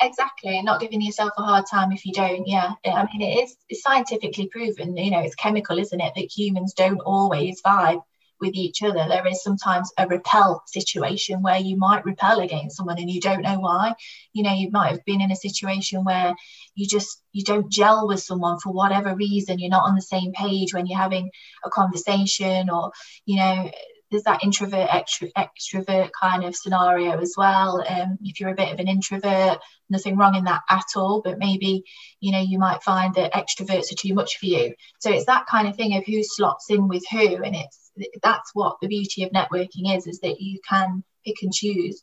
Exactly, 0.00 0.60
not 0.62 0.80
giving 0.80 1.00
yourself 1.00 1.30
a 1.38 1.42
hard 1.42 1.64
time 1.70 1.90
if 1.90 2.04
you 2.04 2.12
don't. 2.12 2.46
Yeah, 2.46 2.72
I 2.84 3.06
mean 3.06 3.22
it 3.22 3.42
is 3.44 3.56
it's 3.70 3.82
scientifically 3.82 4.48
proven. 4.48 4.96
You 4.96 5.10
know, 5.10 5.20
it's 5.20 5.34
chemical, 5.34 5.78
isn't 5.78 6.00
it, 6.00 6.12
that 6.14 6.36
humans 6.36 6.74
don't 6.74 7.00
always 7.00 7.62
vibe 7.62 8.02
with 8.38 8.54
each 8.54 8.82
other. 8.82 9.06
There 9.08 9.26
is 9.26 9.42
sometimes 9.42 9.90
a 9.96 10.06
repel 10.06 10.62
situation 10.66 11.40
where 11.40 11.56
you 11.58 11.78
might 11.78 12.04
repel 12.04 12.40
against 12.40 12.76
someone 12.76 12.98
and 12.98 13.10
you 13.10 13.22
don't 13.22 13.40
know 13.40 13.58
why. 13.58 13.94
You 14.34 14.42
know, 14.42 14.52
you 14.52 14.70
might 14.70 14.90
have 14.90 15.04
been 15.06 15.22
in 15.22 15.30
a 15.30 15.36
situation 15.36 16.04
where 16.04 16.34
you 16.74 16.86
just 16.86 17.22
you 17.32 17.42
don't 17.42 17.72
gel 17.72 18.06
with 18.06 18.20
someone 18.20 18.58
for 18.60 18.74
whatever 18.74 19.14
reason. 19.16 19.58
You're 19.58 19.70
not 19.70 19.88
on 19.88 19.94
the 19.94 20.02
same 20.02 20.32
page 20.32 20.74
when 20.74 20.86
you're 20.86 20.98
having 20.98 21.30
a 21.64 21.70
conversation, 21.70 22.68
or 22.68 22.92
you 23.24 23.36
know, 23.36 23.70
there's 24.10 24.22
that 24.24 24.44
introvert 24.44 24.88
extro, 24.88 25.30
extrovert 25.36 26.10
kind 26.20 26.44
of 26.44 26.54
scenario 26.54 27.18
as 27.18 27.34
well 27.36 27.84
um, 27.88 28.18
if 28.22 28.40
you're 28.40 28.50
a 28.50 28.54
bit 28.54 28.72
of 28.72 28.78
an 28.78 28.88
introvert 28.88 29.58
nothing 29.90 30.16
wrong 30.16 30.34
in 30.34 30.44
that 30.44 30.62
at 30.70 30.84
all 30.96 31.22
but 31.24 31.38
maybe 31.38 31.82
you 32.20 32.32
know 32.32 32.40
you 32.40 32.58
might 32.58 32.82
find 32.82 33.14
that 33.14 33.32
extroverts 33.32 33.92
are 33.92 33.96
too 33.96 34.14
much 34.14 34.38
for 34.38 34.46
you. 34.46 34.74
So 35.00 35.10
it's 35.10 35.26
that 35.26 35.46
kind 35.46 35.68
of 35.68 35.76
thing 35.76 35.96
of 35.96 36.04
who 36.04 36.22
slots 36.22 36.70
in 36.70 36.88
with 36.88 37.04
who 37.10 37.42
and 37.42 37.54
it's 37.54 37.90
that's 38.22 38.50
what 38.54 38.76
the 38.80 38.88
beauty 38.88 39.22
of 39.22 39.30
networking 39.30 39.96
is 39.96 40.06
is 40.06 40.20
that 40.20 40.40
you 40.40 40.60
can 40.68 41.02
pick 41.24 41.36
and 41.42 41.52
choose 41.52 42.00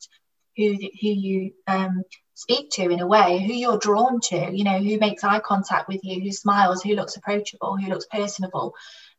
who 0.57 0.73
who 0.73 1.07
you 1.07 1.51
um, 1.67 2.03
speak 2.35 2.69
to 2.71 2.89
in 2.89 2.99
a 2.99 3.07
way 3.07 3.43
who 3.45 3.53
you're 3.53 3.77
drawn 3.77 4.19
to 4.19 4.51
you 4.51 4.63
know 4.63 4.79
who 4.79 4.97
makes 4.97 5.23
eye 5.23 5.39
contact 5.39 5.87
with 5.87 5.99
you 6.03 6.21
who 6.21 6.31
smiles 6.31 6.81
who 6.81 6.95
looks 6.95 7.15
approachable 7.15 7.77
who 7.77 7.89
looks 7.89 8.07
personable 8.11 8.73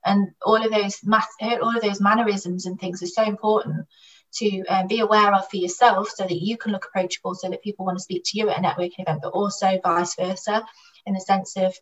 and 0.05 0.29
all 0.43 0.63
of 0.63 0.71
those 0.71 0.99
math, 1.05 1.29
all 1.41 1.77
of 1.77 1.83
those 1.83 2.01
mannerisms 2.01 2.67
and 2.67 2.79
things 2.79 3.03
are 3.03 3.07
so 3.07 3.25
important 3.25 3.87
to 4.35 4.65
um, 4.67 4.87
be 4.87 5.01
aware 5.01 5.33
of 5.33 5.49
for 5.49 5.57
yourself 5.57 6.11
so 6.11 6.25
that 6.25 6.41
you 6.41 6.57
can 6.57 6.73
look 6.73 6.87
approachable 6.87 7.35
so 7.35 7.49
that 7.49 7.63
people 7.63 7.87
want 7.87 7.97
to 7.97 8.03
speak 8.03 8.23
to 8.25 8.39
you 8.39 8.51
at 8.51 8.59
a 8.59 8.61
networking 8.61 9.01
event 9.01 9.21
but 9.23 9.33
also 9.33 9.79
vice 9.83 10.15
versa 10.17 10.65
in 11.07 11.15
the 11.15 11.21
sense 11.21 11.57
of 11.57 11.75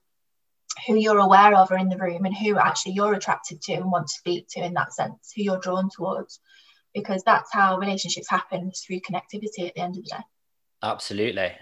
who 0.86 0.96
you're 0.96 1.18
aware 1.18 1.54
of 1.54 1.70
are 1.70 1.78
in 1.78 1.88
the 1.88 1.96
room 1.96 2.24
and 2.24 2.36
who 2.36 2.58
actually 2.58 2.92
you're 2.92 3.14
attracted 3.14 3.60
to 3.62 3.74
and 3.74 3.90
want 3.90 4.06
to 4.06 4.14
speak 4.14 4.46
to 4.48 4.64
in 4.64 4.74
that 4.74 4.92
sense 4.92 5.32
who 5.34 5.42
you're 5.42 5.60
drawn 5.60 5.88
towards 5.90 6.40
because 6.94 7.22
that's 7.24 7.52
how 7.52 7.78
relationships 7.78 8.28
happen 8.28 8.70
through 8.70 9.00
connectivity 9.00 9.66
at 9.66 9.74
the 9.74 9.80
end 9.80 9.96
of 9.96 10.04
the 10.04 10.10
day. 10.10 10.24
Absolutely. 10.82 11.52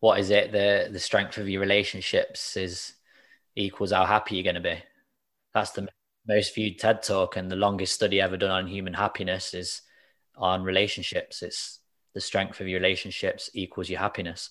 What 0.00 0.18
is 0.18 0.30
it? 0.30 0.52
The 0.52 0.88
the 0.90 0.98
strength 0.98 1.38
of 1.38 1.48
your 1.48 1.60
relationships 1.60 2.56
is 2.56 2.94
equals 3.54 3.92
how 3.92 4.04
happy 4.04 4.36
you're 4.36 4.44
going 4.44 4.54
to 4.54 4.60
be 4.60 4.82
that's 5.56 5.70
the 5.70 5.88
most 6.28 6.54
viewed 6.54 6.78
TED 6.78 7.02
talk 7.02 7.36
and 7.36 7.50
the 7.50 7.56
longest 7.56 7.94
study 7.94 8.20
ever 8.20 8.36
done 8.36 8.50
on 8.50 8.66
human 8.66 8.92
happiness 8.92 9.54
is 9.54 9.80
on 10.36 10.62
relationships. 10.62 11.42
It's 11.42 11.80
the 12.12 12.20
strength 12.20 12.60
of 12.60 12.68
your 12.68 12.78
relationships 12.78 13.48
equals 13.54 13.88
your 13.88 14.00
happiness. 14.00 14.50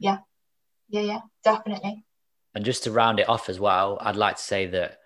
Yeah. 0.00 0.18
Yeah, 0.88 1.02
yeah, 1.02 1.20
definitely. 1.44 2.04
And 2.52 2.64
just 2.64 2.82
to 2.82 2.90
round 2.90 3.20
it 3.20 3.28
off 3.28 3.48
as 3.48 3.60
well, 3.60 3.96
I'd 4.00 4.16
like 4.16 4.38
to 4.38 4.42
say 4.42 4.66
that 4.66 4.98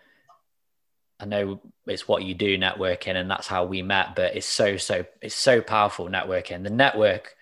I 1.21 1.27
know 1.27 1.61
it's 1.87 2.09
what 2.09 2.25
you 2.25 2.35
do 2.35 2.57
networking 2.57 3.15
and 3.15 3.31
that's 3.31 3.47
how 3.47 3.66
we 3.66 3.83
met, 3.83 4.16
but 4.16 4.35
it's 4.35 4.47
so, 4.47 4.79
so, 4.79 5.05
it's 5.21 5.35
so 5.35 5.61
powerful 5.61 6.09
networking. 6.09 6.62
The 6.62 6.71
network, 6.71 7.35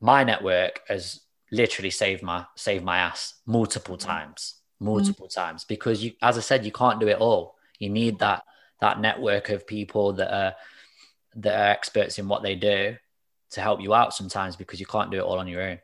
my 0.00 0.22
network 0.22 0.80
has 0.86 1.22
literally 1.50 1.90
saved 1.90 2.22
my, 2.22 2.46
saved 2.54 2.84
my 2.84 2.98
ass 2.98 3.34
multiple 3.46 3.96
mm-hmm. 3.96 4.08
times 4.08 4.60
multiple 4.80 5.26
mm. 5.26 5.34
times 5.34 5.64
because 5.64 6.04
you 6.04 6.12
as 6.22 6.36
i 6.36 6.40
said 6.40 6.64
you 6.64 6.72
can't 6.72 7.00
do 7.00 7.08
it 7.08 7.18
all 7.18 7.56
you 7.78 7.88
need 7.88 8.18
that 8.18 8.42
that 8.80 9.00
network 9.00 9.48
of 9.48 9.66
people 9.66 10.12
that 10.12 10.32
are 10.32 10.54
that 11.34 11.54
are 11.54 11.70
experts 11.70 12.18
in 12.18 12.28
what 12.28 12.42
they 12.42 12.54
do 12.54 12.96
to 13.50 13.60
help 13.60 13.80
you 13.80 13.94
out 13.94 14.14
sometimes 14.14 14.56
because 14.56 14.80
you 14.80 14.86
can't 14.86 15.10
do 15.10 15.18
it 15.18 15.22
all 15.22 15.38
on 15.38 15.48
your 15.48 15.62
own 15.62 15.78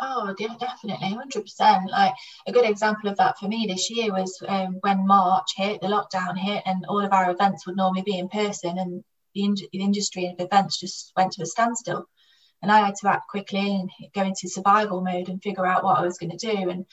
Oh, 0.00 0.34
yeah, 0.38 0.54
definitely, 0.58 1.10
hundred 1.10 1.42
percent. 1.42 1.90
Like 1.90 2.14
a 2.46 2.52
good 2.52 2.68
example 2.68 3.10
of 3.10 3.16
that 3.18 3.38
for 3.38 3.48
me 3.48 3.66
this 3.66 3.90
year 3.90 4.12
was 4.12 4.42
um, 4.48 4.78
when 4.80 5.06
March 5.06 5.52
hit, 5.56 5.80
the 5.80 5.88
lockdown 5.88 6.38
hit, 6.38 6.62
and 6.64 6.86
all 6.86 7.04
of 7.04 7.12
our 7.12 7.30
events 7.30 7.66
would 7.66 7.76
normally 7.76 8.02
be 8.02 8.18
in 8.18 8.28
person, 8.28 8.78
and 8.78 9.04
the, 9.34 9.44
in- 9.44 9.56
the 9.72 9.80
industry 9.80 10.26
of 10.26 10.40
events 10.40 10.78
just 10.78 11.12
went 11.16 11.32
to 11.32 11.42
a 11.42 11.46
standstill. 11.46 12.06
And 12.62 12.70
I 12.70 12.80
had 12.80 12.94
to 12.96 13.08
act 13.08 13.28
quickly 13.28 13.74
and 13.74 13.90
go 14.14 14.22
into 14.22 14.48
survival 14.48 15.00
mode 15.00 15.28
and 15.28 15.42
figure 15.42 15.66
out 15.66 15.82
what 15.84 15.98
I 15.98 16.02
was 16.02 16.18
going 16.18 16.36
to 16.36 16.54
do. 16.54 16.70
And 16.70 16.86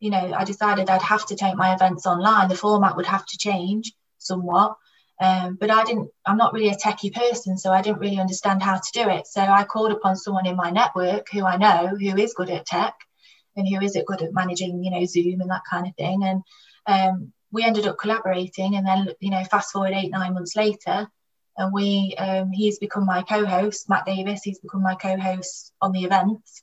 you 0.00 0.10
know, 0.10 0.32
I 0.34 0.44
decided 0.44 0.88
I'd 0.88 1.02
have 1.02 1.26
to 1.26 1.36
take 1.36 1.54
my 1.56 1.74
events 1.74 2.06
online. 2.06 2.48
The 2.48 2.56
format 2.56 2.96
would 2.96 3.06
have 3.06 3.26
to 3.26 3.38
change 3.38 3.92
somewhat. 4.18 4.76
Um, 5.20 5.58
but 5.60 5.70
I 5.70 5.84
didn't, 5.84 6.10
I'm 6.24 6.38
not 6.38 6.54
really 6.54 6.70
a 6.70 6.76
techie 6.76 7.12
person, 7.12 7.58
so 7.58 7.70
I 7.70 7.82
didn't 7.82 8.00
really 8.00 8.18
understand 8.18 8.62
how 8.62 8.76
to 8.76 8.90
do 8.94 9.08
it. 9.10 9.26
So 9.26 9.42
I 9.42 9.64
called 9.64 9.92
upon 9.92 10.16
someone 10.16 10.46
in 10.46 10.56
my 10.56 10.70
network 10.70 11.28
who 11.30 11.44
I 11.44 11.58
know 11.58 11.88
who 11.88 12.16
is 12.16 12.32
good 12.32 12.48
at 12.48 12.64
tech 12.64 12.94
and 13.54 13.68
who 13.68 13.82
is 13.84 13.96
it 13.96 14.06
good 14.06 14.22
at 14.22 14.32
managing, 14.32 14.82
you 14.82 14.90
know, 14.90 15.04
Zoom 15.04 15.42
and 15.42 15.50
that 15.50 15.62
kind 15.70 15.86
of 15.86 15.94
thing. 15.96 16.24
And 16.24 16.42
um, 16.86 17.32
we 17.52 17.62
ended 17.64 17.86
up 17.86 17.98
collaborating. 17.98 18.76
And 18.76 18.86
then, 18.86 19.08
you 19.20 19.30
know, 19.30 19.44
fast 19.44 19.72
forward 19.72 19.92
eight, 19.92 20.10
nine 20.10 20.32
months 20.32 20.56
later, 20.56 21.06
and 21.58 21.74
we, 21.74 22.14
um, 22.16 22.52
he's 22.52 22.78
become 22.78 23.04
my 23.04 23.22
co 23.22 23.44
host, 23.44 23.90
Matt 23.90 24.06
Davis, 24.06 24.42
he's 24.42 24.60
become 24.60 24.82
my 24.82 24.94
co 24.94 25.18
host 25.18 25.74
on 25.82 25.92
the 25.92 26.04
events 26.04 26.62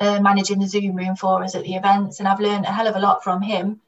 uh, 0.00 0.20
managing 0.20 0.58
the 0.58 0.66
Zoom 0.66 0.96
room 0.96 1.14
for 1.14 1.44
us 1.44 1.54
at 1.54 1.62
the 1.62 1.74
events, 1.74 2.18
and 2.18 2.28
I've 2.28 2.40
learned 2.40 2.64
a 2.64 2.72
hell 2.72 2.88
of 2.88 2.96
a 2.96 3.00
lot 3.00 3.22
from 3.22 3.42
him 3.42 3.80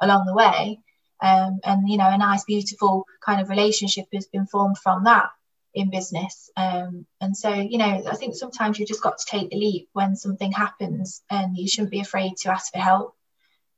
along 0.00 0.26
the 0.26 0.34
way. 0.34 0.80
Um, 1.20 1.60
and 1.64 1.88
you 1.88 1.98
know, 1.98 2.08
a 2.08 2.16
nice, 2.16 2.44
beautiful 2.44 3.04
kind 3.24 3.40
of 3.40 3.50
relationship 3.50 4.06
has 4.14 4.26
been 4.26 4.46
formed 4.46 4.78
from 4.78 5.04
that 5.04 5.30
in 5.74 5.90
business. 5.90 6.50
Um, 6.56 7.06
and 7.20 7.36
so, 7.36 7.52
you 7.52 7.78
know, 7.78 8.02
I 8.10 8.16
think 8.16 8.34
sometimes 8.34 8.78
you 8.78 8.86
just 8.86 9.02
got 9.02 9.18
to 9.18 9.26
take 9.28 9.50
the 9.50 9.56
leap 9.56 9.88
when 9.92 10.16
something 10.16 10.52
happens, 10.52 11.22
and 11.30 11.56
you 11.56 11.68
shouldn't 11.68 11.90
be 11.90 12.00
afraid 12.00 12.36
to 12.38 12.50
ask 12.50 12.72
for 12.72 12.78
help. 12.78 13.14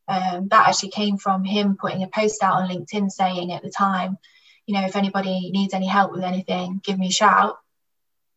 Um, 0.06 0.48
that 0.48 0.68
actually 0.68 0.90
came 0.90 1.18
from 1.18 1.44
him 1.44 1.76
putting 1.80 2.02
a 2.02 2.08
post 2.08 2.42
out 2.42 2.62
on 2.62 2.68
LinkedIn 2.68 3.10
saying 3.10 3.52
at 3.52 3.62
the 3.62 3.70
time, 3.70 4.18
you 4.66 4.74
know, 4.74 4.84
if 4.84 4.96
anybody 4.96 5.50
needs 5.52 5.74
any 5.74 5.86
help 5.86 6.12
with 6.12 6.22
anything, 6.22 6.80
give 6.84 6.98
me 6.98 7.08
a 7.08 7.12
shout. 7.12 7.58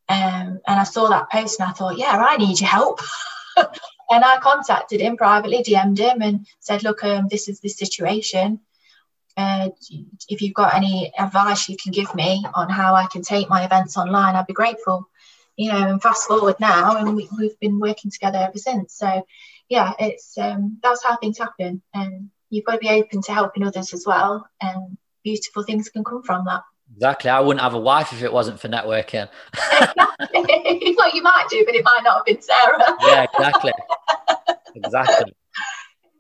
Um, 0.10 0.60
and 0.68 0.80
I 0.80 0.84
saw 0.84 1.10
that 1.10 1.32
post 1.32 1.60
and 1.60 1.70
I 1.70 1.74
thought, 1.74 1.98
yeah, 1.98 2.16
I 2.16 2.38
need 2.38 2.60
your 2.60 2.70
help. 2.70 3.00
and 3.58 4.24
I 4.24 4.38
contacted 4.40 5.02
him 5.02 5.18
privately, 5.18 5.64
DM'd 5.64 6.00
him, 6.00 6.22
and 6.22 6.48
said, 6.60 6.84
"Look, 6.84 7.04
um, 7.04 7.28
this 7.30 7.48
is 7.48 7.60
the 7.60 7.70
situation. 7.70 8.60
Uh, 9.36 9.70
if 10.30 10.42
you've 10.42 10.54
got 10.54 10.76
any 10.76 11.12
advice 11.18 11.68
you 11.68 11.76
can 11.82 11.92
give 11.92 12.14
me 12.14 12.46
on 12.54 12.70
how 12.70 12.94
I 12.94 13.08
can 13.08 13.24
take 13.24 13.50
my 13.50 13.64
events 13.66 13.98
online, 13.98 14.36
I'd 14.36 14.48
be 14.48 14.54
grateful." 14.54 15.10
You 15.56 15.72
know, 15.72 15.88
and 15.88 16.02
fast 16.02 16.28
forward 16.28 16.56
now, 16.60 16.98
and 16.98 17.16
we, 17.16 17.30
have 17.42 17.60
been 17.60 17.80
working 17.80 18.10
together 18.10 18.40
ever 18.40 18.58
since. 18.58 18.96
So, 18.96 19.24
yeah, 19.70 19.94
it's 20.00 20.36
um, 20.38 20.80
that's 20.82 21.04
how 21.04 21.18
things 21.18 21.38
happen, 21.38 21.82
and 21.94 22.32
you've 22.50 22.66
got 22.66 22.74
to 22.74 22.78
be 22.80 22.90
open 22.90 23.22
to 23.24 23.34
helping 23.34 23.64
others 23.64 23.94
as 23.94 24.06
well, 24.06 24.48
and 24.62 24.98
beautiful 25.24 25.64
things 25.64 25.90
can 25.90 26.04
come 26.04 26.24
from 26.24 26.46
that. 26.46 26.64
Exactly. 26.96 27.30
I 27.30 27.40
wouldn't 27.40 27.62
have 27.62 27.74
a 27.74 27.80
wife 27.80 28.14
if 28.14 28.24
it 28.24 28.32
wasn't 28.32 28.60
for 28.60 28.68
networking. 28.68 29.28
well, 29.72 31.16
you 31.16 31.24
might 31.24 31.46
do, 31.50 31.64
but 31.66 31.76
it 31.76 31.84
might 31.84 32.02
not 32.04 32.18
have 32.18 32.26
been 32.26 32.42
Sarah. 32.42 32.80
yeah, 33.02 33.26
exactly. 33.34 33.74
Exactly. 34.76 35.34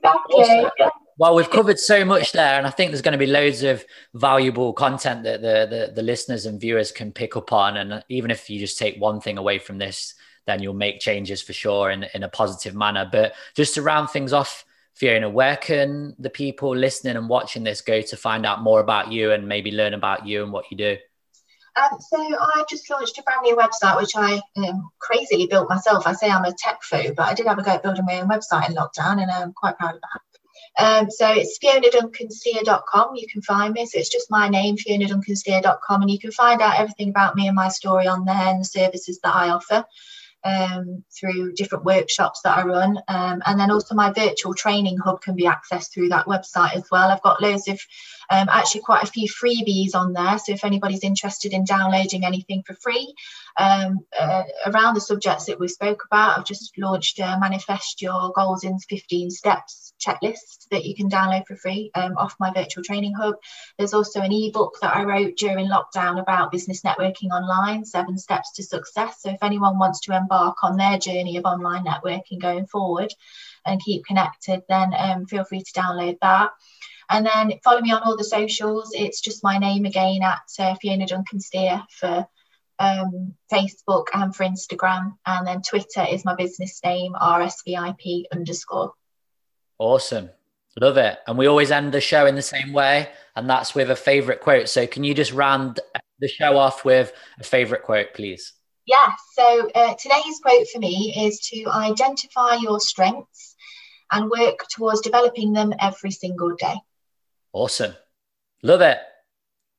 Exactly. 0.03 0.87
well, 1.17 1.35
we've 1.35 1.49
covered 1.49 1.79
so 1.79 2.03
much 2.03 2.31
there, 2.31 2.57
and 2.57 2.67
I 2.67 2.69
think 2.69 2.91
there's 2.91 3.01
going 3.01 3.13
to 3.13 3.17
be 3.17 3.27
loads 3.27 3.63
of 3.63 3.85
valuable 4.13 4.73
content 4.73 5.23
that 5.23 5.41
the, 5.41 5.67
the, 5.69 5.93
the 5.95 6.01
listeners 6.01 6.45
and 6.45 6.59
viewers 6.59 6.91
can 6.91 7.11
pick 7.11 7.35
up 7.37 7.53
on. 7.53 7.77
And 7.77 8.03
even 8.09 8.31
if 8.31 8.49
you 8.49 8.59
just 8.59 8.77
take 8.77 8.97
one 8.97 9.21
thing 9.21 9.37
away 9.37 9.59
from 9.59 9.77
this, 9.77 10.15
then 10.45 10.61
you'll 10.61 10.73
make 10.73 10.99
changes 10.99 11.41
for 11.41 11.53
sure 11.53 11.89
in, 11.91 12.05
in 12.13 12.23
a 12.23 12.29
positive 12.29 12.75
manner. 12.75 13.07
But 13.09 13.33
just 13.55 13.75
to 13.75 13.81
round 13.81 14.09
things 14.09 14.33
off, 14.33 14.65
Fiona, 14.93 15.29
where 15.29 15.57
can 15.57 16.15
the 16.19 16.29
people 16.29 16.75
listening 16.75 17.17
and 17.17 17.27
watching 17.27 17.63
this 17.63 17.81
go 17.81 18.01
to 18.01 18.15
find 18.15 18.45
out 18.45 18.61
more 18.61 18.79
about 18.79 19.11
you 19.11 19.31
and 19.31 19.47
maybe 19.47 19.71
learn 19.71 19.93
about 19.93 20.27
you 20.27 20.43
and 20.43 20.51
what 20.51 20.69
you 20.69 20.77
do? 20.77 20.97
Um, 21.75 21.99
so 21.99 22.17
I 22.19 22.63
just 22.69 22.89
launched 22.89 23.17
a 23.17 23.23
brand 23.23 23.41
new 23.43 23.55
website, 23.55 23.97
which 23.97 24.15
I 24.15 24.39
um, 24.57 24.91
crazily 24.99 25.47
built 25.47 25.69
myself. 25.69 26.05
I 26.05 26.13
say 26.13 26.29
I'm 26.29 26.45
a 26.45 26.53
tech 26.53 26.83
foo, 26.83 27.13
but 27.15 27.23
I 27.23 27.33
did 27.33 27.47
have 27.47 27.57
a 27.57 27.63
go 27.63 27.71
at 27.71 27.81
building 27.81 28.05
my 28.05 28.21
own 28.21 28.29
website 28.29 28.69
in 28.69 28.75
lockdown, 28.75 29.21
and 29.21 29.31
I'm 29.31 29.53
quite 29.53 29.77
proud 29.79 29.95
of 29.95 30.01
that. 30.01 30.21
Um, 30.75 31.09
so 31.09 31.31
it's 31.31 31.59
fionaduncansteer.com. 31.59 33.15
You 33.15 33.27
can 33.27 33.41
find 33.41 33.73
me. 33.73 33.85
So 33.85 33.99
it's 33.99 34.09
just 34.09 34.31
my 34.31 34.49
name, 34.49 34.75
fionaduncansteer.com, 34.77 36.01
and 36.01 36.11
you 36.11 36.19
can 36.19 36.31
find 36.31 36.61
out 36.61 36.79
everything 36.79 37.09
about 37.09 37.35
me 37.35 37.47
and 37.47 37.55
my 37.55 37.69
story 37.69 38.07
on 38.07 38.25
there 38.25 38.35
and 38.35 38.61
the 38.61 38.65
services 38.65 39.19
that 39.23 39.35
I 39.35 39.49
offer. 39.49 39.83
Um, 40.43 41.03
through 41.11 41.53
different 41.53 41.85
workshops 41.85 42.41
that 42.43 42.57
I 42.57 42.63
run. 42.63 42.97
Um, 43.07 43.41
and 43.45 43.59
then 43.59 43.71
also 43.71 43.95
my 43.95 44.11
virtual 44.11 44.53
training 44.53 44.97
hub 44.97 45.21
can 45.21 45.35
be 45.35 45.45
accessed 45.45 45.93
through 45.93 46.09
that 46.09 46.25
website 46.25 46.75
as 46.75 46.89
well. 46.91 47.09
I've 47.09 47.21
got 47.21 47.41
loads 47.41 47.67
of, 47.67 47.79
um, 48.33 48.49
actually 48.49 48.81
quite 48.81 49.03
a 49.03 49.11
few 49.11 49.29
freebies 49.29 49.93
on 49.93 50.13
there. 50.13 50.39
So 50.39 50.53
if 50.53 50.65
anybody's 50.65 51.03
interested 51.03 51.53
in 51.53 51.65
downloading 51.65 52.25
anything 52.25 52.63
for 52.65 52.73
free 52.73 53.13
um, 53.59 53.99
uh, 54.19 54.43
around 54.65 54.95
the 54.95 55.01
subjects 55.01 55.45
that 55.45 55.59
we 55.59 55.67
spoke 55.67 56.03
about, 56.07 56.39
I've 56.39 56.45
just 56.45 56.75
launched 56.77 57.19
a 57.19 57.37
Manifest 57.39 58.01
Your 58.01 58.31
Goals 58.35 58.63
in 58.63 58.79
15 58.79 59.29
Steps 59.29 59.93
checklist 60.03 60.67
that 60.71 60.83
you 60.83 60.95
can 60.95 61.09
download 61.09 61.45
for 61.45 61.55
free 61.55 61.91
um, 61.93 62.17
off 62.17 62.35
my 62.39 62.51
virtual 62.51 62.83
training 62.83 63.13
hub. 63.13 63.35
There's 63.77 63.93
also 63.93 64.21
an 64.21 64.31
ebook 64.31 64.77
that 64.81 64.95
I 64.95 65.03
wrote 65.03 65.37
during 65.37 65.69
lockdown 65.69 66.19
about 66.19 66.51
business 66.51 66.81
networking 66.81 67.29
online, 67.29 67.85
seven 67.85 68.17
steps 68.17 68.53
to 68.53 68.63
success. 68.63 69.21
So 69.21 69.29
if 69.29 69.43
anyone 69.43 69.77
wants 69.77 69.99
to 70.01 70.17
embark 70.17 70.63
on 70.63 70.75
their 70.75 70.97
journey 70.97 71.37
of 71.37 71.45
online 71.45 71.85
networking 71.85 72.41
going 72.41 72.65
forward 72.65 73.13
and 73.63 73.79
keep 73.79 74.05
connected, 74.05 74.63
then 74.67 74.91
um, 74.97 75.27
feel 75.27 75.43
free 75.43 75.61
to 75.61 75.79
download 75.79 76.17
that. 76.21 76.49
And 77.13 77.27
then 77.27 77.59
follow 77.63 77.79
me 77.79 77.91
on 77.91 78.01
all 78.01 78.17
the 78.17 78.23
socials. 78.23 78.91
It's 78.95 79.21
just 79.21 79.43
my 79.43 79.59
name 79.59 79.85
again 79.85 80.23
at 80.23 80.41
uh, 80.57 80.73
Fiona 80.81 81.05
Duncan 81.05 81.39
Steer 81.39 81.83
for 81.91 82.27
um, 82.79 83.35
Facebook 83.51 84.05
and 84.15 84.35
for 84.35 84.43
Instagram. 84.43 85.15
And 85.27 85.45
then 85.45 85.61
Twitter 85.61 86.03
is 86.09 86.25
my 86.25 86.33
business 86.33 86.81
name, 86.83 87.13
RSVIP 87.13 88.23
underscore. 88.33 88.93
Awesome. 89.77 90.31
Love 90.81 90.97
it. 90.97 91.19
And 91.27 91.37
we 91.37 91.45
always 91.45 91.69
end 91.69 91.93
the 91.93 92.01
show 92.01 92.25
in 92.25 92.33
the 92.33 92.41
same 92.41 92.73
way, 92.73 93.09
and 93.35 93.47
that's 93.47 93.75
with 93.75 93.91
a 93.91 93.95
favorite 93.95 94.41
quote. 94.41 94.67
So, 94.67 94.87
can 94.87 95.03
you 95.03 95.13
just 95.13 95.33
round 95.33 95.79
the 96.17 96.27
show 96.27 96.57
off 96.57 96.83
with 96.83 97.13
a 97.39 97.43
favorite 97.43 97.83
quote, 97.83 98.15
please? 98.15 98.53
Yeah. 98.87 99.11
So, 99.33 99.69
uh, 99.75 99.93
today's 100.01 100.39
quote 100.41 100.67
for 100.73 100.79
me 100.79 101.13
is 101.27 101.39
to 101.51 101.65
identify 101.69 102.55
your 102.55 102.79
strengths 102.79 103.55
and 104.11 104.31
work 104.31 104.65
towards 104.71 105.01
developing 105.01 105.53
them 105.53 105.73
every 105.79 106.09
single 106.09 106.55
day. 106.55 106.73
Awesome. 107.53 107.93
Love 108.63 108.81
it. 108.81 108.97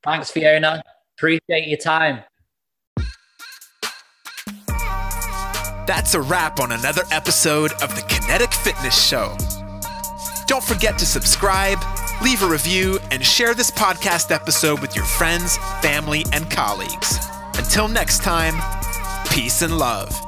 Thanks, 0.03 0.31
Fiona. 0.31 0.81
Appreciate 1.17 1.67
your 1.67 1.77
time. 1.77 2.23
That's 5.87 6.15
a 6.15 6.21
wrap 6.21 6.59
on 6.59 6.71
another 6.71 7.03
episode 7.11 7.71
of 7.73 7.95
the 7.95 8.01
Kinetic 8.07 8.51
Fitness 8.53 9.07
Show. 9.07 9.35
Don't 10.47 10.63
forget 10.63 10.97
to 10.99 11.05
subscribe, 11.05 11.77
leave 12.23 12.41
a 12.41 12.47
review, 12.47 12.99
and 13.11 13.23
share 13.23 13.53
this 13.53 13.69
podcast 13.69 14.31
episode 14.31 14.79
with 14.79 14.95
your 14.95 15.05
friends, 15.05 15.57
family, 15.81 16.25
and 16.33 16.49
colleagues. 16.49 17.19
Until 17.55 17.87
next 17.87 18.23
time, 18.23 18.55
peace 19.29 19.61
and 19.61 19.77
love. 19.77 20.24